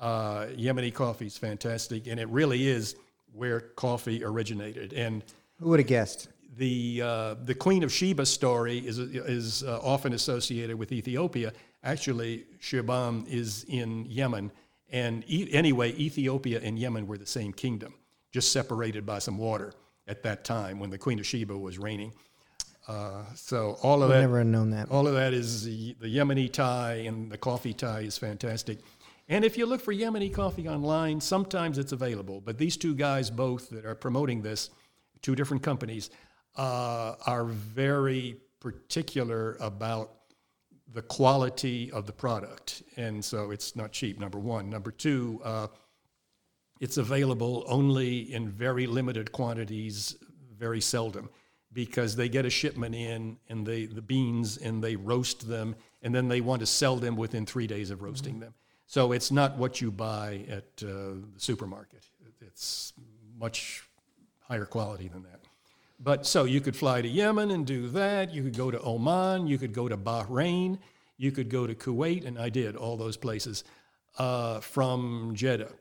Uh, 0.00 0.46
Yemeni 0.56 0.92
coffee 0.92 1.26
is 1.26 1.36
fantastic 1.38 2.06
and 2.06 2.18
it 2.18 2.28
really 2.28 2.66
is 2.66 2.96
where 3.32 3.60
coffee 3.60 4.24
originated 4.24 4.92
and 4.94 5.22
Who 5.60 5.68
would 5.68 5.80
have 5.80 5.88
guessed? 5.88 6.28
the 6.56 7.02
uh, 7.04 7.34
the 7.44 7.54
Queen 7.54 7.82
of 7.82 7.92
Sheba 7.92 8.24
story 8.26 8.78
is 8.78 8.98
is 8.98 9.62
uh, 9.62 9.78
often 9.82 10.12
associated 10.14 10.76
with 10.76 10.90
Ethiopia. 10.90 11.52
Actually, 11.84 12.46
Shibam 12.60 13.28
is 13.28 13.64
in 13.68 14.06
Yemen, 14.06 14.50
and 14.90 15.24
e- 15.26 15.52
anyway, 15.52 15.92
Ethiopia 15.94 16.60
and 16.62 16.78
Yemen 16.78 17.06
were 17.06 17.18
the 17.18 17.26
same 17.26 17.52
kingdom, 17.52 17.94
just 18.32 18.52
separated 18.52 19.04
by 19.04 19.18
some 19.18 19.38
water 19.38 19.72
at 20.06 20.22
that 20.22 20.44
time 20.44 20.78
when 20.78 20.90
the 20.90 20.98
Queen 20.98 21.18
of 21.18 21.26
Sheba 21.26 21.56
was 21.56 21.78
reigning. 21.78 22.12
Uh, 22.88 23.24
so 23.34 23.78
all 23.82 24.02
of 24.02 24.10
that 24.10 24.20
never 24.20 24.44
known 24.44 24.70
that. 24.70 24.88
all 24.92 25.08
of 25.08 25.14
that 25.14 25.34
is 25.34 25.64
the, 25.64 25.96
the 25.98 26.06
Yemeni 26.06 26.52
tie 26.52 27.02
and 27.06 27.30
the 27.32 27.36
coffee 27.36 27.72
tie 27.72 28.00
is 28.00 28.16
fantastic. 28.16 28.78
And 29.28 29.44
if 29.44 29.58
you 29.58 29.66
look 29.66 29.80
for 29.80 29.92
Yemeni 29.92 30.32
coffee 30.32 30.68
online, 30.68 31.20
sometimes 31.20 31.78
it's 31.78 31.90
available. 31.90 32.40
But 32.40 32.58
these 32.58 32.76
two 32.76 32.94
guys, 32.94 33.28
both 33.28 33.70
that 33.70 33.84
are 33.84 33.96
promoting 33.96 34.40
this, 34.40 34.70
two 35.20 35.34
different 35.34 35.64
companies, 35.64 36.10
uh, 36.54 37.16
are 37.26 37.44
very 37.44 38.36
particular 38.60 39.56
about 39.58 40.12
the 40.92 41.02
quality 41.02 41.90
of 41.90 42.06
the 42.06 42.12
product. 42.12 42.82
And 42.96 43.24
so 43.24 43.50
it's 43.50 43.74
not 43.76 43.92
cheap, 43.92 44.18
number 44.20 44.38
one. 44.38 44.70
Number 44.70 44.90
two, 44.90 45.40
uh, 45.44 45.66
it's 46.80 46.96
available 46.96 47.64
only 47.66 48.32
in 48.32 48.48
very 48.48 48.86
limited 48.86 49.32
quantities, 49.32 50.16
very 50.56 50.80
seldom, 50.80 51.28
because 51.72 52.16
they 52.16 52.28
get 52.28 52.46
a 52.46 52.50
shipment 52.50 52.94
in 52.94 53.36
and 53.48 53.66
they 53.66 53.86
the 53.86 54.02
beans 54.02 54.56
and 54.56 54.82
they 54.82 54.96
roast 54.96 55.48
them 55.48 55.74
and 56.02 56.14
then 56.14 56.28
they 56.28 56.40
want 56.40 56.60
to 56.60 56.66
sell 56.66 56.96
them 56.96 57.16
within 57.16 57.44
three 57.44 57.66
days 57.66 57.90
of 57.90 58.02
roasting 58.02 58.40
them. 58.40 58.54
So 58.86 59.12
it's 59.12 59.30
not 59.32 59.58
what 59.58 59.80
you 59.80 59.90
buy 59.90 60.44
at 60.48 60.64
uh, 60.82 61.18
the 61.34 61.38
supermarket. 61.38 62.04
It's 62.40 62.92
much 63.36 63.82
higher 64.40 64.64
quality 64.64 65.08
than 65.08 65.24
that. 65.24 65.35
But 65.98 66.26
so 66.26 66.44
you 66.44 66.60
could 66.60 66.76
fly 66.76 67.00
to 67.00 67.08
Yemen 67.08 67.50
and 67.50 67.66
do 67.66 67.88
that. 67.88 68.32
You 68.32 68.42
could 68.42 68.56
go 68.56 68.70
to 68.70 68.80
Oman. 68.82 69.46
You 69.46 69.58
could 69.58 69.72
go 69.72 69.88
to 69.88 69.96
Bahrain. 69.96 70.78
You 71.16 71.32
could 71.32 71.48
go 71.48 71.66
to 71.66 71.74
Kuwait, 71.74 72.26
and 72.26 72.38
I 72.38 72.50
did 72.50 72.76
all 72.76 72.96
those 72.96 73.16
places 73.16 73.64
uh, 74.18 74.60
from 74.60 75.32
Jeddah. 75.34 75.72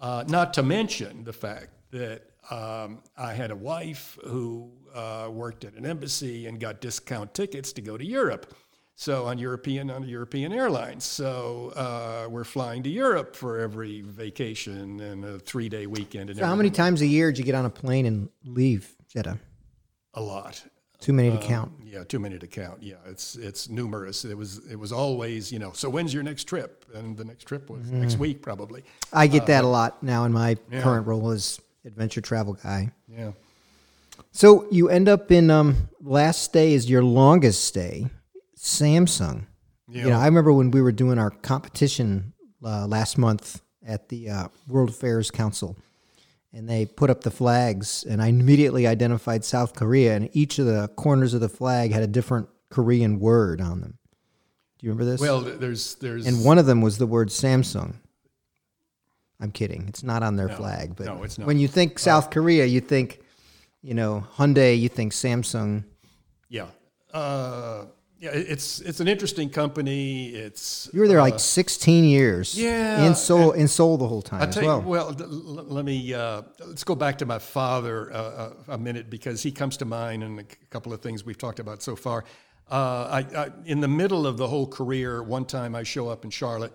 Uh, 0.00 0.24
not 0.26 0.52
to 0.54 0.62
mention 0.64 1.22
the 1.22 1.32
fact 1.32 1.70
that 1.92 2.22
um, 2.50 3.02
I 3.16 3.32
had 3.34 3.52
a 3.52 3.56
wife 3.56 4.18
who 4.24 4.72
uh, 4.92 5.28
worked 5.30 5.64
at 5.64 5.74
an 5.74 5.86
embassy 5.86 6.46
and 6.46 6.58
got 6.58 6.80
discount 6.80 7.34
tickets 7.34 7.72
to 7.74 7.80
go 7.80 7.96
to 7.96 8.04
Europe. 8.04 8.52
So 8.94 9.26
on 9.26 9.38
European 9.38 9.90
on 9.90 10.06
European 10.06 10.52
Airlines. 10.52 11.04
So 11.04 11.72
uh, 11.76 12.28
we're 12.28 12.44
flying 12.44 12.82
to 12.82 12.90
Europe 12.90 13.34
for 13.34 13.58
every 13.58 14.02
vacation 14.02 15.00
and 15.00 15.24
a 15.24 15.38
three 15.38 15.68
day 15.68 15.86
weekend. 15.86 16.30
And 16.30 16.38
So 16.38 16.44
how 16.44 16.54
many 16.54 16.70
times 16.70 17.00
a 17.00 17.06
year 17.06 17.32
did 17.32 17.38
you 17.38 17.44
get 17.44 17.54
on 17.54 17.64
a 17.64 17.70
plane 17.70 18.06
and 18.06 18.28
leave 18.44 18.94
Jeddah? 19.08 19.38
A 20.14 20.20
lot. 20.20 20.62
Too 21.00 21.12
many 21.12 21.30
to 21.30 21.36
Um, 21.36 21.42
count. 21.42 21.72
Yeah, 21.84 22.04
too 22.04 22.20
many 22.20 22.38
to 22.38 22.46
count. 22.46 22.82
Yeah, 22.82 22.94
it's 23.06 23.34
it's 23.34 23.68
numerous. 23.68 24.24
It 24.24 24.36
was 24.36 24.58
it 24.70 24.76
was 24.76 24.92
always 24.92 25.50
you 25.50 25.58
know. 25.58 25.72
So 25.72 25.90
when's 25.90 26.14
your 26.14 26.22
next 26.22 26.44
trip? 26.44 26.84
And 26.94 27.16
the 27.16 27.24
next 27.24 27.44
trip 27.44 27.68
was 27.70 27.80
Mm-hmm. 27.86 28.00
next 28.02 28.18
week 28.18 28.40
probably. 28.42 28.84
I 29.12 29.26
get 29.26 29.46
that 29.46 29.64
a 29.64 29.66
lot 29.66 30.02
now 30.02 30.24
in 30.24 30.32
my 30.32 30.56
current 30.70 31.06
role 31.06 31.30
as 31.30 31.60
adventure 31.84 32.20
travel 32.20 32.54
guy. 32.54 32.92
Yeah. 33.08 33.32
So 34.30 34.66
you 34.70 34.88
end 34.90 35.08
up 35.08 35.32
in 35.32 35.50
um 35.50 35.88
last 36.00 36.42
stay 36.44 36.72
is 36.74 36.88
your 36.88 37.02
longest 37.02 37.64
stay, 37.64 38.06
Samsung. 38.56 39.46
You 39.88 40.08
know, 40.08 40.18
I 40.18 40.24
remember 40.26 40.52
when 40.52 40.70
we 40.70 40.80
were 40.80 40.92
doing 40.92 41.18
our 41.18 41.30
competition 41.30 42.32
uh, 42.64 42.86
last 42.86 43.18
month 43.18 43.60
at 43.86 44.08
the 44.08 44.30
uh, 44.30 44.48
World 44.68 44.88
Affairs 44.88 45.30
Council, 45.30 45.76
and 46.52 46.68
they 46.68 46.86
put 46.86 47.10
up 47.10 47.22
the 47.22 47.30
flags, 47.30 48.04
and 48.04 48.20
I 48.22 48.28
immediately 48.28 48.86
identified 48.86 49.44
South 49.44 49.74
Korea, 49.74 50.14
and 50.14 50.28
each 50.32 50.58
of 50.58 50.66
the 50.66 50.88
corners 50.96 51.34
of 51.34 51.40
the 51.40 51.48
flag 51.48 51.92
had 51.92 52.02
a 52.02 52.06
different 52.06 52.48
Korean 52.68 53.18
word 53.18 53.60
on 53.60 53.80
them. 53.80 53.98
Do 54.78 54.86
you 54.86 54.92
remember 54.92 55.10
this? 55.10 55.20
Well, 55.20 55.40
there's 55.40 55.94
there's 55.96 56.26
and 56.26 56.44
one 56.44 56.58
of 56.58 56.66
them 56.66 56.80
was 56.80 56.98
the 56.98 57.06
word 57.06 57.28
Samsung. 57.28 57.94
I'm 59.40 59.50
kidding. 59.50 59.86
It's 59.88 60.02
not 60.02 60.22
on 60.22 60.36
their 60.36 60.48
flag, 60.48 60.94
but 60.96 61.06
no, 61.06 61.22
it's 61.24 61.38
not. 61.38 61.46
when 61.46 61.58
you 61.58 61.66
think 61.66 61.98
South 61.98 62.30
Korea, 62.30 62.64
you 62.64 62.80
think, 62.80 63.20
you 63.82 63.92
know, 63.92 64.24
Hyundai, 64.36 64.78
you 64.78 64.88
think 64.88 65.12
Samsung. 65.12 65.84
yeah. 66.48 66.66
Uh, 67.12 67.86
yeah, 68.22 68.30
it's 68.32 68.80
it's 68.80 69.00
an 69.00 69.08
interesting 69.08 69.50
company. 69.50 70.28
It's 70.28 70.88
You 70.94 71.00
were 71.00 71.08
there 71.08 71.20
like 71.20 71.40
16 71.40 72.04
years. 72.04 72.54
yeah, 72.56 73.04
In 73.04 73.16
Seoul, 73.16 73.50
in 73.50 73.66
Seoul 73.66 73.96
the 73.98 74.06
whole 74.06 74.22
time 74.22 74.40
I 74.42 74.46
as 74.46 74.54
tell 74.54 74.62
you, 74.62 74.68
well. 74.68 74.80
well, 74.80 75.16
l- 75.20 75.26
let 75.76 75.84
me 75.84 76.14
uh, 76.14 76.42
let's 76.64 76.84
go 76.84 76.94
back 76.94 77.18
to 77.18 77.26
my 77.26 77.40
father 77.40 78.12
uh, 78.12 78.16
uh, 78.16 78.52
a 78.68 78.78
minute 78.78 79.10
because 79.10 79.42
he 79.42 79.50
comes 79.50 79.76
to 79.78 79.84
mind 79.84 80.22
and 80.22 80.38
a 80.38 80.44
couple 80.70 80.92
of 80.92 81.00
things 81.00 81.24
we've 81.24 81.36
talked 81.36 81.58
about 81.58 81.82
so 81.82 81.96
far. 81.96 82.22
Uh, 82.70 83.24
I, 83.34 83.36
I, 83.36 83.50
in 83.64 83.80
the 83.80 83.88
middle 83.88 84.24
of 84.24 84.36
the 84.36 84.46
whole 84.46 84.68
career, 84.68 85.20
one 85.24 85.44
time 85.44 85.74
I 85.74 85.82
show 85.82 86.08
up 86.08 86.24
in 86.24 86.30
Charlotte, 86.30 86.72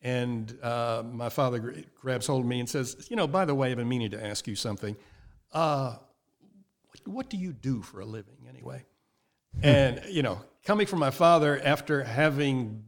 and 0.00 0.56
uh, 0.62 1.02
my 1.04 1.28
father 1.28 1.58
gr- 1.58 1.80
grabs 2.00 2.28
hold 2.28 2.42
of 2.42 2.46
me 2.46 2.60
and 2.60 2.68
says, 2.68 3.08
"You 3.10 3.16
know, 3.16 3.26
by 3.26 3.44
the 3.44 3.54
way, 3.54 3.72
I've 3.72 3.76
been 3.78 3.88
meaning 3.88 4.12
to 4.12 4.24
ask 4.24 4.46
you 4.46 4.54
something. 4.54 4.94
Uh, 5.52 5.96
what, 6.86 7.08
what 7.16 7.30
do 7.30 7.36
you 7.36 7.52
do 7.52 7.82
for 7.82 7.98
a 7.98 8.06
living, 8.06 8.36
anyway?" 8.48 8.84
And 9.62 10.00
you 10.08 10.22
know, 10.22 10.40
coming 10.64 10.86
from 10.86 10.98
my 10.98 11.10
father 11.10 11.60
after 11.64 12.02
having 12.04 12.84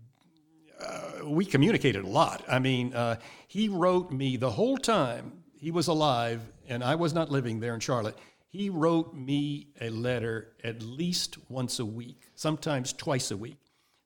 we 1.25 1.45
communicated 1.45 2.05
a 2.05 2.09
lot. 2.09 2.45
I 2.47 2.61
mean, 2.61 2.95
uh, 2.95 3.17
he 3.49 3.69
wrote 3.69 4.13
me 4.13 4.37
the 4.37 4.51
whole 4.51 4.77
time 4.77 5.43
he 5.59 5.73
was 5.73 5.89
alive, 5.89 6.41
and 6.69 6.85
I 6.85 6.95
was 6.95 7.13
not 7.15 7.31
living 7.33 7.59
there 7.59 7.75
in 7.75 7.81
Charlotte. 7.81 8.17
He 8.49 8.71
wrote 8.71 9.13
me 9.13 9.69
a 9.81 9.91
letter 9.91 10.53
at 10.63 10.83
least 10.83 11.39
once 11.49 11.81
a 11.81 11.85
week, 11.85 12.29
sometimes 12.37 12.93
twice 12.93 13.33
a 13.33 13.37
week. 13.37 13.57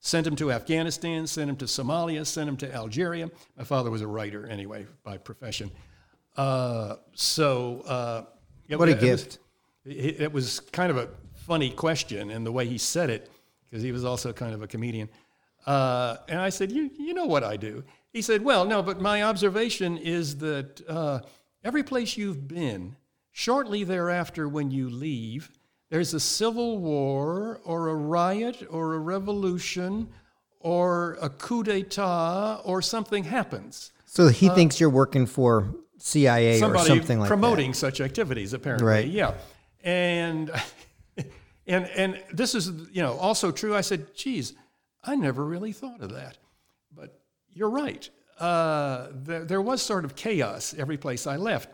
Sent 0.00 0.26
him 0.26 0.34
to 0.36 0.50
Afghanistan, 0.50 1.26
sent 1.26 1.50
him 1.50 1.56
to 1.56 1.66
Somalia, 1.66 2.24
sent 2.24 2.48
him 2.48 2.56
to 2.58 2.74
Algeria. 2.74 3.30
My 3.58 3.64
father 3.64 3.90
was 3.90 4.00
a 4.00 4.06
writer 4.06 4.46
anyway 4.46 4.86
by 5.04 5.18
profession. 5.18 5.70
Uh, 6.38 6.96
so, 7.12 7.82
uh, 7.82 8.24
it 8.66 8.78
What 8.78 8.88
a 8.88 8.92
it 8.92 8.94
was- 8.94 9.24
gift. 9.24 9.38
it, 9.84 10.20
it 10.22 10.32
was 10.32 10.60
kind 10.72 10.90
of 10.90 10.96
a 10.96 11.08
funny 11.50 11.70
question, 11.70 12.30
and 12.30 12.46
the 12.46 12.52
way 12.52 12.64
he 12.64 12.78
said 12.78 13.10
it, 13.10 13.28
because 13.68 13.82
he 13.82 13.90
was 13.90 14.04
also 14.04 14.32
kind 14.32 14.54
of 14.54 14.62
a 14.62 14.68
comedian. 14.68 15.08
Uh, 15.66 16.16
and 16.28 16.38
I 16.38 16.48
said, 16.48 16.70
you, 16.70 16.88
you 16.96 17.12
know 17.12 17.26
what 17.26 17.42
I 17.42 17.56
do. 17.56 17.82
He 18.12 18.22
said, 18.22 18.44
Well, 18.44 18.64
no, 18.64 18.84
but 18.84 19.00
my 19.00 19.24
observation 19.24 19.98
is 19.98 20.36
that 20.36 20.80
uh, 20.88 21.18
every 21.64 21.82
place 21.82 22.16
you've 22.16 22.46
been, 22.46 22.94
shortly 23.32 23.82
thereafter 23.82 24.48
when 24.48 24.70
you 24.70 24.88
leave, 24.90 25.50
there's 25.90 26.14
a 26.14 26.20
civil 26.20 26.78
war 26.78 27.60
or 27.64 27.88
a 27.88 27.96
riot 27.96 28.64
or 28.70 28.94
a 28.94 29.00
revolution 29.00 30.06
or 30.60 31.18
a 31.20 31.28
coup 31.28 31.64
d'etat 31.64 32.60
or 32.64 32.80
something 32.80 33.24
happens. 33.24 33.90
So 34.06 34.28
he 34.28 34.48
thinks 34.50 34.78
you're 34.78 34.88
working 34.88 35.26
for 35.26 35.74
CIA 35.98 36.62
or 36.62 36.78
something 36.78 37.18
like 37.18 37.28
that. 37.28 37.34
promoting 37.34 37.74
such 37.74 38.00
activities, 38.00 38.52
apparently. 38.52 38.86
Right. 38.86 39.08
Yeah. 39.08 39.34
And, 39.82 40.52
and, 41.70 41.86
and 41.86 42.22
this 42.32 42.56
is, 42.56 42.72
you 42.92 43.00
know, 43.00 43.16
also 43.18 43.52
true. 43.52 43.76
I 43.76 43.80
said, 43.80 44.12
geez, 44.14 44.54
I 45.04 45.14
never 45.14 45.44
really 45.44 45.70
thought 45.72 46.00
of 46.00 46.12
that. 46.12 46.36
But 46.94 47.20
you're 47.52 47.70
right. 47.70 48.10
Uh, 48.40 49.08
there, 49.12 49.44
there 49.44 49.62
was 49.62 49.80
sort 49.80 50.04
of 50.04 50.16
chaos 50.16 50.74
every 50.76 50.96
place 50.96 51.28
I 51.28 51.36
left. 51.36 51.72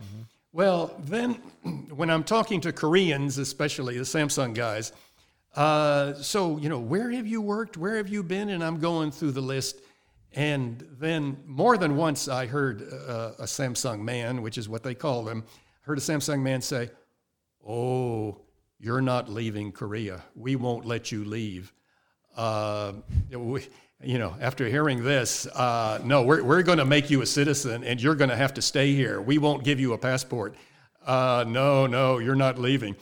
Well, 0.53 0.95
then 1.05 1.33
when 1.95 2.11
I'm 2.11 2.25
talking 2.25 2.61
to 2.61 2.73
Koreans, 2.73 3.39
especially 3.39 3.97
the 3.97 4.05
Samsung 4.05 4.55
guys, 4.55 4.93
uh, 5.55 6.13
so, 6.15 6.59
you 6.59 6.69
know, 6.69 6.79
where 6.79 7.11
have 7.11 7.27
you 7.27 7.41
worked? 7.41 7.79
Where 7.79 7.97
have 7.97 8.09
you 8.09 8.23
been? 8.23 8.51
And 8.51 8.63
I'm 8.63 8.79
going 8.79 9.11
through 9.11 9.33
the 9.33 9.41
list. 9.41 9.81
And 10.35 10.87
then 10.99 11.39
more 11.47 11.79
than 11.79 11.97
once 11.97 12.29
I 12.29 12.45
heard 12.45 12.83
uh, 12.83 13.33
a 13.39 13.45
Samsung 13.45 14.01
man, 14.01 14.43
which 14.43 14.59
is 14.59 14.69
what 14.69 14.83
they 14.83 14.95
call 14.95 15.23
them, 15.23 15.45
heard 15.81 15.97
a 15.97 16.03
Samsung 16.03 16.43
man 16.43 16.61
say, 16.61 16.91
Oh, 17.67 18.43
you're 18.79 19.01
not 19.01 19.29
leaving 19.29 19.73
Korea. 19.73 20.23
We 20.35 20.57
won't 20.57 20.85
let 20.85 21.11
you 21.11 21.25
leave. 21.25 21.73
Uh, 22.37 22.93
we, 23.31 23.67
you 24.03 24.19
know, 24.19 24.37
after 24.41 24.69
hearing 24.69 25.03
this, 25.03 25.47
uh, 25.47 26.01
no, 26.05 26.23
we're, 26.23 26.43
we're 26.43 26.63
going 26.63 26.79
to 26.79 26.85
make 26.85 27.09
you 27.09 27.23
a 27.23 27.27
citizen 27.27 27.83
and 27.83 28.01
you're 28.01 28.15
going 28.15 28.31
to 28.31 28.37
have 28.37 28.55
to 28.55 28.63
stay 28.63 28.95
here. 28.95 29.21
We 29.21 29.39
won't 29.39 29.65
give 29.65 29.81
you 29.81 29.95
a 29.95 29.99
passport. 29.99 30.55
Uh, 31.07 31.45
no, 31.47 31.87
no, 31.87 32.19
you're 32.19 32.35
not 32.35 32.59
leaving. 32.59 32.97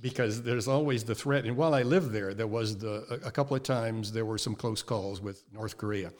Because 0.00 0.42
there's 0.42 0.66
always 0.66 1.04
the 1.04 1.14
threat. 1.14 1.44
And 1.44 1.56
while 1.56 1.74
I 1.74 1.82
lived 1.82 2.10
there, 2.10 2.34
there 2.34 2.48
was 2.48 2.76
the, 2.76 3.20
a, 3.24 3.30
couple 3.30 3.54
of 3.56 3.62
times 3.62 4.10
there 4.10 4.24
were 4.24 4.36
some 4.36 4.56
close 4.56 4.82
calls 4.82 5.20
with 5.20 5.44
North 5.52 5.78
Korea. 5.78 6.12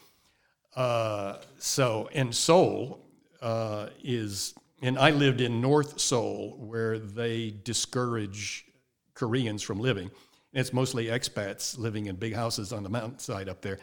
Uh, 0.77 1.39
so, 1.59 2.09
and 2.15 2.33
Seoul 2.33 3.05
uh, 3.41 3.89
is, 4.05 4.55
and 4.83 4.97
I 4.97 5.11
lived 5.11 5.41
in 5.41 5.61
North 5.61 5.99
Seoul 5.99 6.57
where 6.61 7.01
they 7.01 7.51
discourage 7.65 8.66
Koreans 9.15 9.63
from 9.63 9.81
living. 9.81 10.11
And 10.55 10.61
it's 10.61 10.73
mostly 10.73 11.07
expats 11.07 11.79
living 11.79 12.07
in 12.07 12.17
big 12.17 12.35
houses 12.35 12.73
on 12.73 12.83
the 12.83 12.89
mountainside 12.89 13.49
up 13.49 13.63
there. 13.63 13.79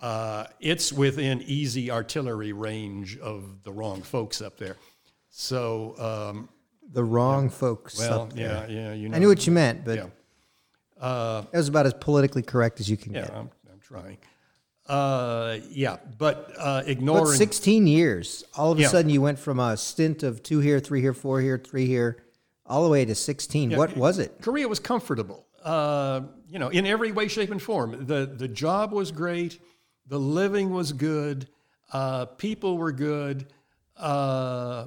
Uh, 0.00 0.46
it's 0.60 0.92
within 0.92 1.42
easy 1.42 1.90
artillery 1.90 2.52
range 2.52 3.16
of 3.18 3.62
the 3.62 3.72
wrong 3.72 4.02
folks 4.02 4.40
up 4.42 4.56
there. 4.58 4.76
So, 5.30 5.94
um. 6.32 6.48
The 6.92 7.02
wrong 7.02 7.48
folks. 7.48 7.98
well, 7.98 8.28
yeah, 8.34 8.66
yeah, 8.68 8.92
you 8.92 9.08
know. 9.08 9.16
I 9.16 9.18
knew 9.18 9.28
what 9.28 9.46
you 9.46 9.52
meant, 9.52 9.84
but 9.84 9.96
Yeah. 9.96 10.06
Uh, 11.00 11.40
that 11.50 11.54
was 11.54 11.68
about 11.68 11.86
as 11.86 11.94
politically 11.94 12.42
correct 12.42 12.78
as 12.78 12.88
you 12.88 12.96
can 12.96 13.14
yeah, 13.14 13.22
get. 13.22 13.30
I'm, 13.34 13.50
I'm 13.72 13.80
trying. 13.80 14.18
Uh, 14.86 15.58
yeah, 15.70 15.96
but 16.18 16.52
uh, 16.58 16.82
But 16.82 16.88
ignoring 16.88 17.36
16 17.38 17.86
years, 17.86 18.44
all 18.54 18.70
of 18.72 18.78
a 18.78 18.82
Yeah. 18.82 18.88
sudden 18.88 19.10
you 19.10 19.20
went 19.22 19.38
from 19.38 19.58
a 19.58 19.76
stint 19.76 20.22
of 20.22 20.42
two 20.42 20.60
here, 20.60 20.78
three 20.78 21.00
here, 21.00 21.14
four 21.14 21.40
here, 21.40 21.58
three 21.58 21.86
here, 21.86 22.22
all 22.66 22.84
the 22.84 22.90
way 22.90 23.04
to 23.04 23.14
16. 23.14 23.76
what 23.76 23.96
was 23.96 24.18
it? 24.18 24.40
Korea 24.40 24.68
was 24.68 24.80
comfortable, 24.80 25.46
uh, 25.62 26.22
you 26.48 26.58
know, 26.58 26.68
in 26.68 26.86
every 26.86 27.12
way, 27.12 27.28
shape, 27.28 27.50
and 27.50 27.60
form. 27.60 28.06
The, 28.06 28.26
the 28.26 28.48
job 28.48 28.92
was 28.92 29.12
great, 29.12 29.60
the 30.06 30.18
living 30.18 30.70
was 30.70 30.92
good, 30.92 31.48
uh, 31.92 32.26
people 32.26 32.78
were 32.78 32.92
good, 32.92 33.46
uh, 33.96 34.86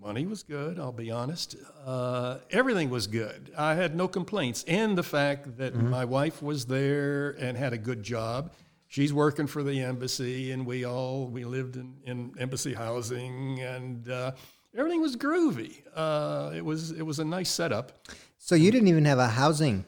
money 0.00 0.26
was 0.26 0.42
good, 0.42 0.78
I'll 0.78 0.92
be 0.92 1.10
honest. 1.10 1.56
Uh, 1.84 2.38
everything 2.50 2.90
was 2.90 3.06
good. 3.06 3.50
I 3.56 3.74
had 3.74 3.96
no 3.96 4.06
complaints. 4.06 4.64
And 4.68 4.98
the 4.98 5.02
fact 5.02 5.56
that 5.56 5.74
my 5.74 6.04
wife 6.04 6.42
was 6.42 6.66
there 6.66 7.30
and 7.30 7.56
had 7.56 7.72
a 7.72 7.78
good 7.78 8.02
job. 8.02 8.52
She's 8.86 9.12
working 9.12 9.46
for 9.46 9.62
the 9.62 9.80
embassy, 9.80 10.52
and 10.52 10.64
we 10.66 10.84
all 10.84 11.26
we 11.26 11.44
lived 11.44 11.76
in, 11.76 11.96
in 12.04 12.32
embassy 12.38 12.74
housing, 12.74 13.60
and 13.60 14.08
uh, 14.08 14.32
everything 14.76 15.00
was 15.00 15.16
groovy. 15.16 15.82
Uh, 15.94 16.52
it 16.54 16.64
was 16.64 16.90
it 16.90 17.02
was 17.02 17.18
a 17.18 17.24
nice 17.24 17.50
setup. 17.50 18.06
So 18.38 18.54
you 18.54 18.70
didn't 18.70 18.88
even 18.88 19.04
have 19.04 19.18
a 19.18 19.28
housing 19.28 19.84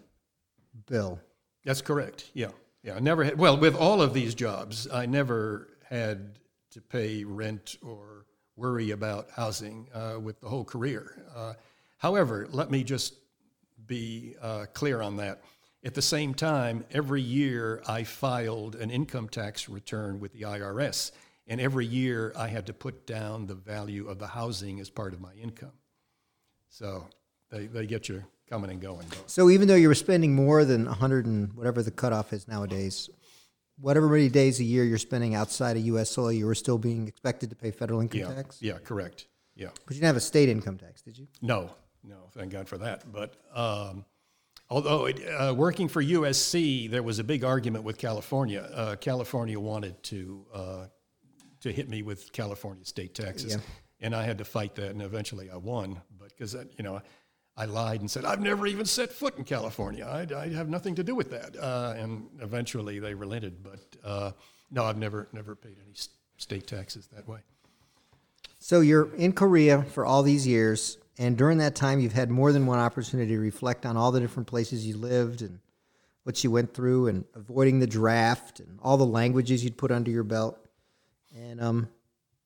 bill. 0.86 1.20
That's 1.64 1.82
correct. 1.82 2.30
Yeah, 2.32 2.50
yeah. 2.82 2.94
I 2.94 3.00
never 3.00 3.24
had. 3.24 3.38
Well, 3.38 3.58
with 3.58 3.74
all 3.74 4.00
of 4.00 4.14
these 4.14 4.34
jobs, 4.34 4.88
I 4.92 5.06
never 5.06 5.68
had 5.88 6.38
to 6.70 6.80
pay 6.80 7.24
rent 7.24 7.76
or 7.82 8.26
worry 8.56 8.90
about 8.90 9.30
housing 9.30 9.88
uh, 9.94 10.18
with 10.20 10.40
the 10.40 10.48
whole 10.48 10.64
career. 10.64 11.22
Uh, 11.34 11.54
however, 11.98 12.48
let 12.50 12.70
me 12.70 12.82
just 12.82 13.14
be 13.86 14.34
uh, 14.40 14.66
clear 14.72 15.00
on 15.02 15.16
that. 15.16 15.42
At 15.84 15.94
the 15.94 16.02
same 16.02 16.34
time, 16.34 16.84
every 16.90 17.22
year 17.22 17.82
I 17.86 18.02
filed 18.02 18.74
an 18.74 18.90
income 18.90 19.28
tax 19.28 19.68
return 19.68 20.18
with 20.18 20.32
the 20.32 20.42
IRS, 20.42 21.12
and 21.46 21.60
every 21.60 21.86
year 21.86 22.32
I 22.36 22.48
had 22.48 22.66
to 22.66 22.72
put 22.72 23.06
down 23.06 23.46
the 23.46 23.54
value 23.54 24.08
of 24.08 24.18
the 24.18 24.26
housing 24.26 24.80
as 24.80 24.90
part 24.90 25.12
of 25.12 25.20
my 25.20 25.32
income. 25.34 25.72
So 26.68 27.06
they, 27.50 27.66
they 27.66 27.86
get 27.86 28.08
you 28.08 28.24
coming 28.50 28.70
and 28.70 28.80
going. 28.80 29.06
So 29.26 29.50
even 29.50 29.68
though 29.68 29.74
you 29.74 29.88
were 29.88 29.94
spending 29.94 30.34
more 30.34 30.64
than 30.64 30.84
100 30.86 31.26
and 31.26 31.52
whatever 31.54 31.82
the 31.82 31.90
cutoff 31.90 32.32
is 32.32 32.46
nowadays, 32.48 33.08
whatever 33.78 34.08
many 34.08 34.28
days 34.28 34.60
a 34.60 34.64
year 34.64 34.84
you're 34.84 34.98
spending 34.98 35.34
outside 35.34 35.76
of 35.76 35.84
U.S. 35.86 36.10
soil, 36.10 36.32
you 36.32 36.46
were 36.46 36.54
still 36.54 36.78
being 36.78 37.08
expected 37.08 37.50
to 37.50 37.56
pay 37.56 37.70
federal 37.70 38.00
income 38.00 38.20
Yeah, 38.20 38.34
tax? 38.34 38.62
yeah, 38.62 38.78
correct. 38.78 39.26
Yeah. 39.54 39.68
But 39.86 39.94
you 39.94 40.00
didn't 40.00 40.06
have 40.08 40.16
a 40.16 40.20
state 40.20 40.48
income 40.48 40.76
tax, 40.78 41.02
did 41.02 41.16
you? 41.18 41.26
No, 41.40 41.70
no, 42.04 42.28
thank 42.34 42.52
God 42.52 42.68
for 42.68 42.78
that. 42.78 43.10
But 43.10 43.34
um, 43.54 44.04
although 44.68 45.06
it, 45.06 45.20
uh, 45.26 45.54
working 45.56 45.88
for 45.88 46.02
USC, 46.02 46.90
there 46.90 47.02
was 47.02 47.18
a 47.18 47.24
big 47.24 47.42
argument 47.42 47.84
with 47.84 47.96
California. 47.98 48.60
Uh, 48.72 48.96
California 48.96 49.58
wanted 49.58 50.00
to 50.04 50.46
uh, 50.52 50.86
to 51.60 51.72
hit 51.72 51.88
me 51.88 52.02
with 52.02 52.32
California 52.32 52.84
state 52.84 53.14
taxes, 53.14 53.54
Yeah. 53.54 53.60
and 54.00 54.14
I 54.14 54.24
had 54.24 54.38
to 54.38 54.44
fight 54.44 54.74
that, 54.76 54.90
and 54.90 55.02
eventually 55.02 55.50
I 55.50 55.56
won. 55.56 56.00
But 56.18 56.28
because 56.30 56.54
you 56.54 56.84
know, 56.84 57.00
I 57.56 57.64
lied 57.64 58.00
and 58.00 58.10
said, 58.10 58.24
I've 58.26 58.40
never 58.40 58.66
even 58.66 58.84
set 58.84 59.10
foot 59.10 59.38
in 59.38 59.44
California. 59.44 60.04
I, 60.04 60.26
I 60.34 60.48
have 60.48 60.68
nothing 60.68 60.94
to 60.96 61.02
do 61.04 61.14
with 61.14 61.30
that. 61.30 61.56
Uh, 61.56 61.94
and 61.96 62.28
eventually 62.40 62.98
they 62.98 63.14
relented. 63.14 63.62
But 63.62 63.80
uh, 64.04 64.32
no, 64.70 64.84
I've 64.84 64.98
never, 64.98 65.28
never 65.32 65.54
paid 65.54 65.76
any 65.82 65.94
state 66.36 66.66
taxes 66.66 67.08
that 67.14 67.26
way. 67.26 67.38
So 68.58 68.80
you're 68.80 69.14
in 69.14 69.32
Korea 69.32 69.82
for 69.82 70.04
all 70.04 70.22
these 70.22 70.46
years. 70.46 70.98
And 71.18 71.38
during 71.38 71.58
that 71.58 71.74
time, 71.74 71.98
you've 71.98 72.12
had 72.12 72.30
more 72.30 72.52
than 72.52 72.66
one 72.66 72.78
opportunity 72.78 73.32
to 73.32 73.40
reflect 73.40 73.86
on 73.86 73.96
all 73.96 74.12
the 74.12 74.20
different 74.20 74.48
places 74.48 74.86
you 74.86 74.98
lived 74.98 75.40
and 75.40 75.60
what 76.24 76.44
you 76.44 76.50
went 76.50 76.74
through 76.74 77.06
and 77.06 77.24
avoiding 77.34 77.78
the 77.78 77.86
draft 77.86 78.60
and 78.60 78.78
all 78.82 78.98
the 78.98 79.06
languages 79.06 79.64
you'd 79.64 79.78
put 79.78 79.90
under 79.90 80.10
your 80.10 80.24
belt. 80.24 80.58
And 81.36 81.60
um, 81.60 81.88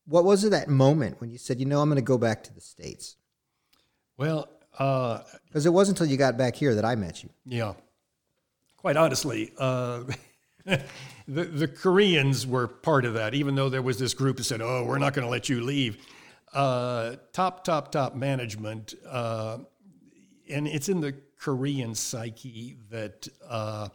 what 0.07 0.25
was 0.25 0.45
it 0.45 0.51
that 0.51 0.69
moment 0.69 1.21
when 1.21 1.31
you 1.31 1.39
said, 1.39 1.61
you 1.61 1.67
know, 1.67 1.81
I'm 1.81 1.89
going 1.89 1.97
to 1.97 2.03
go 2.03 2.19
back 2.19 2.43
to 2.45 2.55
the 2.55 2.61
States? 2.61 3.17
Well, 4.17 4.49
because 4.73 5.67
uh, 5.67 5.69
it 5.69 5.73
wasn't 5.73 6.01
until 6.01 6.11
you 6.11 6.17
got 6.17 6.37
back 6.37 6.57
here 6.57 6.75
that 6.75 6.85
I 6.85 6.95
met 6.95 7.23
you. 7.23 7.31
Yeah. 7.47 7.75
Quite 8.77 8.97
honestly, 8.97 9.53
uh, 9.59 10.03
the, 10.65 10.85
the 11.27 11.69
Koreans 11.69 12.47
were 12.47 12.67
part 12.67 13.05
of 13.05 13.15
that, 13.15 13.35
even 13.35 13.55
though 13.55 13.69
there 13.69 13.83
was 13.83 13.99
this 13.99 14.15
group 14.15 14.39
that 14.39 14.45
said, 14.45 14.61
oh, 14.61 14.85
we're 14.85 14.99
not 14.99 15.15
going 15.15 15.25
to 15.25 15.31
let 15.31 15.49
you 15.49 15.63
leave. 15.63 15.99
Uh, 16.53 17.17
top, 17.33 17.63
top, 17.63 17.93
top 17.93 18.17
management, 18.17 18.95
uh, 19.09 19.59
and 20.49 20.67
it's 20.67 20.89
in 20.89 21.01
the 21.01 21.15
Korean 21.39 21.95
psyche 21.95 22.77
that 22.91 23.29
uh, 23.49 23.89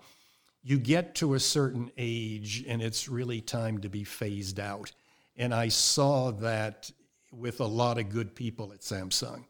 you 0.68 0.80
get 0.80 1.14
to 1.14 1.36
a 1.36 1.40
certain 1.40 1.92
age 1.96 2.66
and 2.68 2.82
it's 2.82 3.08
really 3.08 3.40
time 3.40 3.78
to 3.78 3.88
be 3.88 4.04
phased 4.04 4.60
out. 4.60 4.92
And 5.38 5.54
I 5.54 5.68
saw 5.68 6.32
that 6.32 6.90
with 7.32 7.60
a 7.60 7.66
lot 7.66 8.00
of 8.00 8.10
good 8.10 8.34
people 8.34 8.74
at 8.74 8.80
Samsung. 8.80 9.46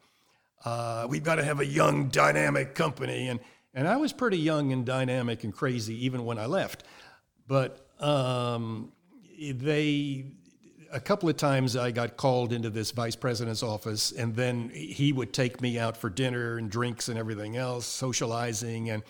Uh, 0.62 1.06
we've 1.08 1.24
got 1.24 1.36
to 1.36 1.44
have 1.44 1.60
a 1.60 1.64
young, 1.64 2.08
dynamic 2.08 2.74
company. 2.74 3.28
And, 3.28 3.40
and 3.72 3.88
I 3.88 3.96
was 3.96 4.12
pretty 4.12 4.36
young 4.36 4.72
and 4.72 4.84
dynamic 4.84 5.42
and 5.42 5.54
crazy 5.54 6.04
even 6.04 6.26
when 6.26 6.38
I 6.38 6.44
left. 6.44 6.84
But 7.48 7.88
um, 7.98 8.92
they, 9.40 10.26
a 10.92 11.00
couple 11.00 11.30
of 11.30 11.38
times 11.38 11.76
I 11.76 11.92
got 11.92 12.18
called 12.18 12.52
into 12.52 12.68
this 12.68 12.90
vice 12.90 13.16
president's 13.16 13.62
office, 13.62 14.12
and 14.12 14.36
then 14.36 14.68
he 14.68 15.14
would 15.14 15.32
take 15.32 15.62
me 15.62 15.78
out 15.78 15.96
for 15.96 16.10
dinner 16.10 16.58
and 16.58 16.70
drinks 16.70 17.08
and 17.08 17.18
everything 17.18 17.56
else, 17.56 17.86
socializing, 17.86 18.90
and 18.90 19.02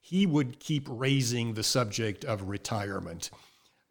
he 0.00 0.26
would 0.26 0.58
keep 0.60 0.86
raising 0.88 1.54
the 1.54 1.62
subject 1.62 2.24
of 2.24 2.48
retirement. 2.48 3.30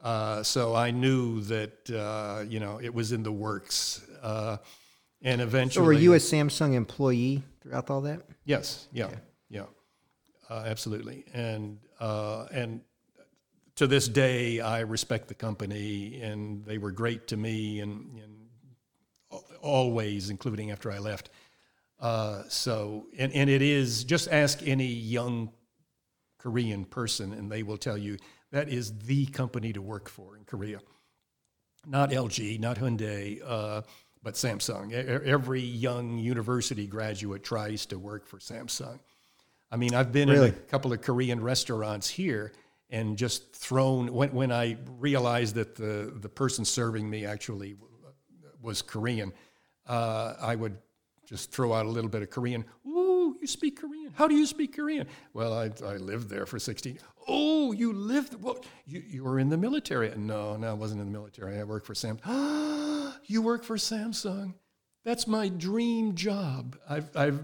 Uh, 0.02 0.44
so 0.44 0.76
I 0.76 0.92
knew 0.92 1.42
that 1.42 1.90
uh, 1.90 2.44
you 2.48 2.60
know 2.60 2.80
it 2.82 2.94
was 2.94 3.12
in 3.12 3.24
the 3.24 3.32
works. 3.32 4.06
Uh, 4.22 4.58
and 5.22 5.42
eventually. 5.42 5.84
So 5.84 5.86
were 5.86 5.94
you 5.94 6.14
a 6.14 6.18
Samsung 6.18 6.74
employee 6.74 7.44
throughout 7.62 7.90
all 7.90 8.02
that? 8.02 8.22
Yes. 8.46 8.88
Yeah. 8.92 9.06
Okay. 9.06 9.18
Yeah. 9.50 9.66
Uh, 10.50 10.64
absolutely. 10.66 11.26
And 11.34 11.80
uh, 12.00 12.46
and 12.52 12.82
to 13.76 13.88
this 13.88 14.08
day, 14.08 14.60
I 14.60 14.82
respect 14.82 15.28
the 15.28 15.34
company, 15.34 16.20
and 16.22 16.66
they 16.66 16.78
were 16.78 16.92
great 16.92 17.28
to 17.28 17.38
me, 17.38 17.80
and, 17.80 18.20
and 18.20 19.42
always, 19.62 20.30
including 20.30 20.72
after 20.72 20.92
I 20.92 20.98
left. 20.98 21.30
Uh, 22.00 22.44
so, 22.50 23.08
and, 23.18 23.32
and 23.34 23.50
it 23.50 23.62
is 23.62 24.04
just 24.04 24.28
ask 24.30 24.66
any 24.68 24.86
young 24.86 25.52
Korean 26.40 26.86
person, 26.86 27.34
and 27.34 27.52
they 27.52 27.64
will 27.64 27.78
tell 27.78 27.98
you 27.98 28.18
that 28.52 28.70
is 28.70 28.98
the 29.00 29.28
company 29.28 29.72
to 29.74 29.82
work 29.82 30.10
for 30.10 30.36
in 30.36 30.44
Korea. 30.46 30.80
Not 31.86 32.10
LG, 32.10 32.60
not 32.60 32.78
Hyundai. 32.78 33.42
Uh, 33.46 33.82
but 34.22 34.34
Samsung. 34.34 34.92
Every 34.92 35.62
young 35.62 36.18
university 36.18 36.88
graduate 36.88 37.44
tries 37.44 37.86
to 37.88 37.98
work 37.98 38.28
for 38.28 38.38
Samsung. 38.38 39.00
I 39.72 39.78
mean, 39.78 39.94
I've 39.94 40.12
been 40.12 40.30
really? 40.30 40.50
in 40.50 40.54
a 40.56 40.58
couple 40.58 40.92
of 40.92 41.02
Korean 41.02 41.42
restaurants 41.42 42.10
here 42.10 42.52
and 42.90 43.18
just 43.18 43.54
thrown 43.54 44.12
when, 44.12 44.32
when 44.32 44.52
I 44.52 44.78
realized 44.98 45.56
that 45.56 45.76
the, 45.76 46.12
the 46.20 46.30
person 46.30 46.66
serving 46.66 47.10
me 47.10 47.26
actually 47.26 47.76
was 48.62 48.82
Korean, 48.82 49.32
uh, 49.88 50.34
I 50.42 50.56
would 50.56 50.78
just 51.26 51.52
throw 51.52 51.74
out 51.74 51.86
a 51.86 51.90
little 51.90 52.10
bit 52.10 52.24
of 52.24 52.30
Korean. 52.30 52.66
Ooh, 52.88 52.99
you 53.42 53.48
speak 53.48 53.80
Korean. 53.80 54.12
How 54.16 54.28
do 54.28 54.36
you 54.36 54.46
speak 54.46 54.76
Korean? 54.76 55.08
Well, 55.34 55.54
I, 55.54 55.72
I 55.86 55.98
lived 55.98 56.30
there 56.30 56.46
for 56.46 56.60
16. 56.60 57.00
Oh, 57.28 57.72
you 57.72 57.94
lived, 57.94 58.42
well, 58.42 58.64
you, 58.86 59.04
you 59.08 59.24
were 59.24 59.40
in 59.40 59.50
the 59.50 59.58
military. 59.58 60.12
No, 60.16 60.58
no, 60.58 60.70
I 60.70 60.74
wasn't 60.74 61.02
in 61.02 61.08
the 61.08 61.14
military. 61.14 61.60
I 61.60 61.64
worked 61.64 61.86
for 61.86 61.96
Sam. 61.96 62.18
you 63.26 63.42
work 63.42 63.64
for 63.64 63.78
Samsung. 63.78 64.54
That's 65.06 65.28
my 65.28 65.50
dream 65.50 66.16
job. 66.16 66.78
I've, 66.90 67.16
I've 67.16 67.40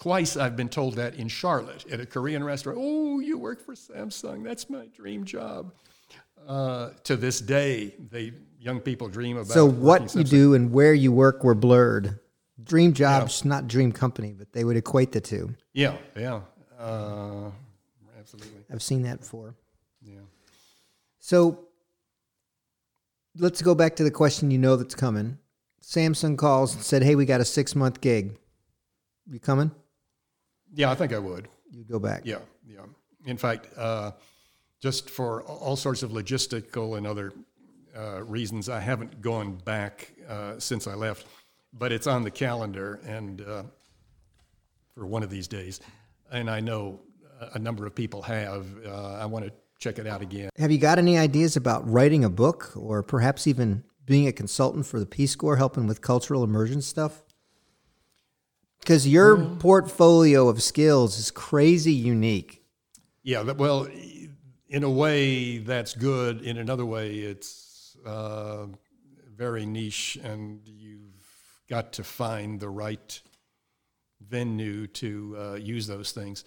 twice 0.00 0.36
I've 0.36 0.56
been 0.56 0.68
told 0.68 0.94
that 0.96 1.14
in 1.14 1.28
Charlotte 1.28 1.84
at 1.90 2.00
a 2.00 2.06
Korean 2.06 2.44
restaurant. 2.44 2.78
Oh, 2.80 3.20
you 3.20 3.38
work 3.38 3.64
for 3.64 3.74
Samsung. 3.74 4.44
That's 4.44 4.68
my 4.68 4.86
dream 4.88 5.24
job. 5.24 5.72
Uh, 6.46 6.90
to 7.04 7.16
this 7.16 7.40
day, 7.40 7.94
they 8.10 8.32
young 8.58 8.80
people 8.80 9.08
dream 9.08 9.36
about. 9.36 9.52
So 9.52 9.64
what 9.66 10.14
you 10.14 10.24
do 10.24 10.54
and 10.54 10.72
where 10.72 10.94
you 10.94 11.12
work 11.12 11.42
were 11.44 11.54
blurred. 11.54 12.18
Dream 12.62 12.92
jobs, 12.92 13.42
yeah. 13.44 13.48
not 13.48 13.66
dream 13.66 13.90
company, 13.90 14.32
but 14.32 14.52
they 14.52 14.64
would 14.64 14.76
equate 14.76 15.10
the 15.12 15.20
two. 15.20 15.54
Yeah, 15.72 15.96
yeah, 16.16 16.40
uh, 16.78 17.50
absolutely. 18.18 18.64
I've 18.72 18.82
seen 18.82 19.02
that 19.02 19.20
before. 19.20 19.56
Yeah. 20.00 20.20
So 21.18 21.66
let's 23.36 23.60
go 23.60 23.74
back 23.74 23.96
to 23.96 24.04
the 24.04 24.10
question 24.10 24.50
you 24.50 24.58
know 24.58 24.76
that's 24.76 24.94
coming. 24.94 25.38
Samsung 25.82 26.38
calls 26.38 26.74
and 26.74 26.84
said, 26.84 27.02
"Hey, 27.02 27.16
we 27.16 27.26
got 27.26 27.40
a 27.40 27.44
six 27.44 27.74
month 27.74 28.00
gig. 28.00 28.38
You 29.28 29.40
coming?" 29.40 29.72
Yeah, 30.72 30.90
I 30.90 30.94
think 30.94 31.12
I 31.12 31.18
would. 31.18 31.48
You'd 31.70 31.88
go 31.88 31.98
back. 31.98 32.22
Yeah, 32.24 32.38
yeah. 32.66 32.84
In 33.26 33.36
fact, 33.36 33.68
uh, 33.76 34.12
just 34.80 35.10
for 35.10 35.42
all 35.42 35.76
sorts 35.76 36.02
of 36.02 36.10
logistical 36.10 36.98
and 36.98 37.06
other 37.06 37.32
uh, 37.96 38.22
reasons, 38.22 38.68
I 38.68 38.80
haven't 38.80 39.20
gone 39.20 39.56
back 39.56 40.12
uh, 40.28 40.58
since 40.58 40.86
I 40.86 40.94
left, 40.94 41.26
but 41.78 41.92
it's 41.92 42.06
on 42.06 42.22
the 42.22 42.30
calendar 42.30 43.00
and 43.04 43.40
uh, 43.40 43.62
for 44.94 45.06
one 45.06 45.22
of 45.22 45.30
these 45.30 45.48
days. 45.48 45.80
And 46.30 46.48
I 46.48 46.60
know 46.60 47.00
a 47.52 47.58
number 47.58 47.86
of 47.86 47.94
people 47.94 48.22
have. 48.22 48.66
Uh, 48.86 49.14
I 49.14 49.26
want 49.26 49.44
to 49.44 49.52
check 49.78 49.98
it 49.98 50.06
out 50.06 50.22
again. 50.22 50.50
Have 50.56 50.70
you 50.70 50.78
got 50.78 50.98
any 50.98 51.18
ideas 51.18 51.56
about 51.56 51.88
writing 51.88 52.24
a 52.24 52.30
book 52.30 52.72
or 52.76 53.02
perhaps 53.02 53.46
even 53.46 53.84
being 54.06 54.26
a 54.28 54.32
consultant 54.32 54.86
for 54.86 54.98
the 54.98 55.06
Peace 55.06 55.34
Corps, 55.34 55.56
helping 55.56 55.86
with 55.86 56.00
cultural 56.00 56.44
immersion 56.44 56.80
stuff? 56.80 57.22
Because 58.80 59.08
your 59.08 59.36
um, 59.36 59.58
portfolio 59.58 60.48
of 60.48 60.62
skills 60.62 61.18
is 61.18 61.30
crazy 61.30 61.92
unique. 61.92 62.62
Yeah, 63.22 63.40
well, 63.42 63.88
in 64.68 64.82
a 64.82 64.90
way, 64.90 65.58
that's 65.58 65.94
good. 65.94 66.42
In 66.42 66.58
another 66.58 66.84
way, 66.84 67.16
it's 67.20 67.96
uh, 68.04 68.66
very 69.34 69.64
niche, 69.64 70.18
and 70.22 70.60
you've 70.66 71.03
got 71.68 71.92
to 71.94 72.04
find 72.04 72.60
the 72.60 72.68
right 72.68 73.20
venue 74.20 74.86
to 74.86 75.36
uh, 75.38 75.54
use 75.54 75.86
those 75.86 76.12
things. 76.12 76.44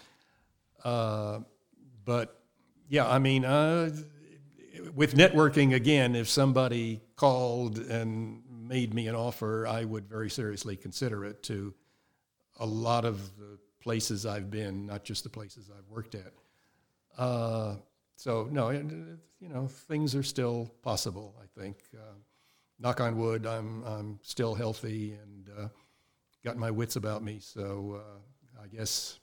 Uh, 0.84 1.40
but 2.06 2.42
yeah, 2.90 3.08
I 3.08 3.20
mean, 3.20 3.46
uh, 3.46 3.90
with 4.96 5.16
networking 5.16 5.74
again, 5.76 6.16
if 6.16 6.30
somebody 6.30 7.02
called 7.16 7.80
and 7.80 8.44
made 8.50 8.94
me 8.94 9.08
an 9.08 9.16
offer, 9.16 9.68
I 9.68 9.84
would 9.84 10.08
very 10.08 10.30
seriously 10.30 10.76
consider 10.76 11.26
it 11.26 11.44
to 11.44 11.74
a 12.60 12.66
lot 12.66 13.06
of 13.06 13.38
the 13.38 13.58
places 13.82 14.26
I've 14.26 14.50
been, 14.50 14.86
not 14.86 15.04
just 15.04 15.24
the 15.24 15.30
places 15.30 15.70
I've 15.76 15.90
worked 15.90 16.16
at. 16.16 16.34
Uh, 17.18 17.76
so 18.16 18.48
no, 18.52 18.70
you 18.70 19.18
know, 19.50 19.68
things 19.68 20.16
are 20.16 20.24
still 20.24 20.72
possible. 20.82 21.36
I 21.42 21.60
think. 21.60 21.78
Uh, 21.94 22.14
knock 22.80 23.02
on 23.02 23.18
wood, 23.18 23.46
I'm 23.46 23.84
I'm 23.84 24.20
still 24.22 24.56
healthy 24.56 25.18
and 25.22 25.50
uh, 25.58 25.68
got 26.44 26.58
my 26.58 26.72
wits 26.72 26.96
about 26.96 27.24
me. 27.24 27.40
So 27.40 28.02
uh, 28.02 28.64
I 28.64 28.68
guess 28.68 29.20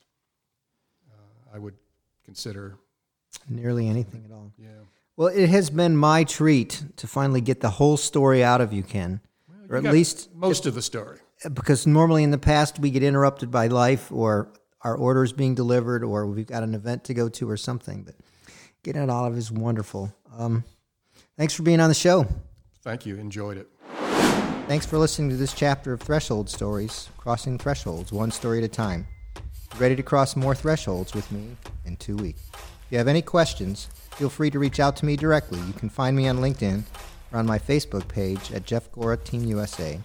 uh, 1.13 1.55
I 1.55 1.59
would 1.59 1.75
consider 2.25 2.79
Nearly 3.49 3.89
anything 3.89 4.25
at 4.25 4.33
all. 4.33 4.53
Yeah. 4.59 4.69
Well, 5.17 5.29
it 5.29 5.49
has 5.49 5.71
been 5.71 5.97
my 5.97 6.25
treat 6.25 6.83
to 6.97 7.07
finally 7.07 7.41
get 7.41 7.61
the 7.61 7.71
whole 7.71 7.97
story 7.97 8.43
out 8.43 8.61
of 8.61 8.73
you, 8.73 8.83
Ken. 8.83 9.21
Well, 9.49 9.59
or 9.71 9.77
at 9.77 9.85
least 9.85 10.35
most 10.35 10.67
of 10.67 10.75
the 10.75 10.83
story. 10.83 11.19
Because 11.53 11.87
normally 11.87 12.23
in 12.23 12.31
the 12.31 12.39
past 12.39 12.79
we 12.79 12.91
get 12.91 13.03
interrupted 13.03 13.51
by 13.51 13.67
life 13.69 14.11
or 14.11 14.53
our 14.81 14.97
orders 14.97 15.33
being 15.33 15.55
delivered 15.55 16.03
or 16.03 16.27
we've 16.27 16.47
got 16.47 16.63
an 16.63 16.75
event 16.75 17.05
to 17.05 17.15
go 17.15 17.29
to 17.29 17.49
or 17.49 17.57
something. 17.57 18.03
But 18.03 18.15
getting 18.83 19.03
it 19.03 19.11
all 19.11 19.27
of 19.27 19.37
is 19.37 19.53
wonderful. 19.53 20.15
Um, 20.37 20.65
thanks 21.37 21.55
for 21.55 21.63
being 21.63 21.81
on 21.81 21.89
the 21.89 21.95
show. 21.95 22.27
Thank 22.85 23.07
you. 23.07 23.17
Enjoyed 23.17 23.57
it. 23.57 23.67
Thanks 24.69 24.85
for 24.85 24.99
listening 24.99 25.31
to 25.31 25.37
this 25.37 25.55
chapter 25.55 25.95
of 25.95 26.03
Threshold 26.03 26.51
Stories, 26.51 27.09
crossing 27.17 27.57
thresholds 27.57 28.13
one 28.13 28.31
story 28.31 28.59
at 28.59 28.65
a 28.65 28.69
time. 28.69 29.07
Ready 29.79 29.97
to 29.97 30.03
cross 30.03 30.37
more 30.37 30.55
thresholds 30.55 31.15
with 31.15 31.33
me 31.33 31.57
in 31.87 31.97
two 31.97 32.17
weeks. 32.17 32.43
If 32.53 32.87
you 32.91 32.99
have 32.99 33.09
any 33.09 33.23
questions, 33.23 33.89
feel 34.17 34.29
free 34.29 34.51
to 34.51 34.59
reach 34.59 34.81
out 34.81 34.97
to 34.97 35.07
me 35.07 35.17
directly. 35.17 35.59
You 35.61 35.73
can 35.73 35.89
find 35.89 36.15
me 36.15 36.29
on 36.29 36.39
LinkedIn 36.39 36.83
or 37.33 37.39
on 37.39 37.47
my 37.47 37.59
Facebook 37.59 38.07
page 38.07 38.53
at 38.53 38.67
Jeff 38.67 38.93
Gora 38.93 39.17
Team 39.17 39.45
USA. 39.45 39.99